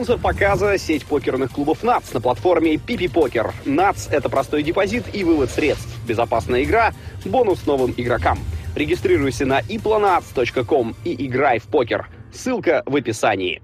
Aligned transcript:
Спонсор 0.00 0.18
показа– 0.18 0.78
сеть 0.78 1.04
покерных 1.04 1.52
клубов 1.52 1.82
НАЦ 1.82 2.14
на 2.14 2.22
платформе 2.22 2.78
Пипи 2.78 3.06
Покер. 3.06 3.52
НАЦ– 3.66 4.08
это 4.10 4.30
простой 4.30 4.62
депозит 4.62 5.04
и 5.14 5.24
вывод 5.24 5.50
средств, 5.50 5.94
безопасная 6.08 6.62
игра, 6.62 6.94
бонус 7.26 7.66
новым 7.66 7.92
игрокам. 7.94 8.38
Регистрируйся 8.74 9.44
на 9.44 9.60
iplonats.com 9.60 10.96
и 11.04 11.26
играй 11.26 11.58
в 11.58 11.64
покер. 11.64 12.08
Ссылка 12.32 12.82
в 12.86 12.96
описании. 12.96 13.60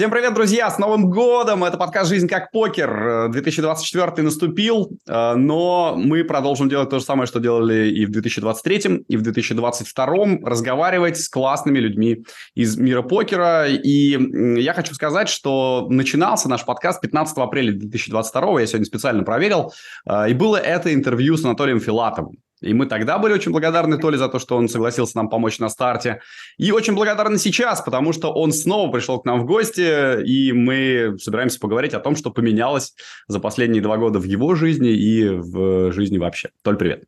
Всем 0.00 0.10
привет, 0.10 0.32
друзья! 0.32 0.70
С 0.70 0.78
Новым 0.78 1.10
годом! 1.10 1.62
Это 1.62 1.76
подкаст 1.76 2.08
«Жизнь 2.08 2.26
как 2.26 2.52
покер». 2.52 3.28
2024 3.28 4.22
наступил, 4.22 4.98
э, 5.06 5.34
но 5.34 5.94
мы 5.94 6.24
продолжим 6.24 6.70
делать 6.70 6.88
то 6.88 7.00
же 7.00 7.04
самое, 7.04 7.26
что 7.26 7.38
делали 7.38 7.90
и 7.90 8.06
в 8.06 8.10
2023, 8.10 9.04
и 9.06 9.16
в 9.18 9.20
2022. 9.20 10.38
Разговаривать 10.42 11.20
с 11.20 11.28
классными 11.28 11.80
людьми 11.80 12.24
из 12.54 12.78
мира 12.78 13.02
покера. 13.02 13.68
И 13.68 14.18
я 14.58 14.72
хочу 14.72 14.94
сказать, 14.94 15.28
что 15.28 15.86
начинался 15.90 16.48
наш 16.48 16.64
подкаст 16.64 17.02
15 17.02 17.36
апреля 17.36 17.72
2022. 17.72 18.60
Я 18.60 18.66
сегодня 18.66 18.86
специально 18.86 19.22
проверил. 19.22 19.70
Э, 20.08 20.30
и 20.30 20.32
было 20.32 20.56
это 20.56 20.94
интервью 20.94 21.36
с 21.36 21.44
Анатолием 21.44 21.78
Филатовым. 21.78 22.38
И 22.60 22.74
мы 22.74 22.86
тогда 22.86 23.18
были 23.18 23.32
очень 23.32 23.52
благодарны 23.52 23.98
Толе 23.98 24.18
за 24.18 24.28
то, 24.28 24.38
что 24.38 24.56
он 24.56 24.68
согласился 24.68 25.16
нам 25.16 25.28
помочь 25.28 25.58
на 25.58 25.68
старте. 25.68 26.20
И 26.58 26.72
очень 26.72 26.94
благодарны 26.94 27.38
сейчас, 27.38 27.80
потому 27.80 28.12
что 28.12 28.32
он 28.32 28.52
снова 28.52 28.90
пришел 28.92 29.18
к 29.20 29.24
нам 29.24 29.40
в 29.40 29.46
гости, 29.46 30.22
и 30.22 30.52
мы 30.52 31.16
собираемся 31.18 31.58
поговорить 31.58 31.94
о 31.94 32.00
том, 32.00 32.16
что 32.16 32.30
поменялось 32.30 32.94
за 33.28 33.40
последние 33.40 33.82
два 33.82 33.96
года 33.96 34.18
в 34.18 34.24
его 34.24 34.54
жизни 34.54 34.90
и 34.90 35.28
в 35.28 35.92
жизни 35.92 36.18
вообще. 36.18 36.50
Толь, 36.62 36.76
привет. 36.76 37.04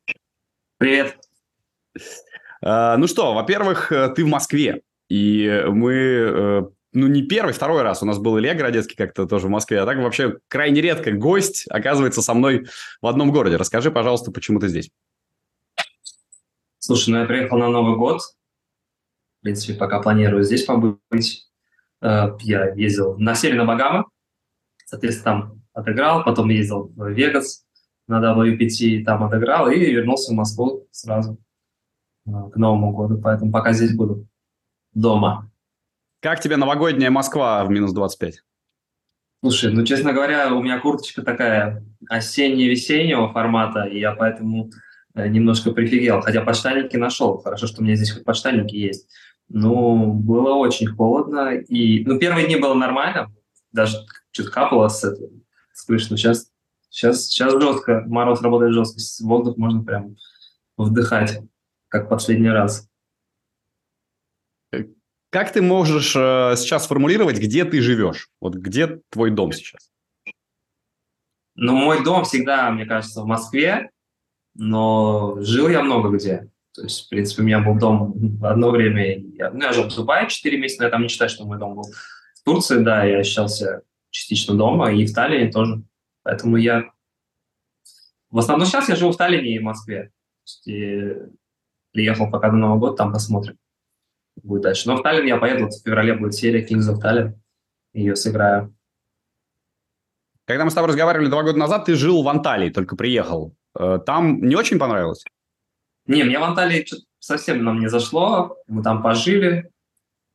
Привет. 0.78 1.18
А, 2.62 2.96
ну 2.96 3.06
что, 3.06 3.34
во-первых, 3.34 3.92
ты 4.16 4.24
в 4.24 4.28
Москве, 4.28 4.82
и 5.08 5.64
мы 5.68 5.92
э, 5.92 6.62
ну, 6.94 7.06
не 7.06 7.22
первый, 7.22 7.52
второй 7.52 7.82
раз. 7.82 8.02
У 8.02 8.06
нас 8.06 8.18
был 8.18 8.38
Илья 8.38 8.54
Городецкий 8.54 8.96
как-то 8.96 9.26
тоже 9.26 9.46
в 9.46 9.50
Москве. 9.50 9.80
А 9.80 9.86
так 9.86 9.98
вообще 9.98 10.38
крайне 10.48 10.80
редко 10.80 11.12
гость 11.12 11.66
оказывается 11.68 12.22
со 12.22 12.34
мной 12.34 12.66
в 13.00 13.06
одном 13.06 13.32
городе. 13.32 13.56
Расскажи, 13.56 13.90
пожалуйста, 13.90 14.30
почему 14.30 14.60
ты 14.60 14.68
здесь. 14.68 14.90
Слушай, 16.84 17.10
ну 17.10 17.20
я 17.20 17.26
приехал 17.26 17.58
на 17.58 17.68
Новый 17.68 17.96
год. 17.96 18.22
В 19.38 19.42
принципе, 19.44 19.78
пока 19.78 20.02
планирую 20.02 20.42
здесь 20.42 20.64
побыть. 20.64 21.48
Э, 22.00 22.36
я 22.40 22.74
ездил 22.74 23.16
на 23.18 23.36
севере 23.36 23.60
на 23.60 23.66
Багамы. 23.66 24.04
Соответственно, 24.84 25.42
там 25.42 25.62
отыграл. 25.74 26.24
Потом 26.24 26.48
ездил 26.48 26.88
в 26.96 27.08
Вегас 27.10 27.64
на 28.08 28.20
WPT, 28.20 29.04
там 29.04 29.22
отыграл 29.22 29.70
и 29.70 29.78
вернулся 29.78 30.32
в 30.32 30.34
Москву 30.34 30.88
сразу 30.90 31.38
э, 32.26 32.30
к 32.52 32.56
Новому 32.56 32.90
году. 32.90 33.20
Поэтому 33.22 33.52
пока 33.52 33.72
здесь 33.72 33.94
буду 33.94 34.26
дома. 34.92 35.52
Как 36.20 36.40
тебе 36.40 36.56
новогодняя 36.56 37.12
Москва 37.12 37.64
в 37.64 37.70
минус 37.70 37.92
25? 37.92 38.42
Слушай, 39.40 39.72
ну, 39.72 39.84
честно 39.84 40.12
говоря, 40.12 40.52
у 40.52 40.60
меня 40.60 40.80
курточка 40.80 41.22
такая 41.22 41.86
осенне-весеннего 42.08 43.32
формата, 43.32 43.84
и 43.84 44.00
я 44.00 44.16
поэтому 44.16 44.72
немножко 45.14 45.72
прифигел, 45.72 46.20
хотя 46.20 46.42
подштанники 46.42 46.96
нашел. 46.96 47.38
Хорошо, 47.38 47.66
что 47.66 47.80
у 47.80 47.84
меня 47.84 47.96
здесь 47.96 48.12
хоть 48.12 48.24
подштанники 48.24 48.74
есть. 48.74 49.08
Ну, 49.48 50.12
было 50.12 50.54
очень 50.54 50.86
холодно. 50.86 51.54
И, 51.54 52.04
ну, 52.04 52.18
первые 52.18 52.46
дни 52.46 52.56
было 52.56 52.74
нормально, 52.74 53.32
даже 53.72 53.98
чуть 54.30 54.48
капало 54.48 54.88
с, 54.88 55.04
этого, 55.04 55.30
с 55.72 55.84
крыши, 55.84 56.06
но 56.10 56.16
сейчас, 56.16 56.50
сейчас, 56.88 57.26
сейчас 57.26 57.52
жестко, 57.52 58.04
мороз 58.06 58.40
работает 58.40 58.72
жестко, 58.72 59.00
воздух 59.24 59.56
можно 59.58 59.84
прям 59.84 60.16
вдыхать, 60.76 61.40
как 61.88 62.08
последний 62.08 62.48
раз. 62.48 62.88
Как 65.30 65.50
ты 65.50 65.62
можешь 65.62 66.14
э, 66.14 66.56
сейчас 66.56 66.84
сформулировать, 66.84 67.38
где 67.38 67.64
ты 67.64 67.80
живешь? 67.80 68.28
Вот 68.38 68.54
где 68.54 69.00
твой 69.08 69.30
дом 69.30 69.52
сейчас? 69.52 69.90
Ну, 71.54 71.74
мой 71.74 72.04
дом 72.04 72.24
всегда, 72.24 72.70
мне 72.70 72.84
кажется, 72.84 73.22
в 73.22 73.26
Москве 73.26 73.91
но 74.54 75.36
жил 75.40 75.68
я 75.68 75.82
много 75.82 76.16
где. 76.16 76.48
То 76.74 76.82
есть, 76.82 77.06
в 77.06 77.08
принципе, 77.10 77.42
у 77.42 77.44
меня 77.44 77.60
был 77.60 77.78
дом 77.78 78.14
в 78.14 78.46
одно 78.46 78.70
время. 78.70 79.18
Я, 79.18 79.50
ну, 79.50 79.60
я 79.60 79.72
жил 79.72 79.84
в 79.84 79.94
Дубае 79.94 80.28
4 80.28 80.58
месяца, 80.58 80.82
но 80.82 80.86
я 80.86 80.90
там 80.90 81.02
не 81.02 81.08
считаю, 81.08 81.28
что 81.28 81.44
мой 81.44 81.58
дом 81.58 81.74
был. 81.74 81.84
В 81.84 82.44
Турции, 82.44 82.82
да, 82.82 83.04
я 83.04 83.18
ощущался 83.18 83.82
частично 84.10 84.54
дома, 84.56 84.90
и 84.92 85.04
в 85.06 85.12
Таллине 85.12 85.50
тоже. 85.50 85.82
Поэтому 86.22 86.56
я... 86.56 86.84
В 88.30 88.38
основном 88.38 88.66
сейчас 88.66 88.88
я 88.88 88.96
живу 88.96 89.12
в 89.12 89.16
Таллине 89.16 89.54
и 89.54 89.58
в 89.58 89.62
Москве. 89.62 90.12
И 90.66 91.14
приехал 91.92 92.30
пока 92.30 92.48
до 92.50 92.56
Нового 92.56 92.78
года, 92.78 92.96
там 92.96 93.12
посмотрим. 93.12 93.58
Будет 94.42 94.62
дальше. 94.62 94.88
Но 94.88 94.96
в 94.96 95.02
Таллин 95.02 95.26
я 95.26 95.36
поеду, 95.36 95.64
вот 95.64 95.74
в 95.74 95.82
феврале 95.84 96.14
будет 96.14 96.34
серия 96.34 96.66
Kings 96.66 96.90
of 96.90 97.02
Tallinn. 97.02 97.34
Ее 97.92 98.16
сыграю. 98.16 98.74
Когда 100.46 100.64
мы 100.64 100.70
с 100.70 100.74
тобой 100.74 100.88
разговаривали 100.88 101.28
два 101.28 101.42
года 101.42 101.58
назад, 101.58 101.84
ты 101.84 101.94
жил 101.94 102.22
в 102.22 102.28
Анталии, 102.28 102.70
только 102.70 102.96
приехал. 102.96 103.54
Э, 103.78 103.98
там 104.04 104.42
не 104.42 104.56
очень 104.56 104.78
понравилось? 104.78 105.24
Не, 106.06 106.24
мне 106.24 106.38
в 106.38 106.42
Анталии 106.42 106.86
совсем 107.18 107.64
нам 107.64 107.80
не 107.80 107.88
зашло. 107.88 108.56
Мы 108.66 108.82
там 108.82 109.02
пожили 109.02 109.70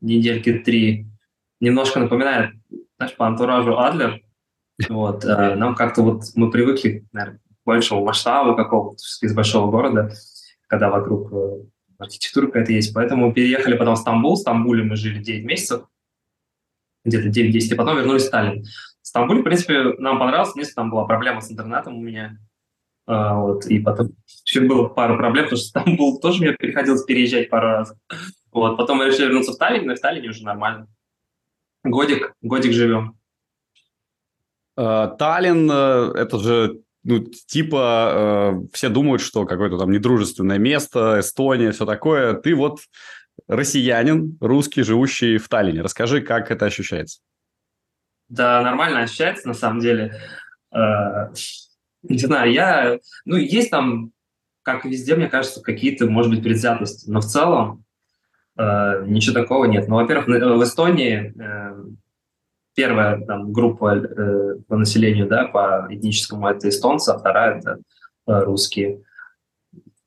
недельки 0.01 0.53
три. 0.59 1.07
Немножко 1.59 1.99
напоминает, 1.99 2.55
знаешь, 2.97 3.15
по 3.15 3.27
антуражу 3.27 3.77
Адлер. 3.77 4.21
Вот, 4.89 5.25
э, 5.25 5.55
нам 5.55 5.75
как-то 5.75 6.03
вот 6.03 6.23
мы 6.35 6.51
привыкли, 6.51 7.05
наверное, 7.11 7.39
к 7.39 7.65
большему 7.65 8.05
масштабу 8.05 8.55
какого-то 8.55 9.01
из 9.21 9.33
большого 9.33 9.71
города, 9.71 10.11
когда 10.67 10.89
вокруг 10.89 11.33
э, 11.33 11.63
архитектура 11.97 12.47
какая-то 12.47 12.71
есть. 12.71 12.93
Поэтому 12.93 13.33
переехали 13.33 13.75
потом 13.75 13.95
в 13.95 13.99
Стамбул. 13.99 14.35
В 14.35 14.39
Стамбуле 14.39 14.83
мы 14.83 14.95
жили 14.95 15.21
9 15.21 15.45
месяцев, 15.45 15.85
где-то 17.05 17.29
9-10, 17.29 17.73
и 17.73 17.75
потом 17.75 17.97
вернулись 17.97 18.23
в 18.23 18.27
Сталин. 18.27 18.63
В 19.01 19.07
Стамбуле, 19.07 19.41
в 19.41 19.43
принципе, 19.43 19.93
нам 19.97 20.19
понравилось. 20.19 20.51
Единственное, 20.53 20.83
там 20.83 20.91
была 20.91 21.05
проблема 21.05 21.41
с 21.41 21.51
интернетом 21.51 21.97
у 21.97 22.01
меня. 22.01 22.37
А, 23.07 23.39
вот, 23.39 23.65
и 23.67 23.79
потом 23.79 24.09
еще 24.45 24.61
было 24.61 24.89
пару 24.89 25.17
проблем, 25.17 25.45
потому 25.45 25.57
что 25.57 25.69
Стамбул 25.69 26.19
тоже 26.19 26.41
мне 26.41 26.51
приходилось 26.51 27.03
переезжать 27.03 27.49
пару 27.49 27.67
раз. 27.67 27.93
Вот, 28.51 28.75
потом 28.75 28.97
мы 28.97 29.05
решили 29.05 29.27
вернуться 29.27 29.53
в 29.53 29.57
Таллин, 29.57 29.87
но 29.87 29.95
в 29.95 29.99
Таллине 29.99 30.29
уже 30.29 30.43
нормально. 30.43 30.87
Годик, 31.83 32.33
годик 32.41 32.73
живем. 32.73 33.17
Uh, 34.77 35.15
Таллин, 35.17 35.71
uh, 35.71 36.13
это 36.13 36.37
же, 36.37 36.81
ну, 37.03 37.19
типа, 37.19 38.57
uh, 38.57 38.67
все 38.73 38.89
думают, 38.89 39.21
что 39.21 39.45
какое-то 39.45 39.77
там 39.77 39.89
недружественное 39.89 40.57
место, 40.57 41.19
Эстония, 41.19 41.71
все 41.71 41.85
такое. 41.85 42.33
Ты 42.33 42.55
вот 42.55 42.81
россиянин, 43.47 44.37
русский, 44.41 44.83
живущий 44.83 45.37
в 45.37 45.47
Таллине. 45.47 45.81
Расскажи, 45.81 46.21
как 46.21 46.51
это 46.51 46.65
ощущается. 46.65 47.21
Да, 48.27 48.61
нормально 48.61 48.99
ощущается, 48.99 49.47
на 49.47 49.53
самом 49.53 49.79
деле. 49.79 50.19
Не 52.03 52.17
знаю, 52.17 52.51
я... 52.51 52.99
Ну, 53.25 53.35
есть 53.35 53.69
там, 53.69 54.11
как 54.61 54.85
и 54.85 54.89
везде, 54.89 55.15
мне 55.15 55.27
кажется, 55.27 55.61
какие-то, 55.61 56.07
может 56.07 56.31
быть, 56.31 56.43
предвзятости. 56.43 57.09
Но 57.09 57.21
в 57.21 57.25
целом 57.25 57.83
э, 58.57 59.05
ничего 59.07 59.33
такого 59.33 59.65
нет. 59.65 59.87
Ну, 59.87 59.95
во-первых, 59.95 60.27
в 60.27 60.63
Эстонии 60.63 61.33
э, 61.39 61.85
первая 62.75 63.21
там, 63.25 63.51
группа 63.51 63.95
э, 63.95 64.55
по 64.67 64.77
населению, 64.77 65.27
да, 65.27 65.45
по 65.45 65.87
этническому, 65.89 66.47
это 66.47 66.69
эстонцы, 66.69 67.09
а 67.09 67.17
вторая– 67.17 67.57
это 67.59 67.77
э, 68.27 68.43
русские. 68.43 69.03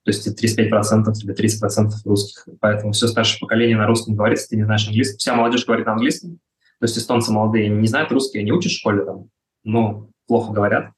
То 0.05 0.13
есть 0.13 0.27
35% 0.27 1.13
или 1.23 1.35
30% 1.35 1.91
русских. 2.05 2.49
Поэтому 2.61 2.93
все 2.93 3.07
старшее 3.07 3.41
поколение 3.41 3.77
на 3.77 3.87
русском 3.87 4.15
говорит, 4.15 4.39
если 4.39 4.51
ты 4.51 4.57
не 4.57 4.65
знаешь 4.65 4.87
английский. 4.87 5.19
Вся 5.19 5.35
молодежь 5.35 5.67
говорит 5.67 5.87
на 5.87 5.93
английском. 5.93 6.39
То 6.81 6.85
есть 6.85 6.97
эстонцы 6.97 7.31
молодые 7.33 7.69
не 7.69 7.87
знают 7.87 8.11
русский, 8.11 8.39
они 8.39 8.53
учат 8.53 8.73
в 8.73 8.79
школе, 8.79 9.05
там, 9.05 9.29
ну, 9.65 10.11
плохо 10.27 10.53
говорят 10.53 10.93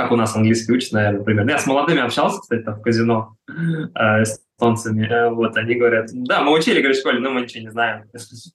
как 0.00 0.12
у 0.12 0.16
нас 0.16 0.34
английский 0.34 0.72
учат, 0.72 0.92
наверное, 0.92 1.18
например. 1.18 1.48
Я 1.48 1.58
с 1.58 1.66
молодыми 1.66 2.00
общался, 2.00 2.40
кстати, 2.40 2.62
там 2.62 2.76
в 2.76 2.82
казино 2.82 3.36
э, 3.48 4.22
эстонцами. 4.22 5.06
Э, 5.06 5.30
вот, 5.30 5.56
они 5.56 5.74
говорят, 5.74 6.08
да, 6.12 6.42
мы 6.42 6.52
учили, 6.52 6.80
говорят, 6.80 6.96
в 6.96 7.00
школе, 7.00 7.20
но 7.20 7.30
мы 7.30 7.42
ничего 7.42 7.64
не 7.64 7.70
знаем. 7.70 8.04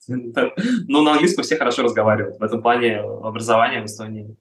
Но 0.87 1.01
на 1.03 1.13
английском 1.13 1.43
все 1.43 1.57
хорошо 1.57 1.83
разговаривают. 1.83 2.39
В 2.39 2.43
этом 2.43 2.61
плане 2.61 2.99
образование 2.99 3.81
в 3.81 3.85
Эстонии 3.85 4.35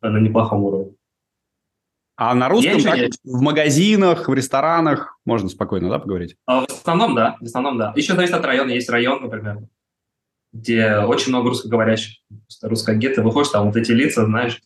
на 0.00 0.18
неплохом 0.18 0.62
уровне. 0.62 0.92
А 2.16 2.34
на 2.34 2.48
русском 2.48 2.80
так, 2.80 2.96
не... 2.96 3.10
в 3.24 3.42
магазинах, 3.42 4.28
в 4.28 4.32
ресторанах 4.32 5.18
можно 5.26 5.48
спокойно, 5.48 5.90
да, 5.90 5.98
поговорить? 5.98 6.36
А 6.46 6.62
в 6.62 6.70
основном, 6.70 7.14
да. 7.14 7.36
В 7.40 7.44
основном, 7.44 7.76
да. 7.76 7.92
Еще 7.94 8.14
зависит 8.14 8.34
от 8.34 8.44
района. 8.44 8.70
Есть 8.70 8.88
район, 8.88 9.20
например, 9.20 9.58
где 10.52 10.96
очень 10.98 11.28
много 11.28 11.50
русскоговорящих. 11.50 12.22
Русская 12.62 12.96
гетто, 12.96 13.22
выходишь, 13.22 13.50
там 13.50 13.66
вот 13.66 13.76
эти 13.76 13.92
лица, 13.92 14.24
знаешь, 14.24 14.62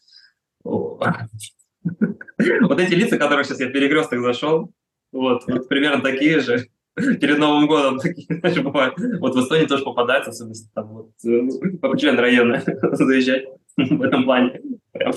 Вот 1.82 2.80
эти 2.80 2.94
лица, 2.94 3.18
которые 3.18 3.44
сейчас 3.44 3.60
я 3.60 3.68
перекресток 3.68 4.20
зашел, 4.20 4.72
вот, 5.12 5.44
вот 5.46 5.68
примерно 5.68 6.02
такие 6.02 6.40
же. 6.40 6.68
Перед 6.94 7.38
Новым 7.38 7.66
годом 7.66 7.98
такие, 7.98 8.26
знаешь, 8.28 8.58
бывают. 8.60 8.94
Вот 9.20 9.34
в 9.34 9.40
Эстонии 9.40 9.66
тоже 9.66 9.84
попадаются, 9.84 10.30
особенно 10.30 10.54
там 10.74 10.88
вот 10.88 11.10
э, 11.24 11.78
по 11.80 11.96
член 11.96 12.18
района 12.18 12.62
заезжать 12.92 13.44
в 13.76 14.02
этом 14.02 14.24
плане. 14.24 14.60
Прям 14.92 15.12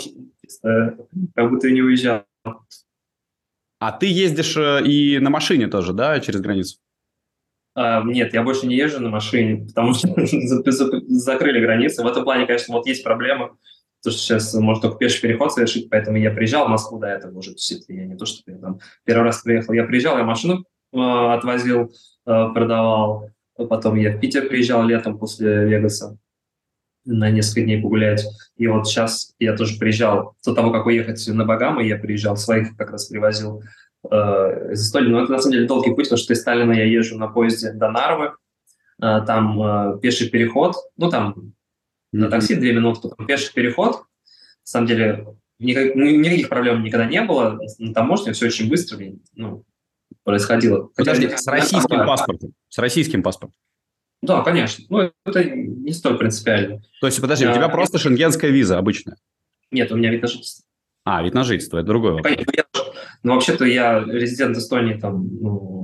как 1.36 1.50
будто 1.50 1.68
и 1.68 1.74
не 1.74 1.81
уезжал. 1.81 2.25
А 3.80 3.92
ты 3.92 4.06
ездишь 4.06 4.56
э, 4.56 4.81
и 4.86 5.19
на 5.19 5.30
машине 5.30 5.68
тоже, 5.68 5.94
да, 5.94 6.19
через 6.19 6.39
границу? 6.39 6.77
А, 7.75 8.04
нет, 8.04 8.33
я 8.33 8.44
больше 8.44 8.68
не 8.68 8.75
езжу 8.75 9.01
на 9.01 9.10
машине, 9.10 9.65
потому 9.68 9.94
что 9.94 10.07
закрыли 11.07 11.60
границы. 11.60 12.04
В 12.04 12.07
этом 12.07 12.24
плане, 12.24 12.45
конечно, 12.45 12.74
вот 12.75 12.86
есть 12.88 13.04
проблема, 13.04 13.57
то 14.04 14.12
что 14.12 14.20
сейчас 14.20 14.54
можно 14.54 14.82
только 14.82 14.98
пеший 14.98 15.22
переход 15.22 15.54
совершить, 15.54 15.90
поэтому 15.90 16.18
я 16.18 16.32
приезжал 16.32 16.68
в 16.68 16.70
Москву 16.70 17.00
до 17.00 17.08
этого 17.08 17.38
уже. 17.38 17.52
То 17.52 17.58
есть 17.58 17.86
я 17.88 18.06
не 18.06 18.18
то, 18.18 18.26
что 18.26 18.52
я 18.52 18.58
там 18.58 18.80
первый 19.06 19.24
раз 19.24 19.42
приехал. 19.42 19.74
Я 19.74 19.86
приезжал, 19.86 20.18
я 20.18 20.24
машину 20.24 20.66
э, 20.92 20.98
отвозил, 20.98 21.92
э, 22.26 22.48
продавал. 22.54 23.30
Потом 23.56 23.96
я 23.96 24.12
в 24.12 24.20
Питер 24.20 24.48
приезжал 24.48 24.84
летом 24.84 25.18
после 25.18 25.66
Вегаса 25.66 26.18
на 27.06 27.30
несколько 27.30 27.62
дней 27.62 27.82
погулять. 27.82 28.26
И 28.58 28.68
вот 28.68 28.88
сейчас 28.88 29.34
я 29.40 29.56
тоже 29.56 29.78
приезжал, 29.78 30.36
до 30.46 30.54
того, 30.54 30.72
как 30.72 30.86
уехать 30.86 31.26
на 31.28 31.46
Багамы, 31.46 31.86
я 31.86 31.98
приезжал, 31.98 32.38
своих 32.38 32.76
как 32.78 32.92
раз 32.92 33.06
привозил 33.06 33.64
э, 34.10 34.72
из 34.72 34.86
Эстонии. 34.86 35.10
Но 35.10 35.24
это 35.24 35.32
на 35.32 35.40
самом 35.40 35.54
деле 35.54 35.68
долгий 35.68 35.94
путь, 35.94 36.06
потому 36.06 36.18
что 36.18 36.34
из 36.34 36.42
Сталина 36.42 36.72
я 36.72 36.86
езжу 36.86 37.18
на 37.18 37.28
поезде 37.28 37.72
до 37.72 37.90
Нарвы, 37.90 38.34
э, 39.02 39.22
там 39.26 39.62
э, 39.62 40.00
пеший 40.02 40.30
переход, 40.30 40.76
ну 40.98 41.10
там. 41.10 41.54
На 42.13 42.30
такси 42.30 42.56
две 42.56 42.74
минуты, 42.74 43.10
потом 43.10 43.27
пеший 43.27 43.54
переход. 43.54 43.95
На 43.95 44.04
самом 44.63 44.88
деле 44.88 45.25
никак, 45.60 45.95
ну, 45.95 46.06
никаких 46.06 46.50
проблем 46.50 46.83
никогда 46.83 47.06
не 47.06 47.21
было, 47.21 47.60
на 47.80 47.94
таможне 47.94 48.33
все 48.33 48.48
очень 48.48 48.69
быстро 48.69 49.00
ну, 49.36 49.65
происходило. 50.24 50.89
Подожди, 50.95 51.25
Хотя, 51.25 51.38
с 51.38 51.48
российским 51.48 52.06
паспортом? 52.06 52.54
С 52.69 52.77
российским 52.77 53.24
паспортом? 53.24 53.56
Да, 54.21 54.42
конечно. 54.42 54.86
Ну, 54.89 55.12
это 55.25 55.44
не 55.44 55.92
столь 55.92 56.18
принципиально. 56.18 56.81
То 57.01 57.07
есть, 57.07 57.19
подожди, 57.19 57.45
у 57.45 57.54
тебя 57.54 57.68
просто 57.68 57.98
шенгенская 57.98 58.51
виза 58.51 58.77
обычная? 58.77 59.18
Нет, 59.71 59.92
у 59.92 59.98
меня 59.98 60.12
вид 60.12 60.21
на 60.21 60.27
жительство. 60.27 60.65
А, 61.04 61.21
вид 61.21 61.33
на 61.33 61.44
жительство, 61.44 61.80
это 61.80 61.88
другое. 61.88 62.21
Конечно, 62.21 62.51
я, 62.56 62.65
ну, 63.24 63.33
вообще-то 63.33 63.65
я 63.65 64.00
резидент 64.00 64.56
Эстонии 64.56 64.94
там, 64.94 65.27
ну, 65.42 65.83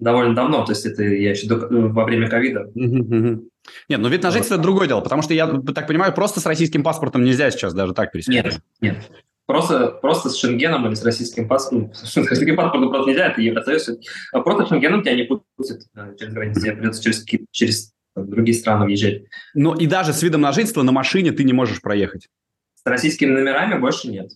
довольно 0.00 0.34
давно, 0.34 0.64
то 0.64 0.72
есть 0.72 0.86
это 0.86 1.02
я 1.04 1.30
еще 1.30 1.46
до, 1.46 1.56
во 1.68 2.04
время 2.04 2.28
ковида. 2.28 2.70
Нет, 2.74 4.00
ну 4.00 4.08
вид 4.08 4.22
на 4.22 4.30
жительство– 4.30 4.54
это 4.56 4.62
другое 4.62 4.88
дело, 4.88 5.00
потому 5.00 5.22
что 5.22 5.34
я 5.34 5.46
так 5.46 5.86
понимаю, 5.86 6.12
просто 6.14 6.40
с 6.40 6.46
российским 6.46 6.82
паспортом 6.82 7.22
нельзя 7.22 7.50
сейчас 7.50 7.74
даже 7.74 7.92
так 7.92 8.10
пересечься. 8.10 8.42
Нет, 8.42 8.60
нет. 8.80 9.10
Просто, 9.46 9.88
просто 9.88 10.30
с 10.30 10.36
Шенгеном 10.36 10.86
или 10.86 10.94
с 10.94 11.04
российским 11.04 11.48
паспортом, 11.48 11.92
с 11.94 12.16
российским 12.16 12.56
паспортом 12.56 12.90
просто 12.90 13.10
нельзя, 13.10 13.28
это 13.28 13.40
Евросоюз. 13.40 13.90
А 14.32 14.40
просто 14.40 14.64
с 14.64 14.68
Шенгеном 14.68 15.02
тебя 15.02 15.16
не 15.16 15.24
пустят 15.24 15.82
э, 15.94 16.14
через 16.18 16.32
границу, 16.32 16.60
тебе 16.60 16.72
придется 16.72 17.02
через, 17.02 17.26
через 17.50 17.92
там, 18.14 18.30
другие 18.30 18.56
страны 18.56 18.86
въезжать. 18.86 19.24
Ну 19.54 19.74
и 19.74 19.86
даже 19.86 20.12
с 20.12 20.22
видом 20.22 20.42
на 20.42 20.52
жительство 20.52 20.82
на 20.82 20.92
машине 20.92 21.32
ты 21.32 21.44
не 21.44 21.52
можешь 21.52 21.82
проехать. 21.82 22.28
С 22.74 22.86
российскими 22.86 23.30
номерами 23.30 23.78
больше 23.78 24.08
нет. 24.08 24.30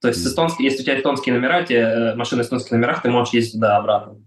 То 0.00 0.08
есть, 0.08 0.24
эстонский, 0.26 0.64
если 0.64 0.82
у 0.82 0.84
тебя 0.84 0.98
эстонские 0.98 1.34
номера, 1.34 1.62
у 1.62 1.64
тебя 1.64 2.12
э, 2.12 2.14
машина 2.14 2.42
эстонских 2.42 2.72
номерах, 2.72 3.02
ты 3.02 3.10
можешь 3.10 3.34
ездить 3.34 3.54
туда-обратно. 3.54 4.18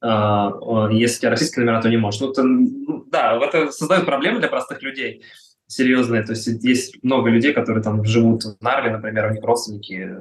А, 0.00 0.88
если 0.90 1.26
российские 1.26 1.64
номера, 1.64 1.82
то 1.82 1.88
не 1.88 1.96
можешь. 1.96 2.20
Ну, 2.20 2.32
то, 2.32 2.42
ну, 2.42 3.04
да, 3.10 3.38
это 3.42 3.70
создает 3.70 4.06
проблемы 4.06 4.40
для 4.40 4.48
простых 4.48 4.82
людей 4.82 5.22
серьезные. 5.66 6.22
То 6.22 6.32
есть 6.32 6.46
есть 6.64 7.02
много 7.02 7.30
людей, 7.30 7.52
которые 7.52 7.82
там 7.82 8.04
живут 8.04 8.44
в 8.44 8.56
Нарве, 8.60 8.90
например, 8.90 9.30
у 9.30 9.34
них 9.34 9.44
родственники 9.44 10.16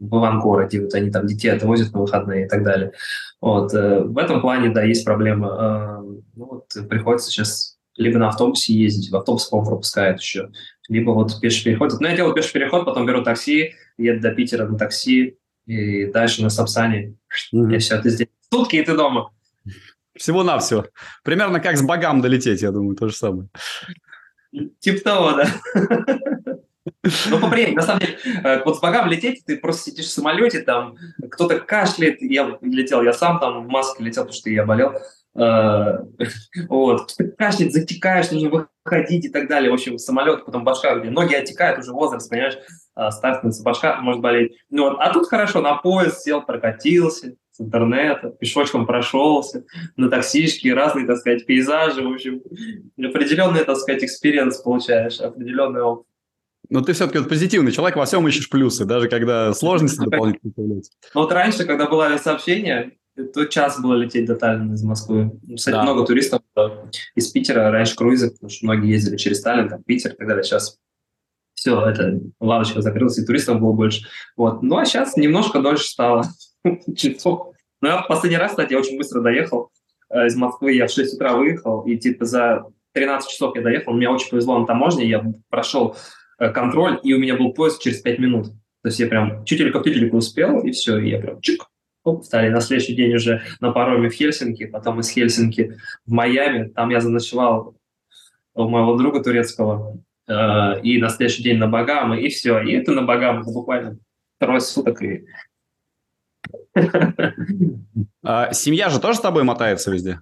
в 0.00 0.16
Ивангороде, 0.16 0.80
вот 0.82 0.94
они 0.94 1.10
там 1.10 1.26
детей 1.26 1.48
отвозят 1.48 1.92
на 1.92 2.00
выходные 2.00 2.46
и 2.46 2.48
так 2.48 2.62
далее. 2.62 2.92
Вот. 3.40 3.74
Э, 3.74 4.00
в 4.00 4.16
этом 4.16 4.40
плане, 4.40 4.70
да, 4.70 4.82
есть 4.82 5.04
проблема. 5.04 5.48
Э, 5.48 6.02
ну, 6.36 6.46
вот 6.46 6.88
приходится 6.88 7.30
сейчас 7.30 7.78
либо 7.96 8.18
на 8.18 8.28
автобусе 8.28 8.72
ездить, 8.74 9.10
в 9.10 9.16
автобус, 9.16 9.46
по 9.46 9.60
пропускают 9.64 10.20
еще, 10.20 10.50
либо 10.88 11.10
вот 11.10 11.40
пеший 11.40 11.64
переход. 11.64 11.92
Ну, 11.98 12.06
я 12.06 12.14
делаю 12.14 12.32
пеший 12.34 12.52
переход, 12.52 12.84
потом 12.84 13.06
беру 13.06 13.24
такси, 13.24 13.74
еду 13.96 14.20
до 14.20 14.30
Питера 14.30 14.66
на 14.66 14.78
такси, 14.78 15.36
и 15.66 16.06
дальше 16.06 16.42
на 16.42 16.48
Сапсане. 16.48 17.16
Mm-hmm. 17.52 17.74
И 17.74 17.78
все, 17.78 18.00
ты 18.00 18.10
здесь. 18.10 18.28
Сутки, 18.52 18.76
и 18.76 18.84
ты 18.84 18.96
дома. 18.96 19.30
Всего-навсего. 20.16 20.86
Примерно 21.22 21.60
как 21.60 21.76
с 21.76 21.82
богам 21.82 22.20
долететь, 22.20 22.62
я 22.62 22.72
думаю, 22.72 22.96
то 22.96 23.08
же 23.08 23.14
самое. 23.14 23.48
Типа 24.80 25.00
того, 25.04 25.32
да. 25.32 25.46
Ну, 27.30 27.38
поприятнее. 27.38 27.76
На 27.76 27.82
самом 27.82 28.00
деле, 28.00 28.18
э, 28.42 28.62
вот 28.64 28.78
с 28.78 28.80
богам 28.80 29.08
лететь, 29.08 29.44
ты 29.44 29.58
просто 29.58 29.90
сидишь 29.90 30.06
в 30.06 30.10
самолете, 30.12 30.60
там 30.60 30.96
кто-то 31.30 31.60
кашляет, 31.60 32.20
я 32.22 32.58
летел, 32.62 33.02
я 33.02 33.12
сам 33.12 33.38
там 33.40 33.66
в 33.66 33.68
маске 33.68 34.02
летел, 34.02 34.24
потому 34.24 34.38
что 34.38 34.50
я 34.50 34.64
болел. 34.64 34.94
Э, 35.36 35.98
вот, 36.68 37.12
кто-то 37.12 37.30
кашляет, 37.36 37.72
затекаешь, 37.72 38.30
нужно 38.30 38.68
выходить 38.84 39.26
и 39.26 39.28
так 39.28 39.48
далее. 39.48 39.70
В 39.70 39.74
общем, 39.74 39.98
самолет, 39.98 40.46
потом 40.46 40.64
башка, 40.64 40.98
где 40.98 41.10
ноги 41.10 41.34
отекают, 41.34 41.78
уже 41.78 41.92
возраст, 41.92 42.28
понимаешь, 42.30 42.56
э, 42.96 43.10
старт 43.10 43.44
башка 43.62 44.00
может 44.00 44.22
болеть. 44.22 44.56
Ну, 44.70 44.90
вот. 44.90 44.98
А 45.00 45.12
тут 45.12 45.28
хорошо, 45.28 45.60
на 45.60 45.74
поезд 45.76 46.22
сел, 46.22 46.42
прокатился, 46.42 47.34
с 47.58 47.60
интернета, 47.60 48.30
пешочком 48.30 48.86
прошелся, 48.86 49.64
на 49.96 50.08
таксишке, 50.08 50.74
разные, 50.74 51.06
так 51.06 51.18
сказать, 51.18 51.44
пейзажи, 51.44 52.02
в 52.02 52.12
общем, 52.12 52.40
определенный, 52.96 53.64
так 53.64 53.76
сказать, 53.76 54.04
experience 54.04 54.58
получаешь, 54.58 55.20
определенный 55.20 55.82
опыт. 55.82 56.06
Но 56.70 56.82
ты 56.82 56.92
все-таки 56.92 57.18
вот 57.18 57.28
позитивный 57.28 57.72
человек, 57.72 57.96
во 57.96 58.04
всем 58.04 58.26
ищешь 58.28 58.50
плюсы, 58.50 58.84
даже 58.84 59.08
когда 59.08 59.52
сложности 59.54 60.04
дополнительно 60.04 60.52
появляются. 60.52 60.92
Вот 61.14 61.32
раньше, 61.32 61.64
когда 61.64 61.88
было 61.88 62.16
сообщение, 62.22 62.92
то 63.34 63.46
час 63.46 63.80
было 63.80 63.94
лететь 63.94 64.26
до 64.26 64.36
Таллина 64.36 64.74
из 64.74 64.82
Москвы. 64.82 65.32
Кстати, 65.56 65.74
да. 65.74 65.82
много 65.82 66.06
туристов 66.06 66.42
из 67.14 67.28
Питера, 67.28 67.70
раньше 67.70 67.96
круизы, 67.96 68.30
потому 68.30 68.50
что 68.50 68.66
многие 68.66 68.90
ездили 68.90 69.16
через 69.16 69.40
Таллин, 69.40 69.68
там, 69.68 69.82
Питер 69.82 70.12
и 70.12 70.16
так 70.16 70.28
далее. 70.28 70.44
Сейчас 70.44 70.78
все, 71.54 71.84
это 71.84 72.20
лавочка 72.38 72.82
закрылась, 72.82 73.18
и 73.18 73.24
туристов 73.24 73.60
было 73.60 73.72
больше. 73.72 74.06
Вот. 74.36 74.62
Ну, 74.62 74.76
а 74.76 74.84
сейчас 74.84 75.16
немножко 75.16 75.60
дольше 75.60 75.84
стало. 75.84 76.24
часов. 76.96 77.54
Ну, 77.80 77.88
я 77.88 78.02
в 78.02 78.08
последний 78.08 78.38
раз, 78.38 78.52
кстати, 78.52 78.74
очень 78.74 78.96
быстро 78.96 79.20
доехал 79.20 79.70
э, 80.10 80.26
из 80.26 80.36
Москвы. 80.36 80.72
Я 80.72 80.86
в 80.86 80.90
6 80.90 81.14
утра 81.14 81.36
выехал, 81.36 81.82
и 81.82 81.96
типа 81.96 82.24
за 82.24 82.64
13 82.92 83.30
часов 83.30 83.56
я 83.56 83.62
доехал. 83.62 83.92
Мне 83.92 84.08
очень 84.08 84.30
повезло 84.30 84.58
на 84.58 84.66
таможне, 84.66 85.08
я 85.08 85.24
прошел 85.48 85.96
э, 86.38 86.50
контроль, 86.50 86.98
и 87.02 87.14
у 87.14 87.18
меня 87.18 87.36
был 87.36 87.52
поезд 87.52 87.80
через 87.80 88.00
5 88.00 88.18
минут. 88.18 88.46
То 88.82 88.88
есть 88.88 89.00
я 89.00 89.06
прям 89.06 89.44
чутелька 89.44 89.80
в 89.80 89.82
тютельку 89.82 90.16
успел, 90.16 90.60
и 90.60 90.70
все, 90.70 90.98
и 90.98 91.10
я 91.10 91.18
прям 91.18 91.40
чик, 91.40 91.66
оп, 92.04 92.24
стали 92.24 92.48
на 92.48 92.60
следующий 92.60 92.94
день 92.94 93.14
уже 93.14 93.42
на 93.60 93.72
пароме 93.72 94.08
в 94.08 94.12
Хельсинки, 94.12 94.66
потом 94.66 95.00
из 95.00 95.10
Хельсинки 95.10 95.76
в 96.06 96.12
Майами. 96.12 96.68
Там 96.68 96.90
я 96.90 97.00
заночевал 97.00 97.76
у 98.54 98.68
моего 98.68 98.96
друга 98.96 99.22
турецкого, 99.22 99.98
э, 100.26 100.80
и 100.82 100.98
на 100.98 101.08
следующий 101.08 101.42
день 101.42 101.58
на 101.58 101.68
Багамы, 101.68 102.20
и 102.20 102.28
все. 102.28 102.60
И 102.60 102.72
это 102.72 102.92
на 102.92 103.02
Багамы 103.02 103.42
буквально 103.44 103.98
трое 104.38 104.60
суток, 104.60 105.02
и 105.02 105.26
а, 108.22 108.52
семья 108.52 108.90
же 108.90 109.00
тоже 109.00 109.18
с 109.18 109.22
тобой 109.22 109.44
мотается 109.44 109.90
везде? 109.90 110.20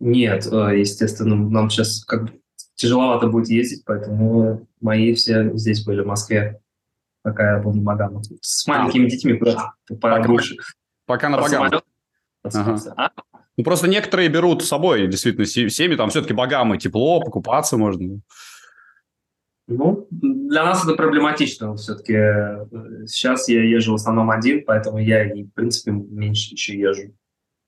Нет, 0.00 0.46
э, 0.50 0.80
естественно, 0.80 1.36
нам 1.36 1.70
сейчас 1.70 2.04
как 2.04 2.24
бы 2.24 2.40
тяжеловато 2.74 3.28
будет 3.28 3.48
ездить, 3.48 3.84
поэтому 3.84 4.66
мои 4.80 5.14
все 5.14 5.56
здесь 5.56 5.84
были 5.84 6.02
в 6.02 6.06
Москве, 6.06 6.60
пока 7.22 7.56
я 7.56 7.62
был 7.62 7.72
на 7.72 7.82
Багамах. 7.82 8.24
С 8.40 8.66
маленькими 8.66 9.08
детьми 9.08 9.34
куда-то 9.34 9.72
побольше. 10.00 10.56
Пока 11.06 11.28
на 11.28 11.38
Багамах. 11.38 11.82
Ага. 12.42 13.12
Ну, 13.56 13.62
просто 13.62 13.86
некоторые 13.86 14.28
берут 14.28 14.64
с 14.64 14.68
собой, 14.68 15.06
действительно, 15.06 15.46
семьи, 15.46 15.96
там 15.96 16.10
все-таки 16.10 16.34
Багамы, 16.34 16.76
тепло, 16.76 17.20
покупаться 17.20 17.76
можно. 17.76 18.20
Ну, 19.66 20.06
для 20.10 20.64
нас 20.64 20.84
это 20.84 20.94
проблематично 20.94 21.74
все-таки. 21.76 22.12
Сейчас 23.06 23.48
я 23.48 23.62
езжу 23.62 23.92
в 23.92 23.94
основном 23.94 24.30
один, 24.30 24.62
поэтому 24.64 24.98
я, 24.98 25.24
в 25.24 25.50
принципе, 25.54 25.92
меньше 25.92 26.52
еще 26.52 26.78
езжу. 26.78 27.14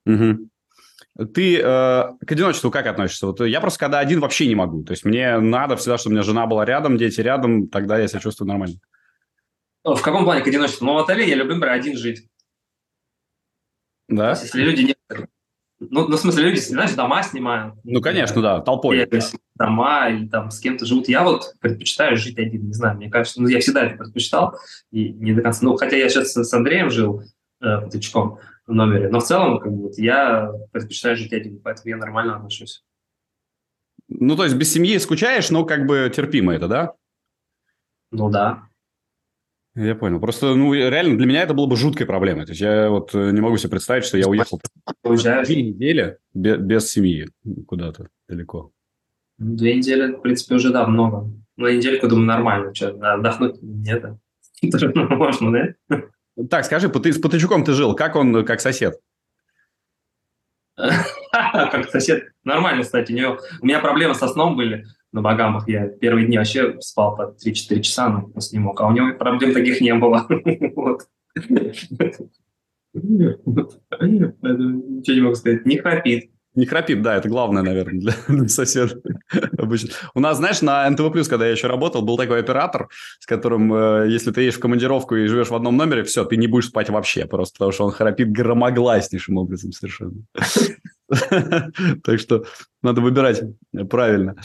Угу. 0.04 0.48
Ты 1.32 1.58
э, 1.58 1.62
к 1.62 2.32
одиночеству 2.32 2.70
как 2.70 2.86
относишься? 2.86 3.26
Вот 3.26 3.40
я 3.40 3.60
просто 3.60 3.78
когда 3.78 4.00
один 4.00 4.20
вообще 4.20 4.46
не 4.46 4.54
могу. 4.54 4.82
То 4.84 4.92
есть 4.92 5.04
мне 5.04 5.38
надо 5.38 5.76
всегда, 5.76 5.96
чтобы 5.96 6.12
у 6.12 6.14
меня 6.16 6.22
жена 6.22 6.46
была 6.46 6.66
рядом, 6.66 6.98
дети 6.98 7.22
рядом, 7.22 7.68
тогда 7.68 7.98
я 7.98 8.06
себя 8.06 8.20
чувствую 8.20 8.48
нормально. 8.48 8.76
В 9.82 10.02
каком 10.02 10.24
плане 10.24 10.42
к 10.42 10.46
одиночеству? 10.46 10.84
Ну, 10.84 10.94
в 10.94 10.98
отеле 10.98 11.26
я 11.26 11.36
люблю, 11.36 11.54
например, 11.54 11.76
один 11.76 11.96
жить. 11.96 12.28
Да? 14.08 14.30
Есть, 14.30 14.42
если 14.44 14.60
люди 14.60 14.82
не 14.82 14.96
ну, 15.78 16.08
ну, 16.08 16.16
в 16.16 16.20
смысле, 16.20 16.44
люди, 16.44 16.58
знаешь, 16.58 16.94
дома 16.94 17.22
снимают. 17.22 17.74
Ну, 17.84 18.00
конечно, 18.00 18.40
да, 18.40 18.60
толпой. 18.60 19.06
Дома 19.56 20.08
или 20.08 20.26
там 20.28 20.50
с 20.50 20.58
кем-то 20.60 20.86
живут. 20.86 21.08
Я 21.08 21.22
вот 21.22 21.54
предпочитаю 21.60 22.16
жить 22.16 22.38
один, 22.38 22.66
не 22.66 22.72
знаю, 22.72 22.96
мне 22.96 23.10
кажется, 23.10 23.42
ну, 23.42 23.48
я 23.48 23.60
всегда 23.60 23.84
это 23.84 23.96
предпочитал, 23.96 24.58
и 24.90 25.10
не 25.10 25.32
до 25.32 25.42
конца. 25.42 25.60
Ну, 25.62 25.76
хотя 25.76 25.96
я 25.96 26.08
сейчас 26.08 26.32
с 26.32 26.54
Андреем 26.54 26.90
жил, 26.90 27.22
э, 27.60 27.80
Патычком, 27.80 28.38
в 28.66 28.72
номере, 28.72 29.08
но 29.08 29.20
в 29.20 29.24
целом, 29.24 29.58
как 29.58 29.70
бы, 29.70 29.82
вот, 29.84 29.98
я 29.98 30.50
предпочитаю 30.72 31.16
жить 31.16 31.32
один, 31.32 31.60
поэтому 31.60 31.88
я 31.88 31.96
нормально 31.96 32.36
отношусь. 32.36 32.82
Ну, 34.08 34.36
то 34.36 34.44
есть 34.44 34.56
без 34.56 34.72
семьи 34.72 34.96
скучаешь, 34.98 35.50
но 35.50 35.64
как 35.64 35.86
бы 35.86 36.10
терпимо 36.14 36.54
это, 36.54 36.68
да? 36.68 36.92
Ну, 38.10 38.30
да. 38.30 38.68
Я 39.76 39.94
понял. 39.94 40.18
Просто, 40.20 40.54
ну, 40.54 40.72
реально, 40.72 41.18
для 41.18 41.26
меня 41.26 41.42
это 41.42 41.52
было 41.52 41.66
бы 41.66 41.76
жуткой 41.76 42.06
проблемой. 42.06 42.46
То 42.46 42.52
есть 42.52 42.62
я 42.62 42.88
вот 42.88 43.14
э, 43.14 43.30
не 43.30 43.42
могу 43.42 43.58
себе 43.58 43.72
представить, 43.72 44.06
что 44.06 44.16
я 44.16 44.26
уехал 44.26 44.58
две 45.04 45.62
недели 45.62 46.16
без, 46.32 46.56
без 46.56 46.90
семьи 46.90 47.28
куда-то 47.66 48.08
далеко. 48.26 48.72
Ну, 49.36 49.54
две 49.54 49.74
недели, 49.74 50.12
в 50.12 50.22
принципе, 50.22 50.54
уже, 50.54 50.70
да, 50.70 50.86
много. 50.86 51.30
На 51.58 51.68
недельку, 51.68 52.08
думаю, 52.08 52.26
нормально. 52.26 52.74
Что, 52.74 52.88
отдохнуть 52.88 53.60
нет. 53.60 54.02
Тоже 54.72 54.92
можно, 54.94 55.52
да? 55.52 56.02
Так, 56.48 56.64
скажи, 56.64 56.88
ты 56.88 57.12
с 57.12 57.18
Патычуком 57.18 57.62
ты 57.62 57.72
жил, 57.72 57.94
как 57.94 58.16
он, 58.16 58.46
как 58.46 58.60
сосед? 58.60 58.98
Как 61.32 61.90
сосед. 61.90 62.32
Нормально, 62.44 62.82
кстати. 62.82 63.12
У, 63.12 63.14
него... 63.14 63.38
у 63.60 63.66
меня 63.66 63.80
проблемы 63.80 64.14
со 64.14 64.28
сном 64.28 64.56
были 64.56 64.86
на 65.16 65.22
Багамах. 65.22 65.66
Я 65.68 65.88
первые 65.88 66.26
дни 66.26 66.38
вообще 66.38 66.76
спал 66.80 67.16
по 67.16 67.34
3-4 67.44 67.80
часа, 67.80 68.08
но 68.08 68.28
просто 68.28 68.54
не 68.54 68.62
мог. 68.62 68.80
А 68.80 68.86
у 68.86 68.92
него 68.92 69.14
проблем 69.18 69.52
таких 69.52 69.80
не 69.80 69.94
было. 69.94 70.26
Вот. 70.76 71.02
Ничего 73.92 75.14
не 75.14 75.20
могу 75.20 75.34
сказать. 75.34 75.66
Не 75.66 75.76
храпит. 75.76 76.30
Не 76.54 76.64
храпит, 76.64 77.02
да, 77.02 77.16
это 77.16 77.28
главное, 77.28 77.62
наверное, 77.62 78.00
для, 78.00 78.48
соседа. 78.48 78.94
Обычно. 79.58 79.90
У 80.14 80.20
нас, 80.20 80.38
знаешь, 80.38 80.62
на 80.62 80.88
НТВ+, 80.88 81.28
когда 81.28 81.44
я 81.44 81.52
еще 81.52 81.66
работал, 81.66 82.00
был 82.00 82.16
такой 82.16 82.40
оператор, 82.40 82.88
с 83.20 83.26
которым, 83.26 83.74
э, 83.74 84.06
если 84.08 84.30
ты 84.30 84.40
едешь 84.40 84.56
в 84.56 84.60
командировку 84.60 85.16
и 85.16 85.26
живешь 85.26 85.48
в 85.48 85.54
одном 85.54 85.76
номере, 85.76 86.02
все, 86.02 86.24
ты 86.24 86.38
не 86.38 86.46
будешь 86.46 86.68
спать 86.68 86.88
вообще, 86.88 87.26
просто 87.26 87.58
потому 87.58 87.72
что 87.72 87.84
он 87.84 87.90
храпит 87.90 88.32
громогласнейшим 88.32 89.36
образом 89.36 89.72
совершенно. 89.72 90.24
Так 92.04 92.18
что 92.18 92.44
надо 92.82 93.00
выбирать 93.00 93.42
правильно. 93.90 94.36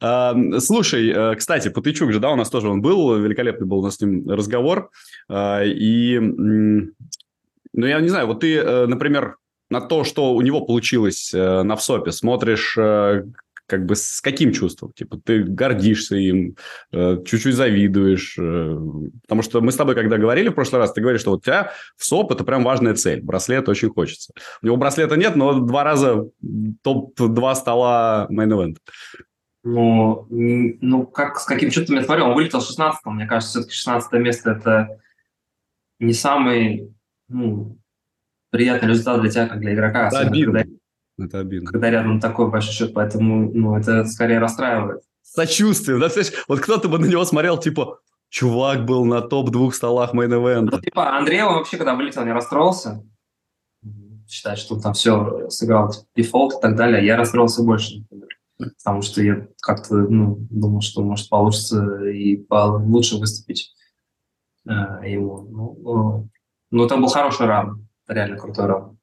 А, 0.00 0.34
слушай, 0.58 1.10
э, 1.10 1.34
кстати, 1.36 1.68
Патычук 1.68 2.12
же, 2.12 2.20
да, 2.20 2.30
у 2.30 2.36
нас 2.36 2.50
тоже 2.50 2.68
он 2.68 2.82
был, 2.82 3.16
великолепный 3.16 3.66
был 3.66 3.78
у 3.78 3.84
нас 3.84 3.96
с 3.96 4.00
ним 4.00 4.28
разговор. 4.28 4.90
А, 5.28 5.62
и, 5.64 6.18
ну, 6.18 7.86
я 7.86 8.00
не 8.00 8.08
знаю, 8.08 8.26
вот 8.26 8.40
ты, 8.40 8.56
э, 8.56 8.86
например, 8.86 9.36
на 9.70 9.80
то, 9.80 10.04
что 10.04 10.34
у 10.34 10.40
него 10.42 10.62
получилось 10.62 11.32
э, 11.32 11.62
на 11.62 11.76
ВСОПе, 11.76 12.12
смотришь 12.12 12.76
как 13.70 13.86
бы 13.86 13.94
с 13.94 14.20
каким 14.20 14.52
чувством? 14.52 14.92
Типа 14.92 15.16
ты 15.16 15.44
гордишься 15.44 16.16
им, 16.16 16.56
э, 16.92 17.18
чуть-чуть 17.24 17.54
завидуешь. 17.54 18.36
Э, 18.36 18.76
потому 19.22 19.42
что 19.42 19.60
мы 19.60 19.70
с 19.70 19.76
тобой, 19.76 19.94
когда 19.94 20.18
говорили 20.18 20.48
в 20.48 20.54
прошлый 20.54 20.80
раз, 20.80 20.92
ты 20.92 21.00
говоришь, 21.00 21.20
что 21.20 21.30
вот 21.30 21.38
у 21.38 21.42
тебя 21.42 21.72
WSOP 21.96 22.32
это 22.32 22.42
прям 22.42 22.64
важная 22.64 22.94
цель. 22.94 23.22
Браслет 23.22 23.68
очень 23.68 23.90
хочется. 23.90 24.32
У 24.60 24.66
него 24.66 24.76
браслета 24.76 25.16
нет, 25.16 25.36
но 25.36 25.60
два 25.60 25.84
раза 25.84 26.28
топ-2 26.82 27.54
стола 27.54 28.26
main 28.28 28.48
event. 28.48 28.78
Ну, 29.62 30.26
ну 30.30 31.06
как, 31.06 31.38
с 31.38 31.44
каким 31.44 31.70
чувством 31.70 31.98
я 31.98 32.04
смотрел? 32.04 32.30
Он 32.30 32.34
вылетел 32.34 32.60
16 32.60 33.04
Мне 33.06 33.26
кажется, 33.26 33.60
все-таки 33.60 33.76
16 33.76 34.12
место– 34.14 34.50
это 34.58 35.00
не 36.00 36.14
самый 36.14 36.92
ну, 37.28 37.78
приятный 38.50 38.88
результат 38.88 39.20
для 39.20 39.30
тебя, 39.30 39.46
как 39.46 39.60
для 39.60 39.74
игрока. 39.74 40.08
Обидно. 40.08 40.64
Когда, 40.64 40.76
это 41.26 41.38
обидно. 41.38 41.70
Когда 41.70 41.90
рядом 41.90 42.20
такой 42.20 42.50
большой 42.50 42.72
счет, 42.72 42.94
поэтому 42.94 43.50
ну, 43.52 43.76
это 43.76 44.04
скорее 44.04 44.38
расстраивает. 44.38 45.02
Сочувствие, 45.22 45.98
да? 45.98 46.08
Вот 46.48 46.60
кто-то 46.60 46.88
бы 46.88 46.98
на 46.98 47.06
него 47.06 47.24
смотрел, 47.24 47.58
типа, 47.58 48.00
чувак 48.28 48.84
был 48.84 49.04
на 49.04 49.20
топ-двух 49.20 49.74
столах 49.74 50.14
main 50.14 50.37
event 50.37 50.65
а. 50.65 50.76
Ну, 50.76 50.80
типа, 50.80 51.16
Андрей, 51.16 51.42
он 51.42 51.54
вообще, 51.54 51.76
когда 51.76 51.94
вылетел, 51.94 52.24
не 52.24 52.32
расстроился. 52.32 53.04
Считает, 54.28 54.58
что 54.58 54.74
он 54.74 54.80
там 54.80 54.92
все 54.94 55.48
сыграл, 55.48 55.90
типа, 55.90 56.06
дефолт 56.16 56.54
и 56.54 56.60
так 56.60 56.76
далее. 56.76 57.04
Я 57.04 57.16
расстроился 57.16 57.62
больше, 57.62 58.04
Потому 58.58 59.02
что 59.02 59.22
я 59.22 59.46
как-то 59.62 59.94
ну, 59.94 60.36
думал, 60.50 60.82
что 60.82 61.02
может 61.02 61.28
получится 61.28 62.04
и 62.04 62.44
лучше 62.50 63.16
выступить 63.16 63.74
э, 64.66 64.70
ему. 64.70 65.40
Ну, 65.50 65.78
ну, 65.80 66.28
ну, 66.70 66.84
это 66.84 66.96
был 66.96 67.08
хороший 67.08 67.46
ран 67.46 67.88
реально 68.06 68.36
крутой 68.36 68.66
раунд. 68.66 68.99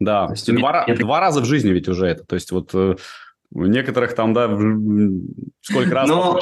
Да, 0.00 0.26
То 0.26 0.32
есть, 0.32 0.52
два, 0.52 0.84
меня... 0.86 0.96
два 0.96 1.20
раза 1.20 1.40
в 1.40 1.44
жизни 1.44 1.70
ведь 1.70 1.88
уже 1.88 2.06
это. 2.06 2.24
То 2.24 2.34
есть 2.34 2.50
вот 2.50 2.74
э, 2.74 2.96
у 3.52 3.64
некоторых 3.66 4.14
там, 4.14 4.32
да, 4.32 4.48
сколько 5.60 5.94
раз... 5.94 6.08
Ну, 6.08 6.38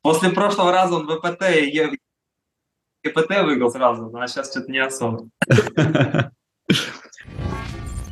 после 0.00 0.30
прошлого 0.30 0.72
раза 0.72 0.94
он 0.94 1.08
ВПТ 1.08 1.42
и 1.56 1.98
ГПТ 3.04 3.42
выиграл 3.42 3.70
сразу, 3.70 4.10
а 4.16 4.26
сейчас 4.28 4.50
что-то 4.50 4.70
не 4.70 4.78
особо. 4.78 5.28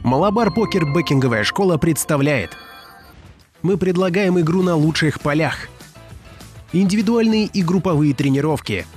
Малабар 0.04 0.52
Покер 0.52 0.84
Бекинговая 0.92 1.44
школа 1.44 1.76
представляет. 1.76 2.56
Мы 3.62 3.76
предлагаем 3.76 4.38
игру 4.40 4.62
на 4.62 4.74
лучших 4.74 5.20
полях. 5.20 5.68
Индивидуальные 6.72 7.46
и 7.46 7.62
групповые 7.62 8.14
тренировки– 8.14 8.84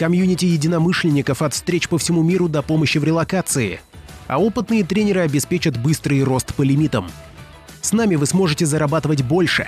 комьюнити 0.00 0.46
единомышленников 0.46 1.42
от 1.42 1.52
встреч 1.52 1.86
по 1.86 1.98
всему 1.98 2.22
миру 2.22 2.48
до 2.48 2.62
помощи 2.62 2.96
в 2.96 3.04
релокации. 3.04 3.82
А 4.30 4.38
опытные 4.38 4.84
тренеры 4.84 5.22
обеспечат 5.22 5.76
быстрый 5.76 6.22
рост 6.22 6.54
по 6.54 6.62
лимитам. 6.62 7.08
С 7.80 7.92
нами 7.92 8.14
вы 8.14 8.26
сможете 8.26 8.64
зарабатывать 8.64 9.24
больше. 9.24 9.66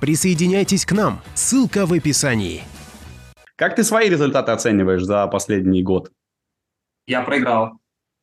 Присоединяйтесь 0.00 0.84
к 0.84 0.90
нам. 0.90 1.20
Ссылка 1.34 1.86
в 1.86 1.92
описании. 1.92 2.62
Как 3.54 3.76
ты 3.76 3.84
свои 3.84 4.08
результаты 4.08 4.50
оцениваешь 4.50 5.04
за 5.04 5.24
последний 5.28 5.84
год? 5.84 6.10
Я 7.06 7.22
проиграл. 7.22 7.78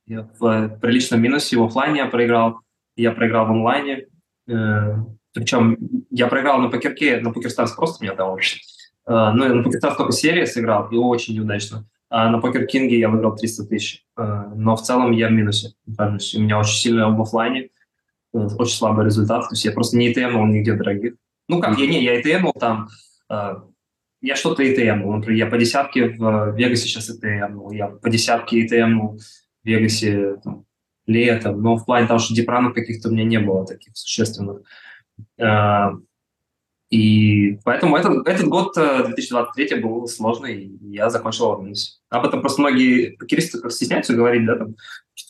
Я 0.06 0.28
в 0.38 0.80
приличном 0.82 1.22
минусе. 1.22 1.56
В 1.56 1.64
офлайне 1.64 2.00
я 2.00 2.08
проиграл. 2.08 2.60
Я 2.98 3.14
проиграл 3.14 3.46
в 3.46 3.52
онлайне. 3.52 4.08
Э, 4.50 4.96
Причем 5.34 5.78
я 6.10 6.28
проиграл 6.28 6.60
на 6.60 6.68
ПокерОКе, 6.68 7.22
на 7.22 7.32
PokerStars 7.32 7.72
просто 7.72 8.04
меня 8.04 8.16
дал 8.16 8.34
очень. 8.34 8.60
Э, 9.08 9.32
ну, 9.34 9.46
я 9.46 9.54
на 9.54 9.64
PokerStars 9.64 9.96
только 9.96 10.12
серии 10.12 10.44
сыграл, 10.44 10.90
и 10.90 10.98
очень 10.98 11.36
неудачно. 11.36 11.86
А 12.18 12.30
на 12.30 12.40
PokerKing 12.40 12.66
е 12.66 12.98
я 12.98 13.10
выиграл 13.10 13.36
300 13.36 13.66
тысяч. 13.66 14.06
Э, 14.18 14.46
но 14.56 14.78
в 14.78 14.82
целом 14.82 15.12
я 15.12 15.28
в 15.28 15.34
минусе. 15.34 15.74
У 15.86 15.92
меня 15.92 16.60
очень 16.60 16.78
сильно 16.78 17.10
в 17.10 17.22
офлайне, 17.22 17.64
э, 18.34 18.38
очень 18.58 18.78
слабый 18.78 19.04
результат. 19.04 19.50
То 19.50 19.50
есть 19.52 19.66
я 19.66 19.74
просто 19.74 19.98
не 19.98 20.10
ITM 20.10 20.32
ил 20.32 20.46
нигде 20.46 20.76
дорогих. 20.76 21.16
Ну 21.50 21.60
как, 21.60 21.78
я 21.78 21.88
не, 21.88 22.02
я 22.02 22.22
ITM 22.22 22.41
ил 22.41 22.54
там, 22.54 22.88
я 24.22 24.36
что-то 24.38 24.64
ITM 24.64 24.88
ил. 24.88 25.12
Например, 25.12 25.46
я 25.46 25.48
по 25.48 25.58
десятке 25.58 26.08
в 26.08 26.56
Вегасе 26.56 26.88
сейчас 26.88 27.10
ITM 27.10 27.41
ил, 27.41 27.72
я 27.72 27.88
по 27.88 28.10
десятке 28.10 28.66
ITM 28.66 28.98
ил 28.98 29.20
в 29.20 29.68
Вегасе 29.68 30.38
там, 30.42 30.64
летом. 31.06 31.62
Но 31.62 31.76
в 31.76 31.84
плане 31.84 32.08
того, 32.08 32.20
что 32.20 32.34
deep 32.34 32.53
run 32.53 32.67
ов 32.67 32.76
каких-то 32.76 33.10
у 33.10 33.12
меня 33.12 33.26
не 33.26 33.40
было 33.42 33.68
таких 33.68 33.98
существенных. 33.98 34.62
И 36.96 37.60
поэтому 37.66 37.98
этот, 37.98 38.26
этот 38.26 38.48
год 38.48 38.74
2023 38.74 39.66
э, 39.66 39.82
был 39.82 40.08
сложный, 40.08 40.78
я 40.82 41.10
закончил 41.10 41.62
минусе. 41.62 41.98
Об 42.10 42.26
этом 42.26 42.40
просто 42.40 42.62
многие 42.62 43.18
покеристы 43.18 43.60
как 43.60 43.74
стесняются 43.74 44.14
говорить, 44.14 44.46
да, 44.46 44.56
там, 44.56 44.76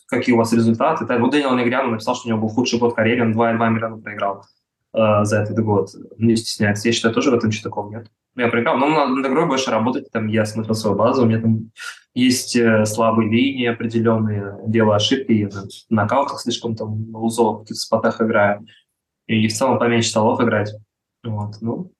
какие 0.05 0.36
у 0.36 0.38
вас 0.38 0.53
результаты. 0.53 1.05
Вот 1.17 1.31
Дэниел 1.31 1.55
Негрян 1.55 1.89
написал, 1.89 2.15
что 2.15 2.27
у 2.27 2.29
него 2.29 2.41
был 2.41 2.50
худший 2.50 2.77
год 2.77 2.91
в 2.91 2.95
карьере, 2.95 3.24
он 3.24 3.34
2,2 3.34 3.69
миллиона 3.72 3.98
проиграл 3.98 4.45
э, 4.93 5.24
за 5.24 5.41
этот 5.41 5.57
год. 5.65 5.89
Не 6.19 6.36
стесняется. 6.36 6.88
Я 6.88 6.93
считаю, 6.93 7.15
тоже 7.15 7.31
в 7.31 7.34
этом 7.34 7.50
ничего 7.50 7.63
такого 7.63 7.89
нет. 7.89 8.12
Я 8.36 8.50
проиграл, 8.50 8.77
но 8.77 8.88
надо 8.88 9.27
над 9.27 9.48
больше 9.48 9.72
работать. 9.72 10.12
Там 10.12 10.27
я 10.27 10.45
смотрел 10.45 10.75
свою 10.75 10.95
базу, 10.95 11.24
у 11.24 11.25
меня 11.25 11.41
там 11.41 11.72
есть 12.13 12.55
э, 12.55 12.86
слабые 12.86 13.27
линии 13.27 13.65
определенные, 13.65 14.55
делаю 14.67 14.93
ошибки, 14.93 15.31
я 15.31 15.50
на 15.89 16.03
нокаутах 16.03 16.39
слишком 16.41 16.75
там 16.75 17.12
в 17.12 17.24
узлов, 17.24 17.57
в 17.57 17.60
каких-то 17.62 17.81
спотах 17.81 18.22
играю. 18.22 18.67
И 19.25 19.48
в 19.48 19.53
целом 19.53 19.79
поменьше 19.79 20.10
столов 20.10 20.39
играть. 20.39 20.72
Вот, 21.25 21.55
ну, 21.62 21.91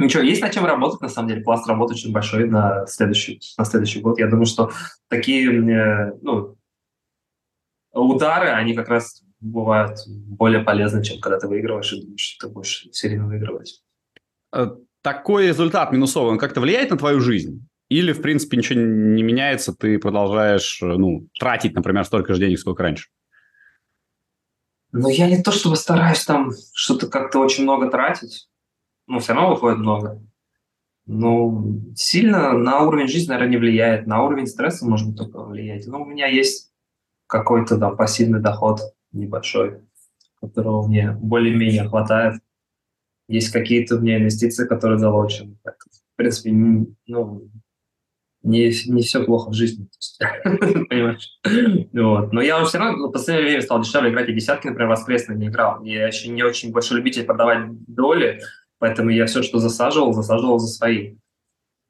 Ничего, 0.00 0.22
есть 0.22 0.42
над 0.42 0.52
чем 0.52 0.64
работать, 0.64 1.00
на 1.00 1.08
самом 1.08 1.28
деле. 1.28 1.42
Пласт 1.42 1.66
работы 1.66 1.94
очень 1.94 2.12
большой 2.12 2.48
на 2.48 2.86
следующий, 2.86 3.40
на 3.58 3.64
следующий 3.64 4.00
год. 4.00 4.18
Я 4.20 4.28
думаю, 4.28 4.46
что 4.46 4.70
такие 5.08 5.50
э, 5.50 6.12
ну, 6.22 6.56
удары, 7.92 8.48
они 8.48 8.74
как 8.74 8.88
раз 8.88 9.24
бывают 9.40 9.98
более 10.06 10.62
полезны, 10.62 11.02
чем 11.02 11.20
когда 11.20 11.40
ты 11.40 11.48
выигрываешь 11.48 11.92
и 11.92 12.00
думаешь, 12.00 12.20
что 12.20 12.46
ты 12.46 12.52
будешь 12.52 12.86
все 12.92 13.08
время 13.08 13.26
выигрывать. 13.26 13.82
Э, 14.54 14.68
такой 15.02 15.48
результат 15.48 15.90
минусовый, 15.90 16.30
он 16.30 16.38
как-то 16.38 16.60
влияет 16.60 16.90
на 16.90 16.96
твою 16.96 17.20
жизнь? 17.20 17.66
Или, 17.88 18.12
в 18.12 18.22
принципе, 18.22 18.56
ничего 18.56 18.80
не 18.80 19.22
меняется, 19.22 19.74
ты 19.74 19.98
продолжаешь 19.98 20.80
э, 20.80 20.86
ну, 20.86 21.26
тратить, 21.40 21.74
например, 21.74 22.04
столько 22.04 22.34
же 22.34 22.40
денег, 22.40 22.60
сколько 22.60 22.84
раньше? 22.84 23.08
Ну, 24.92 25.08
я 25.08 25.28
не 25.28 25.42
то 25.42 25.52
чтобы 25.52 25.76
стараюсь 25.76 26.24
там 26.24 26.50
что-то 26.72 27.08
как-то 27.08 27.40
очень 27.40 27.64
много 27.64 27.90
тратить, 27.90 28.48
но 29.06 29.18
все 29.18 29.34
равно 29.34 29.50
выходит 29.50 29.78
много. 29.78 30.22
Ну, 31.06 31.92
сильно 31.96 32.52
на 32.52 32.82
уровень 32.82 33.08
жизни, 33.08 33.30
наверное, 33.30 33.52
не 33.52 33.56
влияет. 33.56 34.06
На 34.06 34.22
уровень 34.22 34.46
стресса, 34.46 34.86
быть, 34.86 35.16
только 35.16 35.42
влиять. 35.42 35.86
Но 35.86 36.02
у 36.02 36.04
меня 36.04 36.26
есть 36.26 36.70
какой-то 37.26 37.78
там 37.78 37.96
пассивный 37.96 38.40
доход 38.40 38.80
небольшой, 39.12 39.80
которого 40.40 40.86
мне 40.86 41.12
более-менее 41.12 41.88
хватает. 41.88 42.42
Есть 43.26 43.50
какие-то 43.50 43.96
у 43.96 44.00
меня 44.00 44.18
инвестиции, 44.18 44.66
которые 44.66 44.98
залочены. 44.98 45.56
В 45.64 46.16
принципе, 46.16 46.50
ну, 47.06 47.50
не, 48.42 48.72
не 48.86 49.02
все 49.02 49.24
плохо 49.24 49.50
в 49.50 49.54
жизни. 49.54 49.88
Понимаешь? 50.88 51.38
Вот. 51.92 52.32
Но 52.32 52.40
я 52.40 52.58
уже 52.58 52.68
все 52.68 52.78
равно 52.78 53.08
в 53.08 53.12
последнее 53.12 53.46
время 53.46 53.62
стал 53.62 53.80
дешевле 53.80 54.10
играть, 54.10 54.28
и 54.28 54.34
десятки, 54.34 54.68
например, 54.68 54.90
воскресные 54.90 55.38
не 55.38 55.48
играл. 55.48 55.82
Я 55.82 56.06
еще 56.06 56.28
не 56.28 56.42
очень 56.42 56.72
большой 56.72 56.98
любитель 56.98 57.24
продавать 57.24 57.66
доли, 57.86 58.40
поэтому 58.78 59.10
я 59.10 59.26
все, 59.26 59.42
что 59.42 59.58
засаживал, 59.58 60.12
засаживал 60.12 60.58
за 60.58 60.68
свои. 60.68 61.16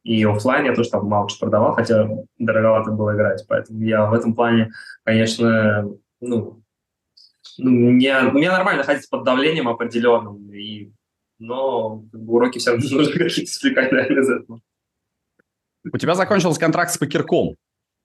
И 0.05 0.25
офлайн 0.25 0.64
я 0.64 0.75
тоже 0.75 0.90
там 0.90 1.07
мало 1.07 1.28
что 1.28 1.40
продавал, 1.40 1.75
хотя 1.75 2.09
дороговато 2.38 2.93
было 2.93 3.14
играть. 3.14 3.45
Поэтому 3.49 3.83
я 3.83 4.07
в 4.07 4.14
этом 4.14 4.35
плане, 4.35 4.71
конечно, 5.05 5.87
ну, 6.21 6.62
ну 7.59 7.71
мне, 7.71 8.21
мне 8.21 8.50
нормально 8.50 8.85
ходить 8.85 9.09
под 9.11 9.25
давлением 9.25 9.69
определенным, 9.69 10.50
и, 10.52 10.93
но 11.38 12.05
уроки 12.12 12.59
все 12.59 12.71
равно 12.71 12.87
нужно 12.90 13.12
какие-то 13.12 13.50
извлекать, 13.50 13.93
наверное, 13.93 14.23
из 14.23 14.31
этого. 14.31 14.61
У 15.92 15.99
тебя 15.99 16.14
закончился 16.14 16.61
контракт 16.61 16.92
с 16.92 16.99
Покерком. 16.99 17.57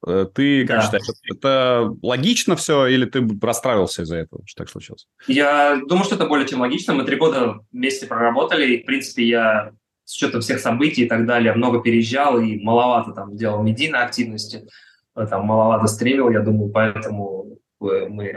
Э, 0.05 0.25
ты 0.33 0.65
как 0.67 0.77
да. 0.77 0.83
считаешь, 0.83 1.05
это 1.31 1.95
логично 2.01 2.55
все 2.55 2.87
или 2.87 3.05
ты 3.05 3.25
расстраивался 3.41 4.03
из-за 4.03 4.17
этого, 4.17 4.43
что 4.45 4.63
так 4.63 4.69
случилось? 4.69 5.07
Я 5.27 5.79
думаю, 5.87 6.05
что 6.05 6.15
это 6.15 6.25
более 6.25 6.47
чем 6.47 6.61
логично. 6.61 6.93
Мы 6.93 7.05
три 7.05 7.15
года 7.15 7.59
вместе 7.71 8.05
проработали, 8.05 8.73
и, 8.73 8.83
в 8.83 8.85
принципе, 8.85 9.27
я 9.27 9.71
с 10.03 10.15
учетом 10.17 10.41
всех 10.41 10.59
событий 10.59 11.03
и 11.03 11.07
так 11.07 11.25
далее 11.25 11.53
много 11.53 11.81
переезжал 11.81 12.39
и 12.39 12.61
маловато 12.61 13.13
там 13.13 13.37
делал 13.37 13.63
медийной 13.63 13.99
активности, 13.99 14.67
э, 15.15 15.27
там 15.27 15.45
маловато 15.45 15.87
стримил, 15.87 16.29
я 16.29 16.41
думаю, 16.41 16.69
поэтому 16.71 17.57
мы 17.79 18.33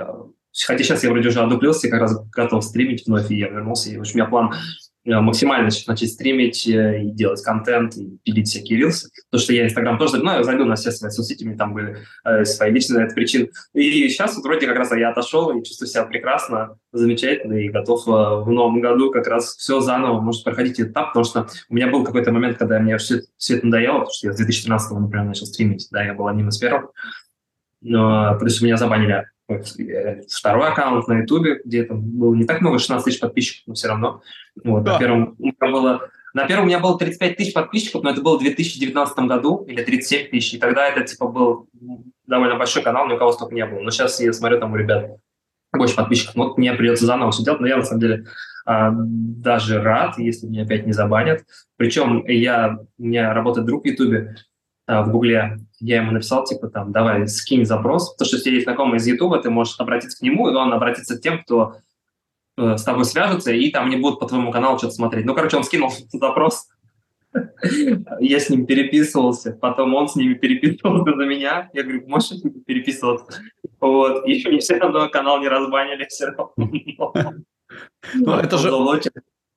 Хотя 0.66 0.82
сейчас 0.82 1.04
я 1.04 1.10
вроде 1.10 1.28
уже 1.28 1.40
одуплился, 1.40 1.90
как 1.90 2.00
раз 2.00 2.18
готов 2.30 2.64
стримить 2.64 3.06
вновь, 3.06 3.30
и 3.30 3.36
я 3.36 3.48
вернулся. 3.48 3.90
И, 3.90 3.96
в 3.98 4.00
общем, 4.00 4.14
у 4.14 4.16
меня 4.18 4.26
план 4.26 4.54
Э, 4.54 4.85
максимально 5.06 5.70
начать 5.86 6.10
стримить 6.10 6.66
э, 6.66 7.04
и 7.04 7.10
делать 7.10 7.42
контент, 7.42 7.96
и 7.96 8.18
пилить 8.24 8.48
всякие 8.48 8.78
рилсы. 8.78 9.08
Потому 9.30 9.42
что 9.44 9.52
я 9.52 9.64
Инстаграм 9.64 9.98
тоже, 9.98 10.18
ну, 10.18 10.32
я 10.32 10.42
зайду 10.42 10.64
на 10.64 10.74
все 10.74 10.90
свои 10.90 11.10
соцсети, 11.10 11.44
у 11.44 11.46
меня 11.46 11.56
там 11.56 11.74
были 11.74 11.98
э, 12.24 12.44
свои 12.44 12.72
личные 12.72 13.04
это 13.04 13.14
причин. 13.14 13.48
И 13.72 14.08
сейчас 14.08 14.36
вот 14.36 14.44
вроде 14.44 14.66
как 14.66 14.76
раз 14.76 14.92
я 14.92 15.10
отошел 15.10 15.56
и 15.56 15.64
чувствую 15.64 15.88
себя 15.88 16.04
прекрасно, 16.04 16.78
замечательно, 16.92 17.54
и 17.54 17.68
готов 17.68 18.06
э, 18.08 18.10
в 18.10 18.50
новом 18.50 18.80
году 18.80 19.10
как 19.10 19.28
раз 19.28 19.56
все 19.56 19.80
заново, 19.80 20.20
может, 20.20 20.42
проходить 20.44 20.80
этап, 20.80 21.12
потому 21.12 21.24
что 21.24 21.46
у 21.68 21.74
меня 21.74 21.88
был 21.88 22.04
какой-то 22.04 22.32
момент, 22.32 22.58
когда 22.58 22.80
мне 22.80 22.98
все, 22.98 23.20
все 23.36 23.56
это 23.56 23.66
надоело, 23.66 23.98
потому 23.98 24.12
что 24.12 24.26
я 24.26 24.32
с 24.32 24.36
2013 24.36 24.90
например, 24.98 25.26
начал 25.26 25.46
стримить, 25.46 25.86
да, 25.90 26.02
я 26.02 26.14
был 26.14 26.26
одним 26.26 26.48
из 26.48 26.58
первых. 26.58 26.90
Но, 27.80 28.36
плюс 28.40 28.60
меня 28.60 28.76
забанили 28.76 29.26
второй 30.28 30.68
аккаунт 30.68 31.06
на 31.08 31.20
Ютубе, 31.20 31.60
где 31.64 31.84
там 31.84 32.00
было 32.00 32.34
не 32.34 32.44
так 32.44 32.60
много, 32.60 32.78
16 32.78 33.04
тысяч 33.04 33.20
подписчиков, 33.20 33.62
но 33.66 33.74
все 33.74 33.88
равно. 33.88 34.22
Вот, 34.64 34.82
да. 34.82 34.94
на, 34.94 34.98
первом, 34.98 35.36
было, 35.60 36.08
на 36.34 36.46
первом 36.46 36.64
у 36.64 36.66
меня 36.66 36.80
было 36.80 36.98
35 36.98 37.36
тысяч 37.36 37.52
подписчиков, 37.52 38.02
но 38.02 38.10
это 38.10 38.22
было 38.22 38.36
в 38.36 38.42
2019 38.42 39.18
году, 39.20 39.64
или 39.68 39.82
37 39.82 40.30
тысяч, 40.30 40.54
и 40.54 40.58
тогда 40.58 40.88
это 40.88 41.04
типа 41.04 41.28
был 41.28 41.68
довольно 42.26 42.56
большой 42.56 42.82
канал, 42.82 43.06
ни 43.06 43.12
у 43.12 43.18
кого 43.18 43.32
столько 43.32 43.54
не 43.54 43.64
было. 43.64 43.80
Но 43.80 43.90
сейчас 43.90 44.20
я 44.20 44.32
смотрю, 44.32 44.58
там 44.58 44.72
у 44.72 44.76
ребят 44.76 45.10
больше 45.72 45.94
подписчиков, 45.94 46.34
вот 46.34 46.58
мне 46.58 46.72
придется 46.72 47.06
заново 47.06 47.30
все 47.30 47.44
делать, 47.44 47.60
но 47.60 47.66
я 47.66 47.76
на 47.76 47.84
самом 47.84 48.00
деле 48.00 48.24
а, 48.64 48.90
даже 48.92 49.80
рад, 49.80 50.18
если 50.18 50.46
меня 50.46 50.64
опять 50.64 50.86
не 50.86 50.92
забанят. 50.92 51.44
Причем 51.76 52.24
я, 52.26 52.78
у 52.98 53.02
меня 53.02 53.32
работает 53.32 53.66
друг 53.66 53.84
в 53.84 53.86
Ютубе, 53.86 54.36
в 54.86 55.10
Гугле, 55.10 55.58
я 55.80 55.96
ему 55.96 56.12
написал, 56.12 56.44
типа, 56.44 56.68
там, 56.68 56.92
давай, 56.92 57.26
скинь 57.26 57.66
запрос, 57.66 58.12
потому 58.12 58.26
что 58.26 58.36
если 58.36 58.50
есть 58.50 58.64
знакомый 58.64 58.98
из 58.98 59.06
Ютуба, 59.06 59.38
ты 59.38 59.50
можешь 59.50 59.78
обратиться 59.80 60.18
к 60.18 60.22
нему, 60.22 60.48
и 60.48 60.54
он 60.54 60.72
обратится 60.72 61.16
к 61.16 61.20
тем, 61.20 61.42
кто 61.42 61.76
э, 62.56 62.76
с 62.76 62.84
тобой 62.84 63.04
свяжется, 63.04 63.52
и 63.52 63.70
там 63.70 63.90
не 63.90 63.96
будут 63.96 64.20
по 64.20 64.26
твоему 64.26 64.52
каналу 64.52 64.78
что-то 64.78 64.94
смотреть. 64.94 65.26
Ну, 65.26 65.34
короче, 65.34 65.56
он 65.56 65.64
скинул 65.64 65.90
запрос, 66.12 66.68
я 68.20 68.40
с 68.40 68.50
ним 68.50 68.66
переписывался, 68.66 69.52
потом 69.52 69.94
он 69.94 70.08
с 70.08 70.16
ними 70.16 70.34
переписывался 70.34 71.16
за 71.16 71.24
меня. 71.24 71.70
Я 71.72 71.82
говорю, 71.82 72.06
можешь 72.06 72.28
с 72.28 72.44
ними 72.44 72.60
переписываться? 72.60 73.40
Вот, 73.80 74.26
и 74.26 74.48
мне 74.48 74.58
все 74.60 74.78
равно 74.78 75.08
канал 75.08 75.40
не 75.40 75.48
разбанили 75.48 76.06
все 76.08 76.26
равно. 76.26 76.52
Ну, 78.14 78.32
это 78.32 78.58
же 78.58 78.70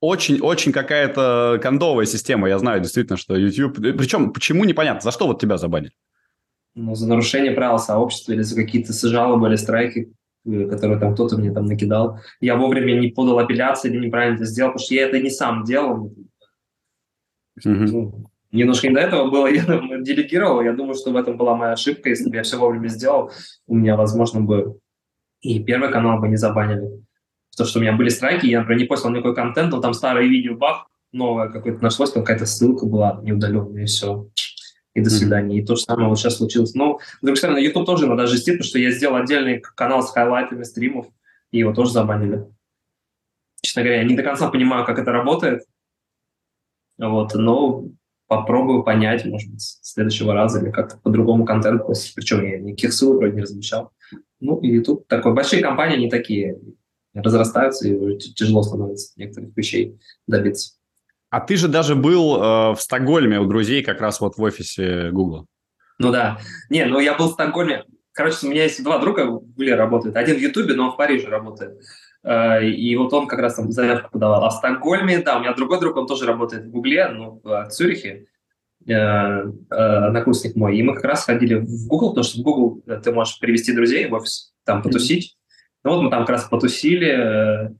очень-очень 0.00 0.72
какая-то 0.72 1.58
кондовая 1.62 2.06
система. 2.06 2.48
Я 2.48 2.58
знаю 2.58 2.80
действительно, 2.80 3.16
что 3.16 3.36
YouTube... 3.36 3.76
Причем, 3.76 4.32
почему 4.32 4.64
непонятно, 4.64 5.02
за 5.02 5.10
что 5.10 5.26
вот 5.26 5.40
тебя 5.40 5.58
забанили? 5.58 5.92
Ну, 6.74 6.94
за 6.94 7.08
нарушение 7.08 7.52
правил 7.52 7.78
сообщества 7.78 8.32
или 8.32 8.42
за 8.42 8.56
какие-то 8.56 8.92
жалобы 8.92 9.48
или 9.48 9.56
страйки, 9.56 10.12
э, 10.46 10.66
которые 10.66 10.98
там 10.98 11.14
кто-то 11.14 11.36
мне 11.36 11.52
там 11.52 11.66
накидал. 11.66 12.18
Я 12.40 12.56
вовремя 12.56 12.98
не 12.98 13.08
подал 13.08 13.38
апелляции 13.38 13.90
или 13.90 14.06
неправильно 14.06 14.36
это 14.36 14.46
сделал, 14.46 14.70
потому 14.70 14.84
что 14.84 14.94
я 14.94 15.06
это 15.06 15.18
не 15.18 15.30
сам 15.30 15.64
делал. 15.64 16.14
Mm-hmm. 17.66 18.24
немножко 18.52 18.88
не 18.88 18.94
до 18.94 19.00
этого 19.00 19.30
было, 19.30 19.46
я 19.52 19.62
делегировал. 20.00 20.62
Я 20.62 20.72
думаю, 20.72 20.94
что 20.94 21.10
в 21.10 21.16
этом 21.16 21.36
была 21.36 21.56
моя 21.56 21.72
ошибка. 21.72 22.08
Если 22.08 22.30
бы 22.30 22.36
я 22.36 22.42
все 22.42 22.56
вовремя 22.56 22.88
сделал, 22.88 23.32
у 23.66 23.74
меня, 23.74 23.96
возможно, 23.96 24.40
бы 24.40 24.78
и 25.42 25.62
первый 25.62 25.90
канал 25.90 26.20
бы 26.20 26.28
не 26.28 26.36
забанили 26.36 27.02
то, 27.56 27.64
что 27.64 27.78
у 27.78 27.82
меня 27.82 27.92
были 27.92 28.08
страйки, 28.08 28.46
я, 28.46 28.60
например, 28.60 28.82
не 28.82 28.86
постил 28.86 29.10
никакой 29.10 29.34
контент, 29.34 29.70
но 29.70 29.80
там 29.80 29.94
старое 29.94 30.26
видео, 30.26 30.56
бах, 30.56 30.86
новое 31.12 31.48
какое-то 31.48 31.82
нашлось, 31.82 32.12
там 32.12 32.22
какая-то 32.22 32.46
ссылка 32.46 32.86
была 32.86 33.20
неудаленная, 33.22 33.82
и 33.82 33.86
все. 33.86 34.28
И 34.94 35.00
до 35.00 35.10
свидания. 35.10 35.58
Mm-hmm. 35.58 35.62
И 35.62 35.66
то 35.66 35.76
же 35.76 35.82
самое 35.82 36.08
вот 36.08 36.18
сейчас 36.18 36.38
случилось. 36.38 36.74
Но, 36.74 36.98
с 36.98 37.22
другой 37.22 37.36
стороны, 37.36 37.58
YouTube 37.58 37.86
тоже 37.86 38.06
иногда 38.06 38.26
жестит, 38.26 38.54
потому 38.54 38.68
что 38.68 38.78
я 38.78 38.90
сделал 38.90 39.16
отдельный 39.16 39.60
канал 39.60 40.02
с 40.02 40.10
хайлайтами 40.10 40.64
стримов, 40.64 41.06
и 41.52 41.58
его 41.58 41.72
тоже 41.72 41.92
забанили. 41.92 42.46
Честно 43.62 43.82
говоря, 43.82 44.00
я 44.00 44.04
не 44.08 44.16
до 44.16 44.22
конца 44.22 44.48
понимаю, 44.50 44.84
как 44.84 44.98
это 44.98 45.12
работает. 45.12 45.62
Вот, 46.98 47.34
но 47.34 47.84
попробую 48.26 48.82
понять, 48.82 49.24
может 49.24 49.50
быть, 49.50 49.60
с 49.60 49.92
следующего 49.92 50.34
раза 50.34 50.60
или 50.60 50.70
как-то 50.70 50.98
по-другому 50.98 51.44
контент. 51.44 51.82
Причем 52.14 52.44
я 52.44 52.58
никаких 52.58 52.92
ссылок 52.92 53.18
вроде 53.18 53.34
не 53.34 53.42
размещал. 53.42 53.92
Ну, 54.40 54.58
и 54.60 54.68
YouTube 54.68 55.06
такой. 55.06 55.34
Большие 55.34 55.62
компании, 55.62 55.98
не 55.98 56.10
такие 56.10 56.58
разрастаются, 57.14 57.88
и 57.88 57.94
уже 57.94 58.16
тяжело 58.16 58.62
становится 58.62 59.12
некоторых 59.16 59.56
вещей 59.56 59.98
добиться. 60.26 60.74
А 61.30 61.40
ты 61.40 61.56
же 61.56 61.68
даже 61.68 61.94
был 61.94 62.36
э, 62.36 62.74
в 62.74 62.80
Стокгольме 62.80 63.38
у 63.38 63.46
друзей 63.46 63.82
как 63.82 64.00
раз 64.00 64.20
вот 64.20 64.36
в 64.36 64.42
офисе 64.42 65.10
Гугла. 65.10 65.46
Ну 65.98 66.10
да. 66.10 66.38
Не, 66.70 66.86
ну 66.86 66.98
я 66.98 67.16
был 67.16 67.28
в 67.28 67.32
Стокгольме. 67.32 67.84
Короче, 68.12 68.46
у 68.46 68.50
меня 68.50 68.64
есть 68.64 68.82
два 68.82 68.98
друга 68.98 69.26
в 69.26 69.40
Гугле 69.40 69.76
работают. 69.76 70.16
Один 70.16 70.36
в 70.36 70.40
Ютубе, 70.40 70.74
но 70.74 70.86
он 70.86 70.92
в 70.92 70.96
Париже 70.96 71.28
работает. 71.28 71.78
Э, 72.24 72.64
и 72.64 72.96
вот 72.96 73.12
он 73.12 73.28
как 73.28 73.38
раз 73.38 73.54
там 73.54 73.70
заявку 73.70 74.10
подавал. 74.10 74.44
А 74.44 74.50
в 74.50 74.54
Стокгольме, 74.54 75.18
да, 75.18 75.36
у 75.36 75.40
меня 75.40 75.54
другой 75.54 75.78
друг, 75.78 75.96
он 75.96 76.08
тоже 76.08 76.26
работает 76.26 76.64
в 76.64 76.70
Гугле, 76.70 77.08
ну, 77.08 77.40
в 77.44 77.68
Цюрихе, 77.70 78.26
э, 78.88 79.42
однокурсник 79.70 80.56
мой. 80.56 80.76
И 80.76 80.82
мы 80.82 80.94
как 80.94 81.04
раз 81.04 81.26
ходили 81.26 81.54
в 81.54 81.86
Google, 81.86 82.10
потому 82.10 82.24
что 82.24 82.40
в 82.40 82.42
Google 82.42 82.82
ты 83.04 83.12
можешь 83.12 83.38
привести 83.38 83.72
друзей 83.72 84.08
в 84.08 84.14
офис, 84.14 84.52
там 84.64 84.82
потусить. 84.82 85.36
Ну 85.84 85.90
вот 85.90 86.02
мы 86.02 86.10
там 86.10 86.20
как 86.20 86.30
раз 86.30 86.44
потусили, 86.44 87.08
э, 87.08 87.70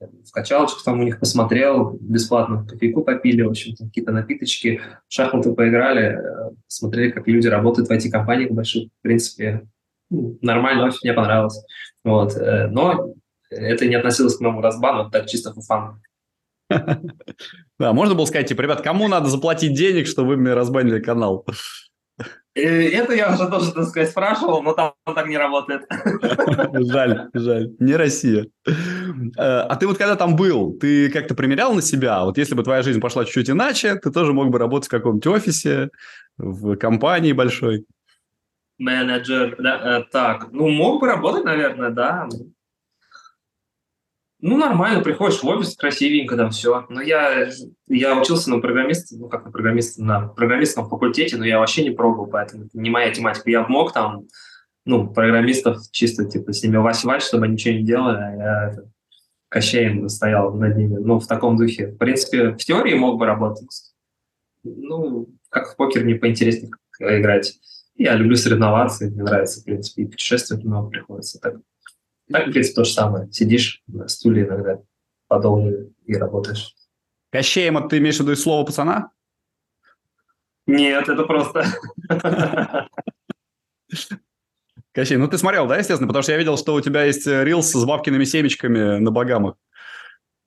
в 0.00 0.30
качалочку 0.32 0.80
там 0.84 1.00
у 1.00 1.04
них 1.04 1.18
посмотрел, 1.18 1.96
бесплатно 2.00 2.66
кофейку 2.66 3.02
попили, 3.02 3.42
в 3.42 3.50
общем 3.50 3.74
какие-то 3.76 4.12
напиточки, 4.12 4.80
в 5.08 5.12
шахматы 5.12 5.52
поиграли, 5.52 6.18
э, 6.18 6.50
смотрели, 6.66 7.10
как 7.10 7.26
люди 7.28 7.46
работают 7.48 7.88
в 7.88 7.92
IT-компаниях 7.92 8.50
больших. 8.50 8.88
В 8.98 9.02
принципе, 9.02 9.66
ну, 10.10 10.38
нормально, 10.42 10.86
очень 10.86 11.00
мне 11.02 11.12
понравилось. 11.12 11.64
Вот. 12.04 12.36
Э, 12.36 12.68
но 12.68 13.14
это 13.50 13.86
не 13.86 13.94
относилось 13.94 14.36
к 14.36 14.40
моему 14.40 14.60
разбану, 14.60 15.10
так 15.10 15.26
чисто 15.26 15.52
фан. 15.52 16.02
Да, 17.78 17.92
можно 17.92 18.14
было 18.14 18.24
сказать, 18.24 18.48
типа, 18.48 18.62
ребят, 18.62 18.80
кому 18.80 19.06
надо 19.06 19.28
заплатить 19.28 19.74
денег, 19.74 20.06
чтобы 20.06 20.30
вы 20.30 20.36
мне 20.38 20.54
разбанили 20.54 20.98
канал? 20.98 21.46
Это 22.56 23.14
я 23.14 23.34
уже 23.34 23.48
тоже, 23.50 23.72
так 23.72 23.84
сказать, 23.84 24.10
спрашивал, 24.10 24.62
но 24.62 24.72
там 24.72 24.94
так 25.04 25.28
не 25.28 25.36
работает. 25.36 25.82
Жаль, 26.90 27.28
жаль. 27.34 27.70
Не 27.78 27.96
Россия. 27.96 28.46
Э, 28.66 28.72
а 29.36 29.76
ты 29.76 29.86
вот 29.86 29.98
когда 29.98 30.16
там 30.16 30.36
был, 30.36 30.72
ты 30.78 31.10
как-то 31.10 31.34
примерял 31.34 31.74
на 31.74 31.82
себя? 31.82 32.24
Вот 32.24 32.38
если 32.38 32.54
бы 32.54 32.62
твоя 32.62 32.82
жизнь 32.82 33.00
пошла 33.00 33.24
чуть-чуть 33.24 33.50
иначе, 33.50 33.96
ты 33.96 34.10
тоже 34.10 34.32
мог 34.32 34.48
бы 34.48 34.58
работать 34.58 34.88
в 34.88 34.90
каком-нибудь 34.90 35.26
офисе, 35.26 35.90
в 36.38 36.76
компании 36.76 37.32
большой? 37.32 37.84
Менеджер, 38.78 39.56
да, 39.58 39.98
э, 39.98 40.04
так, 40.10 40.48
ну, 40.52 40.68
мог 40.68 41.00
бы 41.00 41.06
работать, 41.06 41.44
наверное, 41.44 41.90
да. 41.90 42.28
Ну, 44.40 44.58
нормально, 44.58 45.02
приходишь 45.02 45.42
в 45.42 45.46
офис, 45.46 45.76
красивенько 45.76 46.36
там 46.36 46.50
все. 46.50 46.84
Но 46.90 47.00
я, 47.00 47.48
я 47.88 48.20
учился 48.20 48.50
на 48.50 48.60
программиста, 48.60 49.16
ну, 49.16 49.28
как 49.28 49.46
на 49.46 49.50
программиста, 49.50 50.04
на 50.04 50.28
программистском 50.28 50.88
факультете, 50.88 51.38
но 51.38 51.46
я 51.46 51.58
вообще 51.58 51.82
не 51.82 51.90
пробовал, 51.90 52.26
поэтому 52.26 52.64
это 52.64 52.78
не 52.78 52.90
моя 52.90 53.10
тематика. 53.10 53.50
Я 53.50 53.66
мог 53.66 53.94
там, 53.94 54.26
ну, 54.84 55.08
программистов 55.08 55.78
чисто, 55.90 56.26
типа, 56.26 56.52
с 56.52 56.62
ними 56.62 56.76
вась-вась, 56.76 57.26
чтобы 57.26 57.46
они 57.46 57.54
ничего 57.54 57.74
не 57.74 57.82
делали, 57.82 58.18
а 58.18 58.36
я 58.36 58.70
это, 58.72 58.90
кощеем 59.48 60.06
стоял 60.10 60.52
над 60.52 60.76
ними. 60.76 60.96
Ну, 60.96 61.18
в 61.18 61.26
таком 61.26 61.56
духе. 61.56 61.88
В 61.88 61.96
принципе, 61.96 62.50
в 62.50 62.58
теории 62.58 62.94
мог 62.94 63.18
бы 63.18 63.24
работать. 63.24 63.94
Ну, 64.64 65.28
как 65.48 65.72
в 65.72 65.76
покер 65.76 66.04
не 66.04 66.14
поинтереснее 66.14 66.72
играть. 67.00 67.58
Я 67.94 68.14
люблю 68.14 68.36
соревноваться, 68.36 69.06
мне 69.06 69.22
нравится, 69.22 69.62
в 69.62 69.64
принципе, 69.64 70.02
и 70.02 70.06
путешествовать 70.06 70.64
много 70.64 70.90
приходится. 70.90 71.40
Так 71.40 71.56
так, 72.30 72.48
в 72.48 72.50
принципе, 72.50 72.74
то 72.74 72.84
же 72.84 72.92
самое. 72.92 73.30
Сидишь 73.32 73.82
на 73.86 74.08
стуле 74.08 74.44
иногда 74.44 74.80
подолгу 75.28 75.92
и 76.04 76.14
работаешь. 76.14 76.74
Кощеем, 77.30 77.88
ты 77.88 77.98
имеешь 77.98 78.16
в 78.16 78.20
виду 78.20 78.36
слово 78.36 78.64
пацана? 78.64 79.10
Нет, 80.66 81.08
это 81.08 81.24
просто... 81.24 81.64
Кощей, 84.92 85.16
ну 85.18 85.28
ты 85.28 85.36
смотрел, 85.36 85.66
да, 85.66 85.76
естественно? 85.76 86.08
Потому 86.08 86.22
что 86.22 86.32
я 86.32 86.38
видел, 86.38 86.56
что 86.56 86.74
у 86.74 86.80
тебя 86.80 87.04
есть 87.04 87.26
рилс 87.26 87.70
с 87.70 87.84
бабкиными 87.84 88.24
семечками 88.24 88.98
на 88.98 89.10
Багамах. 89.10 89.56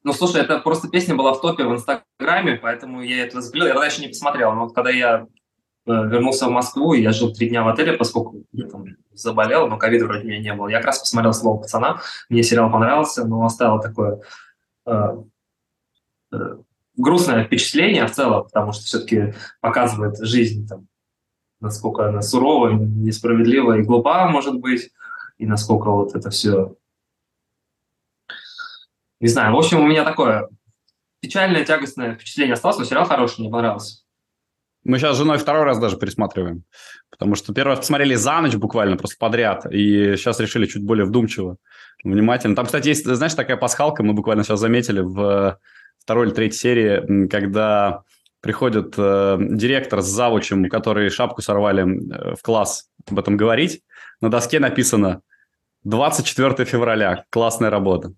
Ну, 0.04 0.14
слушай, 0.14 0.42
это 0.42 0.60
просто 0.60 0.88
песня 0.90 1.16
была 1.16 1.34
в 1.34 1.42
топе 1.42 1.66
в 1.66 1.74
Инстаграме, 1.74 2.56
поэтому 2.56 3.04
я 3.04 3.24
это 3.26 3.38
взглянул. 3.40 3.68
Я 3.68 3.74
тогда 3.74 3.88
еще 3.88 4.02
не 4.02 4.08
посмотрел. 4.08 4.54
Но 4.54 4.64
вот 4.64 4.74
когда 4.74 4.90
я 4.90 5.28
Э, 5.28 5.39
вернулся 5.94 6.48
в 6.48 6.52
Москву, 6.52 6.94
и 6.94 7.02
я 7.02 7.12
жил 7.12 7.34
три 7.34 7.50
дня 7.50 7.64
в 7.64 7.68
отеле, 7.68 7.94
поскольку 7.94 8.44
я 8.52 8.68
там 8.68 8.86
заболел, 9.14 9.68
но 9.68 9.78
ковида 9.78 10.06
вроде 10.06 10.26
меня 10.26 10.40
не 10.40 10.54
было. 10.54 10.68
Я 10.68 10.78
как 10.78 10.88
раз 10.88 11.00
посмотрел 11.00 11.34
«Слово 11.34 11.62
пацана», 11.62 12.02
мне 12.30 12.44
сериал 12.44 12.72
понравился, 12.72 13.26
но 13.26 13.44
оставил 13.44 13.80
такое 13.80 14.22
э, 14.86 15.18
э, 16.34 16.58
грустное 16.96 17.46
впечатление 17.46 18.06
в 18.06 18.12
целом, 18.12 18.44
потому 18.44 18.72
что 18.72 18.84
все-таки 18.84 19.34
показывает 19.62 20.18
жизнь 20.20 20.68
там, 20.68 20.88
насколько 21.60 22.08
она 22.08 22.22
сурова, 22.22 22.70
несправедлива 22.72 23.78
и 23.78 23.84
глупа, 23.84 24.28
может 24.28 24.60
быть, 24.60 24.92
и 25.38 25.46
насколько 25.46 25.90
вот 25.90 26.16
это 26.16 26.30
все... 26.30 26.76
Не 29.20 29.28
знаю, 29.28 29.54
в 29.54 29.58
общем, 29.58 29.82
у 29.82 29.88
меня 29.88 30.06
такое 30.06 30.48
печальное, 31.20 31.66
тягостное 31.66 32.16
впечатление 32.16 32.54
осталось, 32.54 32.78
но 32.78 32.86
сериал 32.86 33.06
хороший, 33.06 33.42
мне 33.42 33.50
понравился. 33.50 33.99
Мы 34.84 34.98
сейчас 34.98 35.16
с 35.16 35.20
женой 35.20 35.38
второй 35.38 35.64
раз 35.64 35.78
даже 35.78 35.98
пересматриваем, 35.98 36.64
потому 37.10 37.36
что 37.36 37.54
первый 37.54 37.72
раз 37.72 37.80
посмотрели 37.80 38.16
за 38.16 38.40
ночь 38.42 38.56
буквально, 38.56 38.96
просто 38.96 39.18
подряд, 39.20 39.66
и 39.72 40.16
сейчас 40.16 40.40
решили 40.40 40.66
чуть 40.66 40.84
более 40.84 41.06
вдумчиво, 41.06 41.58
внимательно. 42.04 42.56
Там, 42.56 42.66
кстати, 42.66 42.88
есть, 42.88 43.06
знаешь, 43.06 43.34
такая 43.34 43.58
пасхалка, 43.58 44.04
мы 44.04 44.14
буквально 44.14 44.44
сейчас 44.44 44.60
заметили 44.60 45.02
в 45.02 45.60
второй 46.00 46.28
или 46.28 46.34
третьей 46.34 46.60
серии, 46.60 47.28
когда 47.28 48.04
приходит 48.42 48.94
э, 48.98 49.38
директор 49.40 50.02
с 50.02 50.06
завучем, 50.06 50.70
которые 50.70 51.10
шапку 51.10 51.42
сорвали 51.42 51.84
э, 51.84 52.36
в 52.36 52.42
класс 52.42 52.90
об 53.10 53.20
этом 53.20 53.36
говорить, 53.36 53.84
на 54.22 54.30
доске 54.32 54.60
написано 54.60 55.22
24 55.84 56.66
февраля, 56.66 57.26
классная 57.30 57.70
работа. 57.70 58.14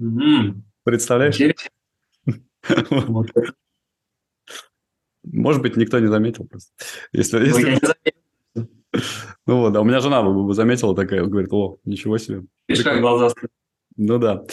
Mm-hmm. 0.00 0.54
Представляешь? 0.84 1.38
Может 5.24 5.62
быть, 5.62 5.76
никто 5.76 5.98
не 5.98 6.08
заметил 6.08 6.46
просто. 6.46 6.72
Если, 7.12 7.38
если... 7.44 7.70
Ну, 7.74 7.78
заметил. 7.80 7.94
ну 9.46 9.58
вот, 9.60 9.76
а 9.76 9.80
у 9.80 9.84
меня 9.84 10.00
жена 10.00 10.22
заметила 10.52 10.94
такая, 10.94 11.24
говорит, 11.24 11.52
о, 11.52 11.78
ничего 11.84 12.18
себе. 12.18 12.44
Видишь, 12.68 12.84
как 12.84 13.00
глаза 13.00 13.32
ну 13.98 14.18
да. 14.18 14.44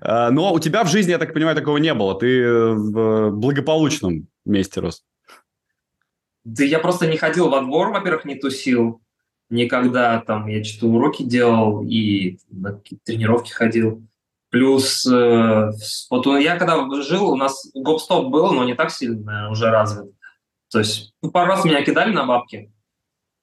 А, 0.00 0.30
но 0.30 0.52
у 0.52 0.58
тебя 0.58 0.82
в 0.82 0.88
жизни, 0.88 1.10
я 1.10 1.18
так 1.18 1.34
понимаю, 1.34 1.54
такого 1.54 1.76
не 1.76 1.92
было. 1.92 2.18
Ты 2.18 2.72
в 2.72 3.30
благополучном 3.32 4.28
месте 4.46 4.80
рос. 4.80 5.04
Да 6.44 6.64
я 6.64 6.78
просто 6.78 7.06
не 7.06 7.18
ходил 7.18 7.50
во 7.50 7.60
двор, 7.60 7.90
во-первых, 7.90 8.24
не 8.24 8.34
тусил 8.34 9.02
никогда. 9.50 10.20
Там 10.20 10.46
я 10.46 10.64
что-то 10.64 10.86
уроки 10.86 11.22
делал 11.22 11.84
и 11.86 12.38
на 12.48 12.80
тренировки 13.04 13.52
ходил. 13.52 14.02
Плюс, 14.54 15.04
э, 15.04 15.70
вот 16.10 16.26
я 16.38 16.56
когда 16.56 16.76
жил, 17.02 17.28
у 17.28 17.34
нас 17.34 17.68
гоп-стоп 17.74 18.28
был, 18.28 18.52
но 18.52 18.62
не 18.62 18.76
так 18.76 18.92
сильно 18.92 19.50
уже 19.50 19.68
развит. 19.68 20.12
То 20.70 20.78
есть 20.78 21.12
ну, 21.22 21.32
пару 21.32 21.48
раз 21.48 21.64
меня 21.64 21.84
кидали 21.84 22.12
на 22.12 22.24
бабки, 22.24 22.70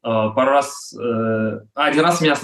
э, 0.06 0.08
пару 0.08 0.52
раз... 0.52 0.94
Э, 0.98 1.64
один 1.74 2.06
раз 2.06 2.22
меня 2.22 2.36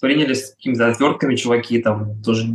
приняли 0.00 0.32
с 0.32 0.54
какими-то 0.54 0.88
отвертками 0.88 1.36
чуваки, 1.36 1.82
там 1.82 2.22
тоже 2.22 2.46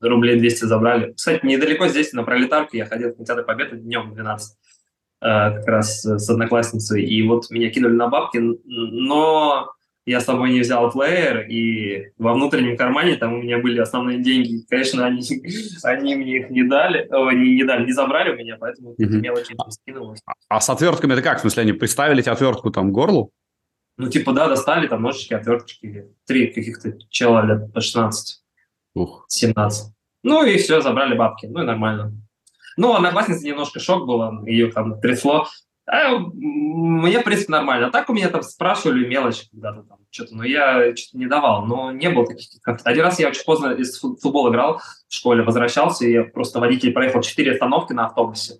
рублей 0.00 0.38
200 0.38 0.64
забрали. 0.64 1.12
Кстати, 1.12 1.44
недалеко 1.44 1.88
здесь, 1.88 2.14
на 2.14 2.22
пролетарке, 2.22 2.78
я 2.78 2.86
ходил 2.86 3.10
в 3.10 3.16
кинотеатр 3.16 3.44
Победы 3.44 3.76
днем 3.76 4.14
12, 4.14 4.56
э, 4.56 5.26
как 5.26 5.66
раз 5.66 6.02
с 6.02 6.30
одноклассницей, 6.30 7.04
и 7.04 7.20
вот 7.28 7.50
меня 7.50 7.68
кинули 7.68 7.92
на 7.92 8.08
бабки, 8.08 8.38
но 8.38 9.70
я 10.04 10.20
с 10.20 10.24
собой 10.24 10.50
не 10.50 10.60
взял 10.60 10.90
плеер, 10.90 11.46
и 11.48 12.12
во 12.18 12.34
внутреннем 12.34 12.76
кармане 12.76 13.16
там 13.16 13.34
у 13.34 13.42
меня 13.42 13.58
были 13.58 13.78
основные 13.78 14.22
деньги. 14.22 14.64
Конечно, 14.68 15.06
они, 15.06 15.22
они 15.84 16.16
мне 16.16 16.38
их 16.38 16.50
не 16.50 16.64
дали, 16.64 17.06
они 17.10 17.54
не 17.54 17.64
дали, 17.64 17.86
не 17.86 17.92
забрали 17.92 18.32
у 18.32 18.36
меня, 18.36 18.56
поэтому 18.58 18.94
mm-hmm. 18.94 19.20
мелочи 19.20 19.52
не 19.52 19.70
скинулось. 19.70 20.20
А, 20.26 20.32
а 20.48 20.60
с 20.60 20.68
отвертками 20.68 21.12
это 21.12 21.22
как? 21.22 21.38
В 21.38 21.40
смысле, 21.42 21.62
они 21.62 21.72
приставили 21.72 22.22
тебе 22.22 22.32
отвертку 22.32 22.70
там 22.70 22.90
к 22.90 22.92
горлу? 22.92 23.30
Ну, 23.98 24.08
типа, 24.08 24.32
да, 24.32 24.48
достали 24.48 24.88
там 24.88 25.02
ножички, 25.02 25.34
отверточки, 25.34 26.06
три 26.26 26.48
каких-то 26.48 26.98
чела 27.10 27.44
лет 27.46 27.72
по 27.72 27.80
16, 27.80 28.42
Ух. 28.94 29.24
17. 29.28 29.92
Ну, 30.22 30.44
и 30.44 30.56
все, 30.58 30.80
забрали 30.80 31.16
бабки. 31.16 31.46
Ну, 31.46 31.62
и 31.62 31.66
нормально. 31.66 32.12
Ну, 32.76 32.94
одноклассница 32.94 33.46
немножко 33.46 33.80
шок 33.80 34.06
было, 34.06 34.42
ее 34.46 34.70
там 34.70 35.00
трясло. 35.00 35.46
А 35.86 36.16
мне, 36.18 37.20
в 37.20 37.24
принципе, 37.24 37.52
нормально. 37.52 37.88
А 37.88 37.90
так 37.90 38.08
у 38.08 38.12
меня 38.12 38.28
там 38.28 38.42
спрашивали 38.42 39.06
мелочь 39.06 39.48
когда-то 39.50 39.82
там 39.82 39.98
что-то, 40.10 40.36
но 40.36 40.44
я 40.44 40.94
что-то 40.94 41.18
не 41.18 41.26
давал. 41.26 41.66
Но 41.66 41.90
не 41.90 42.08
было 42.08 42.26
таких 42.26 42.48
конфликтов. 42.62 42.86
Один 42.86 43.04
раз 43.04 43.18
я 43.18 43.28
очень 43.28 43.44
поздно 43.44 43.72
из 43.72 43.98
футбола 43.98 44.50
играл 44.50 44.78
в 45.08 45.14
школе, 45.14 45.42
возвращался, 45.42 46.06
и 46.06 46.12
я 46.12 46.24
просто 46.24 46.60
водитель 46.60 46.92
проехал 46.92 47.20
четыре 47.20 47.52
остановки 47.52 47.92
на 47.92 48.06
автобусе. 48.06 48.58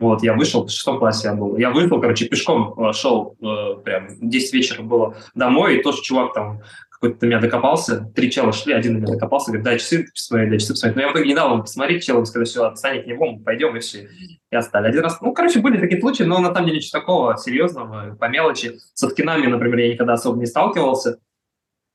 Вот, 0.00 0.24
я 0.24 0.34
вышел, 0.34 0.66
в 0.66 0.70
шестом 0.70 0.98
классе 0.98 1.28
я 1.28 1.34
был. 1.34 1.56
Я 1.56 1.70
вышел, 1.70 2.00
короче, 2.00 2.26
пешком 2.26 2.74
э, 2.78 2.92
шел, 2.92 3.36
э, 3.40 3.76
прям 3.84 4.08
10 4.20 4.52
вечера 4.52 4.82
было 4.82 5.16
домой, 5.34 5.76
и 5.76 5.82
тот 5.82 6.02
чувак 6.02 6.34
там 6.34 6.62
какой-то 7.04 7.20
до 7.20 7.26
меня 7.26 7.40
докопался, 7.40 8.10
три 8.14 8.30
чела 8.30 8.52
шли, 8.52 8.72
один 8.72 8.94
до 8.94 9.00
меня 9.00 9.12
докопался, 9.14 9.50
говорит, 9.50 9.64
дай 9.64 9.78
часы 9.78 10.06
посмотреть, 10.10 10.50
дай 10.50 10.58
часы 10.58 10.72
посмотреть. 10.72 10.96
Но 10.96 11.02
я 11.02 11.08
в 11.08 11.12
итоге 11.12 11.28
не 11.28 11.34
дал 11.34 11.52
ему 11.52 11.62
посмотреть, 11.62 12.04
челом 12.04 12.24
сказал, 12.24 12.44
все, 12.44 12.64
отстань 12.64 13.02
к 13.02 13.06
нему, 13.06 13.40
пойдем, 13.40 13.76
и 13.76 13.80
все. 13.80 14.08
И 14.50 14.56
остали. 14.56 14.88
Один 14.88 15.02
раз, 15.02 15.20
ну, 15.20 15.32
короче, 15.32 15.60
были 15.60 15.78
такие 15.78 16.00
случаи, 16.00 16.22
но 16.22 16.38
на 16.38 16.52
самом 16.52 16.66
деле 16.66 16.78
ничего 16.78 17.00
такого 17.00 17.36
серьезного, 17.36 18.16
по 18.16 18.28
мелочи. 18.28 18.78
С 18.94 19.02
откинами, 19.02 19.46
например, 19.46 19.78
я 19.78 19.92
никогда 19.92 20.14
особо 20.14 20.38
не 20.38 20.46
сталкивался. 20.46 21.18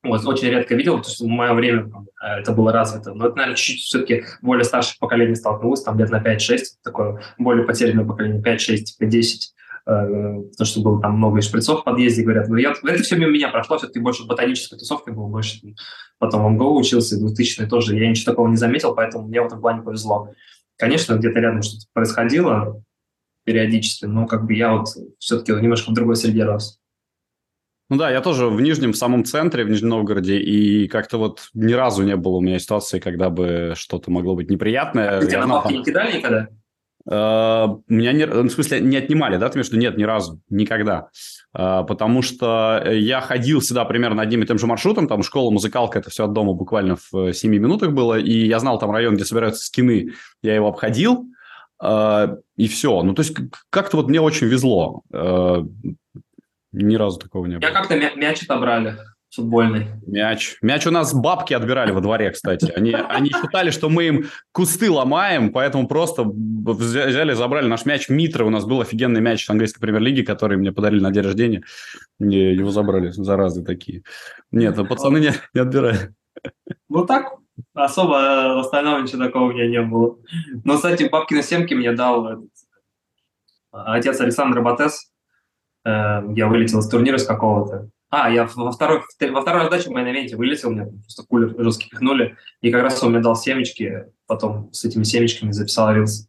Вот, 0.04 0.26
очень 0.26 0.48
редко 0.48 0.76
видел, 0.76 0.98
потому 0.98 1.14
что 1.14 1.26
в 1.26 1.28
мое 1.28 1.54
время 1.54 1.90
там, 1.90 2.08
э, 2.24 2.40
это 2.40 2.54
было 2.54 2.72
развито. 2.72 3.14
Но 3.14 3.28
это, 3.28 3.36
наверное, 3.36 3.58
чуть-чуть 3.58 3.84
все-таки 3.84 4.24
более 4.42 4.64
старшее 4.64 4.96
поколение 5.00 5.36
столкнулось, 5.36 5.82
там 5.82 6.00
лет 6.00 6.10
на 6.10 6.22
5-6, 6.22 6.60
такое 6.84 7.22
более 7.38 7.66
потерянное 7.66 8.06
поколение, 8.06 8.42
5-6, 8.42 8.78
10 9.02 9.54
потому 9.90 10.66
что 10.66 10.82
было 10.82 11.02
там 11.02 11.18
много 11.18 11.42
шприцов 11.42 11.82
в 11.82 11.84
подъезде, 11.84 12.24
говорят. 12.24 12.48
Но 12.48 12.58
я, 12.58 12.74
это 12.84 13.04
все 13.04 13.16
мимо 13.16 13.32
меня 13.32 13.50
прошло, 13.50 13.78
все-таки 13.78 14.00
больше 14.00 14.26
ботанической 14.26 14.78
тусовкой 14.78 15.14
был, 15.14 15.28
больше 15.28 15.60
потом 16.20 16.46
в 16.46 16.50
МГУ 16.52 16.80
учился, 16.80 17.18
2000 17.18 17.68
тоже. 17.68 17.98
Я 17.98 18.10
ничего 18.10 18.32
такого 18.32 18.48
не 18.48 18.58
заметил, 18.58 18.94
поэтому 18.94 19.28
мне 19.28 19.42
в 19.42 19.48
этом 19.48 19.62
плане 19.62 19.82
повезло. 19.82 20.30
Конечно, 20.78 21.16
где-то 21.16 21.40
рядом 21.40 21.62
что-то 21.62 21.86
происходило 21.94 22.82
периодически, 23.46 24.06
но 24.06 24.28
как 24.28 24.46
бы 24.46 24.54
я 24.54 24.74
вот 24.74 24.90
все-таки 25.18 25.52
немножко 25.54 25.90
в 25.90 25.94
другой 25.94 26.16
среде 26.16 26.44
рос. 26.44 26.80
Ну 27.90 27.98
да, 27.98 28.12
я 28.12 28.22
тоже 28.22 28.46
в 28.46 28.62
Нижнем, 28.62 28.94
в 28.94 28.98
самом 28.98 29.26
центре, 29.26 29.64
в 29.64 29.70
Нижнем 29.70 29.90
Новгороде, 29.90 30.38
и 30.38 30.88
как-то 30.88 31.18
вот 31.18 31.50
ни 31.56 31.74
разу 31.74 32.04
не 32.04 32.16
было 32.16 32.38
у 32.38 32.42
меня 32.42 32.60
ситуации, 32.60 33.00
когда 33.00 33.32
бы 33.32 33.74
что-то 33.76 34.12
могло 34.12 34.36
быть 34.36 34.52
неприятное. 34.52 35.18
А 35.18 35.26
тебя 35.26 35.48
на 35.48 35.56
бабки 35.56 35.74
не 35.74 35.84
кидали 35.84 36.18
никогда? 36.18 36.50
Uh, 37.10 37.82
меня 37.88 38.12
не, 38.12 38.28
ну, 38.28 38.44
в 38.44 38.52
смысле 38.52 38.82
не 38.82 38.96
отнимали, 38.96 39.38
да, 39.38 39.50
ты 39.50 39.58
между 39.58 39.78
нет, 39.78 39.98
ни 39.98 40.04
разу, 40.04 40.42
никогда. 40.50 41.10
Uh, 41.58 41.84
потому 41.86 42.22
что 42.22 42.84
я 42.86 43.20
ходил 43.20 43.62
всегда 43.62 43.84
примерно 43.86 44.22
одним 44.22 44.44
и 44.44 44.46
тем 44.46 44.60
же 44.60 44.68
маршрутом, 44.68 45.08
там 45.08 45.24
школа, 45.24 45.50
музыкалка, 45.50 45.98
это 45.98 46.12
все 46.12 46.26
от 46.26 46.34
дома 46.34 46.54
буквально 46.54 46.98
в 47.12 47.34
7 47.34 47.52
минутах 47.52 47.94
было, 47.94 48.20
и 48.20 48.46
я 48.46 48.60
знал 48.60 48.78
там 48.78 48.92
район, 48.92 49.16
где 49.16 49.26
собираются 49.26 49.66
скины, 49.66 50.12
я 50.44 50.54
его 50.54 50.68
обходил, 50.68 51.26
и 51.82 52.68
все. 52.68 53.02
Ну, 53.04 53.14
то 53.16 53.22
есть 53.22 53.36
как-то 53.70 53.98
вот 53.98 54.10
мне 54.10 54.20
очень 54.20 54.48
везло. 54.48 55.02
Ни 56.72 56.96
разу 56.96 57.20
такого 57.20 57.46
не 57.46 57.58
было. 57.58 57.70
Я 57.70 57.72
как-то 57.72 57.96
мяч 57.96 58.44
отобрали 58.44 58.98
футбольный. 59.32 59.88
Мяч. 60.06 60.58
Мяч 60.62 60.88
у 60.88 60.92
нас 60.92 61.14
бабки 61.14 61.54
отбирали 61.54 61.92
во 61.92 62.02
дворе, 62.02 62.32
кстати. 62.32 62.72
Они, 62.76 62.92
они 62.94 63.30
считали, 63.30 63.70
что 63.70 63.90
мы 63.90 64.08
им 64.08 64.26
кусты 64.52 64.90
ломаем, 64.90 65.52
поэтому 65.52 65.88
просто 65.88 66.24
взяли, 66.24 67.34
забрали 67.34 67.68
наш 67.68 67.86
мяч. 67.86 68.10
Митра 68.10 68.44
у 68.46 68.50
нас 68.50 68.66
был 68.66 68.82
офигенный 68.82 69.22
мяч 69.22 69.50
английской 69.50 69.80
премьер-лиги, 69.80 70.24
который 70.24 70.58
мне 70.58 70.72
подарили 70.72 71.02
на 71.02 71.12
день 71.12 71.24
рождения. 71.24 71.64
Мне 72.18 72.54
его 72.54 72.72
забрали, 72.72 73.10
заразы 73.10 73.64
такие. 73.64 74.04
Нет, 74.52 74.78
а 74.78 74.84
пацаны 74.84 75.20
не, 75.20 75.32
не 75.54 75.62
отбирали. 75.62 76.14
Ну 76.90 77.06
так, 77.06 77.36
особо 77.74 78.56
в 78.56 78.60
остальном 78.60 79.04
ничего 79.04 79.24
такого 79.24 79.50
у 79.50 79.54
меня 79.54 79.68
не 79.68 79.82
было. 79.82 80.18
Но, 80.64 80.76
кстати, 80.76 81.10
бабки 81.10 81.34
на 81.34 81.44
семки 81.44 81.74
мне 81.74 81.92
дал 81.92 82.28
этот, 82.28 82.50
отец 83.72 84.20
Александр 84.20 84.62
Батес. 84.62 85.12
Э, 85.86 86.22
я 86.36 86.48
вылетел 86.48 86.80
из 86.80 86.90
турнира 86.90 87.18
с 87.18 87.26
какого-то. 87.26 87.90
А, 88.12 88.30
я 88.32 88.46
во 88.56 88.72
второй, 88.72 89.02
во 89.30 89.42
второй 89.42 89.62
раздаче 89.62 89.90
в 89.90 89.94
мейн 89.94 90.36
вылетел, 90.36 90.72
мне 90.72 90.86
просто 90.86 91.24
кулер 91.24 91.54
жесткий 91.62 91.90
пихнули, 91.90 92.38
и 92.62 92.72
как 92.72 92.82
раз 92.82 93.04
он 93.04 93.12
мне 93.12 93.22
дал 93.22 93.36
семечки, 93.36 94.06
потом 94.26 94.74
с 94.74 94.84
этими 94.84 95.04
семечками 95.04 95.52
записал 95.52 95.94
рилс 95.94 96.28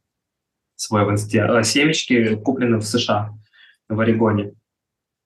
свой 0.77 1.05
в 1.07 1.11
инсте. 1.11 1.43
А, 1.43 1.63
семечки 1.63 2.37
куплены 2.37 2.79
в 2.79 2.83
США, 2.83 3.31
в 3.89 3.99
Орегоне. 3.99 4.55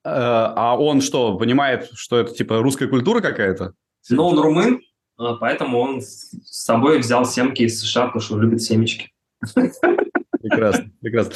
Э, 0.05 0.11
а 0.55 0.77
он 0.79 1.01
что, 1.01 1.37
понимает, 1.39 1.89
что 1.95 2.19
это 2.19 2.33
типа 2.33 2.59
русская 2.59 2.89
культура 2.89 3.21
какая-то? 3.21 3.73
Ну, 4.11 4.25
он 4.25 4.39
румын, 4.39 4.81
а, 5.17 5.35
поэтому 5.35 5.79
он 5.81 6.03
с 6.03 6.31
собой 6.45 6.99
взял 6.99 7.25
семки 7.25 7.63
из 7.63 7.81
США, 7.81 8.07
потому 8.07 8.23
что 8.23 8.35
он 8.35 8.43
любит 8.43 8.63
семечки. 8.63 9.11
Прекрасно, 10.49 10.91
прекрасно. 11.01 11.33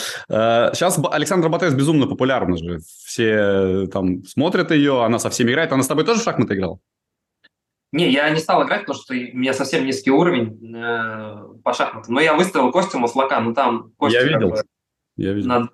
Сейчас 0.75 0.99
э, 0.99 1.03
Александра 1.11 1.49
Батес 1.49 1.75
безумно 1.75 2.07
популярна 2.07 2.57
же. 2.57 2.79
Все 3.07 3.31
э, 3.31 3.87
там 3.87 4.23
смотрят 4.25 4.71
ее, 4.71 5.03
она 5.03 5.19
со 5.19 5.31
всеми 5.31 5.51
играет. 5.53 5.73
Она 5.73 5.83
с 5.83 5.87
тобой 5.87 6.05
тоже 6.05 6.21
в 6.21 6.25
шахматы 6.25 6.55
играл? 6.55 6.81
Не, 7.91 8.11
я 8.11 8.29
не 8.29 8.39
стал 8.39 8.67
играть, 8.67 8.83
потому 8.83 8.99
что 8.99 9.15
у 9.15 9.17
меня 9.17 9.55
совсем 9.55 9.87
низкий 9.87 10.11
уровень 10.11 10.77
э, 10.77 11.63
по 11.65 11.73
шахматам. 11.73 12.13
Но 12.15 12.21
я 12.21 12.35
выставил 12.35 12.71
Костю 12.71 12.99
Маслака, 12.99 13.41
ну 13.41 13.55
там 13.55 13.93
Костя 13.97 14.21
я 14.21 14.27
видел. 14.27 14.51
Бы, 14.51 14.63
я 15.17 15.33
видел. 15.33 15.49
на 15.49 15.69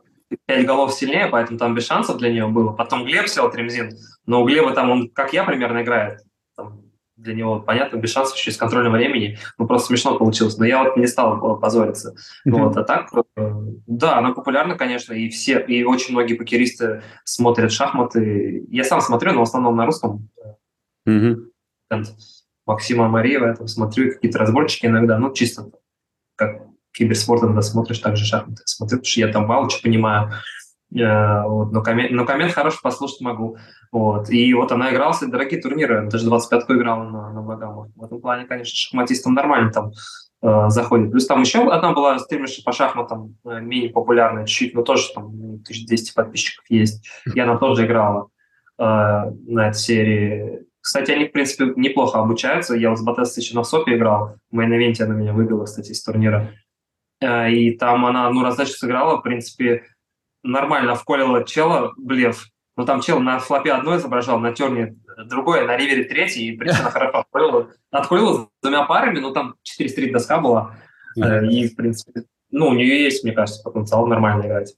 5 0.46 0.66
голов 0.66 0.94
сильнее, 0.94 1.26
поэтому 1.26 1.58
там 1.58 1.74
без 1.74 1.86
шансов 1.86 2.18
для 2.18 2.30
нее 2.30 2.46
было. 2.46 2.72
Потом 2.72 3.04
Глеб 3.04 3.26
сел 3.26 3.50
Тремзин, 3.50 3.96
но 4.26 4.42
у 4.42 4.46
Глеба 4.46 4.72
там, 4.72 4.90
он, 4.90 5.10
как 5.10 5.32
я 5.32 5.42
примерно 5.42 5.82
играет, 5.82 6.20
там, 6.56 6.83
для 7.24 7.34
него, 7.34 7.60
понятно, 7.60 7.96
без 7.96 8.12
шансов 8.12 8.36
еще 8.36 8.52
с 8.52 8.56
контролем 8.56 8.92
времени. 8.92 9.38
Ну, 9.58 9.66
просто 9.66 9.88
смешно 9.88 10.16
получилось. 10.16 10.56
Но 10.58 10.64
я 10.64 10.84
вот 10.84 10.96
не 10.96 11.06
стал 11.06 11.58
позориться. 11.58 12.14
Mm-hmm. 12.46 12.50
Вот, 12.52 12.76
а 12.76 12.84
так, 12.84 13.10
э, 13.36 13.52
да, 13.86 14.18
она 14.18 14.32
популярна, 14.32 14.76
конечно, 14.76 15.12
и 15.12 15.28
все, 15.30 15.58
и 15.58 15.82
очень 15.84 16.12
многие 16.12 16.34
покеристы 16.34 17.02
смотрят 17.24 17.72
шахматы. 17.72 18.64
Я 18.68 18.84
сам 18.84 19.00
смотрю, 19.00 19.32
но 19.32 19.40
в 19.40 19.42
основном 19.42 19.74
на 19.76 19.86
русском. 19.86 20.28
Mm-hmm. 21.08 22.04
Максима 22.66 23.08
Мариева, 23.08 23.46
я 23.46 23.54
там 23.54 23.66
смотрю 23.66 24.12
какие-то 24.12 24.38
разборчики 24.38 24.86
иногда, 24.86 25.18
ну, 25.18 25.32
чисто 25.32 25.70
как 26.36 26.62
киберспорт, 26.92 27.42
когда 27.42 27.62
смотришь, 27.62 27.98
также 27.98 28.24
шахматы 28.24 28.62
смотрю, 28.64 28.98
потому 28.98 29.10
что 29.10 29.20
я 29.20 29.28
там 29.28 29.46
мало 29.46 29.68
что 29.68 29.82
понимаю. 29.82 30.32
Э, 30.94 31.42
вот, 31.42 31.72
но, 31.72 31.82
коммент, 31.82 32.12
но 32.12 32.24
коммент 32.24 32.52
хороший 32.52 32.80
послушать 32.82 33.20
могу. 33.20 33.56
Вот. 33.90 34.30
И 34.30 34.52
вот 34.54 34.70
она 34.70 34.92
играла 34.92 35.12
в 35.12 35.30
дорогие 35.30 35.60
турниры, 35.60 36.08
даже 36.08 36.28
25-ку 36.28 36.74
играла 36.74 37.04
на, 37.04 37.32
на 37.32 37.42
Багамах. 37.42 37.88
В 37.96 38.04
этом 38.04 38.20
плане, 38.20 38.46
конечно, 38.46 38.74
шахматистам 38.74 39.34
нормально 39.34 39.72
там 39.72 39.92
э, 40.42 40.70
заходит. 40.70 41.10
Плюс 41.10 41.26
там 41.26 41.40
еще 41.40 41.68
одна 41.70 41.92
была 41.92 42.18
стримерша 42.18 42.62
по 42.64 42.72
шахматам, 42.72 43.36
э, 43.44 43.60
менее 43.60 43.90
популярная 43.90 44.46
чуть-чуть, 44.46 44.74
но 44.74 44.82
тоже 44.82 45.12
там 45.14 45.26
1200 45.26 46.14
подписчиков 46.14 46.64
есть. 46.68 47.08
И 47.34 47.40
она 47.40 47.56
тоже 47.56 47.86
играла 47.86 48.28
э, 48.78 48.82
на 48.84 49.68
этой 49.68 49.78
серии. 49.78 50.60
Кстати, 50.80 51.10
они, 51.10 51.26
в 51.26 51.32
принципе, 51.32 51.72
неплохо 51.76 52.20
обучаются. 52.20 52.74
Я 52.74 52.90
вот 52.90 52.98
с 52.98 53.02
Ботез-то 53.02 53.40
еще 53.40 53.56
на 53.56 53.64
WSOP 53.64 53.90
е 53.90 53.96
играл. 53.96 54.36
В 54.52 54.56
main 54.56 54.75
event 54.75 54.99
е 54.99 55.04
она 55.04 55.14
меня 55.14 55.32
выбила, 55.32 55.64
кстати, 55.64 55.90
из 55.90 56.04
турнира. 56.04 56.52
Э, 57.20 57.50
и 57.50 57.76
там 57.76 58.06
она 58.06 58.28
одну 58.28 58.44
раздачу 58.44 58.74
сыграла, 58.74 59.16
в 59.16 59.22
принципе, 59.22 59.82
нормально 60.44 60.94
вколила 60.94 61.42
чела 61.44 61.92
блеф. 61.96 62.46
Ну, 62.76 62.84
там 62.84 63.00
чел 63.00 63.20
на 63.20 63.38
флопе 63.38 63.72
одно 63.72 63.96
изображал, 63.96 64.38
на 64.38 64.52
терне 64.52 64.96
другое, 65.26 65.66
на 65.66 65.76
ривере 65.76 66.04
третий, 66.04 66.48
и 66.48 66.56
причем 66.56 66.84
хорошо 66.84 67.18
отколила. 67.18 67.70
Отколила 67.90 68.48
двумя 68.62 68.84
парами, 68.84 69.18
ну, 69.20 69.32
там 69.32 69.54
4 69.62 69.88
стрит 69.88 70.12
доска 70.12 70.38
была. 70.38 70.76
Э, 71.16 71.44
и, 71.46 71.68
в 71.68 71.76
принципе, 71.76 72.24
ну, 72.50 72.68
у 72.68 72.74
нее 72.74 73.04
есть, 73.04 73.24
мне 73.24 73.32
кажется, 73.32 73.62
потенциал 73.62 74.06
нормально 74.06 74.46
играть. 74.46 74.74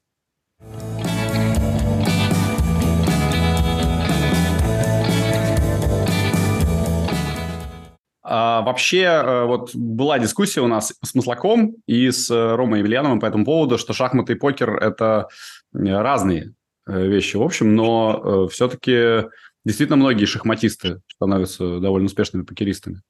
А, 8.28 8.62
вообще, 8.62 9.02
э, 9.02 9.44
вот 9.44 9.74
была 9.74 10.18
дискуссия 10.18 10.60
у 10.60 10.66
нас 10.66 10.92
с 11.00 11.14
Маслаком 11.14 11.76
и 11.86 12.10
с 12.10 12.28
э, 12.28 12.56
Ромой 12.56 12.80
Емельяновым 12.80 13.20
по 13.20 13.26
этому 13.26 13.44
поводу, 13.44 13.78
что 13.78 13.92
шахматы 13.92 14.32
и 14.32 14.36
покер– 14.36 14.76
это 14.82 15.28
разные 15.72 16.54
э, 16.86 17.06
вещи, 17.06 17.36
в 17.36 17.42
общем, 17.42 17.74
но 17.74 18.48
все-таки 18.48 19.28
действительно 19.64 19.96
многие 19.96 20.24
шахматисты 20.24 21.00
становятся 21.08 21.80
довольно 21.80 22.06
успешными 22.06 22.44
покеристами. 22.44 23.02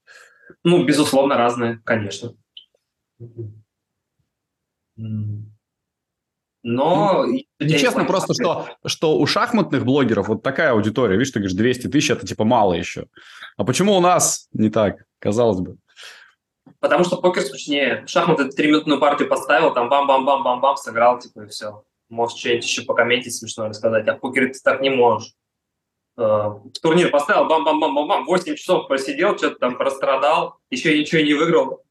Ну, 0.65 0.85
безусловно, 0.85 1.37
разные, 1.37 1.81
конечно. 1.85 2.35
Но... 6.69 7.27
Ну, 7.27 7.39
честно, 7.61 8.05
просто, 8.05 8.35
что, 8.35 8.67
что 8.85 9.19
у 9.19 9.27
шахматных 9.27 9.85
блогеров 9.85 10.27
вот 10.27 10.43
такая 10.43 10.73
аудитория, 10.73 11.17
видишь, 11.17 11.31
ты 11.31 11.39
говоришь, 11.39 11.57
200 11.57 11.87
тысяч– 11.89 12.11
это 12.11 12.27
типа 12.27 12.45
мало 12.45 12.73
еще. 12.73 13.07
А 13.57 13.65
почему 13.65 13.95
у 13.97 14.01
нас 14.01 14.49
не 14.53 14.69
так, 14.69 15.05
казалось 15.21 15.61
бы? 15.61 15.77
Потому 16.81 17.05
что 17.05 17.19
покер 17.19 17.43
скучнее. 17.43 18.05
Шахматы 18.09 18.51
три-минутную 18.51 18.99
партию 18.99 19.29
поставил, 19.29 19.73
там 19.73 19.89
бам-бам-бам-бам-бам, 19.89 20.77
сыграл, 20.77 21.21
типа, 21.21 21.45
и 21.45 21.49
все. 21.49 21.85
Можешь 22.09 22.39
что-нибудь 22.39 22.65
еще 22.65 22.83
покомментить 22.83 23.35
смешно 23.35 23.69
рассказать. 23.69 24.07
А 24.09 24.15
в 24.15 24.21
покере 24.21 24.49
ты 24.49 24.59
так 24.63 24.81
не 24.81 24.91
можешь. 24.91 25.33
Э, 26.19 26.51
турнир 26.83 27.11
поставил, 27.11 27.47
бам-бам-бам-бам-бам, 27.47 28.25
8 28.25 28.55
часов 28.55 28.89
просидел, 28.89 29.37
что-то 29.37 29.57
там 29.57 29.77
прострадал, 29.77 30.59
еще 30.71 30.99
ничего 30.99 31.21
не 31.21 31.35
выиграл. 31.35 31.83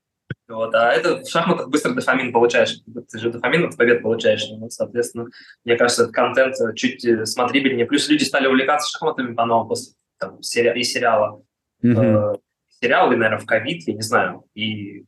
Вот, 0.48 0.74
а 0.76 0.92
это 0.92 1.24
в 1.24 1.30
шахматах 1.30 1.70
быстро 1.70 1.94
дофамин 1.94 2.32
получаешь. 2.32 2.80
Ты 3.10 3.20
же 3.20 3.32
дофамин 3.32 3.66
от 3.66 3.78
побед 3.78 4.02
получаешь. 4.04 4.46
Ну, 4.50 4.70
соответственно, 4.70 5.28
мне 5.64 5.76
кажется, 5.76 6.04
этот 6.04 6.16
контент 6.16 6.56
чуть 6.76 7.04
э, 7.06 7.26
смотрибельнее. 7.26 7.86
Плюс 7.86 8.08
люди 8.08 8.24
стали 8.24 8.48
увлекаться 8.48 8.90
шахматами 8.90 9.34
по-новому 9.34 9.70
после 9.70 9.94
там, 10.20 10.42
сери- 10.42 10.80
и 10.80 10.84
сериала. 10.84 11.42
Mm-hmm. 11.84 12.34
Э, 12.34 12.38
сериал, 12.80 13.12
или, 13.12 13.18
наверное, 13.18 13.40
в 13.40 13.46
ковид, 13.46 13.88
я 13.88 13.94
не 13.94 14.02
знаю. 14.02 14.46
И 14.54 15.06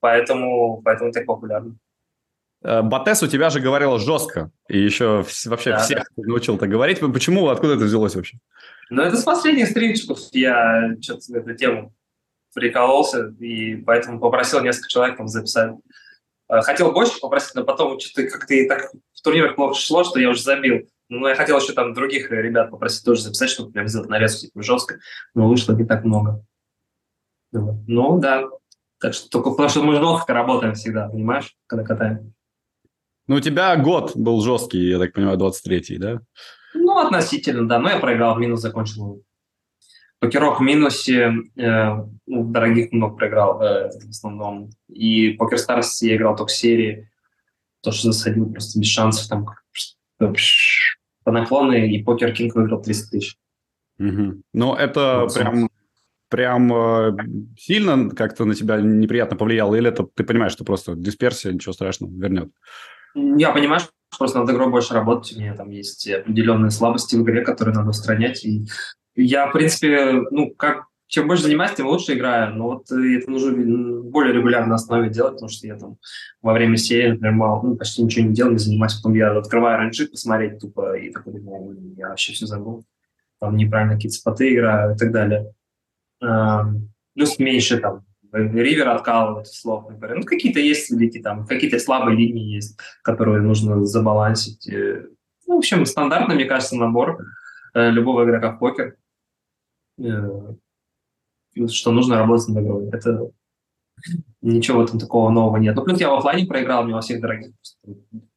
поэтому, 0.00 0.80
поэтому 0.82 1.12
так 1.12 1.26
популярно. 1.26 1.76
Э, 2.62 2.82
Батес 2.82 3.22
у 3.22 3.26
тебя 3.26 3.50
же 3.50 3.60
говорил 3.60 3.98
жестко, 3.98 4.50
и 4.68 4.78
еще 4.78 5.24
вообще 5.46 5.70
да, 5.70 5.78
всех 5.78 5.98
да. 6.16 6.22
научил 6.24 6.58
так 6.58 6.68
говорить. 6.68 7.00
Почему, 7.00 7.48
откуда 7.48 7.74
это 7.74 7.84
взялось 7.84 8.14
вообще? 8.14 8.38
Ну, 8.90 9.02
это 9.02 9.16
с 9.16 9.24
последних 9.24 9.68
стримчиков 9.68 10.18
я 10.32 10.94
что-то 11.00 11.38
эту 11.38 11.54
тему 11.54 11.94
прикололся, 12.54 13.34
и 13.40 13.76
поэтому 13.76 14.20
попросил 14.20 14.60
несколько 14.60 14.88
человек 14.88 15.16
там 15.16 15.28
записать. 15.28 15.72
Э, 16.48 16.60
хотел 16.60 16.92
больше 16.92 17.18
попросить, 17.20 17.54
но 17.54 17.64
потом 17.64 17.98
что-то 17.98 18.28
как-то 18.28 18.54
и 18.54 18.68
так 18.68 18.92
в 19.14 19.22
турнирах 19.22 19.56
плохо 19.56 19.74
шло, 19.74 20.04
что 20.04 20.20
я 20.20 20.30
уже 20.30 20.42
забил. 20.42 20.88
Ну, 21.08 21.26
я 21.26 21.34
хотел 21.34 21.58
еще 21.58 21.72
там 21.72 21.94
других 21.94 22.30
ребят 22.30 22.70
попросить 22.70 23.04
тоже 23.04 23.22
записать, 23.22 23.50
чтобы 23.50 23.72
прям 23.72 23.88
сделать 23.88 24.08
нарезку 24.08 24.46
типа, 24.46 24.62
жестко, 24.62 24.98
но 25.34 25.48
вышло 25.48 25.74
не 25.74 25.84
так 25.84 26.04
много. 26.04 26.44
Ну, 27.50 28.18
да. 28.18 28.44
Так 28.98 29.14
что 29.14 29.28
только 29.28 29.50
потому 29.50 29.68
что 29.68 29.82
мы 29.82 29.96
жестко 29.96 30.32
работаем 30.32 30.74
всегда, 30.74 31.08
понимаешь, 31.08 31.54
когда 31.66 31.84
катаем. 31.84 32.34
Ну, 33.28 33.36
у 33.36 33.40
тебя 33.40 33.76
год 33.76 34.12
был 34.16 34.40
жесткий, 34.42 34.88
я 34.88 34.98
так 34.98 35.12
понимаю, 35.12 35.38
23-й, 35.38 35.98
да? 35.98 36.20
Ну, 36.74 36.98
относительно, 36.98 37.68
да. 37.68 37.78
Но 37.78 37.90
я 37.90 37.98
проиграл, 37.98 38.38
минус 38.38 38.60
закончил 38.60 39.22
Покерок 40.22 40.60
в 40.60 40.62
минусе, 40.62 41.32
э, 41.56 41.88
ну, 42.26 42.44
дорогих 42.44 42.92
много 42.92 43.16
проиграл 43.16 43.60
э, 43.60 43.90
в 43.90 44.08
основном. 44.08 44.70
И 44.88 45.30
Покер 45.30 45.58
Старс 45.58 46.00
я 46.00 46.14
играл 46.14 46.36
только 46.36 46.50
в 46.50 46.56
серии. 46.56 47.10
То, 47.82 47.90
что 47.90 48.12
засадил 48.12 48.48
просто 48.52 48.78
без 48.78 48.86
шансов. 48.86 49.26
Там 49.28 49.46
по 51.24 51.32
наклоны, 51.32 51.90
и 51.90 52.04
Покер 52.04 52.32
Кинг 52.32 52.54
выиграл 52.54 52.80
300 52.80 53.10
тысяч. 53.10 53.36
Угу. 53.98 54.42
Ну, 54.52 54.74
это 54.74 55.22
вот, 55.22 55.34
прям, 55.34 55.68
прям 56.28 56.72
э, 56.72 57.16
сильно 57.58 58.08
как-то 58.10 58.44
на 58.44 58.54
тебя 58.54 58.80
неприятно 58.80 59.36
повлияло? 59.36 59.74
Или 59.74 59.88
это 59.88 60.04
ты 60.04 60.22
понимаешь, 60.22 60.52
что 60.52 60.64
просто 60.64 60.94
дисперсия, 60.94 61.50
ничего 61.50 61.72
страшного, 61.72 62.12
вернет? 62.12 62.52
Я 63.14 63.52
понимаю, 63.52 63.80
что 63.80 63.90
просто 64.18 64.40
над 64.40 64.50
игрой 64.50 64.70
больше 64.70 64.94
работать. 64.94 65.36
У 65.36 65.40
меня 65.40 65.54
там 65.54 65.70
есть 65.70 66.08
определенные 66.08 66.70
слабости 66.70 67.16
в 67.16 67.22
игре, 67.22 67.42
которые 67.42 67.74
надо 67.74 67.90
устранять. 67.90 68.44
И 68.44 68.66
я, 69.14 69.48
в 69.48 69.52
принципе, 69.52 70.22
ну, 70.30 70.50
как 70.54 70.86
чем 71.12 71.28
больше 71.28 71.42
занимаюсь, 71.42 71.74
тем 71.74 71.88
лучше 71.88 72.14
играю. 72.14 72.54
Но 72.54 72.64
вот 72.68 72.90
э, 72.90 73.18
это 73.18 73.30
нужно 73.30 73.52
более 74.02 74.32
регулярно 74.32 74.76
основе 74.76 75.10
делать, 75.10 75.34
потому 75.34 75.50
что 75.50 75.66
я 75.66 75.76
там 75.76 75.98
во 76.40 76.54
время 76.54 76.78
серии, 76.78 77.10
например, 77.10 77.34
мало, 77.34 77.62
ну, 77.62 77.76
почти 77.76 78.02
ничего 78.02 78.26
не 78.26 78.34
делал, 78.34 78.52
не 78.52 78.58
занимаюсь. 78.58 78.94
Потом 78.94 79.14
я 79.14 79.36
открываю 79.36 79.76
ранжи 79.76 80.06
посмотреть 80.06 80.58
тупо, 80.58 80.96
и 80.96 81.10
такой 81.10 81.34
думаю, 81.34 81.94
я 81.98 82.08
вообще 82.08 82.32
все 82.32 82.46
забыл. 82.46 82.86
Там 83.40 83.56
неправильно 83.56 83.96
какие-то 83.96 84.16
споты 84.16 84.54
играю 84.54 84.94
и 84.94 84.98
так 84.98 85.12
далее. 85.12 85.52
Плюс 87.14 87.38
меньше 87.38 87.78
там 87.78 88.06
ривер 88.32 88.88
откалывать 88.88 89.48
слов, 89.48 89.88
например. 89.90 90.18
Ну, 90.18 90.24
какие-то 90.24 90.60
есть 90.60 90.90
велики 90.90 91.20
там, 91.20 91.46
какие-то 91.46 91.78
слабые 91.78 92.16
линии 92.16 92.54
есть, 92.54 92.78
которые 93.02 93.42
нужно 93.42 93.84
забалансить. 93.84 94.68
Э, 94.68 95.06
ну, 95.46 95.56
в 95.56 95.58
общем, 95.58 95.84
стандартный, 95.86 96.34
мне 96.34 96.44
кажется, 96.44 96.76
набор 96.76 97.18
э, 97.74 97.90
любого 97.90 98.24
игрока 98.24 98.52
в 98.52 98.58
покер. 98.58 98.96
Э, 100.00 100.54
что 101.68 101.92
нужно 101.92 102.16
работать 102.16 102.48
над 102.48 102.64
игрой. 102.64 102.88
Это 102.90 103.30
ничего 104.40 104.80
в 104.80 104.84
этом 104.84 104.98
такого 104.98 105.30
нового 105.30 105.58
нет. 105.58 105.76
Ну, 105.76 105.84
плюс 105.84 106.00
я 106.00 106.10
в 106.10 106.14
офлайне 106.14 106.46
проиграл, 106.46 106.84
мне 106.84 106.94
во 106.94 107.02
всех 107.02 107.20
дорогих 107.20 107.52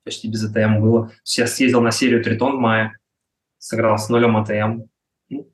почти 0.03 0.29
без 0.29 0.43
АТМ 0.43 0.81
было. 0.81 1.11
Я 1.25 1.47
съездил 1.47 1.81
на 1.81 1.91
серию 1.91 2.23
Тритон 2.23 2.57
в 2.57 2.59
мае, 2.59 2.97
сыграл 3.57 3.97
с 3.97 4.09
нулем 4.09 4.37
АТМ. 4.37 4.83
Ну, 5.29 5.49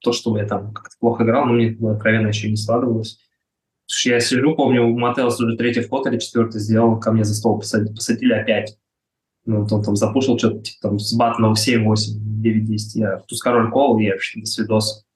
то, 0.00 0.12
чтобы 0.12 0.38
я 0.38 0.46
там 0.46 0.72
как-то 0.72 0.96
плохо 0.98 1.24
играл, 1.24 1.46
но 1.46 1.52
мне 1.52 1.76
откровенно 1.90 2.28
еще 2.28 2.50
не 2.50 2.56
складывалось. 2.56 3.18
Я 4.04 4.20
сижу, 4.20 4.54
помню, 4.54 4.86
Матеус 4.88 5.40
уже 5.40 5.56
третий 5.56 5.80
вход 5.80 6.06
или 6.06 6.18
четвертый 6.18 6.60
сделал, 6.60 7.00
ко 7.00 7.10
мне 7.10 7.24
за 7.24 7.34
стол 7.34 7.58
посадили, 7.58 7.94
посадили 7.94 8.32
опять. 8.34 8.78
Ну, 9.46 9.62
вот 9.62 9.72
он 9.72 9.82
там 9.82 9.96
запушил 9.96 10.38
что-то, 10.38 10.60
типа, 10.60 10.78
там, 10.82 10.98
с 10.98 11.14
батного 11.14 11.54
7-8, 11.54 11.94
9-10. 12.44 12.78
Я 12.94 13.16
туз 13.16 13.40
король 13.40 13.70
кол, 13.70 13.98
и 13.98 14.10
вообще 14.10 14.40
до 14.40 14.46
свидос. 14.46 15.06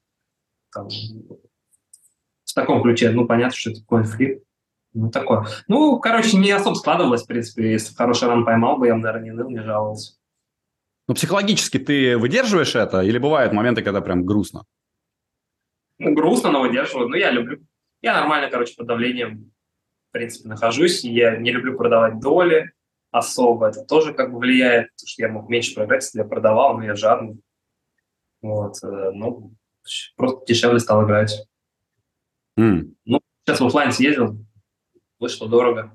Там, 0.73 0.89
в 0.89 2.55
таком 2.55 2.83
ключе. 2.83 3.11
Ну, 3.11 3.27
понятно, 3.27 3.55
что 3.55 3.71
это 3.71 3.81
коин-флип. 3.85 4.43
Ну, 4.95 5.11
такое. 5.11 5.47
Ну, 5.69 5.99
короче, 6.01 6.39
не 6.39 6.51
особо 6.51 6.75
складывалось, 6.75 7.25
в 7.25 7.27
принципе. 7.27 7.73
Если 7.73 7.95
хороший 7.95 8.29
ран 8.29 8.45
поймал 8.45 8.79
бы, 8.79 8.87
я 8.87 8.95
бы, 8.95 9.01
наверное, 9.01 9.25
не 9.25 9.31
ныл, 9.33 9.51
не 9.51 9.63
жаловался. 9.63 10.15
Ну, 11.13 11.17
психологически 11.17 11.79
ты 11.79 12.17
выдерживаешь 12.17 12.75
это? 12.75 13.03
Или 13.03 13.19
бывают 13.19 13.53
моменты, 13.53 13.83
когда 13.83 14.01
прям 14.01 14.25
грустно? 14.25 14.65
Ну, 15.99 16.15
грустно, 16.15 16.51
но 16.51 16.63
выдерживаю. 16.63 17.11
Ну, 17.11 17.17
я 17.17 17.31
люблю. 17.31 17.59
Я 18.01 18.15
нормально, 18.15 18.49
короче, 18.49 18.75
под 18.75 18.87
давлением, 18.87 19.53
в 20.09 20.13
принципе, 20.13 20.49
нахожусь. 20.49 21.05
Я 21.05 21.37
не 21.37 21.53
люблю 21.53 21.77
продавать 21.77 22.19
доли 22.19 22.73
особо. 23.11 23.69
Это 23.69 23.85
тоже 23.85 24.15
как 24.15 24.33
бы 24.33 24.39
влияет, 24.39 24.91
потому 24.93 25.07
что 25.07 25.23
я 25.23 25.29
мог 25.29 25.51
меньше 25.51 25.75
проиграть, 25.75 26.03
если 26.03 26.21
я 26.21 26.25
продавал, 26.25 26.79
но 26.79 26.85
я 26.85 26.97
жадный. 26.97 27.43
Вот, 28.41 28.83
э, 28.83 29.11
ну, 29.13 29.53
просто 30.17 30.47
дешевле 30.47 30.79
стал 30.79 31.05
играть. 31.05 31.47
Mm. 32.59 32.95
Ну, 33.05 33.21
сейчас 33.45 33.61
в 33.61 33.67
офлайн 33.67 33.93
съездил, 33.93 34.43
вышло 35.19 35.47
дорого. 35.47 35.93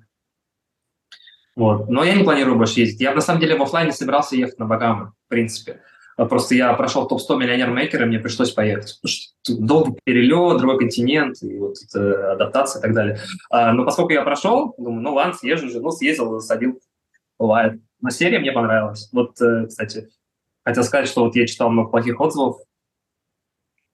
Вот. 1.58 1.90
Но 1.90 2.04
я 2.04 2.14
не 2.14 2.24
планирую 2.24 2.56
больше 2.56 2.82
ездить. 2.82 3.02
Я 3.02 3.16
на 3.16 3.22
самом 3.22 3.42
деле 3.42 3.58
в 3.58 3.62
офлайне 3.64 3.92
собирался 3.92 4.36
ехать 4.36 4.60
на 4.60 4.66
Багамы, 4.66 5.14
в 5.26 5.28
принципе. 5.28 5.82
А 6.16 6.26
просто 6.26 6.54
я 6.54 6.72
прошел 6.74 7.08
топ-100 7.08 7.36
миллионер 7.36 7.72
мейкера, 7.72 8.06
мне 8.06 8.20
пришлось 8.20 8.52
поехать. 8.52 9.00
Долгий 9.50 10.00
перелет, 10.04 10.60
другой 10.60 10.78
континент, 10.78 11.42
и 11.42 11.58
вот 11.58 11.74
это, 11.84 12.34
адаптация 12.34 12.80
и 12.80 12.84
так 12.84 12.94
далее. 12.94 13.20
А, 13.50 13.74
но 13.74 13.86
поскольку 13.86 14.14
я 14.14 14.22
прошел, 14.22 14.76
думаю, 14.78 15.02
ну 15.02 15.16
ладно, 15.16 15.34
съезжу 15.34 15.66
уже. 15.66 15.82
Ну, 15.82 15.90
съездил, 15.90 16.40
засадил. 16.40 16.80
Бывает. 17.40 17.82
Но 18.02 18.12
серия 18.12 18.38
мне 18.38 18.52
понравилась. 18.52 19.10
Вот, 19.12 19.42
э, 19.42 19.66
кстати, 19.66 20.10
хотел 20.64 20.84
сказать, 20.84 21.08
что 21.08 21.24
вот 21.24 21.36
я 21.36 21.48
читал 21.48 21.72
много 21.72 21.90
плохих 21.90 22.22
отзывов 22.22 22.58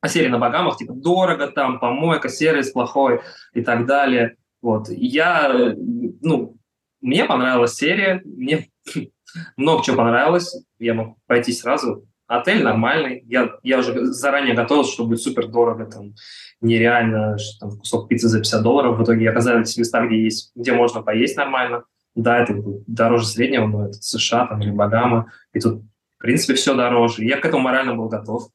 о 0.02 0.10
серии 0.10 0.28
на 0.28 0.38
Багамах, 0.38 0.76
типа 0.76 0.92
дорого 0.92 1.48
там, 1.48 1.80
помойка, 1.80 2.28
сервис 2.28 2.72
плохой 2.72 3.22
и 3.54 3.62
так 3.62 3.86
далее. 3.86 4.36
Вот. 4.62 4.90
Я, 4.90 5.74
ну, 6.22 6.58
мне 7.04 7.26
понравилась 7.26 7.76
серия, 7.76 8.22
мне 8.24 8.70
много 9.58 9.84
чего 9.84 9.98
понравилось, 9.98 10.66
я 10.80 10.94
мог 10.94 11.18
пойти 11.28 11.52
сразу. 11.52 12.08
Отель 12.26 12.64
нормальный, 12.64 13.22
я, 13.28 13.52
я 13.62 13.80
уже 13.80 14.06
заранее 14.06 14.56
готовился, 14.56 14.94
что 14.94 15.06
будет 15.06 15.22
супер 15.22 15.48
дорого, 15.48 15.86
там, 15.86 16.14
нереально, 16.62 17.38
что 17.38 17.60
там 17.68 17.78
кусок 17.78 18.08
пиццы 18.08 18.30
за 18.30 18.40
50 18.40 18.64
долларов. 18.64 18.98
В 18.98 19.04
итоге 19.04 19.30
оказались 19.30 19.78
места, 19.78 20.06
где 20.08 20.24
есть, 20.24 20.52
где 20.56 20.72
можно 20.72 21.04
поесть 21.04 21.36
нормально. 21.36 21.84
Да, 22.16 22.40
это 22.40 22.56
дороже 22.88 23.26
среднего, 23.26 23.68
но 23.68 23.88
это 23.88 23.94
США 23.94 24.48
там, 24.48 24.62
или 24.62 24.72
Багама, 24.72 25.32
и 25.52 25.60
тут, 25.60 25.84
в 26.18 26.18
принципе, 26.20 26.54
все 26.54 26.74
дороже. 26.74 27.26
Я 27.26 27.38
к 27.38 27.46
этому 27.46 27.64
морально 27.64 27.96
был 27.96 28.08
готов. 28.08 28.48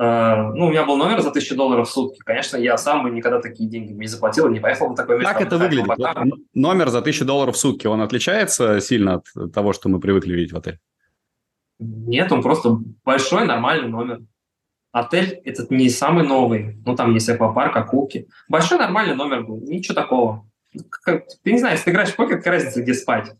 Uh, 0.00 0.52
ну, 0.54 0.66
у 0.66 0.70
меня 0.70 0.86
был 0.86 0.96
номер 0.96 1.20
за 1.20 1.30
тысячу 1.30 1.54
долларов 1.54 1.86
в 1.86 1.92
сутки. 1.92 2.18
Конечно, 2.20 2.56
я 2.56 2.78
сам 2.78 3.02
бы 3.02 3.10
никогда 3.10 3.40
такие 3.40 3.68
деньги 3.68 3.92
не 3.92 4.06
заплатил 4.06 4.48
не 4.48 4.58
поехал 4.58 4.88
на 4.88 4.96
такое 4.96 5.18
место. 5.18 5.34
Как 5.34 5.42
это 5.42 5.58
выглядит? 5.58 5.86
Вот 5.86 6.38
номер 6.54 6.88
за 6.88 7.02
тысячу 7.02 7.26
долларов 7.26 7.56
в 7.56 7.58
сутки, 7.58 7.86
он 7.86 8.00
отличается 8.00 8.80
сильно 8.80 9.16
от 9.16 9.52
того, 9.52 9.74
что 9.74 9.90
мы 9.90 10.00
привыкли 10.00 10.32
видеть 10.32 10.52
в 10.52 10.56
отеле? 10.56 10.80
Нет, 11.78 12.32
он 12.32 12.42
просто 12.42 12.78
большой, 13.04 13.44
нормальный 13.44 13.88
номер. 13.88 14.20
Отель 14.92 15.40
этот 15.44 15.70
не 15.70 15.88
самый 15.90 16.26
новый. 16.26 16.76
Ну, 16.86 16.94
там 16.96 17.12
есть 17.14 17.28
аквапарк, 17.28 17.76
акулки. 17.76 18.28
Большой, 18.48 18.78
нормальный 18.78 19.14
номер 19.14 19.42
был. 19.42 19.60
Ничего 19.60 19.94
такого. 19.94 20.48
Как, 20.90 21.24
ты 21.42 21.52
не 21.52 21.58
знаешь, 21.58 21.78
если 21.78 21.86
ты 21.86 21.90
играешь 21.92 22.10
в 22.10 22.16
покер, 22.16 22.38
какая 22.38 22.54
разница, 22.54 22.82
где 22.82 22.94
спать? 22.94 23.32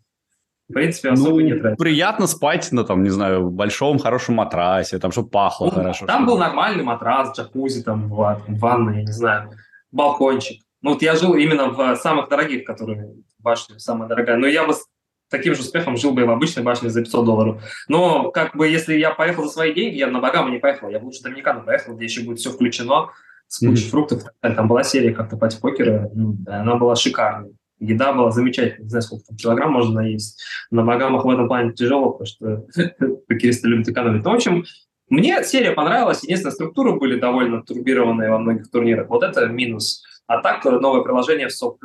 В 0.72 0.74
принципе, 0.74 1.11
особо 1.11 1.28
ну, 1.28 1.40
нет 1.40 1.62
разницы. 1.62 1.76
Приятно 1.76 2.26
спать 2.26 2.72
на, 2.72 2.82
там, 2.82 3.02
не 3.02 3.11
знаю, 3.11 3.50
большом 3.50 3.98
хорошем 3.98 4.37
матрасе, 4.37 4.98
там, 4.98 5.12
чтобы 5.12 5.28
пахло 5.28 5.66
ну, 5.66 5.70
хорошо. 5.70 6.06
Там 6.06 6.24
был 6.24 6.38
нормальный 6.38 6.82
матрас, 6.82 7.37
джакузи, 7.37 7.82
там, 7.82 8.08
ванна, 8.08 8.90
я 8.92 9.02
не 9.02 9.12
знаю, 9.12 9.50
балкончик. 9.90 10.62
Ну, 10.80 10.94
вот 10.94 11.02
я 11.02 11.14
жил 11.14 11.35
именно 11.35 11.68
в 11.68 11.96
самых 11.96 12.30
дорогих, 12.30 12.64
которые 12.64 13.12
башня 13.38 13.78
самая 13.78 14.08
дорогая. 14.08 14.38
Но 14.38 14.46
я 14.46 14.66
бы 14.66 14.72
с 14.72 14.87
таким 15.28 15.54
же 15.54 15.61
успехом 15.61 15.98
жил 15.98 16.12
бы 16.12 16.22
и 16.22 16.24
в 16.24 16.30
обычной 16.30 16.62
башне 16.62 16.88
за 16.88 17.02
500 17.02 17.24
долларов. 17.26 17.62
Но, 17.88 18.30
как 18.30 18.56
бы, 18.56 18.66
если 18.66 18.96
я 18.96 19.11
поехал 19.11 19.44
за 19.44 19.50
свои 19.50 19.74
деньги, 19.74 19.98
я 19.98 20.06
на 20.06 20.20
Багаму 20.20 20.48
не 20.48 20.58
поехал, 20.58 20.88
я 20.88 21.00
бы 21.00 21.04
лучше 21.04 21.22
Доминикану 21.22 21.64
поехал, 21.64 21.94
где 21.94 22.06
еще 22.06 22.22
будет 22.22 22.38
все 22.38 22.50
включено, 22.50 23.11
с 23.46 23.58
кучей 23.58 23.85
mm-hmm. 23.85 23.90
фруктов. 23.90 24.22
Там 24.40 24.68
была 24.68 24.82
серия 24.85 25.12
как-то 25.12 25.37
пати 25.37 25.61
покера, 25.61 26.11
ну, 26.14 26.38
она 26.46 26.76
была 26.76 26.96
шикарной. 26.96 27.54
Еда 27.83 28.12
была 28.12 28.31
замечательная, 28.31 28.85
не 28.85 28.88
знаю, 28.90 29.03
сколько 29.03 29.25
там 29.27 29.37
килограмм 29.37 29.73
можно 29.73 30.03
наесть. 30.03 30.40
На 30.71 30.85
Багамах 30.85 31.25
в 31.25 31.31
этом 31.31 31.49
плане 31.49 31.73
тяжело, 31.73 32.12
потому 32.12 32.27
что 32.27 32.64
покеристы 33.29 33.66
любят 33.66 33.88
экономить. 33.88 34.25
Ну, 34.25 34.31
в 34.31 34.35
общем, 34.35 34.64
мне 35.09 35.42
серия 35.42 35.73
понравилась. 35.73 36.23
Единственное, 36.23 36.53
структуры 36.55 36.92
были 36.92 37.18
довольно 37.18 37.62
турбированные 37.62 38.31
во 38.31 38.38
многих 38.38 38.71
турнирах. 38.71 39.09
Вот 39.09 39.25
это 39.25 39.47
минус. 39.47 40.05
А 40.29 40.40
так, 40.40 40.64
новое 40.64 41.03
приложение 41.03 41.49
в 41.49 41.53
СО+, 41.53 41.77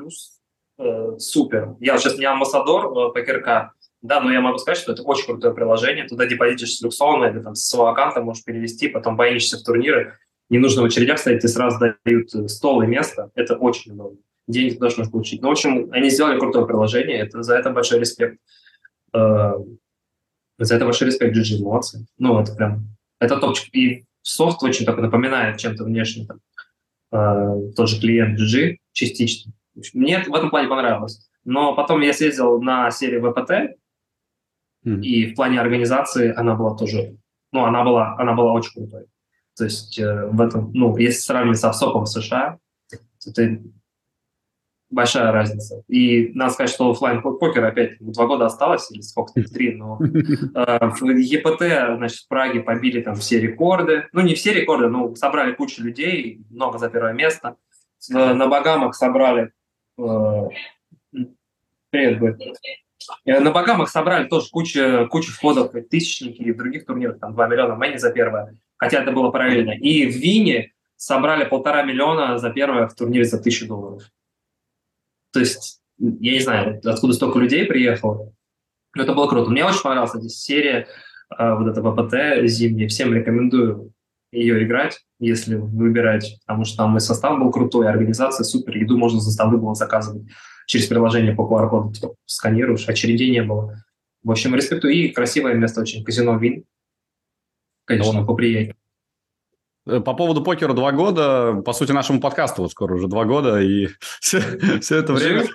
э, 0.78 1.18
супер. 1.18 1.76
Я 1.80 1.98
сейчас 1.98 2.20
не 2.20 2.26
амбассадор 2.26 2.96
э, 2.96 3.14
ПКРК, 3.14 3.74
да, 4.04 4.22
но 4.22 4.32
я 4.32 4.40
могу 4.40 4.60
сказать, 4.60 4.78
что 4.78 4.92
это 4.92 5.02
очень 5.02 5.26
крутое 5.26 5.56
приложение. 5.56 6.08
Туда 6.08 6.28
депозитишь 6.28 6.80
люксовно 6.80 7.26
или 7.26 7.40
там 7.40 7.56
с 7.56 7.68
своего 7.68 7.88
аккаунта 7.88 8.22
можешь 8.22 8.44
перевести, 8.44 8.88
потом 8.88 9.18
боишься 9.18 9.58
в 9.58 9.64
турниры. 9.64 10.14
Не 10.50 10.60
нужно 10.60 10.84
в 10.84 10.86
очередях 10.86 11.18
стоять, 11.18 11.42
тебе 11.42 11.50
сразу 11.50 11.80
дают 11.80 12.30
стол 12.52 12.84
и 12.84 12.86
место. 12.86 13.32
Это 13.34 13.56
очень 13.56 13.94
удобно 13.94 14.20
деньги 14.48 14.74
ты 14.74 14.80
должен 14.80 15.10
получить. 15.10 15.42
Ну, 15.42 15.50
в 15.50 15.52
общем, 15.52 15.90
они 15.92 16.10
сделали 16.10 16.40
крутое 16.40 16.66
приложение, 16.66 17.20
это, 17.20 17.44
за 17.44 17.56
это 17.58 17.70
большой 17.70 18.00
респект. 18.00 18.40
Э, 19.14 19.54
за 20.58 20.76
это 20.76 20.86
большой 20.86 21.08
респект 21.08 21.36
GG, 21.36 21.62
молодцы. 21.62 22.06
Ну, 22.18 22.40
это 22.40 22.56
прям, 22.56 22.88
это 23.20 23.38
топчик. 23.38 23.74
И 23.76 24.06
софт 24.22 24.64
очень 24.64 24.86
только 24.86 25.02
напоминает 25.02 25.58
чем-то 25.58 25.84
внешне. 25.84 26.26
Там, 26.26 26.40
э, 27.12 27.72
тот 27.76 27.90
же 27.90 28.00
клиент 28.00 28.40
GG 28.40 28.78
частично. 28.94 29.52
Мне 29.94 30.24
в 30.24 30.34
этом 30.34 30.50
плане 30.50 30.68
понравилось. 30.68 31.30
Но 31.46 31.76
потом 31.76 32.02
я 32.02 32.14
съездил 32.14 32.62
на 32.62 32.92
серию 32.92 33.22
ВПТ, 33.22 33.78
mm. 34.86 35.02
и 35.02 35.32
в 35.32 35.36
плане 35.36 35.62
организации 35.62 36.34
она 36.36 36.56
была 36.56 36.76
тоже, 36.76 37.16
ну, 37.54 37.64
она 37.64 37.84
была, 37.84 38.16
она 38.18 38.34
была 38.34 38.52
очень 38.54 38.74
крутой. 38.74 39.06
То 39.56 39.64
есть 39.64 39.98
э, 39.98 40.26
в 40.26 40.42
этом, 40.42 40.72
ну, 40.74 40.98
если 40.98 41.20
сравнивать 41.20 41.60
с 41.60 41.64
Авсопом 41.64 42.04
в 42.04 42.10
США, 42.10 42.58
то 42.90 43.34
ты 43.34 43.64
большая 44.90 45.32
разница. 45.32 45.84
И 45.88 46.32
надо 46.34 46.54
сказать, 46.54 46.72
что 46.72 46.90
офлайн 46.90 47.22
покер 47.22 47.64
опять 47.64 47.98
два 48.00 48.26
года 48.26 48.46
осталось, 48.46 48.90
или 48.92 49.02
сколько 49.02 49.34
три, 49.44 49.76
но 49.76 50.00
э, 50.02 50.90
в 50.90 51.04
ЕПТ, 51.04 51.98
значит, 51.98 52.20
в 52.20 52.28
Праге 52.28 52.62
побили 52.62 53.02
там 53.02 53.16
все 53.16 53.40
рекорды. 53.40 54.08
Ну, 54.14 54.22
не 54.22 54.36
все 54.36 54.54
рекорды, 54.54 54.88
но 54.88 55.14
собрали 55.16 55.54
кучу 55.54 55.84
людей, 55.84 56.42
много 56.50 56.78
за 56.78 56.90
первое 56.90 57.14
место. 57.14 57.58
На 58.10 58.48
Багамах 58.48 58.96
собрали... 58.96 59.52
Э, 60.00 60.48
привет, 61.90 62.20
будет. 62.20 62.42
Э, 63.26 63.40
на 63.40 63.52
Багамах 63.52 63.90
собрали 63.90 64.28
тоже 64.28 64.50
кучу, 64.52 65.08
кучу 65.10 65.32
входов, 65.32 65.72
тысячники 65.90 66.42
и 66.42 66.52
в 66.52 66.58
других 66.58 66.86
турнирах, 66.86 67.20
там 67.20 67.34
2 67.34 67.48
миллиона 67.48 67.76
мэни 67.76 67.98
за 67.98 68.12
первое, 68.12 68.58
хотя 68.78 69.02
это 69.02 69.12
было 69.12 69.32
параллельно. 69.32 69.72
И 69.72 70.06
в 70.06 70.16
Вине 70.16 70.74
собрали 70.96 71.46
полтора 71.46 71.84
миллиона 71.84 72.38
за 72.38 72.50
первое 72.50 72.88
в 72.88 72.96
турнире 72.96 73.26
за 73.26 73.42
тысячу 73.42 73.68
долларов. 73.68 74.04
То 75.32 75.40
есть, 75.40 75.82
я 75.98 76.34
не 76.34 76.40
знаю, 76.40 76.80
откуда 76.84 77.14
столько 77.14 77.40
людей 77.40 77.66
приехало, 77.66 78.34
но 78.96 79.04
это 79.04 79.14
было 79.14 79.28
круто. 79.28 79.50
Мне 79.50 79.66
очень 79.66 79.82
понравилась 79.82 80.16
эта 80.16 80.30
серия, 80.30 80.88
э, 81.38 81.54
вот 81.56 81.68
эта 81.68 81.82
ППТ 81.82 82.48
зимняя. 82.50 82.88
Всем 82.88 83.14
рекомендую 83.14 83.94
ее 84.32 84.64
играть, 84.64 85.00
если 85.20 85.56
выбирать, 85.56 86.40
потому 86.46 86.66
что 86.66 86.78
там 86.78 86.98
и 86.98 87.00
состав 87.00 87.40
был 87.40 87.52
крутой, 87.52 87.90
организация 87.90 88.44
супер, 88.44 88.78
еду 88.78 88.98
можно 88.98 89.20
за 89.20 89.32
столы 89.32 89.58
было 89.58 89.74
заказывать 89.74 90.28
через 90.68 90.88
приложение 90.88 91.34
по 91.34 91.44
QR-коду, 91.44 91.94
типа, 91.94 92.16
сканируешь, 92.26 92.88
очередей 92.88 93.32
не 93.32 93.42
было. 93.42 93.84
В 94.24 94.32
общем, 94.32 94.54
респектую. 94.54 94.94
И 94.94 95.10
красивое 95.10 95.54
место 95.54 95.82
очень, 95.82 96.04
казино 96.04 96.38
Вин. 96.38 96.66
Конечно, 97.86 98.22
ну, 98.22 98.26
поприятнее. 98.28 98.76
Э, 99.88 100.00
по 100.00 100.14
поводу 100.14 100.44
покера 100.44 100.74
два 100.74 100.92
года, 100.92 101.62
по 101.66 101.74
сути, 101.74 101.92
нашему 101.92 102.20
подкасту 102.20 102.64
вот 102.64 102.72
скоро 102.72 102.96
уже 102.96 103.08
два 103.08 103.26
года, 103.26 103.62
и 103.62 103.88
все, 104.20 104.42
все 104.82 104.98
это 104.98 105.14
время... 105.14 105.42
Жив? 105.42 105.52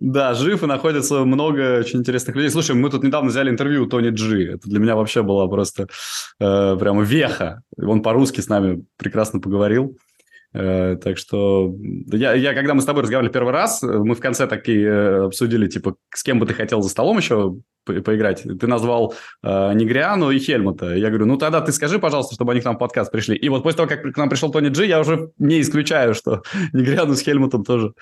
Да, 0.00 0.34
жив 0.34 0.62
и 0.62 0.66
находится 0.66 1.24
много 1.24 1.78
очень 1.78 2.00
интересных 2.00 2.34
людей. 2.34 2.50
Слушай, 2.50 2.74
мы 2.74 2.90
тут 2.90 3.04
недавно 3.04 3.30
взяли 3.30 3.48
интервью 3.48 3.84
у 3.84 3.86
Тони 3.86 4.10
Джи. 4.10 4.54
Это 4.54 4.68
для 4.68 4.80
меня 4.80 4.96
вообще 4.96 5.22
была 5.22 5.46
просто 5.46 5.86
э, 6.40 6.76
прямо 6.78 7.02
веха. 7.02 7.62
Он 7.78 8.02
по-русски 8.02 8.40
с 8.40 8.48
нами 8.48 8.84
прекрасно 8.98 9.40
поговорил. 9.40 9.96
Э, 10.54 10.96
так 10.96 11.18
что 11.18 11.74
я, 12.12 12.32
я, 12.34 12.54
когда 12.54 12.74
мы 12.74 12.80
с 12.80 12.84
тобой 12.84 13.02
разговаривали 13.02 13.32
первый 13.32 13.52
раз, 13.52 13.82
мы 13.82 14.14
в 14.14 14.20
конце 14.20 14.46
такие 14.46 14.86
э, 14.86 15.24
обсудили, 15.24 15.66
типа, 15.66 15.96
с 16.14 16.22
кем 16.22 16.38
бы 16.38 16.46
ты 16.46 16.54
хотел 16.54 16.80
за 16.80 16.88
столом 16.88 17.18
еще 17.18 17.56
по 17.84 17.92
поиграть. 18.00 18.42
Ты 18.42 18.66
назвал 18.66 19.14
э, 19.42 19.74
Негриану 19.74 20.30
и 20.30 20.38
Хельмута. 20.38 20.94
Я 20.94 21.08
говорю, 21.08 21.26
ну 21.26 21.36
тогда 21.36 21.60
ты 21.60 21.72
скажи, 21.72 21.98
пожалуйста, 21.98 22.34
чтобы 22.34 22.52
они 22.52 22.60
к 22.60 22.64
нам 22.64 22.76
в 22.76 22.78
подкаст 22.78 23.10
пришли. 23.10 23.36
И 23.36 23.48
вот 23.48 23.62
после 23.62 23.78
того, 23.78 23.88
как 23.88 24.02
к 24.02 24.16
нам 24.16 24.28
пришел 24.28 24.50
Тони 24.50 24.68
Джи, 24.68 24.86
я 24.86 25.00
уже 25.00 25.32
не 25.38 25.60
исключаю, 25.60 26.14
что 26.14 26.42
Негриану 26.72 27.14
с 27.14 27.20
Хельмутом 27.20 27.64
тоже 27.64 27.92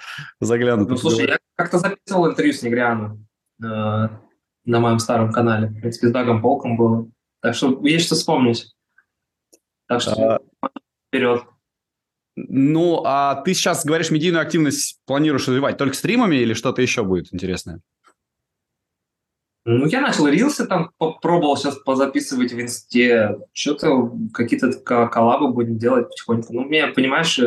заглянут. 0.41 0.91
Ну, 0.91 0.97
слушай, 0.97 1.27
я 1.27 1.39
как-то 1.57 1.79
записывал 1.79 2.29
интервью 2.29 2.53
с 2.53 2.63
Негриану 2.63 3.19
э, 3.63 3.67
на 3.67 4.81
моем 4.81 4.99
старом 4.99 5.33
канале. 5.33 5.69
В 5.69 5.81
принципе, 5.81 6.09
с 6.09 6.13
Дагом 6.13 6.43
Полком 6.43 6.77
было. 6.77 7.09
Так 7.41 7.55
что 7.55 7.81
есть 7.83 8.07
что 8.07 8.15
вспомнить. 8.15 8.75
Так 9.89 10.03
что 10.03 10.37
а... 10.61 10.69
вперед. 11.09 11.43
Ну, 12.35 13.03
а 13.05 13.43
ты 13.43 13.55
сейчас 13.55 13.85
говоришь, 13.85 14.11
медийную 14.11 14.43
активность 14.43 14.99
планируешь 15.07 15.47
развивать 15.47 15.77
только 15.77 15.95
стримами 15.95 16.37
или 16.37 16.55
что-то 16.55 16.81
еще 16.81 17.05
будет 17.05 17.33
интересное? 17.33 17.81
Ну, 19.65 19.87
я 19.87 20.01
начал 20.01 20.27
рилсы 20.27 20.67
там, 20.67 20.91
попробовал 20.99 21.57
сейчас 21.57 21.77
позаписывать 21.77 22.53
в 22.53 22.61
инсте. 22.61 23.39
Что-то 23.53 24.11
какие-то 24.33 24.73
коллабы 24.83 25.53
будем 25.53 25.79
делать 25.79 26.09
потихоньку. 26.09 26.53
Ну, 26.53 26.65
меня, 26.65 26.89
понимаешь, 26.89 27.39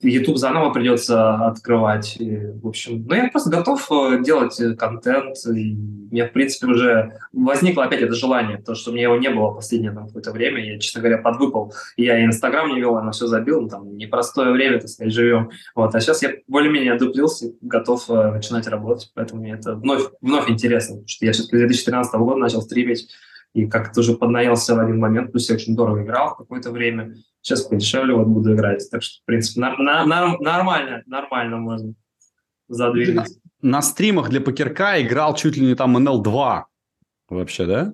YouTube 0.00 0.36
заново 0.36 0.72
придется 0.72 1.34
открывать. 1.34 2.16
И, 2.20 2.38
в 2.62 2.68
общем, 2.68 3.04
ну, 3.08 3.14
я 3.14 3.28
просто 3.28 3.50
готов 3.50 3.90
э, 3.90 4.22
делать 4.22 4.58
э, 4.60 4.74
контент. 4.74 5.36
И 5.46 5.74
у 5.74 6.14
меня, 6.14 6.28
в 6.28 6.32
принципе, 6.32 6.68
уже 6.68 7.18
возникло 7.32 7.84
опять 7.84 8.02
это 8.02 8.14
желание, 8.14 8.58
потому 8.58 8.76
что 8.76 8.90
у 8.90 8.94
меня 8.94 9.04
его 9.04 9.16
не 9.16 9.28
было 9.28 9.50
последнее 9.50 9.90
там, 9.92 10.06
какое-то 10.06 10.30
время. 10.30 10.64
Я, 10.64 10.78
честно 10.78 11.00
говоря, 11.00 11.18
подвыпал. 11.18 11.74
Я 11.96 12.20
и 12.20 12.24
Инстаграм 12.24 12.68
не 12.68 12.78
вел, 12.78 12.94
на 13.00 13.10
все 13.10 13.26
забил. 13.26 13.62
Ну, 13.62 13.68
там 13.68 13.96
непростое 13.96 14.52
время, 14.52 14.78
так 14.78 14.88
сказать, 14.88 15.12
живем. 15.12 15.50
Вот. 15.74 15.94
А 15.94 16.00
сейчас 16.00 16.22
я 16.22 16.34
более-менее 16.46 16.92
одуплился, 16.92 17.52
готов 17.60 18.08
э, 18.08 18.32
начинать 18.32 18.68
работать. 18.68 19.10
Поэтому 19.14 19.42
мне 19.42 19.54
это 19.54 19.74
вновь, 19.74 20.02
вновь 20.20 20.48
интересно, 20.48 21.02
что 21.06 21.26
я 21.26 21.32
с 21.32 21.48
2013 21.48 22.14
года 22.14 22.36
начал 22.38 22.62
стримить 22.62 23.08
и 23.54 23.66
как-то 23.66 24.00
уже 24.00 24.14
поднаелся 24.14 24.74
в 24.74 24.80
один 24.80 24.98
момент, 24.98 25.32
плюс 25.32 25.48
я 25.48 25.56
очень 25.56 25.74
дорого 25.74 26.02
играл 26.02 26.36
какое-то 26.36 26.70
время. 26.70 27.14
Сейчас 27.40 27.62
подешевле 27.62 28.14
вот 28.14 28.26
буду 28.26 28.54
играть. 28.54 28.88
Так 28.90 29.02
что, 29.02 29.22
в 29.22 29.24
принципе, 29.24 29.60
на, 29.60 29.76
на, 29.76 30.04
на, 30.04 30.38
нормально, 30.38 31.02
нормально 31.06 31.56
можно 31.56 31.94
задвигаться. 32.68 33.38
На, 33.62 33.70
на 33.70 33.82
стримах 33.82 34.28
для 34.28 34.40
покерка 34.40 35.00
играл 35.00 35.34
чуть 35.34 35.56
ли 35.56 35.66
не 35.66 35.74
там 35.74 35.96
NL2 35.96 36.64
вообще, 37.28 37.66
да? 37.66 37.92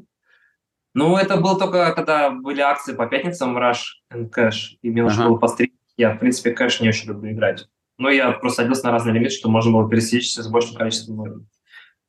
Ну, 0.94 1.16
это 1.16 1.38
было 1.38 1.58
только, 1.58 1.92
когда 1.92 2.30
были 2.30 2.60
акции 2.60 2.94
по 2.94 3.06
пятницам 3.06 3.58
Rush 3.58 3.82
and 4.12 4.30
Cash, 4.30 4.76
и 4.80 4.90
мне 4.90 5.02
нужно 5.02 5.24
ага. 5.24 5.30
было 5.30 5.38
постримить. 5.38 5.74
Я, 5.96 6.14
в 6.14 6.18
принципе, 6.18 6.52
кэш 6.52 6.80
не 6.80 6.88
очень 6.88 7.08
люблю 7.08 7.32
играть. 7.32 7.68
Но 7.98 8.10
я 8.10 8.32
просто 8.32 8.62
садился 8.62 8.86
на 8.86 8.92
разный 8.92 9.12
лимит, 9.12 9.32
что 9.32 9.48
можно 9.48 9.72
было 9.72 9.88
пересечься 9.88 10.42
с 10.42 10.48
большим 10.48 10.76
количеством... 10.76 11.46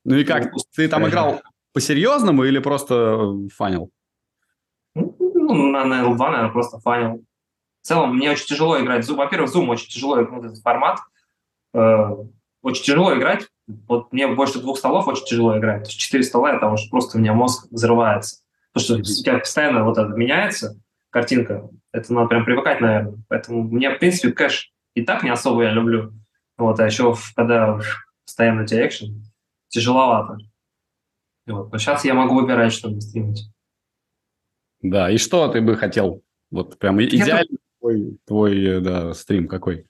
Ну 0.04 0.16
и 0.16 0.24
как? 0.24 0.52
Ну, 0.52 0.60
ты 0.76 0.88
там 0.88 1.08
играл 1.08 1.42
по-серьезному 1.76 2.46
или 2.46 2.60
просто 2.60 2.96
э, 2.96 3.50
фанил? 3.54 3.92
Ну, 4.96 5.54
на, 5.54 5.84
на 5.84 6.04
L2, 6.04 6.18
наверное, 6.18 6.50
просто 6.50 6.80
фанил. 6.80 7.26
В 7.82 7.88
целом, 7.88 8.16
мне 8.16 8.32
очень 8.32 8.46
тяжело 8.46 8.80
играть. 8.80 9.08
Во-первых, 9.08 9.54
Zoom 9.54 9.68
очень 9.68 9.90
тяжело, 9.90 10.24
вот 10.24 10.46
этот 10.46 10.60
формат. 10.60 11.00
Э, 11.74 12.16
очень 12.62 12.84
тяжело 12.84 13.14
играть. 13.14 13.50
Вот 13.68 14.14
мне 14.14 14.28
больше 14.28 14.62
двух 14.62 14.78
столов 14.78 15.10
очень 15.10 15.26
тяжело 15.26 15.58
играть. 15.58 15.84
То 15.84 15.90
есть 15.90 16.00
четыре 16.00 16.24
стола, 16.24 16.54
это 16.54 16.68
уже 16.68 16.90
просто 16.90 17.18
у 17.18 17.22
меня 17.22 17.34
мозг 17.34 17.68
взрывается. 17.70 18.38
Потому 18.72 18.84
что 18.86 18.96
у 18.96 19.02
тебя 19.02 19.40
постоянно 19.40 19.84
вот 19.84 19.98
это 19.98 20.14
меняется 20.14 20.80
картинка. 21.10 21.70
Это 21.92 22.14
надо 22.14 22.30
прям 22.30 22.46
привыкать, 22.46 22.80
наверное. 22.80 23.22
Поэтому 23.28 23.64
мне, 23.64 23.90
в 23.90 24.00
принципе, 24.00 24.32
кэш 24.32 24.72
и 24.94 25.02
так 25.04 25.24
не 25.24 25.30
особо 25.30 25.64
я 25.64 25.72
люблю. 25.72 26.14
Вот, 26.58 26.80
а 26.80 26.86
еще 26.86 27.14
когда 27.36 27.82
постоянно 28.26 28.64
у 28.64 28.66
тебя 28.66 28.88
экшен, 28.88 29.26
тяжеловато. 29.68 30.38
Вот. 31.48 31.72
Но 31.72 31.78
сейчас 31.78 32.06
я 32.06 32.14
могу 32.14 32.36
выбирать, 32.36 32.74
чтобы 32.74 33.02
стримить. 33.02 33.50
Да, 34.82 35.10
и 35.10 35.18
что 35.18 35.48
ты 35.48 35.62
бы 35.62 35.76
хотел? 35.76 36.24
Вот 36.52 36.78
прям 36.78 37.02
идеальный 37.02 37.60
твой, 37.80 38.18
твой 38.26 38.82
да, 38.82 39.14
стрим 39.14 39.48
какой? 39.48 39.88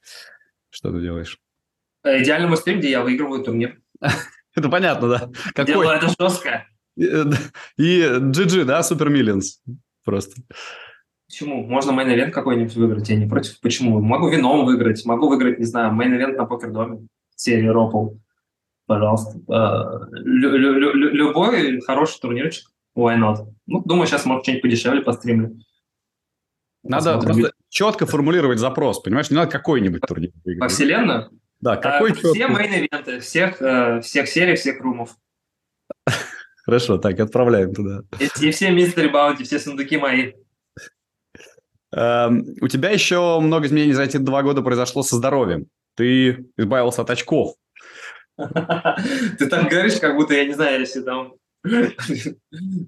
Что 0.70 0.92
ты 0.92 1.02
делаешь? 1.02 1.40
Э, 2.04 2.22
идеальный 2.22 2.48
мой 2.48 2.58
стрим, 2.58 2.80
где 2.80 2.92
я 2.92 3.02
выигрываю 3.02 3.44
турнир. 3.44 3.80
Это 4.56 4.70
понятно, 4.70 5.10
да. 5.10 5.30
Какой? 5.54 5.66
Делаю 5.66 5.90
это 5.98 6.08
жестко. 6.18 6.66
Э, 6.98 7.26
и 7.78 8.02
GG, 8.02 8.64
да, 8.64 8.80
Super 8.82 9.10
Millions 9.10 9.60
просто. 10.06 10.42
Почему? 11.28 11.66
Можно 11.66 11.92
main 11.92 12.10
event 12.10 12.32
какой-нибудь 12.32 12.76
выиграть, 12.76 13.10
я 13.10 13.16
не 13.16 13.28
против. 13.28 13.60
Почему? 13.60 14.00
Могу 14.00 14.30
вином 14.30 14.66
выиграть, 14.66 15.04
могу 15.06 15.28
выиграть, 15.28 15.60
не 15.60 15.66
знаю, 15.66 15.94
main 15.94 16.13
event 16.13 16.38
на 16.38 16.46
ПокерДоме, 16.46 17.08
серии 17.36 17.68
Ропл. 17.68 18.18
Пожалуйста. 18.88 19.40
Э, 19.52 20.08
любой 20.14 21.82
хороший 21.82 22.20
турнирчик, 22.20 22.70
why 22.96 23.18
not? 23.18 23.48
Ну, 23.66 23.82
думаю, 23.84 24.08
сейчас, 24.08 24.26
может, 24.26 24.44
что-нибудь 24.44 24.62
подешевле 24.62 25.02
постримлю. 25.02 25.58
Надо 26.84 27.20
просто 27.20 27.52
четко 27.70 28.06
формулировать 28.06 28.60
запрос, 28.60 29.00
понимаешь? 29.00 29.32
Не 29.32 29.38
надо 29.38 29.52
какой-нибудь 29.52 30.02
турнир. 30.02 30.32
По 30.60 30.68
вселенную? 30.68 31.32
Да, 31.60 31.78
какой 31.78 32.12
а, 32.12 32.14
Все 32.14 32.48
main 32.48 32.74
event 32.74 33.07
ы, 33.07 33.20
всех, 33.22 33.60
э, 33.62 34.02
всех 34.02 34.28
серий, 34.28 34.56
всех 34.56 34.80
room 34.82 35.01
ов. 35.01 35.16
Хорошо, 36.66 36.98
так, 37.00 37.20
отправляем 37.20 37.74
туда. 37.74 38.02
И, 38.20 38.26
и 38.26 38.52
все 38.52 38.72
mystery 38.72 39.08
bounty, 39.08 39.44
все 39.44 39.58
сундуки 39.58 39.98
мои. 39.98 40.34
Эм, 41.92 42.46
у 42.62 42.68
тебя 42.68 42.92
еще 42.92 43.40
много 43.40 43.66
изменений 43.68 43.94
за 43.94 44.04
эти 44.04 44.18
два 44.18 44.44
года 44.44 44.62
произошло 44.62 45.02
со 45.02 45.16
здоровьем. 45.16 45.68
Ты 45.96 46.46
избавился 46.58 47.02
от 47.02 47.10
очков. 47.10 47.56
Ты 48.38 49.48
так 49.48 49.70
говоришь, 49.70 50.00
как 50.00 50.16
будто, 50.16 50.34
я 50.34 50.46
не 50.46 50.54
знаю, 50.54 50.80
если 50.80 51.02
там 51.02 51.34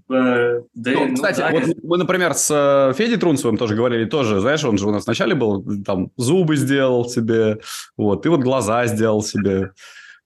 Э, 0.10 0.62
ну, 0.76 1.14
кстати, 1.16 1.43
вот 1.52 1.84
мы, 1.84 1.98
например, 1.98 2.34
с 2.34 2.50
э, 2.52 2.93
Федей 2.95 3.18
Трунцевым 3.18 3.58
тоже 3.58 3.76
говорили, 3.76 4.06
тоже, 4.06 4.39
знаешь, 4.39 4.64
он 4.64 4.78
же 4.78 4.88
у 4.88 4.91
нас 4.91 5.06
вначале 5.06 5.36
был, 5.36 5.84
там, 5.84 6.12
зубы 6.16 6.56
сделал 6.56 7.10
себе, 7.10 7.60
вот, 7.95 8.24
ты 8.24 8.30
вот 8.30 8.41
глаза 8.41 8.86
сделал 8.88 9.24
себе. 9.24 9.72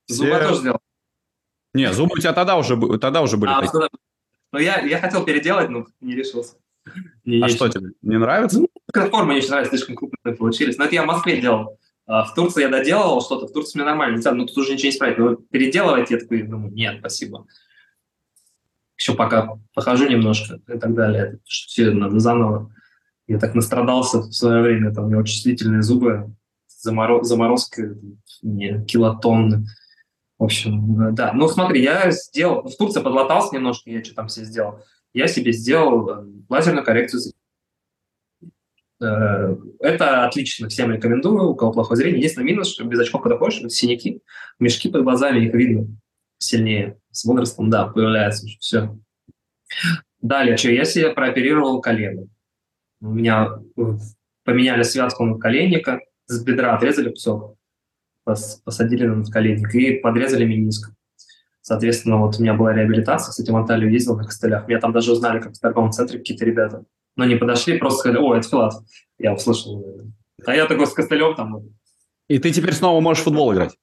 Зубы 0.08 0.38
тоже 0.40 0.60
сделал? 0.60 0.80
Не, 1.74 1.94
зубы 1.94 2.16
у 2.16 2.20
тебя 2.20 2.34
тогда 2.34 2.58
уже, 2.58 2.76
тогда 3.00 3.22
уже 3.22 3.38
были. 3.38 3.52
А, 3.52 3.64
ну, 4.52 4.60
я, 4.60 4.82
я 4.82 5.00
хотел 5.00 5.24
переделать, 5.24 5.70
но 5.70 5.86
не 6.02 6.16
решился. 6.16 6.56
а 6.86 7.48
что 7.48 7.70
тебе, 7.70 7.92
не 8.02 8.18
нравится? 8.18 8.60
Ну, 8.60 9.10
форма 9.10 9.34
не 9.34 9.40
очень 9.40 9.50
нравится, 9.50 9.78
слишком 9.78 9.96
крупные 9.96 10.36
получились. 10.36 10.78
Но 10.78 10.86
это 10.86 10.96
я 10.96 11.04
в 11.04 11.08
Москве 11.08 11.40
делал. 11.40 11.80
А 12.08 12.24
в 12.24 12.34
Турции 12.34 12.62
я 12.62 12.70
доделал 12.70 13.22
что-то, 13.22 13.48
в 13.48 13.54
Турции 13.54 13.78
мне 13.78 13.86
нормально, 13.86 14.16
нельзя, 14.16 14.32
ну 14.34 14.46
тут 14.46 14.58
уже 14.58 14.74
ничего 14.74 14.88
не 14.88 14.90
исправить. 14.92 15.18
Но 15.18 15.36
переделывать 15.36 16.12
я 16.12 16.18
такой, 16.20 16.44
думаю, 16.44 16.74
нет, 16.74 16.98
спасибо 17.00 17.46
еще 19.02 19.16
пока 19.16 19.58
похожу 19.74 20.08
немножко 20.08 20.60
и 20.68 20.78
так 20.78 20.94
далее. 20.94 21.24
Это 21.24 21.40
все 21.46 21.90
надо 21.90 22.20
заново. 22.20 22.72
Я 23.28 23.40
так 23.40 23.56
настрадался 23.56 24.20
в 24.20 24.32
свое 24.32 24.62
время, 24.62 24.94
там 24.94 25.06
у 25.06 25.08
меня 25.08 25.20
очень 25.20 25.34
чувствительные 25.34 25.82
зубы, 25.82 26.36
замороз, 26.68 27.28
заморозка 27.28 27.96
не, 28.44 28.86
килотонны. 28.86 29.66
В 30.38 30.44
общем, 30.44 31.16
да. 31.16 31.34
Ну, 31.34 31.48
смотри, 31.48 31.82
я 31.82 32.12
сделал, 32.12 32.68
в 32.68 32.76
Турции 32.76 33.02
подлатался 33.02 33.56
немножко, 33.56 33.90
я 33.90 34.04
что 34.04 34.16
там 34.16 34.30
себе 34.30 34.46
сделал. 34.46 34.80
Я 35.14 35.28
себе 35.28 35.52
сделал 35.52 36.10
э, 36.10 36.26
лазерную 36.50 36.86
коррекцию 36.86 37.22
э, 37.22 37.34
это 39.02 40.26
отлично, 40.26 40.70
всем 40.70 40.92
рекомендую, 40.92 41.50
у 41.50 41.56
кого 41.56 41.72
плохое 41.72 41.98
зрение. 41.98 42.20
Единственный 42.20 42.46
минус, 42.46 42.72
что 42.72 42.84
без 42.84 43.00
очков, 43.00 43.22
когда 43.22 43.38
ходишь, 43.38 43.62
синяки, 43.74 44.22
мешки 44.60 44.90
под 44.90 45.04
глазами, 45.04 45.46
их 45.46 45.54
видно 45.54 45.88
сильнее. 46.38 47.00
С 47.12 47.26
возрастом, 47.26 47.70
да, 47.70 47.88
появляется 47.88 48.46
уже 48.46 48.58
все. 48.60 48.98
Далее, 50.22 50.58
что 50.58 50.72
я 50.72 50.86
себе 50.86 51.12
прооперировал 51.12 51.82
колено. 51.82 52.28
У 53.02 53.08
меня 53.08 53.50
поменяли 54.44 54.84
связку 54.84 55.26
надколенника, 55.26 56.00
с 56.28 56.44
бедра 56.44 56.76
отрезали 56.76 57.10
кусок, 57.10 57.58
посадили 58.24 59.08
на 59.08 59.16
надколенник 59.16 59.74
и 59.74 59.94
подрезали 59.94 60.46
мениск. 60.46 60.92
Соответственно, 61.62 62.18
вот 62.18 62.38
у 62.38 62.42
меня 62.42 62.54
была 62.54 62.74
реабилитация, 62.74 63.32
кстати, 63.32 63.50
в 63.50 63.56
Анталию 63.56 63.92
ездил 63.92 64.18
на 64.18 64.24
костылях. 64.24 64.68
Меня 64.68 64.80
там 64.80 64.94
даже 64.94 65.12
узнали, 65.12 65.40
как 65.40 65.54
в 65.54 65.60
торговом 65.60 65.92
центре 65.92 66.20
какие-то 66.20 66.46
ребята. 66.46 66.84
Но 67.16 67.26
не 67.26 67.36
подошли, 67.36 67.78
просто 67.78 68.00
сказали, 68.00 68.18
о, 68.20 68.36
это 68.36 68.48
Филат. 68.48 68.74
Я 69.18 69.34
услышал. 69.34 69.86
А 70.46 70.56
я 70.56 70.66
такой 70.66 70.88
с 70.88 70.94
костылем 70.94 71.36
там. 71.36 71.62
И 72.28 72.40
ты 72.40 72.52
теперь 72.52 72.74
снова 72.74 73.00
можешь 73.02 73.22
в 73.22 73.26
футбол 73.26 73.54
играть? 73.54 73.78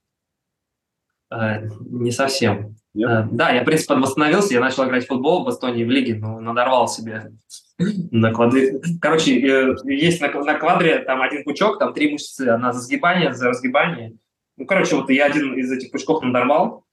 Э, 1.31 1.67
не 1.81 2.11
совсем. 2.11 2.77
Нет? 2.95 3.11
Э, 3.11 3.29
да, 3.31 3.51
я, 3.51 3.63
в 3.63 3.65
принципе, 3.65 3.95
восстановился, 3.95 4.55
я 4.55 4.61
начал 4.61 4.87
играть 4.87 5.05
в 5.05 5.09
футбол 5.09 5.45
в 5.45 5.51
Эстонии 5.51 5.85
в 5.85 5.91
лиге, 5.91 6.17
но 6.17 6.41
надорвал 6.41 6.89
себе 6.89 7.33
на 7.79 8.33
квадре. 8.33 8.81
Короче, 9.01 9.39
э, 9.39 9.75
есть 9.85 10.21
на, 10.21 10.29
на 10.33 10.55
квадре 10.55 11.01
там 11.01 11.21
один 11.21 11.45
пучок, 11.45 11.79
там 11.79 11.93
три 11.93 12.13
мышцы, 12.13 12.49
одна 12.49 12.73
за 12.73 12.81
сгибание, 12.81 13.35
за 13.35 13.49
разгибание. 13.49 14.17
Ну, 14.57 14.67
короче, 14.67 14.97
вот 14.97 15.11
я 15.11 15.27
один 15.27 15.55
из 15.55 15.71
этих 15.71 15.93
пучков 15.93 16.23
надорвал, 16.23 16.85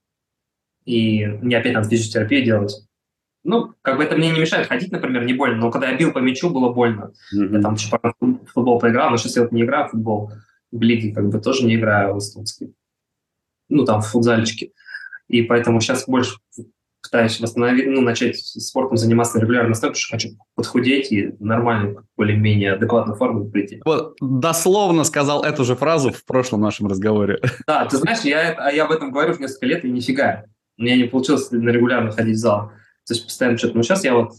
и 0.86 1.26
мне 1.26 1.58
опять 1.58 1.74
надо 1.74 1.90
физиотерапию 1.90 2.46
делать. 2.46 2.88
Ну, 3.46 3.74
как 3.82 3.98
бы 3.98 4.04
это 4.04 4.18
мне 4.18 4.32
не 4.32 4.40
мешает 4.40 4.68
ходить, 4.68 4.92
например, 4.92 5.24
не 5.24 5.34
больно, 5.34 5.58
но 5.58 5.72
когда 5.72 5.90
я 5.90 5.98
бил 5.98 6.12
по 6.12 6.20
мячу, 6.20 6.50
было 6.50 6.74
больно. 6.74 7.14
Mm-hmm. 7.34 7.56
Я 7.56 7.62
там 7.62 7.76
в 7.78 8.52
футбол 8.54 8.80
поиграл, 8.80 9.12
но 9.12 9.18
сейчас 9.18 9.38
я 9.38 9.44
вот 9.44 9.52
не 9.52 9.62
играю 9.62 9.88
в 9.88 9.92
футбол 9.92 10.32
в 10.72 10.82
лиге, 10.82 11.14
как 11.14 11.30
бы 11.30 11.40
тоже 11.40 11.66
не 11.66 11.76
играю 11.76 12.16
в 12.16 12.18
эстонский 12.18 12.74
ну, 13.70 13.86
там, 13.86 14.02
в 14.02 14.08
футзальчике. 14.08 14.72
И 15.28 15.42
поэтому 15.42 15.82
сейчас 15.82 16.06
больше 16.06 16.38
пытаюсь 17.02 17.40
восстановить, 17.40 17.88
ну, 17.88 18.02
начать 18.02 18.38
спортом 18.38 18.98
заниматься 18.98 19.40
регулярно 19.40 19.70
настолько, 19.70 19.96
что 19.96 20.16
хочу 20.16 20.30
подхудеть 20.56 21.12
и 21.12 21.36
нормально, 21.40 22.04
более-менее 22.18 22.74
адекватную 22.74 23.16
форму 23.16 23.50
прийти. 23.50 23.82
Вот 23.86 24.16
дословно 24.20 25.04
сказал 25.04 25.44
эту 25.44 25.64
же 25.64 25.76
фразу 25.76 26.12
в 26.12 26.26
прошлом 26.26 26.62
нашем 26.62 26.88
разговоре. 26.88 27.40
Да, 27.68 27.86
ты 27.86 27.98
знаешь, 27.98 28.22
я, 28.22 28.54
а 28.58 28.72
я 28.72 28.86
об 28.86 28.92
этом 28.92 29.12
говорю 29.12 29.32
уже 29.32 29.42
несколько 29.42 29.66
лет, 29.66 29.86
и 29.86 29.92
нифига. 29.92 30.46
У 30.78 30.84
меня 30.84 30.98
не 30.98 31.06
получилось 31.06 31.50
на 31.52 31.70
регулярно 31.70 32.12
ходить 32.12 32.36
в 32.36 32.40
зал. 32.40 32.72
То 33.06 33.14
есть 33.14 33.26
постоянно 33.26 33.58
что-то. 33.58 33.78
Но 33.78 33.84
сейчас 33.84 34.04
я 34.04 34.16
вот 34.16 34.34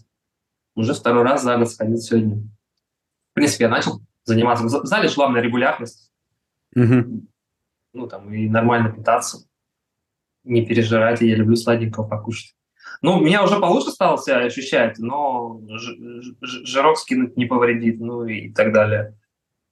уже 0.75 0.95
второй 0.95 1.23
раз 1.23 1.43
за 1.43 1.57
год 1.57 1.71
сходил 1.71 1.99
сегодня. 1.99 2.37
В 3.31 3.35
принципе, 3.35 3.65
я 3.65 3.71
начал 3.71 4.01
заниматься. 4.25 4.65
В 4.65 4.87
зале 4.87 5.09
главная 5.15 5.41
регулярность. 5.41 6.11
Угу 6.75 7.27
ну, 7.97 8.07
там, 8.07 8.33
и 8.33 8.49
нормально 8.49 8.91
питаться, 8.91 9.49
не 10.45 10.65
пережирать, 10.65 11.23
я 11.23 11.35
люблю 11.35 11.57
сладенького 11.57 12.07
покушать. 12.07 12.55
Ну, 13.03 13.21
меня 13.21 13.43
уже 13.43 13.59
получше 13.59 13.91
стало 13.91 14.19
себя 14.19 14.39
ощущать, 14.39 14.99
но 14.99 15.61
жирок 16.41 16.99
скинуть 16.99 17.37
не 17.37 17.47
повредит, 17.47 18.01
ну 18.01 18.25
и 18.25 18.53
так 18.53 18.73
далее. 18.73 19.19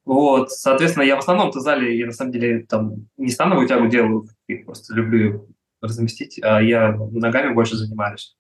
Вот, 0.05 0.51
соответственно, 0.51 1.05
я 1.05 1.17
в 1.17 1.21
основном-то 1.21 1.61
зале, 1.61 1.97
я 1.97 2.07
на 2.07 2.13
самом 2.13 2.33
деле 2.33 2.67
там 2.67 3.07
не 3.17 3.31
становую 3.31 3.69
тягу 3.69 3.87
делаю, 3.87 4.29
просто 4.65 4.95
люблю 4.95 5.49
разместить, 5.81 6.41
а 6.43 6.61
я 6.61 6.93
ногами 6.93 7.55
больше 7.55 7.77
занимаюсь. 7.77 8.37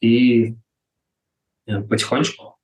И 0.00 0.56
э, 1.66 1.80
потихонечку 1.80 2.56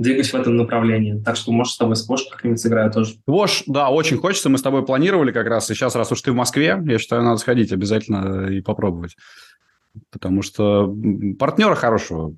двигаюсь 0.00 0.32
в 0.32 0.34
этом 0.34 0.56
направлении. 0.56 1.22
Так 1.22 1.36
что, 1.36 1.52
может, 1.52 1.74
с 1.74 1.76
тобой 1.76 1.96
сквош 1.96 2.24
как-нибудь 2.30 2.58
сыграю 2.58 2.90
тоже. 2.90 3.14
Сквош, 3.22 3.64
да, 3.66 3.90
очень 3.90 4.16
хочется. 4.16 4.48
Мы 4.48 4.58
с 4.58 4.62
тобой 4.62 4.84
планировали 4.84 5.30
как 5.30 5.46
раз. 5.46 5.70
И 5.70 5.74
сейчас, 5.74 5.94
раз 5.94 6.10
уж 6.10 6.22
ты 6.22 6.32
в 6.32 6.34
Москве, 6.34 6.80
я 6.84 6.98
считаю, 6.98 7.22
надо 7.22 7.36
сходить 7.36 7.72
обязательно 7.72 8.48
и 8.48 8.62
попробовать. 8.62 9.16
Потому 10.10 10.42
что 10.42 10.94
партнера 11.38 11.74
хорошего 11.74 12.34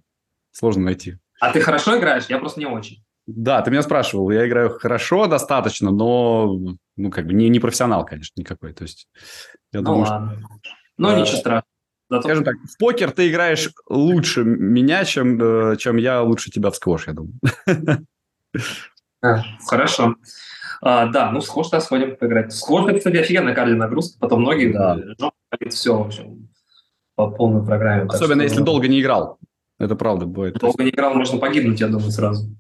сложно 0.51 0.83
найти. 0.83 1.19
А 1.41 1.53
ты 1.53 1.61
хорошо 1.61 1.99
играешь? 1.99 2.27
Я 2.29 2.39
просто 2.39 2.61
не 2.61 2.67
очень. 2.67 3.03
Да, 3.27 3.63
ты 3.63 3.71
меня 3.71 3.83
спрашивал. 3.83 4.31
Я 4.31 4.47
играю 4.49 4.71
хорошо 4.71 5.27
достаточно, 5.27 5.93
но 5.93 6.77
ну, 6.97 7.11
как 7.11 7.27
бы 7.27 7.35
не, 7.35 7.49
не 7.49 7.61
профессионал, 7.61 8.05
конечно, 8.05 8.41
никакой. 8.41 8.73
То 8.73 8.83
есть, 8.83 9.09
я 9.73 9.81
ну, 9.81 9.87
думаю, 9.87 10.07
ладно. 10.09 10.41
Что... 10.63 10.75
Ну, 10.99 11.21
ничего 11.21 11.37
страшного. 11.37 11.65
Зато... 12.13 12.25
Скажем 12.25 12.45
так, 12.45 12.57
в 12.57 12.77
покер 12.77 13.11
ты 13.11 13.31
играешь 13.31 13.71
лучше 13.89 14.45
меня, 14.45 15.03
чем, 15.07 15.41
э, 15.43 15.77
чем 15.79 15.97
я 15.97 16.21
лучше 16.21 16.51
тебя 16.51 16.71
в 16.71 16.77
сквош, 16.77 17.07
я 17.07 17.15
думаю. 17.15 17.33
А, 19.23 19.43
хорошо. 19.67 20.17
А, 20.83 21.07
да, 21.07 21.31
ну, 21.31 21.41
сквош 21.41 21.69
тогда 21.69 21.83
сходим 21.83 22.17
поиграть. 22.17 22.53
Сквош, 22.53 22.91
это, 22.91 22.99
кстати, 22.99 23.17
офигенная 23.17 23.55
кардионагрузка. 23.55 24.19
Потом 24.19 24.43
многие 24.43 24.73
да. 24.73 24.99
все, 25.71 25.97
в 25.97 26.07
общем, 26.09 26.51
по 27.15 27.31
полной 27.31 27.65
программе. 27.65 28.11
Особенно, 28.11 28.43
если 28.43 28.61
долго 28.61 28.89
не 28.89 29.01
играл. 29.01 29.39
Это 29.79 29.97
правда 29.97 30.27
бывает. 30.27 30.59
Долго 30.59 30.85
не 30.85 30.91
играл, 30.91 31.15
можно 31.15 31.39
погибнуть, 31.39 31.81
я 31.81 31.89
думаю, 31.89 32.11
сразу. 32.11 32.55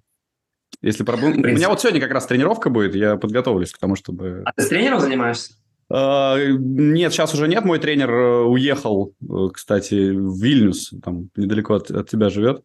Если 0.81 1.05
пробу... 1.05 1.27
У 1.27 1.31
меня 1.31 1.69
вот 1.69 1.83
сегодня 1.83 2.01
как 2.01 2.13
раз 2.13 2.25
тренировка 2.25 2.71
будет, 2.71 2.95
я 2.95 3.17
подготовлюсь 3.17 3.73
к 3.73 3.79
тому, 3.79 3.97
чтобы... 3.97 4.45
А 4.47 4.53
ты 4.55 4.63
с 4.63 4.69
тренером 4.69 5.01
занимаешься? 5.01 5.55
А, 5.95 6.39
нет, 6.39 7.13
сейчас 7.13 7.35
уже 7.35 7.49
нет. 7.49 7.67
Мой 7.67 7.79
тренер 7.79 8.11
э, 8.11 8.45
уехал, 8.45 9.13
э, 9.21 9.49
кстати, 9.53 10.11
в 10.11 10.43
Вильнюс, 10.43 10.95
там 11.05 11.29
недалеко 11.37 11.75
от, 11.75 11.91
от 11.91 12.09
тебя 12.09 12.31
живет. 12.31 12.65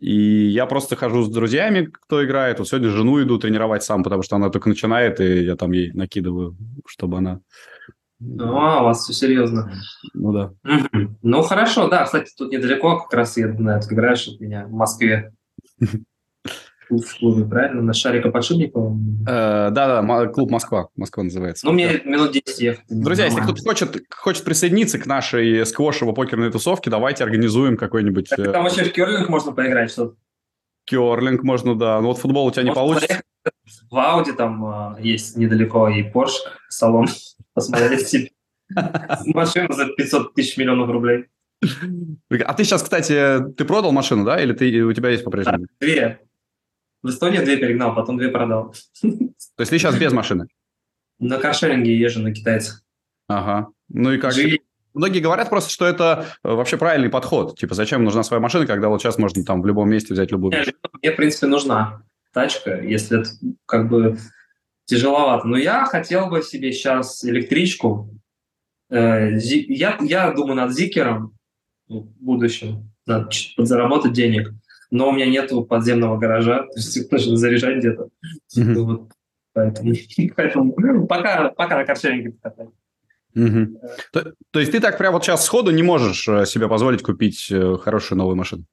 И 0.00 0.48
я 0.48 0.66
просто 0.66 0.96
хожу 0.96 1.22
с 1.22 1.30
друзьями, 1.30 1.88
кто 1.90 2.22
играет. 2.22 2.58
Вот 2.58 2.68
сегодня 2.68 2.90
жену 2.90 3.22
иду 3.22 3.38
тренировать 3.38 3.84
сам, 3.84 4.02
потому 4.02 4.22
что 4.22 4.36
она 4.36 4.50
только 4.50 4.68
начинает, 4.68 5.18
и 5.20 5.44
я 5.44 5.56
там 5.56 5.72
ей 5.72 5.92
накидываю, 5.92 6.56
чтобы 6.86 7.18
она... 7.18 7.40
А, 8.20 8.82
у 8.82 8.84
вас 8.84 9.04
все 9.04 9.14
серьезно. 9.14 9.72
Ну 10.12 10.32
да. 10.32 10.52
Ну 11.22 11.42
хорошо, 11.42 11.88
да. 11.88 12.04
Кстати, 12.04 12.30
тут 12.36 12.52
недалеко 12.52 12.98
как 12.98 13.14
раз 13.14 13.36
я 13.38 13.48
на 13.48 13.78
это 13.78 13.94
играешь 13.94 14.28
от 14.28 14.40
меня 14.40 14.66
в 14.66 14.72
Москве. 14.72 15.32
в 16.90 17.18
клубе, 17.18 17.44
правильно? 17.44 17.82
На 17.82 17.92
Шарика 17.92 18.30
Подшипникова? 18.30 18.96
Э, 19.26 19.70
да-да, 19.70 20.26
клуб 20.28 20.50
Москва. 20.50 20.88
Москва 20.96 21.24
называется. 21.24 21.66
Ну, 21.66 21.72
мне 21.72 22.00
минут 22.04 22.32
10 22.32 22.60
ехать. 22.60 22.84
Друзья, 22.88 23.26
если 23.26 23.40
кто-то 23.40 23.62
хочет, 23.62 24.02
хочет 24.14 24.44
присоединиться 24.44 24.98
к 24.98 25.06
нашей 25.06 25.64
сквошево-покерной 25.66 26.50
тусовке, 26.50 26.90
давайте 26.90 27.24
организуем 27.24 27.76
какой-нибудь... 27.76 28.28
Так, 28.28 28.52
там 28.52 28.64
вообще 28.64 28.84
в 28.84 28.92
керлинг 28.92 29.28
можно 29.28 29.52
поиграть 29.52 29.90
что-то. 29.90 30.16
Керлинг 30.84 31.42
можно, 31.42 31.78
да. 31.78 32.00
Ну 32.00 32.08
вот 32.08 32.18
футбол 32.18 32.46
у 32.46 32.50
тебя 32.50 32.62
не 32.62 32.72
получится. 32.72 33.20
В 33.90 33.98
Ауди 33.98 34.32
там 34.32 34.64
а, 34.64 34.96
есть 35.00 35.36
недалеко 35.36 35.88
и 35.88 36.02
Porsche 36.02 36.32
салон. 36.68 37.06
Посмотреть 37.54 38.32
машину 39.26 39.72
за 39.72 39.86
500 39.86 40.34
тысяч 40.34 40.56
миллионов 40.56 40.90
рублей. 40.90 41.26
А 41.60 42.54
ты 42.54 42.64
сейчас, 42.64 42.82
кстати, 42.82 43.40
ты 43.56 43.64
продал 43.64 43.92
машину, 43.92 44.24
да? 44.24 44.40
Или 44.40 44.52
ты, 44.52 44.82
у 44.82 44.92
тебя 44.92 45.10
есть 45.10 45.24
по-прежнему? 45.24 45.66
Две. 45.80 46.20
В 47.02 47.10
Эстонии 47.10 47.38
две 47.38 47.56
перегнал, 47.56 47.94
потом 47.94 48.16
две 48.16 48.28
продал. 48.28 48.74
То 49.02 49.08
есть 49.60 49.70
ты 49.70 49.78
сейчас 49.78 49.96
без 49.96 50.12
машины? 50.12 50.48
На 51.18 51.38
каршеринге 51.38 51.96
езжу 51.96 52.20
на 52.20 52.32
китайцах. 52.32 52.82
Ага. 53.28 53.68
Ну 53.88 54.12
и 54.12 54.18
как? 54.18 54.32
Жили. 54.32 54.60
Многие 54.94 55.20
говорят 55.20 55.48
просто, 55.48 55.70
что 55.70 55.86
это 55.86 56.26
э, 56.42 56.52
вообще 56.52 56.76
правильный 56.76 57.10
подход. 57.10 57.56
Типа, 57.58 57.74
зачем 57.74 58.02
нужна 58.02 58.22
своя 58.22 58.40
машина, 58.40 58.66
когда 58.66 58.88
вот 58.88 59.00
сейчас 59.00 59.18
можно 59.18 59.44
там 59.44 59.62
в 59.62 59.66
любом 59.66 59.88
месте 59.88 60.12
взять 60.12 60.32
любую 60.32 60.52
машину? 60.52 60.76
Мне, 61.00 61.12
в 61.12 61.16
принципе, 61.16 61.46
нужна 61.46 62.02
тачка, 62.32 62.80
если 62.80 63.20
это 63.20 63.30
как 63.66 63.88
бы 63.88 64.18
тяжеловато. 64.86 65.46
Но 65.46 65.56
я 65.56 65.84
хотел 65.84 66.28
бы 66.28 66.42
себе 66.42 66.72
сейчас 66.72 67.24
электричку. 67.24 68.10
Э, 68.90 69.36
я, 69.38 69.98
я 70.00 70.32
думаю 70.32 70.56
над 70.56 70.72
Зикером 70.72 71.36
в 71.86 72.06
будущем. 72.18 72.90
Надо 73.06 73.30
подзаработать 73.56 74.12
денег 74.12 74.52
но 74.90 75.08
у 75.08 75.12
меня 75.12 75.26
нету 75.26 75.64
подземного 75.64 76.18
гаража, 76.18 76.64
то 76.64 76.76
есть 76.76 77.12
нужно 77.12 77.36
заряжать 77.36 77.78
где-то. 77.78 78.08
Mm-hmm. 78.56 78.74
Вот, 78.74 79.12
поэтому, 79.52 79.94
поэтому 80.36 80.74
ну, 80.76 81.06
пока, 81.06 81.50
пока 81.50 81.76
на 81.76 81.84
каршеринге 81.84 82.32
катаюсь. 82.42 82.70
Угу. 83.34 83.80
То, 84.12 84.32
то 84.50 84.60
есть 84.60 84.72
ты 84.72 84.80
так 84.80 84.98
прямо 84.98 85.14
вот 85.14 85.24
сейчас 85.24 85.44
сходу 85.44 85.70
не 85.70 85.82
можешь 85.82 86.26
э, 86.28 86.46
себе 86.46 86.66
позволить 86.66 87.02
купить 87.02 87.48
э, 87.50 87.76
хорошую 87.76 88.18
новую 88.18 88.36
машину? 88.36 88.64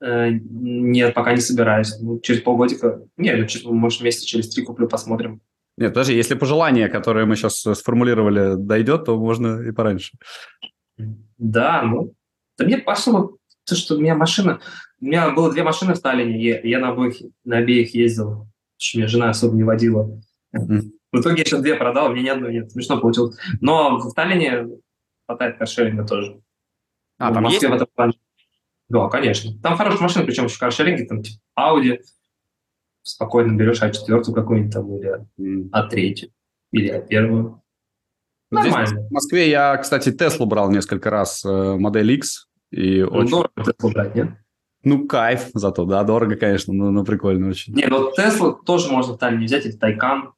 Э, 0.00 0.28
нет, 0.30 1.14
пока 1.14 1.32
не 1.32 1.40
собираюсь. 1.40 1.98
Ну, 2.00 2.20
через 2.20 2.42
полгодика, 2.42 3.00
нет, 3.16 3.50
ну, 3.64 3.72
может, 3.72 4.02
месяца 4.02 4.26
через 4.26 4.50
три 4.50 4.64
куплю, 4.64 4.88
посмотрим. 4.88 5.40
Нет, 5.76 5.92
подожди, 5.92 6.14
если 6.14 6.34
пожелание, 6.34 6.88
которое 6.88 7.26
мы 7.26 7.34
сейчас 7.34 7.56
сформулировали, 7.56 8.54
дойдет, 8.56 9.06
то 9.06 9.18
можно 9.18 9.60
и 9.62 9.72
пораньше. 9.72 10.12
Да, 11.38 11.82
ну, 11.82 12.14
да 12.56 12.64
мне 12.64 12.78
пошло 12.78 13.36
то, 13.64 13.74
что 13.74 13.96
у 13.96 14.00
меня 14.00 14.14
машина... 14.14 14.60
У 15.00 15.06
меня 15.06 15.30
было 15.30 15.52
две 15.52 15.62
машины 15.62 15.94
в 15.94 15.96
Сталине, 15.96 16.60
и 16.60 16.68
я 16.68 16.78
на 16.78 16.90
обоих, 16.90 17.16
на 17.44 17.58
обеих 17.58 17.94
ездил, 17.94 18.46
что 18.78 18.98
меня 18.98 19.08
жена 19.08 19.30
особо 19.30 19.54
не 19.54 19.64
водила. 19.64 20.20
Mm-hmm. 20.56 20.90
В 21.12 21.20
итоге 21.20 21.38
я 21.38 21.44
сейчас 21.44 21.62
две 21.62 21.76
продал, 21.76 22.10
у 22.10 22.14
меня 22.14 22.22
ни 22.22 22.28
одной 22.28 22.52
нет. 22.54 22.70
Смешно 22.70 23.00
получилось. 23.00 23.36
Но 23.60 23.98
в 23.98 24.10
Сталине 24.10 24.68
хватает 25.26 25.58
каршеринга 25.58 26.06
тоже. 26.06 26.40
А, 27.18 27.32
там 27.32 27.44
Москве 27.44 27.68
есть? 27.68 27.72
в 27.72 27.76
этом 27.76 27.88
плане. 27.94 28.12
Да, 28.88 29.08
конечно. 29.08 29.50
Там 29.62 29.76
хорошие 29.76 30.02
машины, 30.02 30.24
причем 30.24 30.48
в 30.48 30.58
каршеринге, 30.58 31.06
там 31.06 31.22
типа 31.22 31.38
Audi, 31.58 31.98
спокойно 33.02 33.56
берешь 33.56 33.82
А4 33.82 34.32
какую-нибудь 34.32 34.72
там, 34.72 34.96
или 34.96 35.12
mm. 35.38 35.70
А3, 35.70 36.30
или 36.72 36.94
А1. 36.94 37.58
Нормально. 38.50 38.86
Здесь, 38.86 38.98
в 39.08 39.12
Москве 39.12 39.50
я, 39.50 39.76
кстати, 39.76 40.12
Теслу 40.12 40.46
брал 40.46 40.70
несколько 40.70 41.10
раз, 41.10 41.44
э, 41.44 41.76
модель 41.76 42.12
X, 42.12 42.48
и 42.74 43.02
ну, 43.02 43.08
очень... 43.08 43.30
Дорого 43.30 43.88
брать, 43.92 44.14
нет? 44.14 44.28
Ну, 44.82 45.06
кайф 45.06 45.50
зато, 45.54 45.84
да, 45.84 46.02
дорого, 46.04 46.36
конечно, 46.36 46.74
но, 46.74 46.90
но 46.90 47.04
прикольно 47.04 47.48
очень. 47.48 47.74
Не, 47.74 47.86
ну 47.86 48.10
Теслу 48.14 48.52
тоже 48.52 48.90
можно 48.90 49.14
в 49.14 49.18
Таллине 49.18 49.46
взять, 49.46 49.64
или 49.64 49.72
Тайкан, 49.72 50.34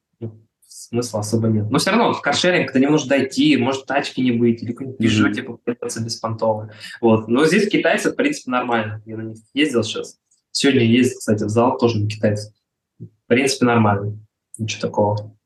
смысла 0.87 1.19
особо 1.19 1.47
нет. 1.47 1.69
Но 1.69 1.79
все 1.79 1.91
равно 1.91 2.13
в 2.13 2.21
каршеринг 2.21 2.71
ты 2.71 2.79
не 2.79 2.87
можешь 2.87 3.07
дойти, 3.07 3.57
может 3.57 3.85
тачки 3.85 4.21
не 4.21 4.31
быть, 4.31 4.61
или 4.63 4.71
какой-нибудь 4.71 5.01
Peugeot, 5.01 5.29
mm-hmm. 5.29 5.33
типа, 5.33 5.57
придется 5.63 6.03
беспонтовый. 6.03 6.69
Вот. 7.01 7.27
Но 7.27 7.45
здесь 7.45 7.69
китайцы, 7.69 8.11
в 8.11 8.15
принципе, 8.15 8.51
нормально. 8.51 9.01
Я 9.05 9.17
на 9.17 9.23
них 9.23 9.37
ездил 9.53 9.83
сейчас. 9.83 10.17
Сегодня 10.51 10.83
ездил, 10.83 11.17
кстати, 11.17 11.43
в 11.43 11.49
зал 11.49 11.77
тоже 11.77 11.99
на 11.99 12.07
китайцев. 12.07 12.53
В 12.99 13.27
принципе, 13.27 13.65
нормально. 13.65 14.19
Ничего 14.57 14.81
такого. 14.81 15.37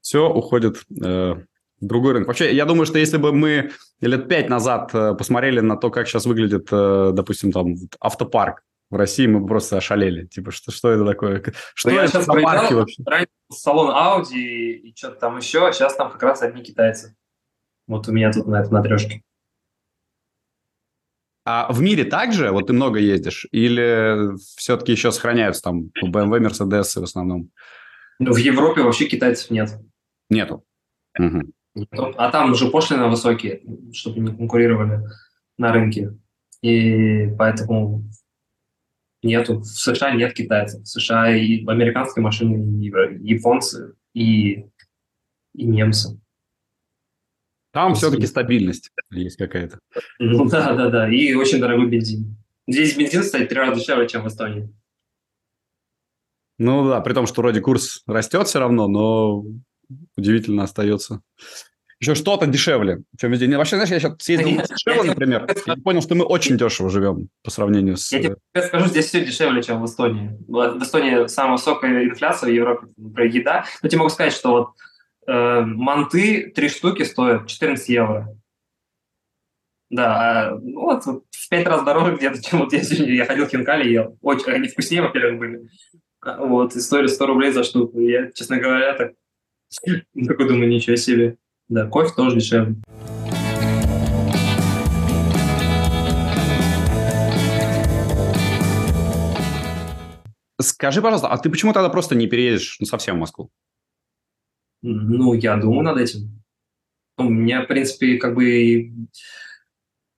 Все 0.00 0.28
уходит 0.28 0.82
э, 1.02 1.36
другой 1.80 2.14
рынок. 2.14 2.28
Вообще, 2.28 2.54
я 2.54 2.64
думаю, 2.64 2.86
что 2.86 2.98
если 2.98 3.16
бы 3.16 3.32
мы 3.32 3.70
лет 4.00 4.28
пять 4.28 4.48
назад 4.48 4.90
э, 4.94 5.14
посмотрели 5.14 5.60
на 5.60 5.76
то, 5.76 5.90
как 5.90 6.08
сейчас 6.08 6.26
выглядит, 6.26 6.68
э, 6.70 7.10
допустим, 7.12 7.52
там 7.52 7.74
автопарк 8.00 8.62
в 8.90 8.96
России, 8.96 9.26
мы 9.26 9.40
бы 9.40 9.46
просто 9.46 9.76
ошалели. 9.76 10.26
Типа, 10.26 10.50
что, 10.50 10.72
что 10.72 10.90
это 10.90 11.04
такое? 11.04 11.42
Что 11.74 11.90
ну, 11.90 11.98
это 11.98 12.08
сейчас 12.08 12.28
автопарки 12.28 12.74
вообще? 12.74 13.02
салон 13.50 13.90
Audi 13.90 14.34
и 14.34 14.94
что-то 14.96 15.16
там 15.16 15.36
еще, 15.38 15.66
а 15.66 15.72
сейчас 15.72 15.94
там 15.96 16.10
как 16.10 16.22
раз 16.22 16.42
одни 16.42 16.62
китайцы. 16.62 17.16
Вот 17.86 18.08
у 18.08 18.12
меня 18.12 18.32
тут 18.32 18.46
на 18.46 18.60
этом 18.60 18.74
на 18.74 18.82
трешке. 18.82 19.22
А 21.44 21.72
в 21.72 21.80
мире 21.80 22.04
также, 22.04 22.50
вот 22.50 22.66
ты 22.66 22.72
много 22.72 22.98
ездишь, 22.98 23.46
или 23.50 24.36
все-таки 24.56 24.92
еще 24.92 25.10
сохраняются 25.10 25.62
там 25.62 25.90
BMW, 26.04 26.38
Mercedes 26.38 27.00
в 27.00 27.02
основном? 27.02 27.50
Ну, 28.18 28.32
в 28.32 28.36
Европе 28.36 28.82
вообще 28.82 29.06
китайцев 29.06 29.50
нет. 29.50 29.70
Нету. 30.28 30.64
Угу. 31.18 31.52
А 31.92 32.30
там 32.30 32.52
уже 32.52 32.70
пошлины 32.70 33.08
высокие, 33.08 33.62
чтобы 33.92 34.20
не 34.20 34.36
конкурировали 34.36 35.02
на 35.56 35.72
рынке. 35.72 36.16
И 36.62 37.28
поэтому 37.38 38.04
нету. 39.22 39.60
В 39.60 39.66
США 39.66 40.14
нет 40.14 40.34
китайцев. 40.34 40.82
В 40.82 40.88
США 40.88 41.34
и 41.34 41.64
американские 41.66 42.22
машины, 42.22 42.84
и 42.84 42.88
японцы, 43.30 43.94
и, 44.14 44.64
и 45.54 45.64
немцы. 45.64 46.20
Там 47.72 47.94
все-таки 47.94 48.26
стабильность 48.26 48.90
есть 49.10 49.36
какая-то. 49.36 49.78
Ну 50.18 50.44
да, 50.50 50.74
да, 50.74 50.90
да. 50.90 51.08
И 51.08 51.34
очень 51.34 51.60
дорогой 51.60 51.88
бензин. 51.88 52.36
Здесь 52.66 52.96
бензин 52.96 53.22
стоит 53.22 53.48
три 53.48 53.58
раза 53.58 53.80
дешевле, 53.80 54.08
чем 54.08 54.22
в 54.22 54.28
Эстонии. 54.28 54.72
Ну 56.58 56.88
да, 56.88 57.00
при 57.00 57.14
том, 57.14 57.26
что 57.26 57.40
вроде 57.40 57.60
курс 57.60 58.02
растет 58.06 58.46
все 58.46 58.58
равно, 58.58 58.86
но 58.86 59.44
удивительно 60.16 60.64
остается 60.64 61.22
еще 62.00 62.14
что-то 62.14 62.46
дешевле, 62.46 63.02
чем 63.18 63.30
везде. 63.30 63.56
Вообще, 63.56 63.76
знаешь, 63.76 63.90
я 63.90 64.00
сейчас 64.00 64.14
съездил 64.18 64.62
в 64.62 64.78
Шева, 64.78 65.02
например, 65.04 65.46
и 65.46 65.80
понял, 65.80 66.00
что 66.00 66.14
мы 66.14 66.24
очень 66.24 66.56
дешево 66.56 66.88
живем 66.88 67.28
по 67.44 67.50
сравнению 67.50 67.96
с... 67.96 68.10
Я 68.10 68.22
тебе 68.22 68.36
скажу, 68.62 68.86
здесь 68.86 69.06
все 69.06 69.24
дешевле, 69.24 69.62
чем 69.62 69.82
в 69.82 69.86
Эстонии. 69.86 70.36
В 70.48 70.82
Эстонии 70.82 71.26
самая 71.28 71.52
высокая 71.52 72.04
инфляция 72.04 72.50
в 72.50 72.54
Европе, 72.54 72.86
например, 72.96 73.30
еда. 73.30 73.64
Но 73.82 73.88
тебе 73.88 73.98
могу 73.98 74.10
сказать, 74.10 74.32
что 74.32 74.50
вот 74.50 74.68
э, 75.26 75.60
манты, 75.60 76.50
три 76.54 76.70
штуки 76.70 77.02
стоят 77.02 77.46
14 77.46 77.88
евро. 77.90 78.34
Да, 79.90 80.52
а, 80.52 80.58
ну, 80.62 80.82
вот 80.82 81.04
в 81.04 81.48
пять 81.50 81.66
раз 81.66 81.82
дороже 81.84 82.16
где-то, 82.16 82.40
чем 82.42 82.60
вот 82.60 82.72
я 82.72 82.82
сегодня, 82.82 83.12
я 83.14 83.26
ходил 83.26 83.46
в 83.46 83.50
хинкали 83.50 83.88
и 83.88 83.92
ел. 83.92 84.16
Очень, 84.22 84.52
они 84.52 84.68
вкуснее, 84.68 85.02
во-первых, 85.02 85.38
были. 85.38 85.68
А, 86.22 86.46
вот, 86.46 86.74
и 86.76 86.80
стоили 86.80 87.08
100 87.08 87.26
рублей 87.26 87.50
за 87.50 87.62
штуку. 87.62 88.00
Я, 88.00 88.30
честно 88.32 88.56
говоря, 88.56 88.94
так 88.94 89.12
такой 90.26 90.48
думаю, 90.48 90.68
ничего 90.68 90.96
себе. 90.96 91.36
Да, 91.68 91.86
кофе 91.86 92.12
тоже 92.14 92.36
дешевле. 92.36 92.76
Скажи, 100.60 101.00
пожалуйста, 101.00 101.28
а 101.28 101.38
ты 101.38 101.48
почему 101.48 101.72
тогда 101.72 101.88
просто 101.88 102.14
не 102.14 102.26
переедешь 102.26 102.76
ну, 102.80 102.86
совсем 102.86 103.16
в 103.16 103.20
Москву? 103.20 103.50
Ну, 104.82 105.32
я 105.34 105.56
думаю 105.56 105.82
над 105.82 105.98
этим. 105.98 106.42
Ну, 107.16 107.26
у 107.26 107.30
меня, 107.30 107.62
в 107.62 107.66
принципе, 107.66 108.18
как 108.18 108.34
бы... 108.34 108.92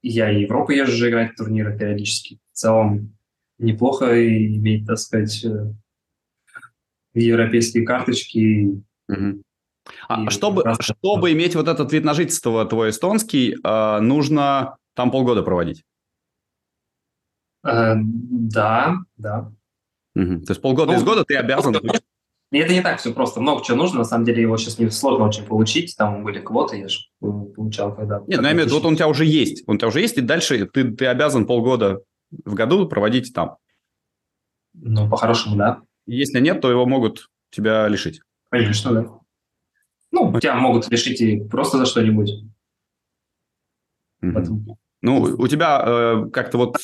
Я 0.04 0.32
и 0.32 0.36
в 0.36 0.40
Европу 0.40 0.72
езжу 0.72 1.08
играть 1.08 1.32
в 1.32 1.36
турниры 1.36 1.78
периодически. 1.78 2.40
В 2.52 2.56
целом 2.56 3.16
неплохо 3.58 4.26
иметь, 4.26 4.84
так 4.84 4.98
сказать, 4.98 5.44
э, 5.44 5.72
европейские 7.14 7.84
карточки. 7.84 8.82
Угу. 9.12 9.42
А, 10.08 10.30
чтобы, 10.30 10.64
чтобы 10.80 11.32
иметь 11.32 11.54
вот 11.54 11.68
этот 11.68 11.92
вид 11.92 12.04
на 12.04 12.14
жительство 12.14 12.64
твой 12.64 12.90
эстонский, 12.90 13.56
э, 13.62 14.00
нужно 14.00 14.76
там 14.94 15.10
полгода 15.10 15.42
проводить? 15.42 15.82
Э, 17.64 17.94
да, 17.96 18.96
да. 19.16 19.52
Угу. 20.14 20.40
То 20.42 20.50
есть 20.50 20.62
полгода 20.62 20.92
ну, 20.92 20.98
из 20.98 21.04
года 21.04 21.24
ты 21.24 21.36
обязан... 21.36 21.74
Это 22.52 22.72
не 22.74 22.82
так 22.82 23.00
все 23.00 23.14
просто. 23.14 23.40
Много 23.40 23.64
чего 23.64 23.78
нужно. 23.78 24.00
На 24.00 24.04
самом 24.04 24.26
деле 24.26 24.42
его 24.42 24.58
сейчас 24.58 24.78
не 24.78 24.90
сложно 24.90 25.24
очень 25.24 25.44
получить. 25.44 25.96
Там 25.96 26.22
были 26.22 26.38
квоты, 26.38 26.80
я 26.80 26.88
же 26.88 26.98
получал 27.20 27.96
когда... 27.96 28.22
Нет, 28.26 28.40
ну 28.40 28.46
я 28.46 28.52
имею 28.52 28.64
в 28.64 28.66
виду, 28.66 28.74
вот 28.74 28.84
он 28.84 28.92
у 28.92 28.96
тебя 28.96 29.08
уже 29.08 29.24
есть. 29.24 29.64
Он 29.66 29.76
у 29.76 29.78
тебя 29.78 29.88
уже 29.88 30.00
есть, 30.00 30.18
и 30.18 30.20
дальше 30.20 30.66
ты, 30.66 30.92
ты 30.92 31.06
обязан 31.06 31.46
полгода 31.46 32.02
в 32.44 32.52
году 32.52 32.86
проводить 32.86 33.32
там. 33.32 33.56
Ну, 34.74 35.08
по-хорошему, 35.08 35.56
да. 35.56 35.80
Если 36.06 36.40
нет, 36.40 36.60
то 36.60 36.70
его 36.70 36.84
могут 36.84 37.30
тебя 37.50 37.88
лишить. 37.88 38.20
Конечно, 38.52 38.92
да. 38.92 39.06
Ну, 40.10 40.38
тебя 40.38 40.56
могут 40.56 40.88
лишить 40.90 41.22
и 41.22 41.40
просто 41.40 41.78
за 41.78 41.86
что-нибудь. 41.86 42.30
Mm-hmm. 44.22 44.76
Ну, 45.00 45.22
у 45.22 45.48
тебя 45.48 45.82
э, 45.84 46.30
как-то 46.30 46.58
вот 46.58 46.76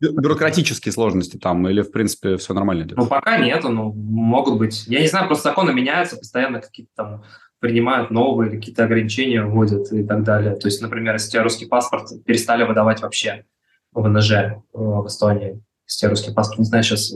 бюрократические 0.00 0.92
сложности 0.92 1.36
там, 1.36 1.66
или, 1.68 1.82
в 1.82 1.92
принципе, 1.92 2.36
все 2.36 2.52
нормально 2.52 2.82
идет? 2.82 2.98
Ну, 2.98 3.06
пока 3.06 3.38
нет, 3.38 3.62
но 3.62 3.92
могут 3.92 4.58
быть. 4.58 4.86
Я 4.88 5.00
не 5.00 5.06
знаю, 5.06 5.28
просто 5.28 5.50
законы 5.50 5.72
меняются, 5.72 6.16
постоянно 6.16 6.60
какие-то 6.60 6.92
там 6.96 7.24
принимают 7.60 8.10
новые, 8.10 8.50
какие-то 8.50 8.84
ограничения 8.84 9.44
вводят 9.44 9.92
и 9.92 10.02
так 10.04 10.24
далее. 10.24 10.56
То 10.56 10.66
есть, 10.66 10.82
например, 10.82 11.14
если 11.14 11.28
у 11.28 11.30
тебя 11.30 11.42
русский 11.44 11.66
паспорт 11.66 12.08
перестали 12.26 12.64
выдавать 12.64 13.00
вообще 13.02 13.46
в 13.92 14.02
ВНЖ 14.02 14.32
э, 14.32 14.56
в 14.72 15.06
Эстонии, 15.06 15.62
если 15.86 15.96
у 15.96 16.00
тебя 16.00 16.10
русский 16.10 16.34
паспорт, 16.34 16.58
не 16.58 16.64
знаю 16.64 16.82
сейчас, 16.82 17.14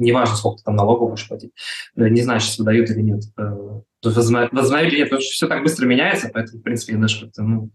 неважно, 0.00 0.36
сколько 0.36 0.58
ты 0.58 0.64
там 0.64 0.76
налогов 0.76 1.10
будешь 1.10 1.28
платить, 1.28 1.52
э, 1.96 2.08
не 2.08 2.22
знаю, 2.22 2.40
сейчас 2.40 2.58
выдают 2.58 2.90
или 2.90 3.02
нет. 3.02 3.22
Есть 4.02 4.16
возобновили 4.16 4.98
нет, 4.98 5.10
потому 5.10 5.22
что 5.22 5.32
все 5.32 5.46
так 5.46 5.62
быстро 5.62 5.86
меняется, 5.86 6.30
поэтому, 6.32 6.60
в 6.60 6.62
принципе, 6.62 6.94
я 6.94 6.98
даже 6.98 7.26
как-то 7.26 7.42
ну, 7.42 7.70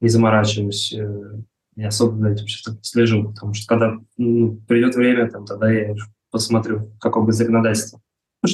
не 0.00 0.08
заморачиваюсь, 0.08 0.92
э, 0.92 1.42
не 1.76 1.84
особо 1.84 2.18
за 2.18 2.30
этим 2.30 2.46
сейчас 2.46 2.76
слежу, 2.82 3.24
потому 3.24 3.54
что 3.54 3.66
когда 3.66 3.98
ну, 4.16 4.60
придет 4.68 4.94
время, 4.94 5.30
там, 5.30 5.46
тогда 5.46 5.72
я 5.72 5.94
посмотрю, 6.30 6.92
какое 7.00 7.24
будет 7.24 7.36
законодательство. 7.36 8.00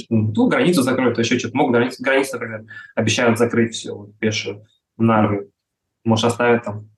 Ну, 0.09 0.33
ну, 0.35 0.47
границу 0.49 0.83
закроют, 0.83 1.17
то 1.17 1.21
еще 1.21 1.39
что-то. 1.39 1.57
Могут 1.57 1.75
границу, 1.75 2.03
границу, 2.03 2.35
например, 2.35 2.65
обещают 2.95 3.39
закрыть 3.39 3.75
все, 3.75 3.93
вот, 3.93 4.17
пешую, 4.19 4.65
в 4.97 5.03
Нарве. 5.03 5.49
Может, 6.05 6.27
оставят 6.27 6.65
там 6.65 6.89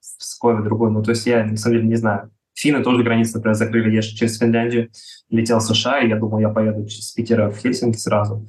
кое 0.40 0.62
другой. 0.62 0.90
Ну, 0.90 1.02
то 1.02 1.10
есть 1.10 1.26
я, 1.26 1.44
на 1.44 1.56
самом 1.56 1.76
деле, 1.76 1.88
не 1.88 1.96
знаю. 1.96 2.30
Финны 2.62 2.82
тоже 2.82 3.02
границу, 3.02 3.36
например, 3.36 3.54
закрыли. 3.54 3.94
Я 3.94 4.02
через 4.02 4.38
Финляндию 4.38 4.90
летел 5.28 5.58
в 5.58 5.62
США, 5.62 6.00
и 6.00 6.08
я 6.08 6.16
думал, 6.16 6.38
я 6.38 6.48
поеду 6.48 6.86
через 6.86 7.10
Питера 7.12 7.50
в 7.50 7.58
Хельсинки 7.58 7.96
сразу 7.96 8.48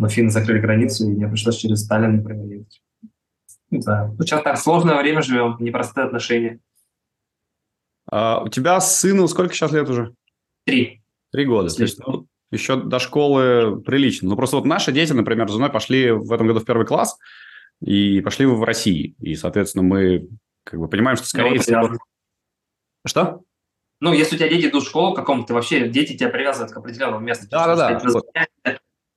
но 0.00 0.08
финны 0.08 0.30
закрыли 0.30 0.60
границу, 0.60 1.04
и 1.04 1.10
мне 1.10 1.28
пришлось 1.28 1.58
через 1.58 1.84
Сталин, 1.84 2.16
например, 2.16 2.46
ехать. 2.46 2.80
Не 3.70 3.82
знаю. 3.82 4.16
Ну, 4.18 4.24
сейчас 4.24 4.42
так, 4.42 4.56
сложное 4.56 4.98
время 4.98 5.20
живем, 5.20 5.58
непростые 5.60 6.06
отношения. 6.06 6.58
А, 8.10 8.40
у 8.42 8.48
тебя 8.48 8.80
сыну 8.80 9.28
сколько 9.28 9.52
сейчас 9.52 9.72
лет 9.72 9.90
уже? 9.90 10.14
Три. 10.64 11.02
Три 11.32 11.44
года. 11.44 11.68
То 11.68 11.82
есть, 11.82 11.98
ну, 11.98 12.26
еще 12.50 12.76
до 12.76 12.98
школы 12.98 13.82
прилично. 13.82 14.30
Ну, 14.30 14.36
просто 14.36 14.56
вот 14.56 14.64
наши 14.64 14.90
дети, 14.90 15.12
например, 15.12 15.50
с 15.50 15.52
женой 15.52 15.70
пошли 15.70 16.12
в 16.12 16.32
этом 16.32 16.46
году 16.46 16.60
в 16.60 16.64
первый 16.64 16.86
класс 16.86 17.18
и 17.82 18.22
пошли 18.22 18.46
в 18.46 18.64
России. 18.64 19.14
И, 19.18 19.34
соответственно, 19.34 19.84
мы 19.84 20.28
как 20.64 20.80
бы 20.80 20.88
понимаем, 20.88 21.18
что, 21.18 21.26
скорее 21.26 21.56
ну, 21.56 21.60
всего... 21.60 21.98
Что? 23.06 23.42
Ну, 24.00 24.12
если 24.12 24.36
у 24.36 24.38
тебя 24.38 24.48
дети 24.48 24.68
идут 24.68 24.84
в 24.84 24.88
школу 24.88 25.14
каком-то, 25.14 25.54
вообще 25.54 25.88
дети 25.88 26.16
тебя 26.16 26.30
привязывают 26.30 26.72
к 26.72 26.76
определенному 26.76 27.20
месту. 27.20 27.46
Да-да-да 27.50 28.00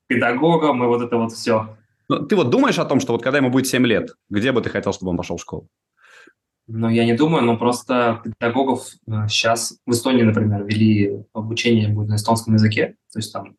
педагогом 0.07 0.83
и 0.83 0.87
вот 0.87 1.01
это 1.01 1.17
вот 1.17 1.31
все. 1.31 1.75
Ну, 2.09 2.25
ты 2.25 2.35
вот 2.35 2.49
думаешь 2.49 2.79
о 2.79 2.85
том, 2.85 2.99
что 2.99 3.13
вот 3.13 3.23
когда 3.23 3.37
ему 3.37 3.49
будет 3.49 3.67
7 3.67 3.85
лет, 3.85 4.11
где 4.29 4.51
бы 4.51 4.61
ты 4.61 4.69
хотел, 4.69 4.93
чтобы 4.93 5.11
он 5.11 5.17
пошел 5.17 5.37
в 5.37 5.41
школу? 5.41 5.67
Ну, 6.67 6.89
я 6.89 7.05
не 7.05 7.13
думаю, 7.13 7.43
но 7.43 7.57
просто 7.57 8.21
педагогов 8.23 8.87
сейчас 9.27 9.73
э, 9.73 9.75
в 9.85 9.91
Эстонии, 9.91 10.23
например, 10.23 10.63
вели 10.63 11.23
обучение 11.33 11.89
будет 11.89 12.09
на 12.09 12.15
эстонском 12.15 12.53
языке, 12.53 12.95
то 13.11 13.19
есть 13.19 13.33
там 13.33 13.57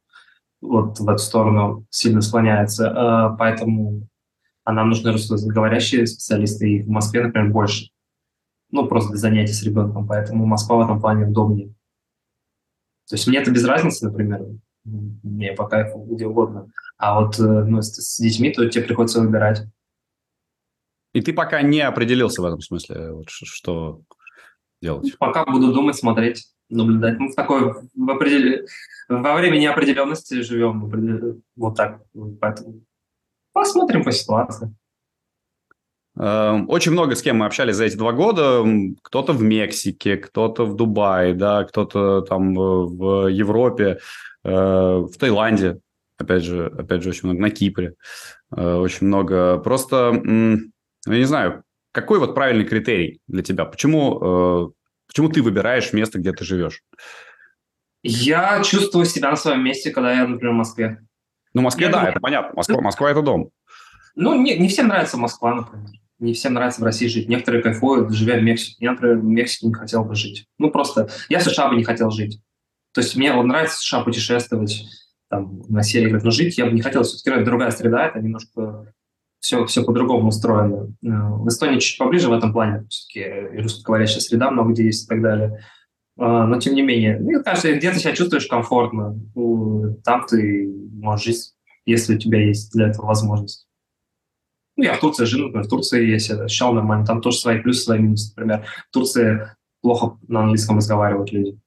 вот 0.62 0.98
в 0.98 1.08
эту 1.08 1.18
сторону 1.18 1.86
сильно 1.90 2.22
склоняется, 2.22 2.86
э, 2.86 3.36
поэтому 3.38 4.08
а 4.64 4.72
нам 4.72 4.88
нужны 4.88 5.12
русскоговорящие 5.12 6.06
специалисты, 6.06 6.70
и 6.70 6.82
в 6.82 6.88
Москве, 6.88 7.22
например, 7.22 7.50
больше. 7.50 7.90
Ну, 8.74 8.88
просто 8.88 9.10
для 9.10 9.18
занятий 9.18 9.52
с 9.52 9.62
ребенком, 9.62 10.04
поэтому 10.04 10.46
Москва 10.46 10.78
в 10.78 10.80
этом 10.80 11.00
плане 11.00 11.28
удобнее. 11.28 11.68
То 13.08 13.14
есть 13.14 13.28
мне 13.28 13.38
это 13.38 13.52
без 13.52 13.64
разницы, 13.64 14.06
например, 14.06 14.46
мне 14.82 15.52
по 15.52 15.68
кайфу, 15.68 16.00
где 16.10 16.26
угодно. 16.26 16.72
А 16.96 17.20
вот 17.20 17.38
э, 17.38 17.42
ну, 17.42 17.80
с, 17.82 17.94
с 17.94 18.18
детьми, 18.18 18.50
то 18.50 18.68
тебе 18.68 18.82
приходится 18.82 19.20
выбирать. 19.20 19.62
И 21.12 21.20
ты 21.20 21.32
пока 21.32 21.62
не 21.62 21.82
определился 21.82 22.42
в 22.42 22.46
этом 22.46 22.60
смысле, 22.60 23.12
вот, 23.12 23.30
что 23.30 24.00
делать? 24.82 25.16
Пока 25.18 25.44
буду 25.44 25.72
думать, 25.72 25.94
смотреть, 25.94 26.44
наблюдать. 26.68 27.20
Мы 27.20 27.30
в 27.30 27.36
такой 27.36 27.74
в 27.94 28.10
определ... 28.10 28.66
во 29.08 29.34
время 29.36 29.58
неопределенности 29.58 30.42
живем, 30.42 30.90
вот 31.54 31.76
так, 31.76 32.02
поэтому 32.40 32.82
посмотрим 33.52 34.02
по 34.02 34.10
ситуации. 34.10 34.74
Эм, 36.16 36.68
очень 36.70 36.92
много 36.92 37.16
с 37.16 37.22
кем 37.22 37.38
мы 37.38 37.46
общались 37.46 37.76
за 37.76 37.84
эти 37.84 37.96
два 37.96 38.12
года. 38.12 38.64
Кто-то 39.02 39.32
в 39.32 39.42
Мексике, 39.42 40.16
кто-то 40.16 40.64
в 40.64 40.76
Дубае, 40.76 41.34
да, 41.34 41.64
кто-то 41.64 42.22
там 42.22 42.54
в 42.54 43.28
Европе. 43.28 43.98
Э, 44.44 44.98
в 44.98 45.16
Таиланде, 45.18 45.80
опять 46.18 46.44
же, 46.44 46.66
опять 46.66 47.02
же, 47.02 47.10
очень 47.10 47.28
много, 47.28 47.40
на 47.40 47.50
Кипре, 47.50 47.94
э, 48.56 48.74
очень 48.74 49.06
много. 49.06 49.58
Просто, 49.58 50.12
я 50.14 51.18
не 51.18 51.24
знаю, 51.24 51.64
какой 51.92 52.18
вот 52.18 52.34
правильный 52.34 52.64
критерий 52.64 53.20
для 53.26 53.42
тебя? 53.42 53.64
Почему, 53.64 54.18
э, 54.20 54.70
почему 55.08 55.28
ты 55.30 55.42
выбираешь 55.42 55.92
место, 55.92 56.18
где 56.18 56.32
ты 56.32 56.44
живешь? 56.44 56.82
Я 58.02 58.62
чувствую 58.62 59.06
себя 59.06 59.30
на 59.30 59.36
своем 59.36 59.64
месте, 59.64 59.90
когда 59.90 60.12
я, 60.12 60.26
например, 60.26 60.52
в 60.52 60.58
Москве. 60.58 61.00
Ну, 61.54 61.62
в 61.62 61.64
Москве, 61.64 61.86
я 61.86 61.92
да, 61.92 61.98
думаю, 61.98 62.10
это 62.10 62.20
понятно. 62.20 62.52
Москва, 62.54 62.80
Москва– 62.82 63.10
это 63.12 63.22
дом. 63.22 63.50
Ну, 64.14 64.34
не, 64.40 64.58
не 64.58 64.68
всем 64.68 64.88
нравится 64.88 65.16
Москва, 65.16 65.54
например. 65.54 65.88
Не 66.18 66.32
всем 66.32 66.54
нравится 66.54 66.80
в 66.80 66.84
России 66.84 67.06
жить. 67.06 67.28
Некоторые 67.28 67.62
кайфуют, 67.62 68.12
живя 68.12 68.38
в 68.38 68.42
Мексике. 68.42 68.76
Я, 68.80 68.92
например, 68.92 69.18
в 69.18 69.24
Мексике 69.24 69.66
не 69.66 69.74
хотел 69.74 70.04
бы 70.04 70.14
жить. 70.14 70.46
Ну, 70.58 70.70
просто 70.70 71.08
я 71.28 71.40
в 71.40 71.42
США 71.42 71.68
бы 71.68 71.76
не 71.76 71.84
хотел 71.84 72.10
жить. 72.10 72.40
То 72.92 73.00
есть 73.00 73.16
мне 73.16 73.32
вот 73.32 73.42
нравится 73.42 73.76
в 73.76 73.80
США 73.80 74.02
путешествовать, 74.02 74.84
там, 75.28 75.62
на 75.68 75.82
серии 75.82 76.08
играть, 76.08 76.22
но 76.22 76.30
жить 76.30 76.56
я 76.56 76.66
бы 76.66 76.72
не 76.72 76.82
хотел. 76.82 77.02
Все-таки 77.02 77.30
это 77.30 77.44
другая 77.44 77.70
среда, 77.72 78.06
это 78.06 78.20
немножко 78.20 78.94
все, 79.44 79.66
все 79.66 79.84
по-другому 79.84 80.28
устроено. 80.28 80.94
Э, 81.04 81.08
в 81.08 81.48
Эстонии 81.48 81.78
чуть 81.78 81.98
поближе 81.98 82.30
в 82.30 82.32
этом 82.32 82.52
плане, 82.52 82.86
все-таки 82.88 83.60
русскоговорящая 83.60 84.20
среда 84.20 84.50
много 84.50 84.72
где 84.72 84.86
есть 84.86 85.04
и 85.04 85.08
так 85.08 85.20
далее. 85.20 85.60
Э, 86.18 86.44
но 86.44 86.58
тем 86.60 86.74
не 86.74 86.82
менее, 86.82 87.18
мне 87.18 87.40
кажется, 87.40 87.74
где 87.74 87.90
ты 87.90 87.98
себя 87.98 88.14
чувствуешь 88.14 88.46
комфортно, 88.46 89.18
там 90.02 90.24
ты 90.26 90.72
можешь 90.92 91.26
жить, 91.26 91.54
если 91.84 92.14
у 92.14 92.18
тебя 92.18 92.40
есть 92.40 92.72
для 92.72 92.88
этого 92.88 93.06
возможность. 93.06 93.63
Ну, 94.76 94.84
я 94.84 94.94
в 94.94 95.00
Турции 95.00 95.24
жил, 95.24 95.46
например, 95.46 95.66
в 95.66 95.70
Турции 95.70 96.10
я 96.10 96.18
себя 96.18 96.44
ощущал 96.44 96.72
нормально, 96.74 97.06
там 97.06 97.20
тоже 97.20 97.38
свои 97.38 97.60
плюсы, 97.60 97.84
свои 97.84 98.00
минусы. 98.00 98.32
Например, 98.36 98.66
в 98.88 98.92
Турции 98.92 99.48
плохо 99.80 100.18
на 100.26 100.40
английском 100.40 100.78
разговаривают 100.78 101.32
люди 101.32 101.58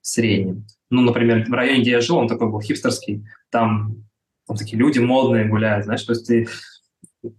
в 0.00 0.06
среднем. 0.06 0.66
Ну, 0.90 1.02
например, 1.02 1.44
в 1.48 1.52
районе, 1.52 1.82
где 1.82 1.92
я 1.92 2.00
жил, 2.00 2.16
он 2.16 2.28
такой 2.28 2.50
был 2.50 2.60
хипстерский, 2.60 3.24
там, 3.50 4.04
там 4.46 4.56
такие 4.56 4.76
люди 4.76 4.98
модные 4.98 5.48
гуляют, 5.48 5.84
знаешь, 5.84 6.02
то 6.02 6.12
есть 6.12 6.26
ты 6.26 6.48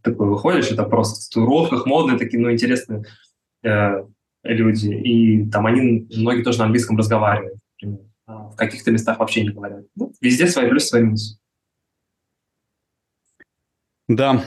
такой 0.01 0.29
выходишь, 0.29 0.71
это 0.71 0.83
просто 0.83 1.21
в 1.21 1.29
татуировках, 1.29 1.85
модные 1.85 2.17
такие, 2.17 2.41
ну, 2.41 2.51
интересные 2.51 3.03
э, 3.63 4.05
люди. 4.43 4.89
И 4.89 5.49
там 5.49 5.65
они, 5.65 6.07
многие 6.15 6.43
тоже 6.43 6.59
на 6.59 6.65
английском 6.65 6.97
разговаривают. 6.97 7.59
Например. 7.81 8.05
А 8.27 8.49
в 8.49 8.55
каких-то 8.55 8.91
местах 8.91 9.19
вообще 9.19 9.43
не 9.43 9.49
говорят. 9.49 9.85
Ну, 9.95 10.11
везде 10.21 10.47
свои 10.47 10.67
плюсы, 10.69 10.87
свои 10.87 11.03
минусы. 11.03 11.37
Да, 14.07 14.45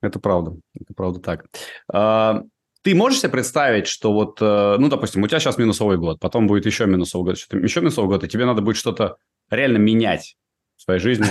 это 0.00 0.18
правда. 0.18 0.56
Это 0.78 0.94
правда 0.94 1.20
так. 1.20 1.46
А, 1.92 2.42
ты 2.82 2.94
можешь 2.94 3.20
себе 3.20 3.30
представить, 3.30 3.88
что 3.88 4.12
вот, 4.12 4.38
э, 4.40 4.76
ну, 4.78 4.88
допустим, 4.88 5.22
у 5.22 5.26
тебя 5.28 5.40
сейчас 5.40 5.58
минусовой 5.58 5.98
год, 5.98 6.20
потом 6.20 6.46
будет 6.46 6.66
еще 6.66 6.86
минусовый 6.86 7.32
год, 7.32 7.38
что-то 7.38 7.58
еще 7.58 7.80
минусовый 7.80 8.08
год, 8.08 8.24
и 8.24 8.28
тебе 8.28 8.44
надо 8.44 8.62
будет 8.62 8.76
что-то 8.76 9.16
реально 9.50 9.78
менять 9.78 10.36
в 10.76 10.82
своей 10.82 11.00
жизни. 11.00 11.26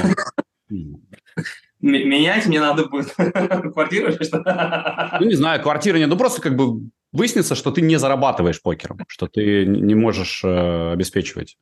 Менять 1.79 2.47
мне 2.47 2.59
надо 2.59 2.85
будет 2.87 3.13
квартиру 3.73 4.11
или 4.11 4.23
что? 4.23 5.17
Ну, 5.19 5.27
не 5.27 5.35
знаю, 5.35 5.61
квартира 5.61 5.97
нет. 5.97 6.09
Ну, 6.09 6.17
просто 6.17 6.41
как 6.41 6.55
бы 6.55 6.89
выяснится, 7.11 7.55
что 7.55 7.71
ты 7.71 7.81
не 7.81 7.97
зарабатываешь 7.97 8.61
покером, 8.61 8.99
что 9.07 9.27
ты 9.27 9.65
не 9.65 9.95
можешь 9.95 10.43
э, 10.43 10.91
обеспечивать 10.91 11.57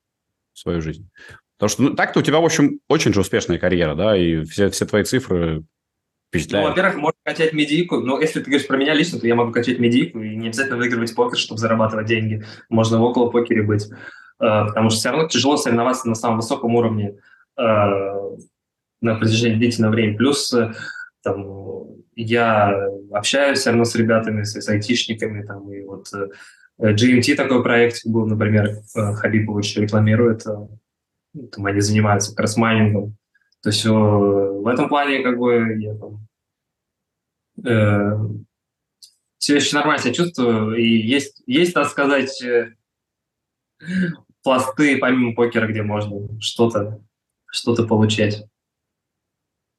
свою 0.53 0.81
жизнь. 0.81 1.09
Потому 1.57 1.69
что 1.69 1.83
ну, 1.83 1.93
так-то 1.93 2.19
у 2.19 2.23
тебя, 2.23 2.39
в 2.39 2.45
общем, 2.45 2.79
очень 2.87 3.13
же 3.13 3.21
успешная 3.21 3.59
карьера, 3.59 3.95
да, 3.95 4.17
и 4.17 4.43
все, 4.45 4.69
все 4.69 4.85
твои 4.85 5.03
цифры 5.03 5.63
впечатляют. 6.33 6.65
Ну, 6.65 6.69
во-первых, 6.69 6.95
можно 6.97 7.19
качать 7.23 7.53
медийку. 7.53 7.99
Но 7.99 8.19
если 8.19 8.39
ты 8.39 8.49
говоришь 8.49 8.67
про 8.67 8.77
меня 8.77 8.93
лично, 8.93 9.19
то 9.19 9.27
я 9.27 9.35
могу 9.35 9.51
качать 9.51 9.79
медийку, 9.79 10.19
и 10.19 10.35
не 10.35 10.47
обязательно 10.47 10.77
выигрывать 10.77 11.15
покер, 11.15 11.37
чтобы 11.37 11.59
зарабатывать 11.59 12.07
деньги. 12.07 12.43
Можно 12.69 12.99
в 12.99 13.03
около 13.03 13.29
покере 13.29 13.63
быть. 13.63 13.87
Э, 14.39 14.65
потому 14.67 14.89
что 14.89 14.99
все 14.99 15.09
равно 15.09 15.27
тяжело 15.27 15.57
соревноваться 15.57 16.07
на 16.07 16.15
самом 16.15 16.37
высоком 16.37 16.75
уровне 16.75 17.15
э, 17.57 17.63
на 19.01 19.15
протяжении 19.15 19.57
длительного 19.57 19.93
времени. 19.93 20.17
Плюс 20.17 20.53
э, 20.53 20.73
там, 21.23 21.87
я 22.15 22.87
общаюсь 23.11 23.59
все 23.59 23.69
равно 23.69 23.85
с 23.85 23.95
ребятами, 23.95 24.43
с, 24.43 24.59
с 24.59 24.67
айтишниками, 24.69 25.45
там, 25.45 25.71
и 25.71 25.81
вот 25.81 26.07
GMT 26.79 27.35
такой 27.35 27.63
проект 27.63 28.01
был, 28.05 28.25
например, 28.25 28.77
Хабибович 28.93 29.77
рекламирует, 29.77 30.43
там 30.43 31.65
они 31.65 31.79
занимаются 31.79 32.35
кросс-майнингом, 32.35 33.15
то 33.63 33.69
есть 33.69 33.85
в 33.85 34.67
этом 34.67 34.89
плане 34.89 35.23
как 35.23 35.37
бы 35.37 35.77
я 35.79 35.95
там 35.95 36.27
э, 37.65 38.43
все 39.37 39.55
еще 39.55 39.75
нормально 39.75 40.03
себя 40.03 40.13
чувствую, 40.13 40.75
и 40.75 40.85
есть, 40.85 41.41
есть, 41.47 41.73
так 41.73 41.87
сказать, 41.87 42.41
э, 42.43 42.73
пласты 44.43 44.97
помимо 44.97 45.33
покера, 45.33 45.67
где 45.67 45.81
можно 45.81 46.39
что-то 46.41 47.01
что 47.45 47.75
получать. 47.87 48.43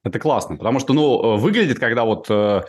Это 0.03 0.19
классно, 0.19 0.55
потому 0.57 0.79
что, 0.79 0.93
ну, 0.93 1.37
выглядит, 1.37 1.79
когда 1.79 2.05
вот 2.05 2.27
э, 2.29 2.61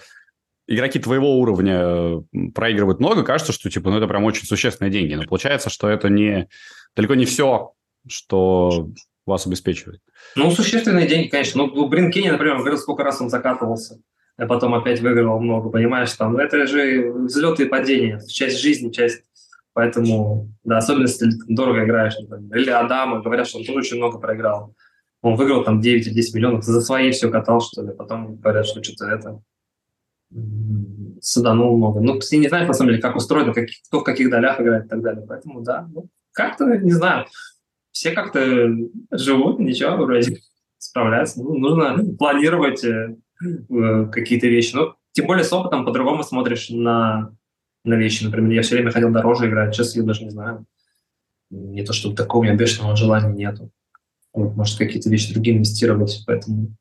игроки 0.66 0.98
твоего 0.98 1.38
уровня 1.38 1.78
э, 1.78 2.20
проигрывают 2.54 2.98
много, 2.98 3.22
кажется, 3.22 3.52
что, 3.52 3.70
типа, 3.70 3.90
ну, 3.90 3.98
это 3.98 4.06
прям 4.06 4.24
очень 4.24 4.46
существенные 4.46 4.90
деньги. 4.90 5.14
Но 5.14 5.24
получается, 5.24 5.70
что 5.70 5.88
это 5.88 6.08
не 6.08 6.48
далеко 6.94 7.14
не 7.14 7.24
все, 7.24 7.72
что 8.08 8.88
вас 9.26 9.46
обеспечивает. 9.46 10.00
Ну, 10.34 10.50
существенные 10.50 11.06
деньги, 11.06 11.28
конечно. 11.28 11.66
Ну, 11.66 11.88
блин, 11.88 12.10
Кенни, 12.10 12.30
например, 12.30 12.58
говорил, 12.58 12.78
сколько 12.78 13.02
раз 13.02 13.20
он 13.20 13.28
закатывался, 13.28 14.00
а 14.36 14.46
потом 14.46 14.74
опять 14.74 15.00
выигрывал 15.00 15.40
много, 15.40 15.70
понимаешь, 15.70 16.12
там, 16.12 16.34
ну, 16.34 16.38
это 16.38 16.66
же 16.66 17.10
взлеты 17.12 17.64
и 17.64 17.68
падения, 17.68 18.20
часть 18.28 18.60
жизни, 18.60 18.90
часть 18.90 19.22
Поэтому, 19.76 20.48
да, 20.64 20.78
особенно 20.78 21.02
если 21.02 21.28
ты 21.28 21.36
дорого 21.48 21.84
играешь, 21.84 22.16
например. 22.18 22.56
Или 22.56 22.70
Адама, 22.70 23.20
говорят, 23.20 23.46
что 23.46 23.58
он 23.58 23.64
тоже 23.66 23.80
очень 23.80 23.98
много 23.98 24.18
проиграл. 24.18 24.74
Он 25.20 25.36
выиграл 25.36 25.64
там 25.64 25.80
9-10 25.80 26.14
миллионов, 26.32 26.64
за 26.64 26.80
свои 26.80 27.10
все 27.10 27.30
катал, 27.30 27.60
что 27.60 27.82
ли. 27.82 27.92
Потом 27.92 28.36
говорят, 28.36 28.64
что 28.64 28.82
что-то 28.82 29.04
это 29.08 29.42
саданул 31.20 31.76
много. 31.76 32.00
Ну, 32.00 32.18
ты 32.18 32.38
не 32.38 32.48
знаешь, 32.48 32.66
на 32.66 32.72
самом 32.72 32.92
деле, 32.92 33.02
как 33.02 33.16
устроено, 33.16 33.52
как, 33.52 33.66
кто 33.86 34.00
в 34.00 34.02
каких 34.02 34.30
долях 34.30 34.58
играет 34.58 34.86
и 34.86 34.88
так 34.88 35.02
далее. 35.02 35.26
Поэтому, 35.28 35.60
да, 35.60 35.86
ну, 35.92 36.08
как-то, 36.32 36.64
не 36.64 36.92
знаю, 36.92 37.26
все 37.96 38.10
как-то 38.10 38.68
живут, 39.10 39.58
ничего, 39.58 39.96
вроде 39.96 40.36
справляются. 40.76 41.42
Ну, 41.42 41.56
нужно 41.56 42.14
планировать 42.16 42.84
э, 42.84 43.16
э, 43.42 44.06
какие-то 44.12 44.48
вещи. 44.48 44.74
Ну, 44.74 44.92
тем 45.12 45.26
более 45.26 45.44
с 45.44 45.52
опытом 45.54 45.86
по-другому 45.86 46.22
смотришь 46.22 46.68
на, 46.68 47.34
на 47.84 47.94
вещи. 47.94 48.24
Например, 48.24 48.52
я 48.52 48.60
все 48.60 48.74
время 48.74 48.90
хотел 48.90 49.10
дороже 49.10 49.48
играть, 49.48 49.74
сейчас 49.74 49.96
я 49.96 50.02
даже 50.02 50.24
не 50.24 50.30
знаю. 50.30 50.66
Не 51.48 51.84
то, 51.84 51.94
что 51.94 52.12
такого 52.12 52.42
у 52.42 52.44
меня 52.44 52.54
бешеного 52.54 52.96
желания 52.96 53.32
нету. 53.32 53.70
Вот, 54.34 54.54
может, 54.56 54.76
какие-то 54.76 55.08
вещи 55.08 55.32
другие 55.32 55.56
инвестировать, 55.56 56.22
поэтому... 56.26 56.76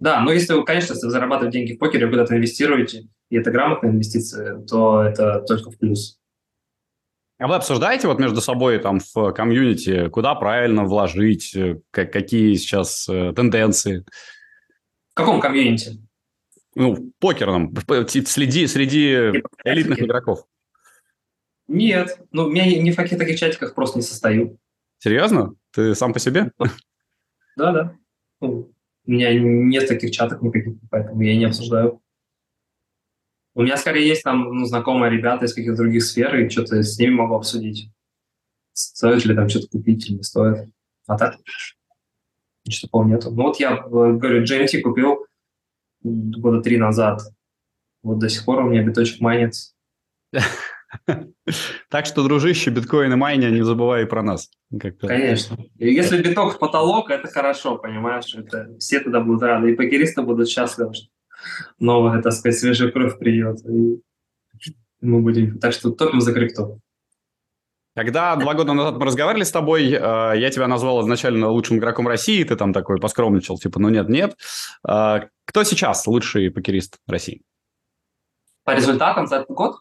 Да, 0.00 0.20
но 0.20 0.32
если 0.32 0.52
вы, 0.52 0.64
конечно, 0.64 0.94
если 0.94 1.06
вы 1.06 1.12
зарабатываете 1.12 1.58
деньги 1.58 1.74
в 1.74 1.78
покере, 1.78 2.08
куда-то 2.08 2.36
инвестируете, 2.36 3.06
и 3.30 3.36
это 3.36 3.52
грамотная 3.52 3.92
инвестиция, 3.92 4.58
то 4.62 5.04
это 5.04 5.44
только 5.46 5.70
в 5.70 5.78
плюс. 5.78 6.18
А 7.38 7.48
вы 7.48 7.54
обсуждаете 7.54 8.08
вот 8.08 8.18
между 8.18 8.40
собой 8.40 8.78
там 8.78 8.98
в 9.00 9.32
комьюнити, 9.32 10.08
куда 10.08 10.34
правильно 10.34 10.84
вложить, 10.84 11.54
э, 11.54 11.80
как, 11.90 12.10
какие 12.10 12.54
сейчас 12.54 13.06
э, 13.10 13.34
тенденции? 13.34 14.06
В 15.10 15.14
каком 15.14 15.40
комьюнити? 15.40 16.02
Ну, 16.74 17.12
покерном, 17.20 17.74
среди, 17.76 18.66
среди 18.66 19.42
элитных 19.64 20.00
игроков. 20.00 20.46
Нет, 21.68 22.18
ну, 22.32 22.52
я 22.52 22.64
ни 22.80 22.90
в 22.90 22.96
каких 22.96 23.18
таких 23.18 23.38
чатиках 23.38 23.74
просто 23.74 23.98
не 23.98 24.02
состою. 24.02 24.58
Серьезно? 24.98 25.54
Ты 25.72 25.94
сам 25.94 26.12
по 26.12 26.18
себе? 26.18 26.52
Да, 27.56 27.72
да. 27.72 27.96
Ну, 28.40 28.72
у 29.06 29.10
меня 29.10 29.38
нет 29.38 29.88
таких 29.88 30.10
чатов 30.10 30.42
никаких, 30.42 30.74
поэтому 30.90 31.20
я 31.22 31.36
не 31.36 31.44
обсуждаю. 31.44 32.02
У 33.56 33.62
меня 33.62 33.78
скорее 33.78 34.06
есть 34.06 34.22
там 34.22 34.52
ну, 34.52 34.66
знакомые 34.66 35.10
ребята 35.10 35.46
из 35.46 35.54
каких-то 35.54 35.78
других 35.78 36.04
сфер, 36.04 36.36
и 36.36 36.48
что-то 36.50 36.82
с 36.82 36.98
ними 36.98 37.14
могу 37.14 37.36
обсудить. 37.36 37.90
Стоит 38.74 39.24
ли 39.24 39.34
там 39.34 39.48
что-то 39.48 39.68
купить 39.68 40.10
или 40.10 40.18
не 40.18 40.22
стоит. 40.22 40.68
А 41.06 41.16
так 41.16 41.36
ничего 42.66 42.86
такого 42.88 43.04
нету. 43.04 43.30
Ну 43.30 43.44
вот 43.44 43.58
я, 43.58 43.76
говорю, 43.76 44.44
GMT 44.44 44.82
купил 44.82 45.26
года 46.02 46.60
три 46.60 46.76
назад. 46.76 47.22
Вот 48.02 48.18
до 48.18 48.28
сих 48.28 48.44
пор 48.44 48.60
у 48.60 48.68
меня 48.68 48.82
биточек 48.82 49.20
майнится. 49.20 49.72
Так 51.90 52.06
что, 52.06 52.24
дружище, 52.24 52.70
биткоин 52.70 53.12
и 53.12 53.16
майня, 53.16 53.50
не 53.50 53.64
забывай 53.64 54.06
про 54.06 54.22
нас. 54.22 54.50
Конечно. 55.00 55.56
Если 55.76 56.22
биток 56.22 56.54
в 56.54 56.58
потолок, 56.58 57.10
это 57.10 57.28
хорошо, 57.28 57.76
понимаешь? 57.76 58.34
Это 58.34 58.76
все 58.78 59.00
туда 59.00 59.20
будут 59.20 59.42
рады. 59.42 59.72
И 59.72 59.74
покеристы 59.76 60.22
будут 60.22 60.48
счастливы, 60.48 60.94
что 60.94 61.06
новая, 61.78 62.22
так 62.22 62.32
сказать, 62.32 62.58
свежая 62.58 62.90
кровь 62.90 63.18
придет. 63.18 63.58
И 63.66 64.02
мы 65.00 65.20
будем... 65.20 65.58
Так 65.58 65.72
что 65.72 65.90
топим 65.90 66.20
за 66.20 66.32
крипту. 66.32 66.80
Когда 67.94 68.36
два 68.36 68.52
года 68.52 68.74
назад 68.74 68.96
мы 68.96 69.06
разговаривали 69.06 69.44
с 69.44 69.50
тобой, 69.50 69.90
э, 69.90 69.96
я 69.96 70.50
тебя 70.50 70.68
назвал 70.68 71.00
изначально 71.00 71.48
лучшим 71.48 71.78
игроком 71.78 72.06
России, 72.06 72.44
ты 72.44 72.54
там 72.54 72.74
такой 72.74 72.98
поскромничал, 72.98 73.58
типа, 73.58 73.80
ну 73.80 73.88
нет-нет. 73.88 74.36
Э, 74.86 75.20
кто 75.46 75.64
сейчас 75.64 76.06
лучший 76.06 76.50
покерист 76.50 76.98
России? 77.06 77.42
По 78.64 78.74
результатам 78.74 79.26
за 79.26 79.36
этот 79.36 79.48
год? 79.56 79.76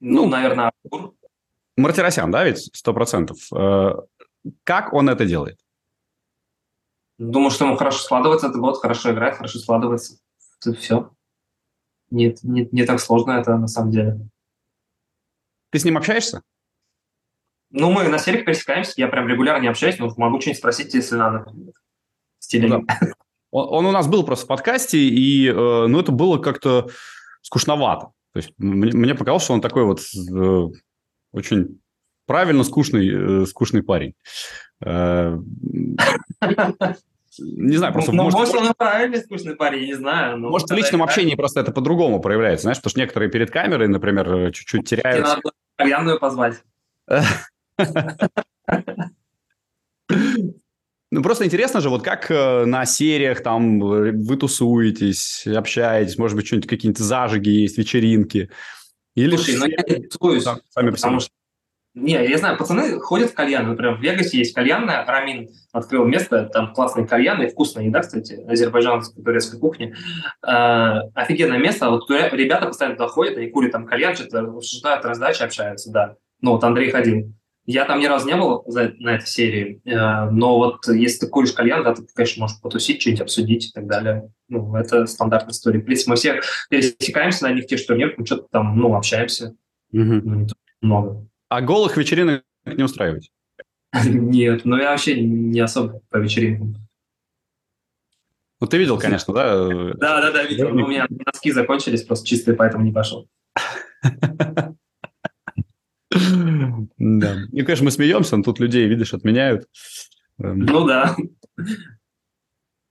Ну, 0.00 0.24
ну 0.24 0.28
наверное, 0.28 0.72
Артур. 0.82 1.14
Мартиросян, 1.76 2.32
да, 2.32 2.44
ведь 2.44 2.58
сто 2.74 2.92
процентов. 2.92 3.38
Э, 3.54 3.92
как 4.64 4.92
он 4.92 5.08
это 5.08 5.24
делает? 5.24 5.60
Думаю, 7.18 7.52
что 7.52 7.66
ему 7.66 7.76
хорошо 7.76 7.98
складывается 7.98 8.48
этот 8.48 8.60
год, 8.60 8.80
хорошо 8.80 9.12
играет, 9.12 9.36
хорошо 9.36 9.60
складывается 9.60 10.18
все. 10.72 11.10
Не, 12.10 12.34
не, 12.42 12.68
не 12.70 12.84
так 12.84 13.00
сложно 13.00 13.32
это 13.32 13.56
на 13.56 13.68
самом 13.68 13.90
деле. 13.90 14.20
Ты 15.70 15.78
с 15.78 15.84
ним 15.84 15.96
общаешься? 15.96 16.42
Ну, 17.70 17.90
мы 17.90 18.08
на 18.08 18.18
сериях 18.18 18.44
пересекаемся, 18.44 18.92
я 18.96 19.08
прям 19.08 19.26
регулярно 19.26 19.62
не 19.62 19.68
общаюсь, 19.68 19.98
но 19.98 20.12
могу 20.16 20.40
что-нибудь 20.40 20.58
спросить, 20.58 20.94
если 20.94 21.16
надо. 21.16 21.44
Ну, 21.52 21.72
да. 22.52 22.80
он, 23.50 23.66
он 23.68 23.86
у 23.86 23.90
нас 23.90 24.06
был 24.06 24.24
просто 24.24 24.44
в 24.44 24.48
подкасте, 24.48 24.98
и 24.98 25.48
э, 25.48 25.52
ну, 25.52 25.98
это 25.98 26.12
было 26.12 26.38
как-то 26.38 26.88
скучновато. 27.42 28.12
То 28.32 28.38
есть 28.38 28.52
мне, 28.58 28.92
мне 28.92 29.14
показалось, 29.14 29.42
что 29.42 29.54
он 29.54 29.60
такой 29.60 29.84
вот 29.84 30.00
э, 30.00 30.68
очень 31.32 31.80
правильно 32.26 32.62
скучный, 32.62 33.42
э, 33.42 33.46
скучный 33.46 33.82
парень. 33.82 34.14
Не 37.38 37.76
знаю, 37.76 37.92
просто... 37.92 38.12
Ну, 38.12 38.24
может, 38.24 38.38
может, 38.38 38.54
он 38.54 38.74
правильный 38.76 39.18
скучный 39.18 39.56
парень, 39.56 39.86
не 39.86 39.94
знаю. 39.94 40.38
Но 40.38 40.50
может, 40.50 40.68
в 40.68 40.74
личном 40.74 41.02
это... 41.02 41.10
общении 41.10 41.34
просто 41.34 41.60
это 41.60 41.72
по-другому 41.72 42.20
проявляется, 42.20 42.62
знаешь, 42.62 42.78
потому 42.78 42.90
что 42.90 43.00
некоторые 43.00 43.30
перед 43.30 43.50
камерой, 43.50 43.88
например, 43.88 44.52
чуть-чуть 44.52 44.88
теряются. 44.88 45.36
Тебе 45.36 45.52
надо 45.78 45.90
Янную 45.90 46.18
позвать. 46.18 46.62
Ну, 51.10 51.22
просто 51.22 51.44
интересно 51.44 51.80
же, 51.80 51.90
вот 51.90 52.02
как 52.02 52.28
э, 52.28 52.64
на 52.64 52.84
сериях 52.86 53.40
там 53.40 53.78
вы 53.78 54.36
тусуетесь, 54.36 55.46
общаетесь, 55.46 56.18
может 56.18 56.36
быть, 56.36 56.44
что-нибудь, 56.46 56.68
какие-нибудь 56.68 56.98
зажиги 56.98 57.50
есть, 57.50 57.78
вечеринки. 57.78 58.50
Или 59.14 59.36
Слушай, 59.36 59.56
ну 59.58 59.66
я 59.66 59.96
не 59.96 60.06
тусуюсь, 60.06 60.44
потому 60.74 61.20
что 61.20 61.30
Не, 61.94 62.26
я 62.26 62.38
знаю, 62.38 62.58
пацаны 62.58 62.98
ходят 62.98 63.30
в 63.30 63.34
кальян. 63.34 63.68
Например, 63.68 63.94
в 63.94 64.00
Вегасе 64.00 64.38
есть 64.38 64.52
кальянная. 64.52 65.06
Рамин 65.06 65.48
открыл 65.72 66.04
место, 66.04 66.46
там 66.52 66.74
классные 66.74 67.06
кальяны, 67.06 67.46
вкусная 67.46 67.84
еда, 67.84 68.00
кстати, 68.00 68.44
азербайджанской, 68.48 69.22
турецкой 69.22 69.60
кухни. 69.60 69.94
Э, 70.44 71.02
офигенное 71.14 71.58
место. 71.58 71.90
Вот 71.90 72.10
ребята 72.10 72.66
постоянно 72.66 72.96
туда 72.96 73.08
ходят, 73.08 73.38
они 73.38 73.48
курят 73.48 73.70
там 73.70 73.86
кальян, 73.86 74.16
что-то 74.16 74.40
обсуждают 74.40 75.04
раздачи, 75.04 75.42
общаются, 75.44 75.92
да. 75.92 76.16
Ну, 76.40 76.52
вот 76.52 76.64
Андрей 76.64 76.90
ходил. 76.90 77.32
Я 77.64 77.84
там 77.84 78.00
ни 78.00 78.06
разу 78.06 78.26
не 78.26 78.36
был 78.36 78.64
за, 78.66 78.92
на 78.98 79.14
этой 79.14 79.26
серии, 79.26 79.80
э, 79.84 80.30
но 80.30 80.58
вот 80.58 80.86
если 80.88 81.20
ты 81.20 81.26
куришь 81.28 81.52
кальян, 81.52 81.84
да, 81.84 81.94
ты, 81.94 82.02
конечно, 82.12 82.42
можешь 82.42 82.60
потусить, 82.60 83.00
что-нибудь 83.00 83.22
обсудить 83.22 83.68
и 83.68 83.72
так 83.72 83.86
далее. 83.86 84.32
Ну, 84.48 84.74
это 84.74 85.06
стандартная 85.06 85.52
история. 85.52 85.78
В 85.78 85.84
принципе, 85.84 86.10
мы 86.10 86.16
все 86.16 86.40
пересекаемся 86.68 87.44
на 87.44 87.52
них, 87.52 87.66
те, 87.66 87.76
что 87.76 87.94
нет, 87.94 88.18
мы 88.18 88.26
что-то 88.26 88.48
там, 88.50 88.76
ну, 88.76 88.96
общаемся. 88.96 89.54
Угу. 89.92 90.02
Ну, 90.02 90.34
не 90.40 90.48
много. 90.82 91.26
А 91.54 91.60
голых 91.60 91.96
вечеринок 91.96 92.42
не 92.66 92.82
устраивать? 92.82 93.30
Нет, 94.04 94.64
ну 94.64 94.76
я 94.76 94.90
вообще 94.90 95.22
не 95.22 95.60
особо 95.60 96.00
по 96.10 96.16
вечеринкам. 96.16 96.74
Ну, 98.60 98.66
ты 98.66 98.76
видел, 98.76 98.98
конечно, 98.98 99.32
да? 99.32 99.68
Да, 99.94 100.20
да, 100.20 100.32
да, 100.32 100.42
видел. 100.42 100.70
Но 100.70 100.84
у 100.84 100.88
меня 100.88 101.06
носки 101.08 101.52
закончились, 101.52 102.02
просто 102.02 102.26
чистые, 102.26 102.56
поэтому 102.56 102.84
не 102.84 102.90
пошел. 102.90 103.28
Да. 106.10 107.36
И, 107.52 107.62
конечно, 107.62 107.84
мы 107.84 107.90
смеемся, 107.92 108.36
но 108.36 108.42
тут 108.42 108.58
людей, 108.58 108.88
видишь, 108.88 109.14
отменяют. 109.14 109.68
Эм. 110.40 110.58
Ну 110.60 110.84
да. 110.86 111.14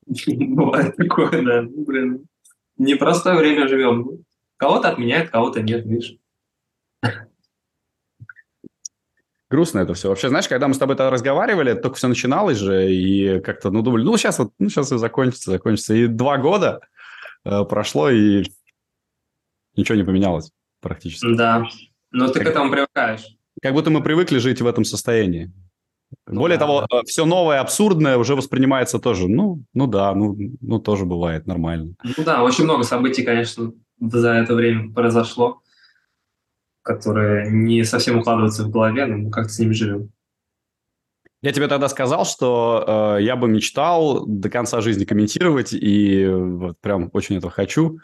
Бывает 0.05 0.95
такое, 0.95 1.41
да. 1.41 1.63
Блин. 1.63 2.27
Непростое 2.77 3.37
время 3.37 3.67
живем. 3.67 4.23
Кого-то 4.55 4.89
отменяют, 4.89 5.31
кого-то 5.31 5.61
нет, 5.61 5.85
видишь. 5.85 6.17
Грустно 9.53 9.79
это 9.79 9.93
все. 9.93 10.09
Вообще, 10.09 10.29
знаешь, 10.29 10.47
когда 10.47 10.67
мы 10.67 10.73
с 10.73 10.79
тобой 10.79 10.95
тогда 10.95 11.11
разговаривали, 11.11 11.75
только 11.75 11.95
все 11.95 12.07
начиналось 12.07 12.57
же, 12.57 12.91
и 12.91 13.39
как-то, 13.39 13.69
ну, 13.69 13.83
думали, 13.83 14.03
ну, 14.03 14.17
сейчас 14.17 14.39
вот, 14.39 14.51
ну, 14.57 14.67
сейчас 14.69 14.91
и 14.91 14.97
закончится, 14.97 15.51
закончится. 15.51 15.93
И 15.93 16.07
два 16.07 16.37
года 16.37 16.79
э, 17.45 17.63
прошло, 17.63 18.09
и 18.09 18.45
ничего 19.75 19.95
не 19.95 20.03
поменялось 20.03 20.51
практически. 20.81 21.35
Да, 21.35 21.65
но 22.11 22.29
ты 22.29 22.39
как... 22.39 22.47
к 22.47 22.51
этому 22.51 22.71
привыкаешь. 22.71 23.25
Как 23.61 23.73
будто 23.73 23.91
мы 23.91 24.01
привыкли 24.01 24.39
жить 24.39 24.59
в 24.59 24.65
этом 24.65 24.85
состоянии. 24.85 25.51
Ну, 26.25 26.39
Более 26.39 26.57
да, 26.57 26.65
того, 26.65 26.87
да. 26.89 27.01
Э, 27.01 27.03
все 27.05 27.25
новое, 27.25 27.59
абсурдное 27.59 28.17
уже 28.17 28.35
воспринимается 28.35 28.97
тоже. 28.97 29.27
Ну, 29.27 29.63
ну 29.75 29.85
да, 29.85 30.15
ну, 30.15 30.35
ну 30.61 30.79
тоже 30.79 31.05
бывает 31.05 31.45
нормально. 31.45 31.93
Ну 32.03 32.23
да, 32.25 32.41
очень 32.41 32.63
много 32.63 32.83
событий, 32.83 33.21
конечно, 33.21 33.71
за 33.99 34.31
это 34.33 34.55
время 34.55 34.91
произошло 34.91 35.61
которые 36.83 37.49
не 37.49 37.83
совсем 37.83 38.19
укладываются 38.19 38.63
в 38.63 38.69
голове, 38.69 39.05
но 39.05 39.17
мы 39.17 39.31
как-то 39.31 39.51
с 39.51 39.59
ними 39.59 39.73
живем. 39.73 40.11
Я 41.41 41.51
тебе 41.51 41.67
тогда 41.67 41.89
сказал, 41.89 42.25
что 42.25 43.17
э, 43.17 43.23
я 43.23 43.35
бы 43.35 43.49
мечтал 43.49 44.25
до 44.25 44.49
конца 44.49 44.79
жизни 44.79 45.03
комментировать, 45.03 45.73
и 45.73 46.25
вот 46.25 46.79
прям 46.79 47.09
очень 47.11 47.37
этого 47.37 47.51
хочу. 47.51 47.99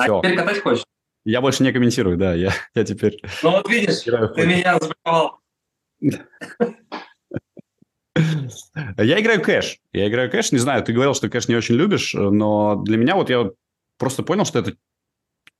Все. 0.00 0.18
А 0.18 0.20
теперь 0.20 0.36
катать 0.36 0.62
хочешь? 0.62 0.84
Я 1.24 1.40
больше 1.40 1.64
не 1.64 1.72
комментирую, 1.72 2.16
да, 2.16 2.34
я, 2.34 2.52
я 2.74 2.84
теперь... 2.84 3.20
Ну 3.42 3.50
вот 3.50 3.68
видишь, 3.68 4.02
ты 4.02 4.46
меня 4.46 4.78
забрал. 4.78 5.40
Я 8.96 9.20
играю 9.20 9.42
кэш. 9.42 9.78
Я 9.92 10.08
играю 10.08 10.30
кэш. 10.30 10.52
Не 10.52 10.58
знаю, 10.58 10.84
ты 10.84 10.92
говорил, 10.92 11.14
что 11.14 11.28
кэш 11.28 11.48
не 11.48 11.56
очень 11.56 11.74
любишь, 11.74 12.14
но 12.14 12.76
для 12.76 12.96
меня 12.96 13.16
вот 13.16 13.30
я 13.30 13.50
просто 13.98 14.22
понял, 14.22 14.44
что 14.44 14.60
это 14.60 14.76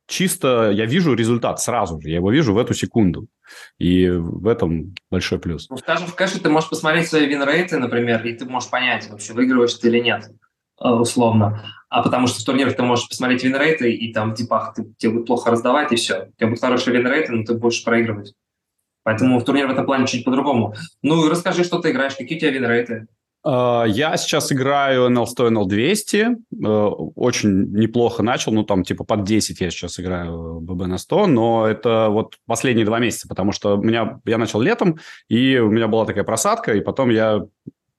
чисто 0.07 0.71
я 0.71 0.87
вижу 0.87 1.15
результат 1.15 1.61
сразу 1.61 2.01
же, 2.01 2.09
я 2.09 2.17
его 2.17 2.31
вижу 2.31 2.53
в 2.55 2.59
эту 2.59 2.75
секунду. 2.75 3.27
И 3.79 4.09
в 4.09 4.47
этом 4.49 4.95
большой 5.11 5.39
плюс. 5.39 5.69
Ну, 5.71 5.77
скажем, 5.77 6.07
в 6.07 6.15
кэше 6.15 6.41
ты 6.41 6.49
можешь 6.49 6.69
посмотреть 6.69 7.09
свои 7.09 7.27
winrate 7.27 7.67
ы, 7.67 7.79
например, 7.79 8.25
и 8.27 8.33
ты 8.33 8.45
можешь 8.45 8.71
понять, 8.71 9.09
вообще 9.09 9.35
выигрываешь 9.35 9.75
ты 9.75 9.89
или 9.89 10.01
нет, 10.01 10.31
э, 10.81 10.89
условно. 10.89 11.63
А 11.89 12.03
потому 12.03 12.27
что 12.27 12.41
в 12.41 12.45
турнирах 12.45 12.77
ты 12.77 12.83
можешь 12.83 13.09
посмотреть 13.09 13.45
winrate 13.45 13.82
ы, 13.82 13.93
и 13.93 14.13
там 14.13 14.33
в 14.33 14.37
deep 14.37 14.58
ах 14.58 14.75
ты, 14.75 14.93
тебе 14.99 15.13
будет 15.13 15.27
плохо 15.27 15.51
раздавать, 15.51 15.93
и 15.93 15.97
все. 15.97 16.25
У 16.25 16.33
тебя 16.37 16.49
будут 16.49 16.61
хорошие 16.61 16.97
winrate 16.97 17.25
ы, 17.25 17.33
но 17.33 17.45
ты 17.45 17.55
будешь 17.55 17.85
проигрывать. 17.85 18.35
Поэтому 19.05 19.39
в 19.39 19.45
турнире 19.45 19.69
в 19.69 19.71
этом 19.71 19.87
плане 19.87 20.07
чуть 20.09 20.25
по-другому. 20.25 20.75
Ну 21.03 21.29
расскажи, 21.29 21.63
что 21.63 21.79
ты 21.79 21.93
играешь, 21.93 22.17
какие 22.17 22.39
у 22.39 22.41
тебя 22.41 22.51
винрейты? 22.51 23.07
А, 23.49 23.85
я 23.85 24.17
сейчас 24.17 24.51
играю 24.51 25.09
NL100, 25.09 25.51
NL200. 25.51 26.37
Э, 26.65 26.69
очень 27.15 27.71
неплохо 27.73 28.25
начал. 28.25 28.53
Ну, 28.53 28.65
там, 28.65 28.83
типа, 28.83 29.05
под 29.05 29.23
10 29.23 29.61
я 29.61 29.71
сейчас 29.71 30.01
играю 30.01 30.61
ББ 30.61 30.87
на 30.87 30.99
100. 30.99 31.27
Но 31.29 31.67
это 31.67 32.09
вот 32.11 32.35
последние 32.47 32.85
два 32.85 32.99
месяца, 32.99 33.29
потому 33.29 33.53
что 33.53 33.77
у 33.77 33.83
меня, 33.83 34.19
я 34.25 34.39
начал 34.39 34.61
летом, 34.61 34.99
и 35.29 35.59
у 35.59 35.71
меня 35.71 35.87
была 35.87 36.05
такая 36.07 36.25
просадка, 36.25 36.75
и 36.75 36.81
потом 36.81 37.11
я 37.11 37.47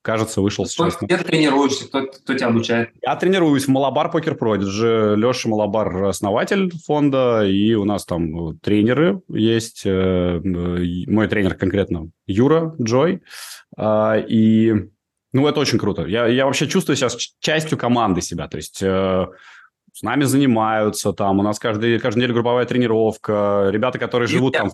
кажется, 0.02 0.42
вышел 0.42 0.66
сейчас. 0.66 0.98
Где 1.02 1.18
ты 1.18 1.24
тренируешься? 1.26 1.88
Кто, 1.88 2.08
кто 2.08 2.34
тебя 2.34 2.48
обучает? 2.48 2.92
Я 3.02 3.16
тренируюсь 3.16 3.66
в 3.66 3.68
Малабар 3.70 4.10
Покер 4.10 4.36
Продиджи. 4.36 5.16
Леша 5.18 5.50
Малабар– 5.50 6.04
основатель 6.06 6.72
фонда, 6.86 7.46
и 7.46 7.74
у 7.74 7.84
нас 7.84 8.06
там 8.06 8.58
тренеры 8.60 9.22
есть. 9.30 9.84
Э, 9.86 10.40
мой 10.42 11.28
тренер 11.28 11.56
конкретно 11.56 12.10
Юра 12.26 12.74
Джой. 12.82 13.22
А, 13.76 14.16
и 14.18 14.74
ну, 15.34 15.48
это 15.48 15.60
очень 15.60 15.78
круто. 15.78 16.06
Я, 16.06 16.28
я 16.28 16.46
вообще 16.46 16.68
чувствую 16.68 16.96
себя 16.96 17.10
частью 17.40 17.78
команды 17.78 18.22
себя. 18.22 18.48
То 18.48 18.58
есть 18.58 18.82
э, 18.82 19.28
с 19.94 20.02
нами 20.02 20.24
занимаются 20.24 21.12
там. 21.14 21.40
У 21.40 21.44
нас 21.44 21.60
каждый, 21.60 22.00
каждую 22.00 22.24
неделю 22.24 22.36
групповая 22.36 22.66
тренировка. 22.66 23.70
Ребята, 23.72 24.00
которые 24.00 24.28
живут 24.28 24.54
там... 24.54 24.72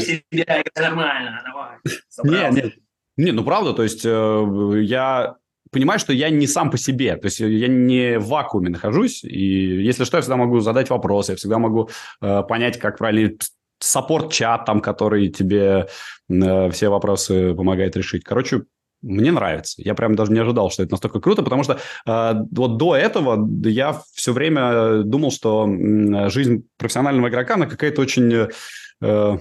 себя, 0.00 0.62
нормально, 0.76 1.42
давай. 1.44 1.78
Нет, 2.24 2.52
нет. 2.52 2.74
Не, 3.16 3.32
ну 3.32 3.44
правда, 3.44 3.74
то 3.74 3.82
есть 3.82 4.02
э, 4.04 4.80
я 4.82 5.36
понимаю, 5.70 5.98
что 5.98 6.12
я 6.12 6.30
не 6.30 6.46
сам 6.46 6.70
по 6.70 6.78
себе, 6.78 7.16
то 7.16 7.26
есть 7.26 7.40
я 7.40 7.68
не 7.68 8.18
в 8.18 8.28
вакууме 8.28 8.70
нахожусь, 8.70 9.22
и 9.24 9.82
если 9.82 10.04
что, 10.04 10.16
я 10.16 10.20
всегда 10.22 10.36
могу 10.36 10.60
задать 10.60 10.88
вопросы, 10.90 11.32
я 11.32 11.36
всегда 11.36 11.58
могу 11.58 11.90
э, 12.20 12.42
понять, 12.42 12.78
как 12.78 12.98
правильно 12.98 13.36
саппорт-чат 13.80 14.64
там, 14.64 14.80
который 14.80 15.28
тебе 15.28 15.88
э, 16.30 16.70
все 16.70 16.88
вопросы 16.88 17.54
помогает 17.54 17.96
решить. 17.96 18.24
Короче, 18.24 18.62
мне 19.02 19.32
нравится. 19.32 19.82
Я 19.82 19.94
прям 19.94 20.14
даже 20.14 20.32
не 20.32 20.40
ожидал, 20.40 20.70
что 20.70 20.82
это 20.82 20.92
настолько 20.92 21.20
круто, 21.20 21.42
потому 21.42 21.64
что 21.64 21.78
э, 22.06 22.34
вот 22.50 22.76
до 22.76 22.96
этого 22.96 23.48
я 23.64 24.00
все 24.14 24.32
время 24.32 25.02
думал, 25.02 25.30
что 25.30 25.68
жизнь 26.28 26.66
профессионального 26.78 27.28
игрока, 27.28 27.54
она 27.54 27.66
какая-то 27.66 28.00
очень, 28.00 28.48
э, 29.02 29.38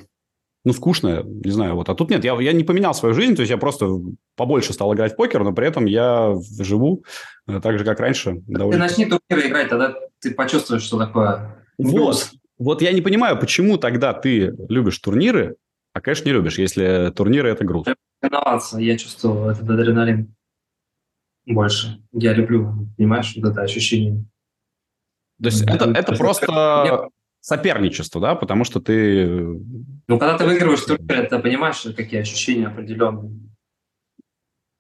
ну, 0.64 0.74
скучная, 0.74 1.24
не 1.24 1.52
знаю, 1.52 1.76
вот. 1.76 1.90
А 1.90 1.96
тут 1.96 2.10
нет, 2.10 2.24
я, 2.24 2.40
я 2.42 2.54
не 2.54 2.64
поменял 2.64 2.94
свою 2.94 3.14
жизнь, 3.14 3.36
то 3.36 3.42
есть 3.42 3.52
я 3.52 3.58
просто 3.58 3.88
побольше 4.36 4.74
стал 4.74 4.94
играть 4.94 5.14
в 5.14 5.16
покер, 5.16 5.44
но 5.44 5.54
при 5.54 5.68
этом 5.68 5.86
я 5.86 6.36
живу 6.60 7.04
э, 7.48 7.60
так 7.62 7.78
же, 7.78 7.86
как 7.86 8.00
раньше. 8.00 8.42
Довольно... 8.48 8.74
Ты 8.74 8.90
начни 8.90 9.06
турниры 9.06 9.48
играть, 9.48 9.70
тогда 9.70 9.96
ты 10.20 10.32
почувствуешь, 10.32 10.84
что 10.84 10.98
такое. 10.98 11.64
Вот. 11.78 12.32
Вот 12.58 12.82
я 12.84 12.92
не 12.92 13.02
понимаю, 13.02 13.40
почему 13.40 13.78
тогда 13.78 14.14
ты 14.14 14.56
любишь 14.70 15.00
турниры, 15.00 15.56
а, 15.94 16.02
конечно, 16.02 16.26
не 16.26 16.34
любишь, 16.34 16.58
если 16.58 17.12
турниры– 17.16 17.50
это 17.52 17.64
грустно 17.66 17.96
тренироваться, 18.22 18.80
я 18.80 18.98
чувствовал 18.98 19.50
этот 19.50 19.70
адреналин 19.70 20.34
больше. 21.46 22.02
Я 22.14 22.34
люблю, 22.34 22.88
понимаешь, 22.98 23.34
вот 23.36 23.52
это 23.52 23.62
ощущение. 23.62 24.26
То 25.42 25.50
есть 25.50 25.64
это, 25.64 25.90
это 25.90 26.16
просто 26.16 27.10
соперничество, 27.40 28.22
да, 28.22 28.36
потому 28.36 28.64
что 28.64 28.80
ты... 28.80 29.26
Ну, 30.08 30.20
когда 30.20 30.38
ты 30.38 30.46
выигрываешь 30.46 30.82
турнир, 30.82 31.28
ты 31.28 31.40
понимаешь, 31.40 31.82
какие 31.98 32.22
ощущения 32.22 32.68
определенные. 32.68 33.50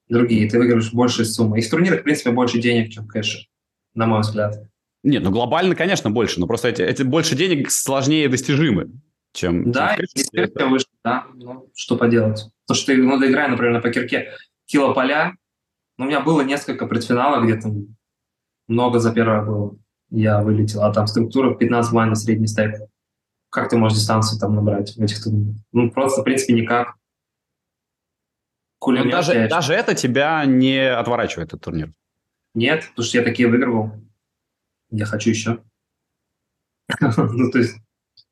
Другие, 0.07 0.49
ты 0.49 0.59
выигрываешь 0.59 0.93
больше 0.93 1.25
суммы. 1.25 1.59
И 1.59 1.61
в 1.61 1.69
турнирах, 1.69 2.01
в 2.01 2.03
принципе, 2.03 2.31
больше 2.31 2.61
денег, 2.61 2.91
чем 2.91 3.05
в 3.05 3.07
кэше, 3.07 3.47
на 3.95 4.05
мой 4.05 4.21
взгляд. 4.21 4.69
Нет, 5.03 5.23
ну 5.23 5.31
глобально, 5.31 5.73
конечно, 5.73 6.11
больше, 6.11 6.39
но 6.39 6.45
просто 6.45 6.67
эти, 6.67 6.83
эти 6.83 7.01
больше 7.01 7.35
денег 7.35 7.71
сложнее 7.71 8.29
достижимы, 8.29 8.91
чем... 9.33 9.71
Да, 9.71 9.97
чем 9.97 10.71
выше, 10.71 10.85
да, 11.03 11.25
ну, 11.33 11.69
что 11.73 11.97
поделать. 11.97 12.45
То, 12.67 12.73
что 12.73 12.91
я 12.91 12.97
ну, 12.97 13.17
играю, 13.25 13.51
например, 13.51 13.73
на 13.73 13.81
покерке 13.81 14.31
кило 14.65 14.93
поля, 14.93 15.35
ну, 15.97 16.05
у 16.05 16.07
меня 16.07 16.21
было 16.21 16.41
несколько 16.41 16.87
предфиналов, 16.87 17.43
где 17.43 17.55
там 17.55 17.95
много 18.67 18.99
за 18.99 19.13
первое 19.13 19.43
было. 19.43 19.77
Я 20.09 20.41
вылетел, 20.41 20.83
а 20.83 20.93
там 20.93 21.07
структура 21.07 21.55
15 21.55 21.91
блайндов 21.91 22.17
средний 22.17 22.47
стек. 22.47 22.81
Как 23.49 23.69
ты 23.69 23.77
можешь 23.77 23.97
дистанцию 23.97 24.39
там 24.39 24.55
набрать 24.55 24.95
в 24.95 25.01
этих 25.01 25.23
турнирах? 25.23 25.57
Ну, 25.71 25.91
просто, 25.91 26.21
в 26.21 26.23
принципе, 26.23 26.53
никак. 26.53 26.95
Кулемет, 28.79 29.11
даже, 29.11 29.47
даже 29.47 29.73
это 29.73 29.93
тебя 29.93 30.43
не 30.45 30.79
отворачивает 30.79 31.53
от 31.53 31.61
турнира? 31.61 31.93
Нет, 32.53 32.87
потому 32.89 33.05
что 33.05 33.17
я 33.19 33.23
такие 33.23 33.47
выигрывал. 33.47 33.91
Я 34.89 35.05
хочу 35.05 35.29
еще. 35.29 35.63
ну, 36.99 37.51
то 37.51 37.59
есть, 37.59 37.77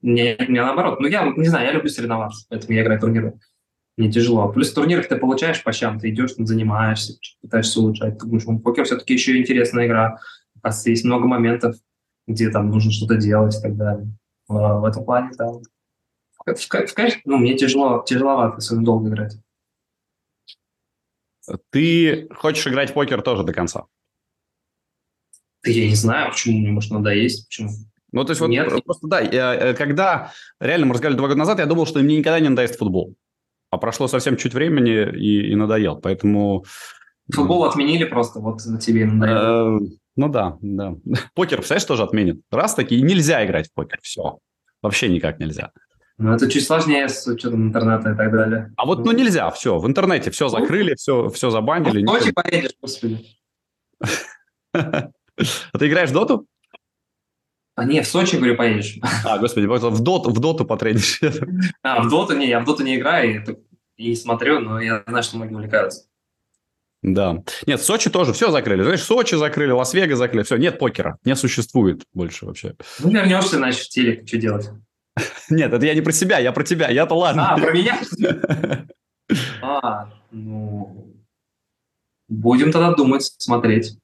не, 0.02 0.36
не 0.48 0.62
наоборот. 0.62 1.00
Ну, 1.00 1.08
я 1.08 1.26
не 1.26 1.48
знаю, 1.48 1.68
я 1.68 1.74
люблю 1.74 1.90
соревноваться, 1.90 2.46
поэтому 2.50 2.74
я 2.74 2.84
играю 2.84 3.00
турниры 3.00 3.40
не 4.00 4.12
тяжело. 4.12 4.52
Плюс 4.52 4.72
в 4.72 4.74
турнирах 4.74 5.08
ты 5.08 5.18
получаешь 5.18 5.62
по 5.62 5.74
щам, 5.74 6.00
ты 6.00 6.10
идешь, 6.10 6.34
занимаешься, 6.38 7.20
пытаешься 7.42 7.82
улучшать. 7.82 8.18
Ты 8.18 8.26
думаешь, 8.26 8.64
покер 8.64 8.86
все-таки 8.86 9.14
еще 9.14 9.38
интересная 9.38 9.88
игра. 9.88 10.20
Оказывается, 10.58 10.90
есть 10.90 11.04
много 11.04 11.28
моментов, 11.28 11.76
где 12.26 12.50
там 12.50 12.70
нужно 12.70 12.92
что-то 12.92 13.18
делать 13.18 13.58
и 13.58 13.62
так 13.62 13.76
далее. 13.76 14.08
В 14.48 14.86
этом 14.86 15.04
плане, 15.04 15.32
да, 15.38 15.52
в 15.52 15.62
в, 16.46 16.68
кэш, 16.96 17.20
ну, 17.26 17.38
мне 17.38 17.58
тяжело, 17.58 18.02
тяжеловато, 18.08 18.58
особенно 18.58 18.86
долго 18.86 19.10
играть. 19.10 19.38
Ты 21.70 22.28
хочешь 22.34 22.66
играть 22.68 22.92
в 22.92 22.94
покер 22.94 23.22
тоже 23.22 23.44
до 23.44 23.54
конца? 23.54 23.86
Да 25.64 25.70
я 25.72 25.88
не 25.88 25.96
знаю, 25.96 26.32
почему 26.32 26.58
мне, 26.58 26.72
может, 26.72 26.92
надоесть, 26.92 27.48
почему. 27.48 27.70
Ну, 28.12 28.24
то 28.24 28.32
есть, 28.32 28.42
вот 28.42 28.48
Нет. 28.48 28.70
просто 28.86 29.08
да, 29.08 29.20
я, 29.20 29.54
э, 29.54 29.74
когда 29.74 30.32
реально 30.60 30.88
мы 30.88 30.94
разговаривали 30.94 31.18
два 31.18 31.28
года 31.28 31.40
назад, 31.40 31.60
я 31.60 31.66
думал, 31.66 31.86
что 31.86 32.00
мне 32.00 32.18
никогда 32.18 32.40
не 32.40 32.50
надоест 32.50 32.78
футбол. 32.78 33.16
А 33.72 33.78
прошло 33.78 34.08
совсем 34.08 34.36
чуть 34.36 34.54
времени 34.54 35.10
и, 35.16 35.52
и 35.52 35.56
надоел. 35.56 35.98
Поэтому. 35.98 36.66
Футбол 37.32 37.66
отменили 37.66 38.06
просто, 38.06 38.40
вот 38.40 38.66
на 38.66 38.80
тебе 38.80 39.06
надоело. 39.06 39.78
Э, 39.78 39.80
Ну 40.16 40.30
да, 40.30 40.58
да. 40.62 40.96
Покер, 41.36 41.58
представляешь, 41.58 41.86
тоже 41.86 42.04
отменят. 42.04 42.38
Раз 42.52 42.74
такие, 42.74 43.02
нельзя 43.02 43.46
играть 43.46 43.70
в 43.70 43.74
покер. 43.74 44.00
Все. 44.02 44.40
Вообще 44.82 45.10
никак 45.10 45.40
нельзя. 45.40 45.72
Но 46.18 46.36
это 46.36 46.50
чуть 46.50 46.66
сложнее 46.66 47.08
с 47.08 47.26
учетом 47.28 47.68
интернета 47.68 48.12
и 48.12 48.16
так 48.16 48.32
далее. 48.32 48.74
А 48.76 48.86
вот, 48.86 49.06
ну, 49.06 49.12
нельзя, 49.14 49.50
все. 49.52 49.80
В 49.80 49.88
интернете 49.88 50.32
все 50.32 50.50
закрыли, 50.50 50.96
все, 50.96 51.30
все 51.30 51.50
забанили. 51.50 52.06
Сочи 52.06 52.34
поедешь, 52.34 52.76
господи. 52.82 53.26
А 55.72 55.78
ты 55.78 55.88
играешь 55.88 56.10
в 56.10 56.14
доту? 56.14 56.46
А 57.80 57.86
не, 57.86 58.02
в 58.02 58.08
Сочи, 58.08 58.36
говорю, 58.36 58.58
поедешь. 58.58 58.98
А, 59.24 59.38
господи, 59.38 59.66
в 59.66 60.00
доту, 60.02 60.32
в 60.32 60.40
доту 60.40 60.66
потренишь. 60.66 61.22
А, 61.82 62.02
в 62.04 62.10
доту 62.10 62.36
не, 62.36 62.50
я 62.50 62.60
в 62.60 62.66
доту 62.66 62.84
не 62.84 62.98
играю 62.98 63.46
и, 63.96 64.12
и 64.12 64.16
смотрю, 64.16 64.60
но 64.60 64.82
я 64.82 65.02
знаю, 65.08 65.24
что 65.24 65.38
многие 65.38 65.54
увлекаются. 65.54 66.04
Да. 67.02 67.42
Нет, 67.66 67.82
Сочи 67.82 68.10
тоже 68.10 68.34
все 68.34 68.52
закрыли. 68.52 68.84
Знаешь, 68.84 69.02
Сочи 69.02 69.36
закрыли, 69.36 69.72
Лас-Вегас 69.72 70.18
закрыли. 70.18 70.44
Все, 70.44 70.58
нет 70.58 70.78
покера. 70.78 71.18
Не 71.24 71.38
существует 71.38 72.04
больше 72.14 72.46
вообще. 72.46 72.76
Ну, 73.00 73.12
вернешься, 73.12 73.56
значит, 73.56 73.86
в 73.86 73.90
телек, 73.90 74.28
что 74.28 74.38
делать? 74.38 74.70
Нет, 75.50 75.72
это 75.74 75.86
я 75.86 75.94
не 75.96 76.02
про 76.02 76.12
себя, 76.12 76.40
я 76.40 76.52
про 76.52 76.64
тебя. 76.64 76.90
Я-то 76.90 77.16
ладно. 77.16 77.54
А, 77.54 77.58
про 77.58 77.72
меня? 77.72 78.00
А, 79.62 80.10
ну... 80.32 81.16
Будем 82.28 82.72
тогда 82.72 82.94
думать, 82.94 83.32
смотреть. 83.38 83.98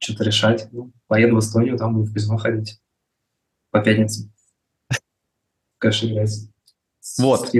Что-то 0.00 0.24
решать. 0.24 0.68
Ну, 0.72 0.92
поеду 1.06 1.36
в 1.36 1.40
Эстонию, 1.40 1.76
там 1.76 1.94
буду 1.94 2.06
в 2.06 2.14
казино 2.14 2.38
ходить. 2.38 2.80
По 3.70 3.80
пятницам. 3.80 4.32
Кэш 5.78 6.04
играть. 6.04 6.30
Вот. 7.18 7.50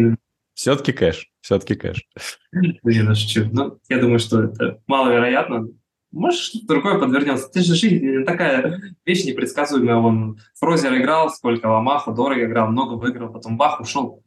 Все-таки 0.55 0.93
кэш. 0.93 1.31
Все-таки 1.41 1.75
кэш. 1.75 2.09
Да 2.53 2.93
не, 2.93 3.03
ну 3.03 3.15
шучу. 3.15 3.49
Ну, 3.53 3.79
я 3.89 4.01
думаю, 4.01 4.19
что 4.19 4.43
это 4.43 4.83
маловероятно. 4.87 5.69
Может, 6.13 6.41
что-то 6.41 6.67
другое 6.67 6.99
подвернется. 6.99 7.49
Ты 7.49 7.61
же 7.61 7.75
жизнь 7.75 8.25
такая 8.25 8.81
вещь 9.05 9.25
непредсказуемая. 9.25 9.97
Он 9.97 10.41
Фрозер 10.55 10.97
играл, 10.97 11.31
сколько 11.31 11.67
Ламаху, 11.67 12.13
дорого 12.13 12.45
играл, 12.45 12.69
много 12.69 12.95
выиграл, 12.95 13.33
потом 13.33 13.57
бах, 13.57 13.81
ушел, 13.81 14.25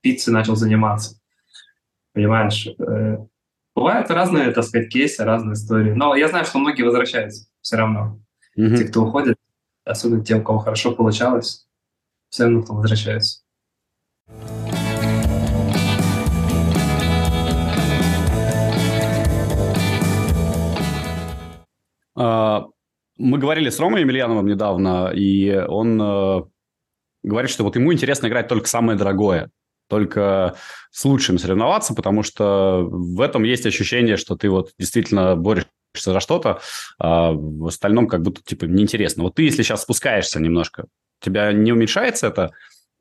пиццей 0.00 0.32
начал 0.32 0.56
заниматься. 0.56 1.20
Понимаешь? 2.12 2.68
Бывают 3.74 4.08
разные, 4.08 4.52
так 4.52 4.62
сказать, 4.64 4.88
кейсы, 4.88 5.24
разные 5.24 5.54
истории. 5.54 5.92
Но 5.92 6.14
я 6.14 6.28
знаю, 6.28 6.44
что 6.44 6.58
многие 6.60 6.84
возвращаются 6.84 7.48
все 7.60 7.76
равно. 7.76 8.20
Мгм. 8.56 8.76
Те, 8.76 8.84
кто 8.84 9.02
уходит, 9.02 9.36
особенно 9.84 10.24
те, 10.24 10.36
у 10.36 10.42
кого 10.42 10.60
хорошо 10.60 10.92
получалось, 10.92 11.66
все 12.28 12.44
равно 12.44 12.62
кто 12.62 12.74
возвращается. 12.74 13.40
А, 22.16 22.66
Мы 23.16 23.38
говорили 23.38 23.70
с 23.70 23.80
Ромой 23.80 24.02
Емельяновым 24.02 24.46
недавно, 24.46 25.10
и 25.12 25.52
он 25.52 26.00
э, 26.00 26.42
говорит, 27.24 27.50
что 27.50 27.64
вот 27.64 27.74
ему 27.74 27.92
интересно 27.92 28.28
играть 28.28 28.46
только 28.46 28.68
самое 28.68 28.96
дорогое, 28.96 29.50
только 29.88 30.56
с 30.90 31.04
лучшим 31.04 31.38
соревноваться, 31.38 31.94
потому 31.94 32.22
что 32.22 32.86
в 32.88 33.20
этом 33.20 33.42
есть 33.44 33.66
ощущение, 33.66 34.16
что 34.16 34.36
ты 34.36 34.48
вот 34.48 34.72
действительно 34.78 35.36
борешься 35.36 35.70
за 35.96 36.20
что-то, 36.20 36.60
а 36.98 37.32
в 37.32 37.66
остальном 37.66 38.08
как 38.08 38.22
будто 38.22 38.42
типа 38.42 38.64
неинтересно. 38.64 39.22
Вот 39.22 39.34
ты, 39.34 39.42
если 39.42 39.62
сейчас 39.62 39.82
спускаешься 39.82 40.40
немножко, 40.40 40.86
тебя 41.20 41.52
не 41.52 41.72
уменьшается 41.72 42.28
это 42.28 42.52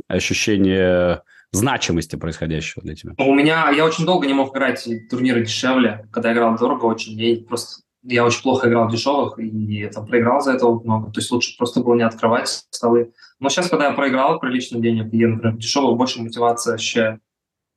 ощущение 0.08 1.22
значимости 1.52 2.16
происходящего 2.16 2.82
для 2.84 2.96
тебя? 2.96 3.14
У 3.18 3.34
меня, 3.34 3.70
я 3.70 3.86
очень 3.86 4.06
долго 4.06 4.28
не 4.28 4.34
мог 4.34 4.56
играть 4.56 4.88
турниры 5.10 5.44
дешевле. 5.44 6.08
Когда 6.12 6.30
я 6.30 6.36
играл 6.36 6.58
дорого 6.58 6.86
очень, 6.86 7.14
я 7.14 7.44
просто 7.46 7.83
я 8.04 8.26
очень 8.26 8.42
плохо 8.42 8.68
играл 8.68 8.88
в 8.88 8.92
дешевых 8.92 9.40
и 9.40 9.90
там 9.94 10.06
проиграл 10.06 10.42
за 10.42 10.54
это 10.54 10.68
много. 10.68 11.12
То 11.12 11.20
есть 11.20 11.32
лучше 11.32 11.58
просто 11.58 11.82
было 11.82 11.96
не 11.96 12.04
открывать 12.04 12.66
столы. 12.70 13.14
Но 13.40 13.50
сейчас, 13.50 13.70
когда 13.70 13.88
я 13.88 13.94
проиграл 13.94 14.40
прилично 14.40 14.80
денег, 14.80 15.14
я, 15.14 15.30
например, 15.30 15.56
в 15.56 15.60
дешевых 15.60 15.98
больше 15.98 16.22
мотивации 16.22 16.74
ощущаю 16.74 17.22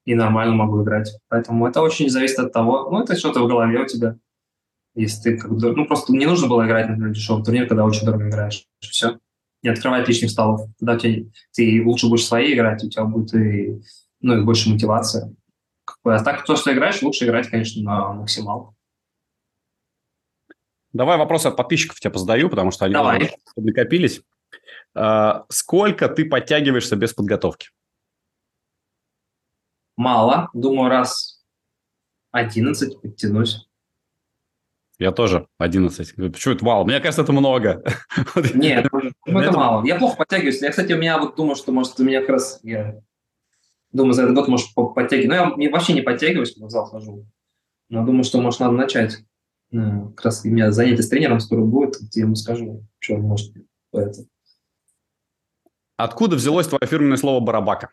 и 0.04 0.14
нормально 0.14 0.54
могу 0.54 0.82
играть. 0.82 1.10
Поэтому 1.28 1.66
это 1.66 1.80
очень 1.80 2.08
зависит 2.08 2.38
от 2.38 2.52
того, 2.52 2.88
ну, 2.90 3.02
это 3.02 3.16
что-то 3.16 3.42
в 3.42 3.48
голове 3.48 3.82
у 3.82 3.86
тебя. 3.86 4.16
Если 4.94 5.22
ты 5.22 5.38
как 5.38 5.52
бы, 5.52 5.76
ну, 5.76 5.84
просто 5.86 6.12
не 6.12 6.26
нужно 6.26 6.48
было 6.48 6.64
играть, 6.66 6.88
например, 6.88 7.12
дешевый 7.12 7.44
турнир, 7.44 7.68
когда 7.68 7.84
очень 7.84 8.06
дорого 8.06 8.28
играешь. 8.28 8.66
Все. 8.80 9.18
Не 9.62 9.70
открывать 9.70 10.08
лишних 10.08 10.30
столов. 10.30 10.62
Тогда 10.78 10.94
у 10.94 10.98
тебя, 10.98 11.24
ты 11.52 11.82
лучше 11.84 12.08
будешь 12.08 12.24
свои 12.24 12.54
играть, 12.54 12.82
у 12.82 12.88
тебя 12.88 13.04
будет 13.04 13.34
и, 13.34 13.80
ну, 14.20 14.38
и 14.38 14.44
больше 14.44 14.70
мотивация. 14.70 15.34
А 16.04 16.22
так, 16.22 16.44
то, 16.44 16.56
что 16.56 16.72
играешь, 16.72 17.02
лучше 17.02 17.26
играть, 17.26 17.48
конечно, 17.48 17.82
на 17.82 18.12
максимал. 18.12 18.75
Давай 20.96 21.18
вопросы 21.18 21.48
от 21.48 21.56
подписчиков 21.56 22.00
тебе 22.00 22.10
позадаю, 22.10 22.48
потому 22.48 22.70
что 22.70 22.86
они 22.86 22.94
Давай. 22.94 23.30
накопились. 23.56 24.22
А, 24.94 25.44
Сколько 25.50 26.08
ты 26.08 26.24
подтягиваешься 26.24 26.96
без 26.96 27.12
подготовки? 27.12 27.68
Мало. 29.96 30.48
Думаю, 30.54 30.88
раз 30.90 31.44
11 32.32 33.00
подтянусь. 33.00 33.68
Я 34.98 35.12
тоже 35.12 35.46
11. 35.58 36.14
Говорю, 36.16 36.32
Почему 36.32 36.54
это 36.54 36.64
мало? 36.64 36.84
Мне 36.84 37.00
кажется, 37.00 37.20
это 37.22 37.32
много. 37.32 37.82
Нет, 38.54 38.88
ну, 38.90 39.00
это 39.40 39.48
Это- 39.50 39.58
мало. 39.58 39.84
Я 39.86 39.96
плохо 39.96 40.16
подтягиваюсь. 40.16 40.62
Я, 40.62 40.70
кстати, 40.70 40.94
у 40.94 40.98
меня 40.98 41.18
вот 41.18 41.36
думаю, 41.36 41.56
что, 41.56 41.72
может, 41.72 42.00
у 42.00 42.04
меня 42.04 42.20
как 42.20 42.30
раз... 42.30 42.60
Я 42.62 42.98
думаю, 43.92 44.14
за 44.14 44.22
этот 44.22 44.34
год, 44.34 44.48
может, 44.48 44.72
по- 44.74 44.88
подтягивать. 44.88 45.28
Но 45.56 45.62
я 45.62 45.70
вообще 45.70 45.92
не 45.92 46.00
подтягиваюсь, 46.00 46.54
когда 46.54 46.66
в 46.68 46.70
зал 46.70 46.86
хожу. 46.86 47.26
Но 47.90 48.04
думаю, 48.06 48.24
что, 48.24 48.40
может, 48.40 48.60
надо 48.60 48.72
начать. 48.72 49.18
Как 49.70 50.24
раз 50.24 50.44
у 50.44 50.48
меня 50.48 50.70
занятие 50.70 51.02
с 51.02 51.08
тренером 51.08 51.40
скоро 51.40 51.62
будет, 51.62 51.96
я 52.14 52.22
ему 52.22 52.34
скажу, 52.34 52.84
что 52.98 53.14
он 53.14 53.22
может. 53.22 53.52
Поэтому. 53.90 54.26
Откуда 55.96 56.36
взялось 56.36 56.68
твое 56.68 56.86
фирменное 56.86 57.16
слово 57.16 57.40
«барабака»? 57.44 57.90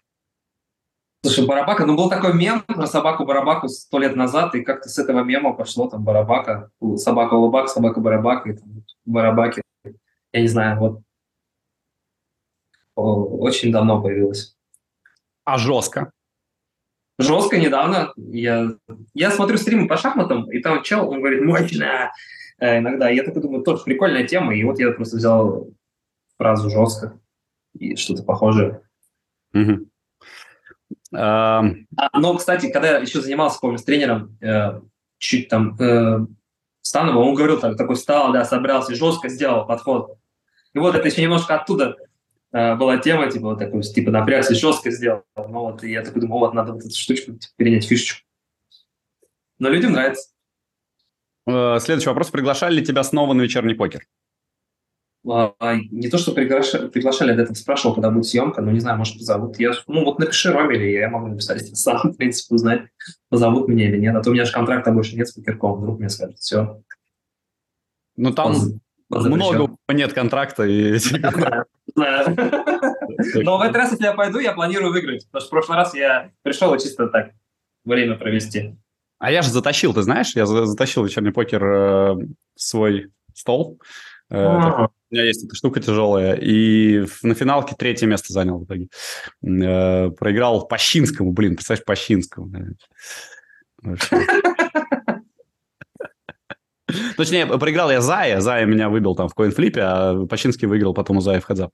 Слушай, 1.26 1.48
Барабака, 1.48 1.86
ну 1.86 1.96
был 1.96 2.10
такой 2.10 2.34
мем 2.34 2.64
про 2.64 2.86
собаку 2.86 3.24
Барабаку 3.24 3.70
сто 3.70 3.98
лет 3.98 4.14
назад, 4.18 4.56
и 4.56 4.62
как-то 4.62 4.90
с 4.90 5.00
этого 5.00 5.24
мема 5.24 5.54
пошло 5.54 5.88
там 5.90 6.04
Барабака, 6.04 6.70
у- 6.82 6.98
собака 6.98 7.36
Улыбак, 7.36 7.70
собака 7.70 8.02
Барабака, 8.02 8.50
и 8.50 8.58
там 8.58 8.84
Барабаки. 9.06 9.62
Я 10.34 10.42
не 10.42 10.50
знаю, 10.50 10.78
вот 10.80 11.02
очень 12.96 13.72
давно 13.72 14.02
появилось. 14.02 14.58
А 15.46 15.58
жестко? 15.58 16.12
Жестко 17.24 17.58
недавно. 17.58 18.14
Я, 18.18 18.74
я 19.14 19.32
смотрю 19.32 19.58
стримы 19.58 19.88
по 19.88 19.98
шахматам, 19.98 20.50
и 20.52 20.60
там 20.60 20.84
чел, 20.84 21.10
он 21.10 21.20
говорит, 21.20 21.42
мощно 21.44 22.12
э, 22.60 22.80
иногда. 22.80 23.10
Я 23.10 23.24
такой 23.24 23.42
думаю, 23.42 23.64
тоже 23.64 23.84
прикольная 23.84 24.28
тема, 24.28 24.56
и 24.56 24.64
вот 24.64 24.80
я 24.80 24.92
просто 24.92 25.18
взял 25.18 25.70
фразу 26.38 26.70
жестко 26.70 27.20
и 27.78 27.96
что-то 27.96 28.24
похожее. 28.24 28.82
А, 31.16 31.64
но, 32.14 32.36
кстати, 32.36 32.72
когда 32.72 32.92
я 32.92 32.98
еще 32.98 33.22
занимался, 33.22 33.60
помню, 33.60 33.78
с 33.78 33.84
тренером, 33.84 34.38
э, 34.42 34.82
чуть 35.20 35.48
там 35.48 35.76
э, 35.80 36.26
Становым, 36.84 37.18
он 37.18 37.34
говорил, 37.34 37.60
так, 37.60 37.78
такой 37.78 37.96
встал, 37.96 38.34
да, 38.34 38.44
собрался, 38.44 38.94
жестко 38.94 39.30
сделал 39.30 39.66
подход. 39.66 40.18
И 40.74 40.80
вот 40.80 40.96
это 40.96 41.08
еще 41.08 41.22
немножко 41.22 41.56
оттуда 41.56 41.96
была 42.54 42.98
тема, 42.98 43.30
типа, 43.30 43.48
вот 43.48 43.60
такой, 43.60 43.82
типа, 43.82 44.12
напрягся, 44.12 44.54
жестко 44.54 44.92
сделал. 44.92 45.24
Ну 45.36 45.60
вот, 45.60 45.84
и 45.84 45.92
я 45.92 46.04
такой 46.04 46.22
думал, 46.22 46.40
вот, 46.40 46.54
надо 46.54 46.74
вот 46.74 46.82
эту 46.82 46.96
штучку 46.96 47.34
типа, 47.34 47.54
перенять, 47.58 47.86
фишечку. 47.86 48.22
Но 49.60 49.70
людям 49.70 49.94
нравится. 49.94 50.30
э, 51.48 51.80
Следующий 51.80 52.10
вопрос. 52.10 52.30
Приглашали 52.30 52.76
ли 52.76 52.86
тебя 52.86 53.04
снова 53.04 53.34
на 53.34 53.42
вечерний 53.42 53.74
покер? 53.74 54.06
А, 55.26 55.54
не 55.90 56.10
то, 56.10 56.18
что 56.18 56.34
приглашали, 56.34 56.90
приглашали, 56.90 57.30
я 57.30 57.38
до 57.38 57.44
этого 57.44 57.56
спрашивал, 57.56 57.96
когда 57.96 58.12
будет 58.12 58.26
съемка, 58.26 58.62
но 58.62 58.72
не 58.72 58.82
знаю, 58.82 58.98
может, 58.98 59.18
позовут. 59.18 59.58
Я, 59.58 59.72
ну, 59.88 60.04
вот 60.04 60.20
напиши 60.20 60.52
Роме, 60.52 60.76
или 60.76 60.92
я 60.92 61.10
могу 61.10 61.28
написать 61.28 61.66
сам, 61.78 62.02
в 62.12 62.18
принципе, 62.18 62.56
узнать, 62.56 62.82
позовут 63.30 63.70
меня 63.70 63.88
или 63.88 63.98
нет. 64.00 64.16
А 64.16 64.22
то 64.22 64.32
у 64.32 64.34
меня 64.34 64.44
же 64.46 64.52
контракта 64.52 64.92
больше 64.92 65.16
нет 65.16 65.30
с 65.30 65.32
покерком, 65.32 65.80
вдруг 65.80 66.00
мне 66.00 66.10
скажут, 66.10 66.40
все. 66.40 66.82
Ну, 68.18 68.34
там 68.34 68.54
много 69.10 69.78
нет 69.90 70.12
контракта. 70.14 70.64
И... 70.64 70.98
Знаю. 71.96 72.36
Но 73.36 73.58
в 73.58 73.62
этот 73.62 73.76
раз, 73.76 73.92
если 73.92 74.06
я 74.06 74.14
пойду, 74.14 74.40
я 74.40 74.54
планирую 74.54 74.92
выиграть. 74.92 75.26
Потому 75.28 75.42
что 75.42 75.48
в 75.48 75.52
прошлый 75.52 75.78
раз 75.78 75.94
я 75.94 76.32
пришел 76.42 76.74
и 76.74 76.80
чисто 76.80 77.08
так 77.08 77.32
время 77.86 78.16
провести. 78.16 78.76
А 79.20 79.32
я 79.32 79.42
же 79.42 79.50
затащил, 79.50 79.94
ты 79.94 80.02
знаешь, 80.02 80.36
я 80.36 80.46
за- 80.46 80.66
затащил 80.66 81.06
вечерний 81.06 81.32
покер 81.32 81.64
э, 81.64 82.16
свой 82.56 83.12
стол. 83.34 83.80
А. 84.30 84.88
У 84.88 85.16
меня 85.16 85.26
есть 85.26 85.46
эта 85.46 85.56
штука 85.56 85.80
тяжелая. 85.80 86.34
И 86.34 87.06
на 87.22 87.36
финалке 87.36 87.76
третье 87.78 88.08
место 88.08 88.34
занял 88.34 88.58
в 88.58 88.66
итоге. 88.66 88.88
Проиграл 89.42 90.68
Пащинскому, 90.68 91.32
блин, 91.32 91.56
представляешь, 91.56 91.86
Пащинскому. 91.86 92.52
Точнее, 97.18 97.46
проиграл 97.46 97.92
я 97.92 98.02
Зая. 98.02 98.40
Зая 98.40 98.66
меня 98.66 98.90
выбил 98.90 99.16
там 99.16 99.28
в 99.30 99.34
коинфлипе, 99.34 99.82
а 99.82 100.26
Пащинский 100.26 100.68
выиграл 100.68 100.94
потом 100.94 101.18
у 101.18 101.22
Зая 101.22 101.40
в 101.40 101.46
хедзап. 101.46 101.72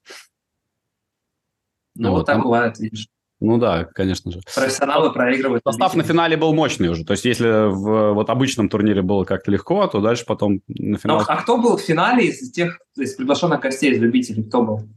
Ну, 1.96 2.12
вот 2.12 2.26
так 2.26 2.42
бывает, 2.42 2.80
видишь. 2.80 3.08
Ну 3.42 3.58
да, 3.58 3.86
конечно 3.86 4.32
же. 4.32 4.42
Профессионалы 4.54 5.14
проигрывают. 5.14 5.64
Состав 5.64 5.96
на 5.96 6.04
финале 6.04 6.36
был 6.36 6.54
мощный 6.54 6.90
уже. 6.90 7.06
То 7.06 7.14
есть, 7.14 7.24
если 7.24 7.70
в 7.70 8.14
вот 8.14 8.30
обычном 8.30 8.68
турнире 8.68 9.02
было 9.02 9.24
как-то 9.24 9.50
легко, 9.50 9.88
то 9.88 10.02
дальше 10.02 10.26
потом 10.26 10.62
на 10.68 10.98
финале... 10.98 11.24
а 11.26 11.36
кто 11.38 11.58
был 11.58 11.78
в 11.78 11.82
финале 11.82 12.28
из 12.28 12.52
тех, 12.52 12.80
из 12.98 13.16
приглашенных 13.16 13.62
гостей, 13.62 13.94
из 13.94 14.00
любителей, 14.00 14.44
кто 14.44 14.62
был? 14.62 14.90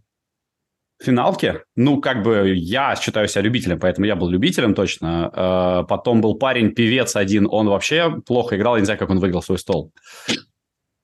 В 1.02 1.04
финалке? 1.04 1.64
Ну, 1.74 2.00
как 2.00 2.22
бы 2.22 2.54
я 2.54 2.94
считаю 2.94 3.26
себя 3.26 3.42
любителем, 3.42 3.80
поэтому 3.80 4.06
я 4.06 4.14
был 4.14 4.28
любителем 4.28 4.72
точно. 4.72 5.30
А, 5.34 5.82
потом 5.82 6.20
был 6.20 6.36
парень, 6.36 6.70
певец 6.70 7.16
один, 7.16 7.48
он 7.50 7.68
вообще 7.68 8.20
плохо 8.24 8.56
играл, 8.56 8.76
я 8.76 8.80
не 8.82 8.84
знаю, 8.84 9.00
как 9.00 9.10
он 9.10 9.18
выиграл 9.18 9.42
свой 9.42 9.58
стол. 9.58 9.92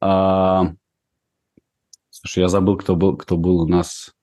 А, 0.00 0.72
слушай, 2.10 2.38
я 2.38 2.48
забыл, 2.48 2.76
кто 2.76 2.94
был, 2.94 3.16
кто 3.16 3.36
был 3.36 3.62
у 3.62 3.66
нас 3.66 4.14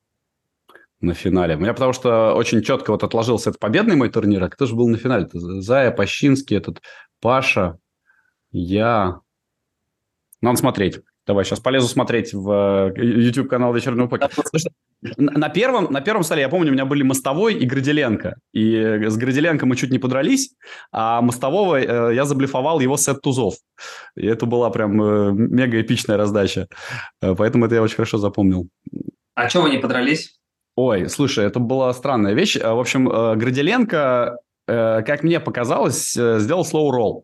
на 1.02 1.14
финале. 1.14 1.58
У 1.58 1.60
меня 1.60 1.74
потому 1.74 1.92
что 1.92 2.36
очень 2.36 2.62
четко 2.62 2.92
вот 2.92 3.04
отложился 3.04 3.50
этот 3.50 3.60
победный 3.60 3.98
мой 3.98 4.10
турнир. 4.10 4.42
А 4.46 4.50
кто 4.50 4.68
же 4.68 4.76
был 4.76 4.88
на 4.88 4.98
финале? 4.98 5.26
-то? 5.26 5.60
Зая, 5.60 5.92
Пащинский, 5.92 6.56
этот 6.56 6.82
Паша, 7.20 7.78
я. 8.52 9.20
Надо 10.40 10.58
смотреть. 10.58 11.02
Давай, 11.28 11.44
сейчас 11.44 11.60
полезу 11.60 11.90
смотреть 11.90 12.34
в 12.34 12.94
э, 12.96 13.04
YouTube-канал 13.04 13.74
«Вечернего 13.74 14.08
покера». 14.08 14.30
На 15.18 15.50
первом, 15.50 15.92
на 15.92 16.02
первом 16.02 16.24
столе, 16.24 16.42
я 16.42 16.50
помню, 16.50 16.70
у 16.70 16.74
меня 16.74 16.86
были 16.86 17.04
Мостовой 17.04 17.54
и 17.54 17.66
Градиленко. 17.66 18.36
И 18.54 18.76
с 19.08 19.18
Градиленко 19.18 19.66
мы 19.66 19.76
чуть 19.76 19.92
не 19.92 20.00
подрались, 20.00 20.54
а 20.92 21.22
Мостового 21.22 21.80
э, 21.80 22.16
я 22.16 22.26
заблефовал 22.26 22.80
его 22.80 22.98
сет 22.98 23.22
тузов. 23.22 23.56
И 24.16 24.26
это 24.26 24.46
была 24.46 24.70
прям 24.70 25.02
э, 25.02 25.32
мега 25.34 25.82
эпичная 25.82 26.18
раздача. 26.18 26.68
Поэтому 27.22 27.66
это 27.66 27.76
я 27.76 27.82
очень 27.82 27.96
хорошо 27.96 28.18
запомнил. 28.18 28.68
А 29.36 29.50
что 29.50 29.62
вы 29.62 29.70
не 29.70 29.78
подрались? 29.78 30.40
Ой, 30.76 31.08
слушай, 31.10 31.46
это 31.46 31.60
была 31.60 31.94
странная 31.94 32.34
вещь. 32.34 32.58
В 32.58 32.80
общем, 32.80 33.10
э, 33.10 33.36
Градиленко, 33.36 34.38
э, 34.68 35.02
как 35.04 35.24
мне 35.24 35.40
показалось, 35.40 36.18
э, 36.18 36.40
сделал 36.40 36.64
roll. 36.64 37.24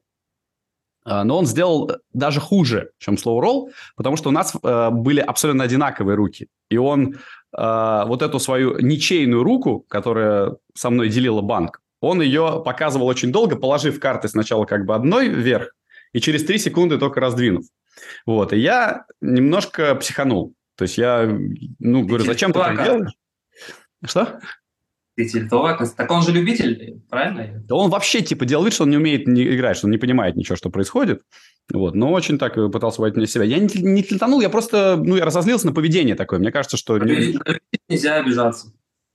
Но 1.04 1.40
он 1.40 1.48
сделал 1.48 1.92
даже 2.14 2.40
хуже, 2.40 2.92
чем 3.00 3.16
slow 3.16 3.42
roll, 3.42 3.72
потому 3.96 4.18
что 4.18 4.30
у 4.30 4.32
нас 4.32 4.56
были 4.92 5.20
абсолютно 5.20 5.64
одинаковые 5.64 6.16
руки. 6.16 6.48
И 6.70 6.78
он 6.78 7.16
вот 7.54 8.22
эту 8.22 8.40
свою 8.40 8.80
ничейную 8.80 9.44
руку, 9.44 9.86
которая 9.90 10.56
со 10.74 10.90
мной 10.90 11.10
делила 11.10 11.42
банк, 11.42 11.82
он 12.00 12.22
ее 12.22 12.62
показывал 12.66 13.08
очень 13.08 13.32
долго, 13.32 13.56
положив 13.56 14.00
карты 14.00 14.28
сначала 14.28 14.66
как 14.66 14.86
бы 14.86 14.96
одной 14.96 15.28
вверх, 15.28 15.74
и 16.14 16.20
через 16.20 16.46
три 16.46 16.58
секунды 16.58 16.98
только 16.98 17.20
раздвинув. 17.20 17.66
Вот, 18.26 18.54
и 18.54 18.58
я 18.58 19.06
немножко 19.22 19.96
психанул. 19.96 20.56
То 20.76 20.84
есть 20.84 20.98
я, 20.98 21.30
ну, 21.80 22.04
говорю, 22.06 22.24
зачем 22.24 22.54
ты 22.54 22.60
так 22.60 22.84
делаешь? 22.84 23.12
Что? 24.04 24.40
Ты 25.16 25.26
тильтовак. 25.26 25.82
Так 25.96 26.10
он 26.12 26.22
же 26.22 26.32
любитель, 26.32 27.02
правильно? 27.10 27.62
Да 27.68 27.76
он 27.76 27.90
вообще 27.90 28.22
типа 28.22 28.46
делал 28.46 28.64
вид, 28.64 28.74
что 28.74 28.84
он 28.84 28.90
не 28.90 28.98
умеет 28.98 29.28
не 29.28 29.44
играть, 29.56 29.78
что 29.78 29.88
он 29.88 29.92
не 29.92 29.98
понимает 29.98 30.36
ничего, 30.36 30.56
что 30.56 30.70
происходит. 30.70 31.22
Вот, 31.72 31.96
но 31.96 32.12
очень 32.12 32.38
так 32.38 32.56
пытался 32.56 33.02
войти 33.02 33.20
на 33.20 33.28
себя. 33.28 33.44
Я 33.44 33.60
не, 33.60 33.68
не 33.82 34.04
тильтанул, 34.04 34.42
я 34.42 34.50
просто, 34.50 34.98
ну, 34.98 35.16
я 35.16 35.26
разозлился 35.26 35.68
на 35.68 35.74
поведение 35.74 36.16
такое. 36.16 36.40
Мне 36.40 36.52
кажется, 36.52 36.78
что... 36.78 36.98
Нельзя 36.98 38.16
обижаться. 38.16 38.74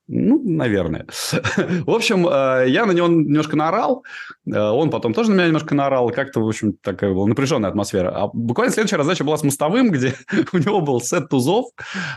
Ну, 0.09 0.41
наверное. 0.45 1.07
В 1.85 1.91
общем, 1.91 2.29
э, 2.29 2.67
я 2.69 2.87
на 2.87 2.93
него 2.93 3.09
немножко 3.09 3.57
наорал. 3.57 4.05
Э, 4.47 4.69
он 4.71 4.91
потом 4.91 5.13
тоже 5.13 5.31
на 5.31 5.35
меня 5.35 5.47
немножко 5.47 5.75
наорал. 5.75 6.11
Как-то, 6.11 6.41
в 6.41 6.47
общем, 6.47 6.75
такая 6.75 7.13
была 7.13 7.27
напряженная 7.27 7.71
атмосфера. 7.71 8.11
А 8.11 8.29
буквально 8.33 8.73
следующая 8.73 8.97
раздача 8.97 9.25
была 9.25 9.37
с 9.37 9.43
Мостовым, 9.43 9.91
где 9.91 10.15
у 10.53 10.59
него 10.59 10.81
был 10.81 11.01
сет 11.01 11.29
тузов. 11.29 11.67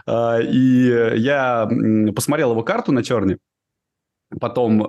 Э, 0.06 0.40
и 0.44 1.16
я 1.18 1.68
посмотрел 2.16 2.52
его 2.52 2.62
карту 2.62 2.92
на 2.92 3.04
черне. 3.04 3.40
Потом 4.40 4.88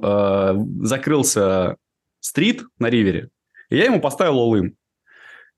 закрылся 0.84 1.76
стрит 2.20 2.62
на 2.78 2.91
ривере. 2.91 3.30
И 3.70 3.76
я 3.76 3.84
ему 3.84 4.01
поставил 4.01 4.38
олым. 4.38 4.76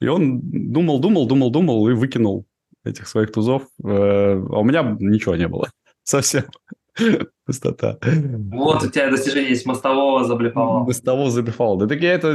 И 0.01 0.07
он 0.07 0.41
думал, 0.43 1.01
думал, 1.01 1.26
думал, 1.26 1.51
думал 1.51 1.89
и 1.89 1.95
выкинул 1.95 2.47
этих 2.85 3.09
своих 3.09 3.33
тузов. 3.33 3.64
А 3.83 4.37
у 4.37 4.64
меня 4.64 4.97
ничего 5.01 5.35
не 5.35 5.49
было 5.49 5.70
совсем. 6.05 6.45
Пустота. 7.47 7.99
Вот 8.53 8.83
у 8.85 8.91
тебя 8.91 9.11
достижение 9.11 9.51
есть 9.51 9.66
мостового 9.66 10.24
заблефовал. 10.24 10.85
Мостового 10.85 11.30
заблефовал. 11.30 11.76
Да 11.78 11.87
так 11.87 12.01
я 12.01 12.12
это... 12.14 12.33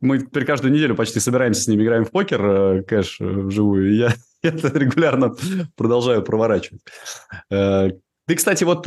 Мы 0.00 0.20
теперь 0.20 0.44
каждую 0.44 0.72
неделю 0.72 0.94
почти 0.94 1.20
собираемся 1.20 1.62
с 1.62 1.68
ними, 1.68 1.82
играем 1.82 2.04
в 2.04 2.10
покер, 2.10 2.44
э, 2.44 2.82
кэш 2.82 3.20
э, 3.20 3.24
вживую. 3.24 3.92
И 3.92 3.96
я 3.96 4.14
это 4.42 4.76
регулярно 4.78 5.34
продолжаю 5.76 6.22
проворачивать. 6.22 6.82
Э, 7.50 7.90
ты, 8.26 8.34
кстати, 8.34 8.64
вот 8.64 8.86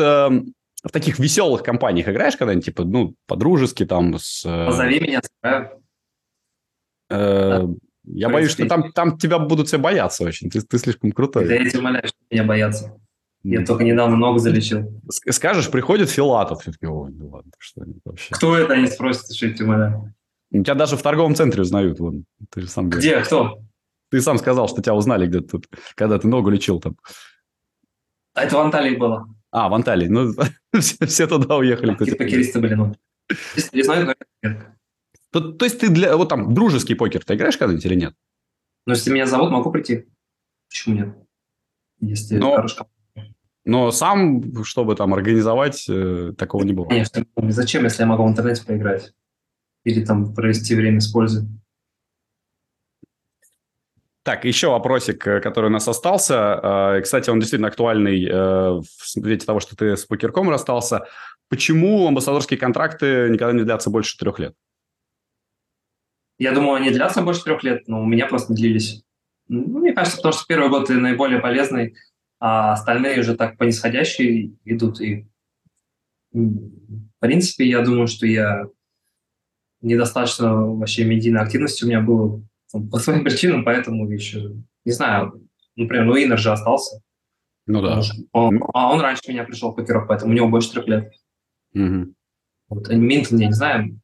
в 0.83 0.91
таких 0.91 1.17
веселых 1.17 1.63
компаниях 1.63 2.09
играешь 2.09 2.35
когда-нибудь, 2.35 2.65
типа, 2.65 2.83
ну, 2.83 3.15
по-дружески 3.25 3.85
там 3.85 4.17
с... 4.19 4.43
Позови 4.43 4.99
меня, 4.99 5.21
сыграю. 5.41 5.79
Я 8.05 8.29
боюсь, 8.29 8.51
что 8.51 8.67
там, 8.67 8.91
там 8.91 9.17
тебя 9.17 9.39
будут 9.39 9.67
все 9.67 9.77
бояться 9.77 10.25
очень. 10.25 10.49
Ты, 10.49 10.61
ты 10.61 10.77
слишком 10.77 11.13
крутой. 11.13 11.47
Да 11.47 11.55
я 11.55 11.69
тебя 11.69 11.79
умоляю, 11.79 12.07
что 12.07 12.17
меня 12.29 12.43
боятся. 12.43 12.99
Я 13.43 13.65
только 13.65 13.83
недавно 13.83 14.17
ногу 14.17 14.39
залечил. 14.39 15.01
Скажешь, 15.09 15.69
приходит 15.71 16.09
Филатов. 16.09 16.61
Все-таки, 16.61 16.85
ой, 16.85 17.11
ну 17.11 17.29
ладно, 17.29 17.51
что 17.57 17.83
вообще. 18.03 18.33
Кто 18.33 18.57
это, 18.57 18.73
они 18.73 18.87
спросят, 18.87 19.33
что 19.33 19.49
ты 19.53 19.65
моя? 19.65 20.13
Тебя 20.51 20.75
даже 20.75 20.97
в 20.97 21.01
торговом 21.01 21.35
центре 21.35 21.61
узнают. 21.61 21.99
Вон. 21.99 22.25
Ты 22.51 22.61
же 22.61 22.67
сам 22.67 22.89
Где? 22.89 23.09
Говоришь. 23.09 23.27
Кто? 23.27 23.59
Ты 24.11 24.21
сам 24.21 24.37
сказал, 24.37 24.67
что 24.67 24.81
тебя 24.81 24.95
узнали 24.95 25.27
где-то 25.27 25.47
тут, 25.47 25.67
когда 25.95 26.19
ты 26.19 26.27
ногу 26.27 26.49
лечил 26.49 26.79
там. 26.79 26.95
А 28.33 28.43
это 28.43 28.55
в 28.55 28.59
Анталии 28.59 28.95
было. 28.95 29.27
А, 29.53 29.69
в 29.69 29.73
Анталии. 29.75 30.07
Ну, 30.07 30.33
все, 30.79 31.05
все 31.05 31.27
туда 31.27 31.55
уехали. 31.55 31.93
Какие 31.95 32.15
покеристы 32.15 32.59
были, 32.59 32.73
ну. 32.73 32.95
Я 33.71 33.83
знаю, 33.83 34.15
то, 35.31 35.51
то 35.51 35.65
есть 35.65 35.79
ты 35.79 35.89
для... 35.89 36.15
Вот 36.17 36.29
там 36.29 36.53
дружеский 36.53 36.95
покер 36.95 37.23
ты 37.23 37.35
играешь 37.35 37.57
когда-нибудь 37.57 37.85
или 37.85 37.95
нет? 37.95 38.13
Ну, 38.85 38.93
если 38.93 39.11
меня 39.11 39.25
зовут, 39.25 39.51
могу 39.51 39.71
прийти. 39.71 40.05
Почему 40.67 40.95
нет? 40.95 41.15
Если 41.99 42.37
Но... 42.37 42.55
хорошая 42.55 42.87
но 43.65 43.91
сам, 43.91 44.63
чтобы 44.65 44.95
там 44.95 45.13
организовать, 45.13 45.85
э, 45.87 46.33
такого 46.37 46.63
не 46.63 46.73
было. 46.73 46.85
Конечно. 46.85 47.25
Зачем, 47.47 47.85
если 47.85 48.01
я 48.01 48.07
могу 48.07 48.25
в 48.25 48.29
интернете 48.29 48.65
поиграть? 48.65 49.13
Или 49.85 50.03
там 50.03 50.33
провести 50.33 50.75
время 50.75 50.99
с 50.99 51.07
пользой? 51.07 51.47
Так, 54.23 54.45
еще 54.45 54.69
вопросик, 54.69 55.27
э, 55.27 55.41
который 55.41 55.67
у 55.67 55.73
нас 55.73 55.87
остался. 55.87 56.59
Э, 56.97 57.01
кстати, 57.01 57.29
он 57.29 57.39
действительно 57.39 57.67
актуальный 57.67 58.25
в 58.25 58.85
свете 58.87 59.45
того, 59.45 59.59
что 59.59 59.75
ты 59.75 59.97
с 59.97 60.05
покерком 60.05 60.49
расстался. 60.49 61.05
Почему 61.49 62.07
амбассадорские 62.07 62.57
контракты 62.57 63.27
никогда 63.29 63.53
не 63.53 63.63
длятся 63.63 63.89
больше 63.89 64.17
трех 64.17 64.39
лет? 64.39 64.55
Я 66.39 66.53
думаю, 66.53 66.75
они 66.75 66.89
длятся 66.89 67.21
больше 67.21 67.43
трех 67.43 67.63
лет, 67.63 67.87
но 67.87 68.01
у 68.01 68.05
меня 68.05 68.25
просто 68.25 68.53
длились. 68.53 69.03
Ну, 69.47 69.79
мне 69.79 69.93
кажется, 69.93 70.17
потому 70.17 70.33
что 70.33 70.45
первый 70.47 70.69
год 70.69 70.87
ты 70.87 70.95
наиболее 70.95 71.39
полезный, 71.39 71.95
а 72.39 72.73
остальные 72.73 73.19
уже 73.19 73.35
так 73.35 73.57
по 73.57 73.63
нисходящей 73.63 74.57
идут. 74.65 74.99
И, 74.99 75.27
в 76.31 77.19
принципе, 77.19 77.65
я 77.65 77.81
думаю, 77.81 78.07
что 78.07 78.25
я 78.25 78.65
недостаточно 79.81 80.55
вообще 80.55 81.05
медийной 81.05 81.41
активности 81.41 81.83
у 81.83 81.87
меня 81.87 82.01
было 82.01 82.41
по 82.91 82.99
своим 82.99 83.23
причинам, 83.23 83.63
поэтому 83.63 84.09
еще, 84.09 84.55
не 84.85 84.91
знаю, 84.91 85.47
например, 85.75 86.05
ну, 86.05 86.17
Иннер 86.17 86.37
же 86.37 86.51
остался. 86.51 87.01
Ну 87.65 87.81
да. 87.81 88.01
Он, 88.31 88.61
а 88.73 88.91
он 88.91 88.99
раньше 88.99 89.21
меня 89.29 89.43
пришел 89.43 89.71
в 89.71 89.75
покеров, 89.75 90.07
поэтому 90.07 90.31
у 90.31 90.35
него 90.35 90.49
больше 90.49 90.71
трех 90.71 90.87
лет. 90.87 91.13
Угу. 91.73 92.13
Вот, 92.69 92.89
Минтон, 92.89 93.39
я 93.39 93.47
не 93.47 93.53
знаю, 93.53 93.99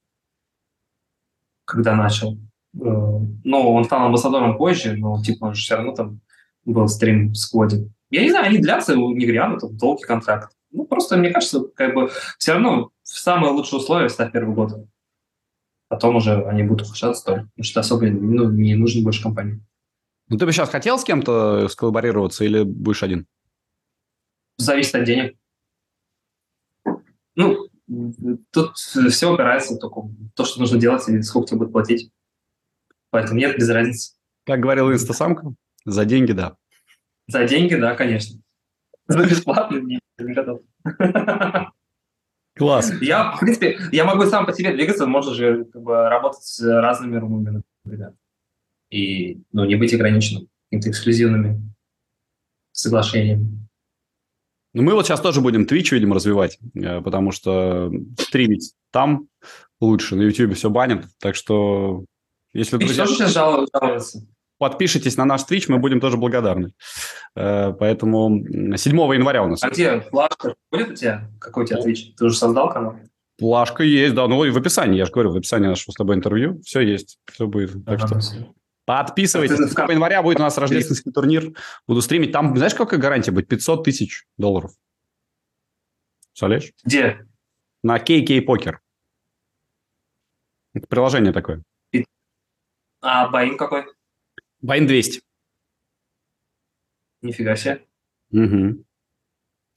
когда 1.65 1.95
начал. 1.95 2.38
Но 2.72 3.73
он 3.73 3.84
стал 3.85 4.06
амбассадором 4.06 4.57
позже, 4.57 4.95
но 4.95 5.22
типа 5.22 5.45
он 5.45 5.56
же 5.56 5.61
все 5.64 5.76
равно 5.76 5.94
там 5.94 6.22
был 6.65 6.88
стрим 6.88 7.31
в 7.31 7.35
скводе. 7.35 7.89
Я 8.11 8.23
не 8.23 8.30
знаю, 8.30 8.48
они 8.48 8.60
длятся 8.60 8.98
у 8.98 9.15
Негриана, 9.15 9.60
там 9.60 9.76
долгий 9.76 10.06
контракт. 10.06 10.52
Ну, 10.72 10.85
просто, 10.85 11.18
мне 11.18 11.31
кажется, 11.31 11.61
как 11.76 11.95
бы 11.95 12.11
все 12.38 12.53
равно 12.53 12.91
в 13.03 13.07
самые 13.07 13.52
лучшие 13.52 13.80
условия 13.80 14.10
ставь 14.10 14.31
первый 14.31 14.53
год. 14.53 14.72
Потом 15.90 16.16
уже 16.16 16.45
они 16.45 16.64
будут 16.64 16.88
ухудшаться 16.88 17.26
тоже, 17.26 17.41
потому 17.41 17.64
что 17.64 17.80
особо 17.80 18.06
ну, 18.06 18.49
не 18.52 18.76
нужен 18.76 19.03
больше 19.03 19.24
компании. 19.24 19.60
Ну, 20.28 20.38
ты 20.38 20.45
бы 20.45 20.52
сейчас 20.52 20.70
хотел 20.70 20.99
с 20.99 21.03
кем-то 21.03 21.68
сколлаборироваться 21.68 22.45
или 22.45 22.61
будешь 22.61 23.02
один? 23.02 23.26
Зависит 24.57 24.94
от 24.94 25.03
денег. 25.06 25.36
Ну, 27.36 27.70
тут 28.52 28.78
все 28.78 29.34
опирается 29.34 29.78
только 29.78 30.02
то, 30.36 30.45
что 30.45 30.60
нужно 30.60 30.80
делать 30.80 31.07
и 31.10 31.22
сколько 31.24 31.49
тебе 31.49 31.57
будут 31.57 31.74
платить. 31.74 32.11
Поэтому 33.10 33.40
нет, 33.40 33.57
без 33.57 33.70
разницы. 33.70 34.14
Как 34.45 34.60
говорил 34.60 34.91
инстасамка, 34.91 35.53
за 35.86 36.06
деньги– 36.06 36.32
да. 36.34 36.56
За 37.28 37.45
деньги, 37.45 37.76
да, 37.76 37.95
конечно. 37.95 38.40
За 39.07 39.26
бесплатно 39.26 39.78
не, 39.78 39.99
не 40.20 40.34
готов. 40.34 40.61
Класс. 42.60 42.91
Я, 43.02 43.31
в 43.31 43.40
принципе, 43.40 43.80
я 43.94 44.03
могу 44.03 44.26
сам 44.26 44.45
по 44.45 44.53
себе 44.53 44.73
двигаться, 44.73 45.07
можно 45.07 45.34
же 45.34 45.64
как 45.65 45.81
бы, 45.81 45.94
работать 46.10 46.44
с 46.44 46.61
разными 46.61 47.15
румами, 47.15 47.64
например. 47.86 48.14
И 48.91 49.40
ну, 49.53 49.64
не 49.64 49.76
быть 49.76 49.94
ограниченным 49.94 50.49
какими-то 50.65 50.90
эксклюзивными 50.90 51.61
соглашениями. 52.73 53.68
Ну, 54.73 54.84
мы 54.84 54.94
вот 54.94 55.07
сейчас 55.07 55.22
тоже 55.22 55.41
будем 55.41 55.64
Twitch, 55.64 55.91
видимо, 55.91 56.15
развивать, 56.15 56.60
э, 56.76 57.02
потому 57.02 57.31
что 57.31 57.91
стримить 58.19 58.73
там 58.91 59.27
лучше, 59.80 60.15
на 60.15 60.23
YouTube 60.23 60.53
все 60.56 60.69
банят, 60.69 61.06
так 61.19 61.36
что 61.36 62.03
если 62.53 62.77
Twitch 62.77 62.86
друзья... 62.86 63.06
тоже 63.06 63.15
сейчас 63.15 63.34
жалуются? 63.34 64.27
Подпишитесь 64.60 65.18
на 65.18 65.26
наш 65.26 65.41
Twitch, 65.41 65.65
мы 65.69 65.80
будем 65.80 65.99
тоже 65.99 66.18
благодарны. 66.18 66.73
Э, 67.36 67.73
поэтому 67.73 68.77
7 68.77 68.95
января 69.14 69.44
у 69.44 69.48
нас. 69.48 69.64
А 69.64 69.69
где 69.69 70.02
флажка? 70.02 70.53
Будет 70.72 70.90
у 70.90 70.94
тебя? 70.94 71.27
Какой 71.40 71.64
у 71.64 71.68
тебя 71.68 71.80
Twitch? 71.80 72.14
Ты 72.15 72.26
уже 72.26 72.38
создал 72.38 72.69
канал? 72.69 72.98
Плашка 73.40 73.84
есть, 73.84 74.14
да. 74.14 74.27
Ну, 74.27 74.44
и 74.44 74.52
в 74.52 74.57
описании, 74.57 74.98
я 74.98 75.06
же 75.06 75.11
говорю, 75.11 75.31
в 75.31 75.38
описании 75.38 75.68
нашего 75.68 75.91
с 75.91 75.95
тобой 75.95 76.18
интервью 76.18 76.61
все 76.61 76.81
есть, 76.81 77.19
все 77.26 77.48
будет. 77.48 77.84
Так 77.86 77.99
что 77.99 78.19
подписывайтесь. 78.86 79.60
А 79.60 79.64
ты 79.64 79.69
7 79.69 79.91
января 79.91 80.22
будет 80.22 80.40
у 80.40 80.44
нас 80.44 80.57
рождественский 80.57 81.11
турнир. 81.11 81.53
Буду 81.88 82.02
стримить. 82.02 82.34
Там, 82.34 82.56
знаешь, 82.56 82.76
какая 82.76 82.99
гарантия 82.99 83.31
будет? 83.31 83.48
500 83.48 83.86
тысяч 83.86 84.26
долларов. 84.38 84.72
Представляешь? 86.31 86.72
Где? 86.84 87.26
На 87.81 87.98
KK 87.98 88.45
Poker. 88.45 88.76
Это 90.73 90.88
приложение 90.88 91.31
такое. 91.31 91.64
А 93.02 93.30
Баин 93.30 93.57
какой? 93.57 93.86
Байн 94.61 94.88
200. 94.88 95.22
Нифига 97.22 97.56
себе. 97.56 97.86
Угу. 98.31 98.84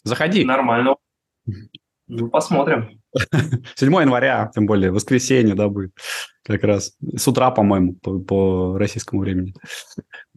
Заходи. 0.05 0.45
Нормально. 0.45 0.97
Ну, 2.09 2.29
посмотрим. 2.29 3.01
7 3.77 3.93
января, 3.95 4.51
тем 4.55 4.67
более, 4.67 4.91
воскресенье, 4.91 5.55
да, 5.55 5.69
будет 5.69 5.93
как 6.45 6.63
раз. 6.65 6.97
С 7.17 7.29
утра, 7.29 7.51
по-моему, 7.51 7.95
по, 7.95 8.19
по 8.19 8.79
российскому 8.79 9.23
времени. 9.23 9.55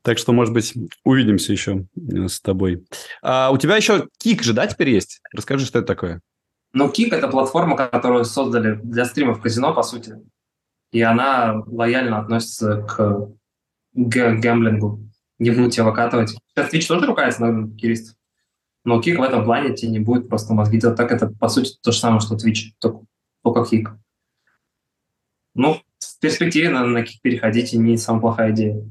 Так 0.03 0.17
что, 0.17 0.33
может 0.33 0.53
быть, 0.53 0.73
увидимся 1.03 1.51
еще 1.51 1.87
э, 1.97 2.27
с 2.27 2.39
тобой. 2.39 2.85
А, 3.23 3.49
у 3.51 3.57
тебя 3.57 3.75
еще 3.75 4.07
Кик 4.19 4.43
же, 4.43 4.53
да, 4.53 4.67
теперь 4.67 4.89
есть? 4.89 5.19
Расскажи, 5.33 5.65
что 5.65 5.79
это 5.79 5.87
такое. 5.87 6.21
Ну, 6.73 6.89
Кик– 6.89 7.13
это 7.13 7.27
платформа, 7.27 7.75
которую 7.75 8.25
создали 8.25 8.75
для 8.75 9.05
стримов 9.05 9.41
казино, 9.41 9.73
по 9.73 9.81
сути. 9.81 10.15
И 10.91 11.01
она 11.01 11.63
лояльно 11.65 12.19
относится 12.19 12.83
к 12.83 13.29
гэмблингу. 13.95 14.99
Не 15.39 15.51
будут 15.51 15.73
тебя 15.73 15.85
выкатывать. 15.85 16.37
Сейчас 16.53 16.73
Twitch 16.73 16.87
тоже 16.87 17.05
ругается 17.05 17.45
на 17.45 17.75
киристов. 17.75 18.15
Но 18.83 19.01
Кик 19.01 19.17
в 19.17 19.23
этом 19.23 19.43
плане 19.43 19.75
тебе 19.75 19.91
не 19.91 19.99
будет 19.99 20.29
просто 20.29 20.53
мозги 20.53 20.79
делать. 20.79 20.95
Так 20.95 21.11
это, 21.11 21.27
по 21.27 21.49
сути, 21.49 21.71
то 21.81 21.91
же 21.91 21.97
самое, 21.97 22.21
что 22.21 22.35
Twitch, 22.35 22.73
только, 22.79 23.05
только 23.43 23.65
Кик. 23.65 23.89
Ну, 25.55 25.81
в 25.99 26.19
перспективе 26.19 26.69
на, 26.69 26.85
на 26.85 27.03
Кик 27.03 27.21
переходите 27.21 27.77
не 27.77 27.97
самая 27.97 28.21
плохая 28.21 28.51
идея. 28.51 28.87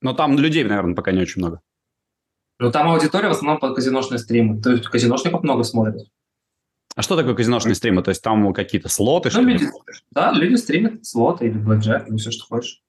Но 0.00 0.12
там 0.12 0.36
людей, 0.36 0.64
наверное, 0.64 0.96
пока 0.96 1.12
не 1.12 1.20
очень 1.20 1.40
много. 1.40 1.60
Но 2.58 2.70
там 2.70 2.88
аудитория 2.88 3.28
в 3.28 3.32
основном 3.32 3.60
под 3.60 3.76
казиношные 3.76 4.18
стримы. 4.18 4.60
То 4.60 4.72
есть 4.72 4.86
казиношников 4.88 5.42
много 5.42 5.62
смотрят. 5.62 6.08
А 6.94 7.02
что 7.02 7.16
такое 7.16 7.34
казиношные 7.34 7.74
стримы? 7.74 8.02
То 8.02 8.10
есть 8.10 8.22
там 8.22 8.52
какие-то 8.52 8.88
слоты? 8.88 9.30
Ну, 9.32 9.42
люди, 9.42 9.66
да, 10.10 10.32
люди 10.32 10.56
стримят 10.56 11.06
слоты 11.06 11.46
или 11.46 11.58
блэкджек, 11.58 12.08
или 12.08 12.16
все, 12.16 12.30
что 12.30 12.44
хочешь. 12.44 12.82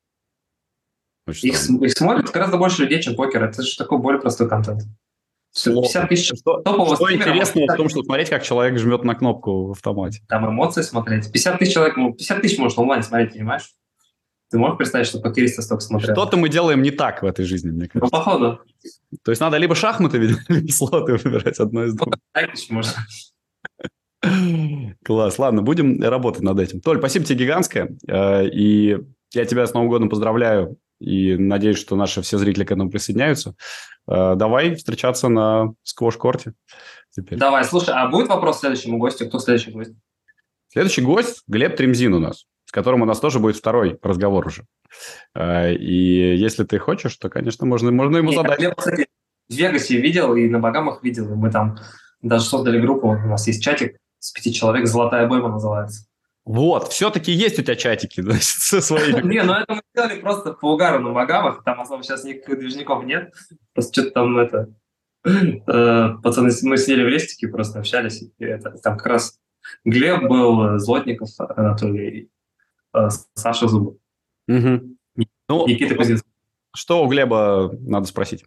Очень 1.28 1.50
Их, 1.50 1.58
странно. 1.58 1.86
их 1.86 1.92
смотрит 1.94 2.30
гораздо 2.32 2.58
больше 2.58 2.84
людей, 2.84 3.02
чем 3.02 3.16
покер. 3.16 3.44
Это 3.44 3.62
же 3.64 3.78
такой 3.78 3.98
более 4.00 4.20
простой 4.22 4.50
контент. 4.50 4.84
Всё, 5.52 5.72
Слоты. 5.72 5.88
50 5.88 6.10
тысяч 6.10 6.40
Что, 6.40 6.58
топового 6.62 6.96
что 6.96 7.14
интересного 7.14 7.68
в 7.72 7.78
том, 7.78 7.88
что 7.90 8.04
смотреть, 8.04 8.30
как 8.30 8.44
человек 8.44 8.80
жмет 8.80 9.04
на 9.04 9.14
кнопку 9.16 9.68
в 9.68 9.72
автомате? 9.72 10.22
там 10.28 10.50
эмоции 10.50 10.82
смотреть. 10.82 11.32
50 11.32 11.60
тысяч 11.60 11.74
человек, 11.74 11.96
ну, 11.96 12.12
50 12.14 12.42
тысяч 12.42 12.58
может 12.58 12.78
онлайн 12.80 13.04
смотреть, 13.04 13.34
понимаешь? 13.34 13.70
Ты 14.50 14.58
можешь 14.58 14.78
представить, 14.78 15.08
что 15.08 15.20
покеристы 15.20 15.62
столько 15.62 15.82
смотрят? 15.84 16.12
Что-то 16.12 16.38
мы 16.38 16.50
делаем 16.50 16.82
не 16.82 16.92
так 16.92 17.22
в 17.24 17.26
этой 17.26 17.46
жизни, 17.46 17.70
мне 17.72 17.90
Ну, 17.94 18.00
кажется. 18.02 18.12
походу. 18.12 18.60
То 19.24 19.32
есть 19.32 19.42
надо 19.42 19.58
либо 19.58 19.76
шахматы, 19.76 20.18
видимо, 20.18 20.40
либо 20.50 20.72
слоты 20.72 21.14
выбирать 21.18 21.60
одно 21.60 21.86
из 21.86 21.94
двух. 21.94 22.14
Можно. 22.70 22.92
Класс, 25.04 25.38
ладно, 25.38 25.62
будем 25.62 26.02
работать 26.02 26.44
над 26.44 26.60
этим. 26.60 26.82
Толь, 26.82 26.98
спасибо 27.00 27.26
тебе 27.26 27.46
гигантское. 27.46 27.96
Э, 28.08 28.48
И 28.48 28.98
я 29.34 29.46
тебя 29.46 29.68
с 29.68 29.74
Новым 29.74 29.90
годом 29.90 30.10
поздравляю. 30.10 30.78
И 31.04 31.36
надеюсь, 31.38 31.78
что 31.78 31.96
наши 31.96 32.22
все 32.22 32.38
зрители 32.38 32.64
к 32.64 32.72
этому 32.72 32.90
присоединяются. 32.90 33.56
Э, 34.08 34.36
Давай 34.36 34.76
встречаться 34.76 35.28
на 35.30 35.74
сквош-корте 35.84 36.54
теперь. 37.12 37.38
Давай, 37.38 37.64
слушай, 37.66 37.94
а 37.94 38.08
будет 38.08 38.30
вопрос 38.30 38.60
следующему 38.60 38.98
гостю? 38.98 39.28
Кто 39.28 39.40
следующий 39.40 39.72
гость? 39.72 39.94
Следующий 40.70 41.02
гость 41.02 41.44
Глеб 41.48 41.76
Тремзин 41.76 42.14
у 42.14 42.20
нас, 42.20 42.46
с 42.66 42.72
которым 42.72 43.02
у 43.02 43.06
нас 43.06 43.20
тоже 43.20 43.40
будет 43.40 43.58
второй 43.58 44.00
разговор 44.02 44.48
уже. 44.48 44.66
Э, 45.36 45.74
И 45.74 46.36
если 46.36 46.64
ты 46.64 46.80
хочешь, 46.80 47.16
то, 47.18 47.30
конечно, 47.30 47.66
можно, 47.66 47.92
можно 47.92 48.18
ему 48.18 48.30
Не, 48.32 48.36
задать. 48.38 48.60
Я, 48.60 48.72
кстати, 48.74 49.08
в 49.50 49.54
Вегасе 49.54 50.00
видел 50.00 50.36
и 50.36 50.48
на 50.50 50.60
Багамах 50.60 51.04
видел. 51.04 51.32
И 51.32 51.36
мы 51.36 51.52
там 51.52 51.78
даже 52.22 52.46
создали 52.46 52.80
группу. 52.80 53.10
У 53.10 53.28
нас 53.28 53.46
есть 53.48 53.62
чатик 53.62 53.98
с 54.20 54.32
пяти 54.32 54.54
человек. 54.54 54.88
«Золотая 54.88 55.28
бойма» 55.28 55.50
называется. 55.50 56.06
Вот, 56.46 56.92
все-таки 56.92 57.32
есть 57.32 57.58
у 57.58 57.64
тебя 57.64 57.76
чатики 57.76 58.22
значит, 58.22 58.44
со 58.44 58.82
своими. 58.82 59.22
Не, 59.22 59.44
ну 59.44 59.54
это 59.54 59.76
мы 59.76 59.82
сделали 59.94 60.20
просто 60.20 60.54
по 60.54 60.74
угару 60.74 61.00
на 61.00 61.12
Багамах. 61.12 61.64
Там 61.64 61.80
особо 61.80 62.04
сейчас 62.04 62.24
никаких 62.24 62.60
движников 62.60 63.06
нет. 63.06 63.34
Просто 63.74 63.94
что-то 63.94 64.12
там 64.12 64.38
это... 64.38 64.74
э, 65.24 66.10
Пацаны, 66.22 66.52
мы 66.64 66.78
сидели 66.78 67.04
в 67.04 67.08
рестике, 67.08 67.48
просто 67.48 67.80
общались. 67.80 68.22
И 68.22 68.44
это, 68.44 68.72
там 68.72 68.98
как 68.98 69.08
раз 69.08 69.40
Глеб 69.86 70.24
был, 70.24 70.76
э, 70.76 70.80
Злотников 70.80 71.30
Анатолий, 71.40 72.30
э, 72.94 73.10
Саша 73.36 73.68
Зубов. 73.68 73.96
Ну, 74.48 75.68
Никита 75.68 75.96
Кузнецов. 75.96 76.26
что 76.76 77.04
у 77.04 77.08
Глеба 77.08 77.72
надо 77.82 78.06
спросить? 78.08 78.46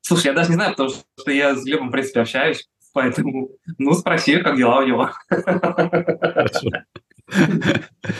Слушай, 0.00 0.26
я 0.28 0.32
даже 0.34 0.50
не 0.50 0.56
знаю, 0.56 0.72
потому 0.72 0.90
что 0.90 1.30
я 1.30 1.54
с 1.54 1.64
Глебом, 1.64 1.88
в 1.88 1.92
принципе, 1.92 2.20
общаюсь. 2.20 2.68
Поэтому, 2.94 3.50
ну, 3.76 3.92
спроси, 3.92 4.38
как 4.38 4.56
дела 4.56 4.78
у 4.78 4.86
него. 4.86 5.10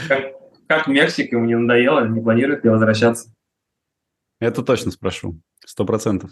Как, 0.09 0.33
как 0.67 0.89
Мексика 0.89 1.37
ему 1.37 1.47
не 1.47 1.57
надоело, 1.57 2.09
не 2.09 2.21
планирует 2.21 2.65
ли 2.65 2.71
возвращаться. 2.71 3.33
Это 4.41 4.63
точно 4.63 4.91
спрошу, 4.91 5.41
сто 5.65 5.85
процентов. 5.85 6.31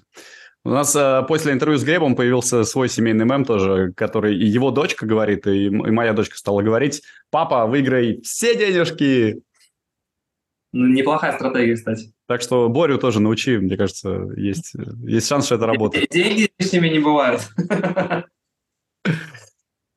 У 0.64 0.70
нас 0.70 0.94
э, 0.96 1.22
после 1.28 1.52
интервью 1.52 1.78
с 1.78 1.84
Глебом 1.84 2.16
появился 2.16 2.64
свой 2.64 2.88
семейный 2.88 3.24
мем 3.24 3.44
тоже, 3.44 3.92
который 3.92 4.36
и 4.36 4.44
его 4.44 4.70
дочка 4.70 5.06
говорит, 5.06 5.46
и, 5.46 5.66
и 5.66 5.70
моя 5.70 6.12
дочка 6.12 6.36
стала 6.36 6.62
говорить, 6.62 7.02
папа, 7.30 7.66
выиграй 7.66 8.20
все 8.22 8.56
денежки. 8.56 9.42
Ну, 10.72 10.86
неплохая 10.88 11.36
стратегия, 11.36 11.74
кстати. 11.74 12.11
Так 12.26 12.40
что 12.40 12.68
Борю 12.68 12.98
тоже 12.98 13.20
научи, 13.20 13.58
мне 13.58 13.76
кажется, 13.76 14.28
есть, 14.36 14.74
есть 15.04 15.26
шанс, 15.26 15.46
что 15.46 15.56
это 15.56 15.66
работает. 15.66 16.08
Деньги 16.10 16.50
лишними 16.58 16.88
не 16.88 16.98
бывают. 16.98 17.42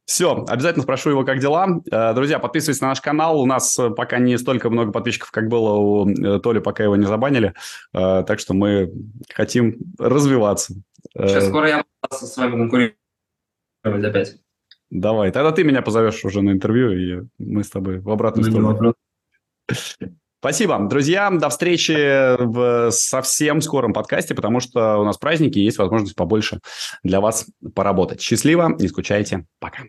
Все, 0.06 0.46
обязательно 0.48 0.84
спрошу 0.84 1.10
его, 1.10 1.26
как 1.26 1.40
дела. 1.40 1.82
Э, 1.92 2.14
Друзья, 2.14 2.38
подписывайтесь 2.38 2.82
на 2.82 2.90
наш 2.90 3.02
канал. 3.02 3.42
У 3.42 3.46
нас 3.48 3.78
э, 3.80 3.90
пока 3.90 4.20
не 4.20 4.38
столько 4.38 4.70
много 4.70 4.92
подписчиков, 4.92 5.32
как 5.32 5.48
было 5.48 5.74
у 5.74 6.08
э, 6.08 6.40
Толи, 6.40 6.60
пока 6.60 6.84
его 6.84 6.96
не 6.96 7.08
забанили. 7.08 7.54
Так 7.92 8.40
что 8.40 8.54
мы 8.54 8.92
хотим 9.34 9.78
развиваться. 9.98 10.76
Сейчас 11.18 11.48
скоро 11.48 11.68
я 11.68 11.78
буду 11.78 12.26
со 12.26 12.42
вами 12.42 12.52
конкурировать 12.52 12.96
опять. 13.84 14.38
Давай, 14.92 15.32
тогда 15.32 15.52
ты 15.52 15.64
меня 15.64 15.82
позовешь 15.82 16.24
уже 16.24 16.42
на 16.42 16.52
интервью, 16.52 16.92
и 16.92 17.28
мы 17.40 17.64
с 17.64 17.70
тобой 17.72 18.00
в 18.00 18.10
обратную 18.10 18.52
Ну, 18.52 18.74
сторону. 18.74 18.96
Спасибо. 20.46 20.78
Друзья, 20.78 21.32
до 21.32 21.50
встречи 21.50 22.38
в 22.40 22.92
совсем 22.92 23.62
скором 23.62 23.94
подкасте, 23.94 24.36
потому 24.36 24.60
что 24.60 24.98
у 24.98 25.04
нас 25.04 25.18
праздники, 25.18 25.58
и 25.58 25.64
есть 25.64 25.80
возможность 25.80 26.16
побольше 26.16 26.60
для 27.02 27.20
вас 27.20 27.48
поработать. 27.74 28.22
Счастливо, 28.22 28.76
не 28.78 28.88
скучайте. 28.88 29.48
Пока. 29.60 29.86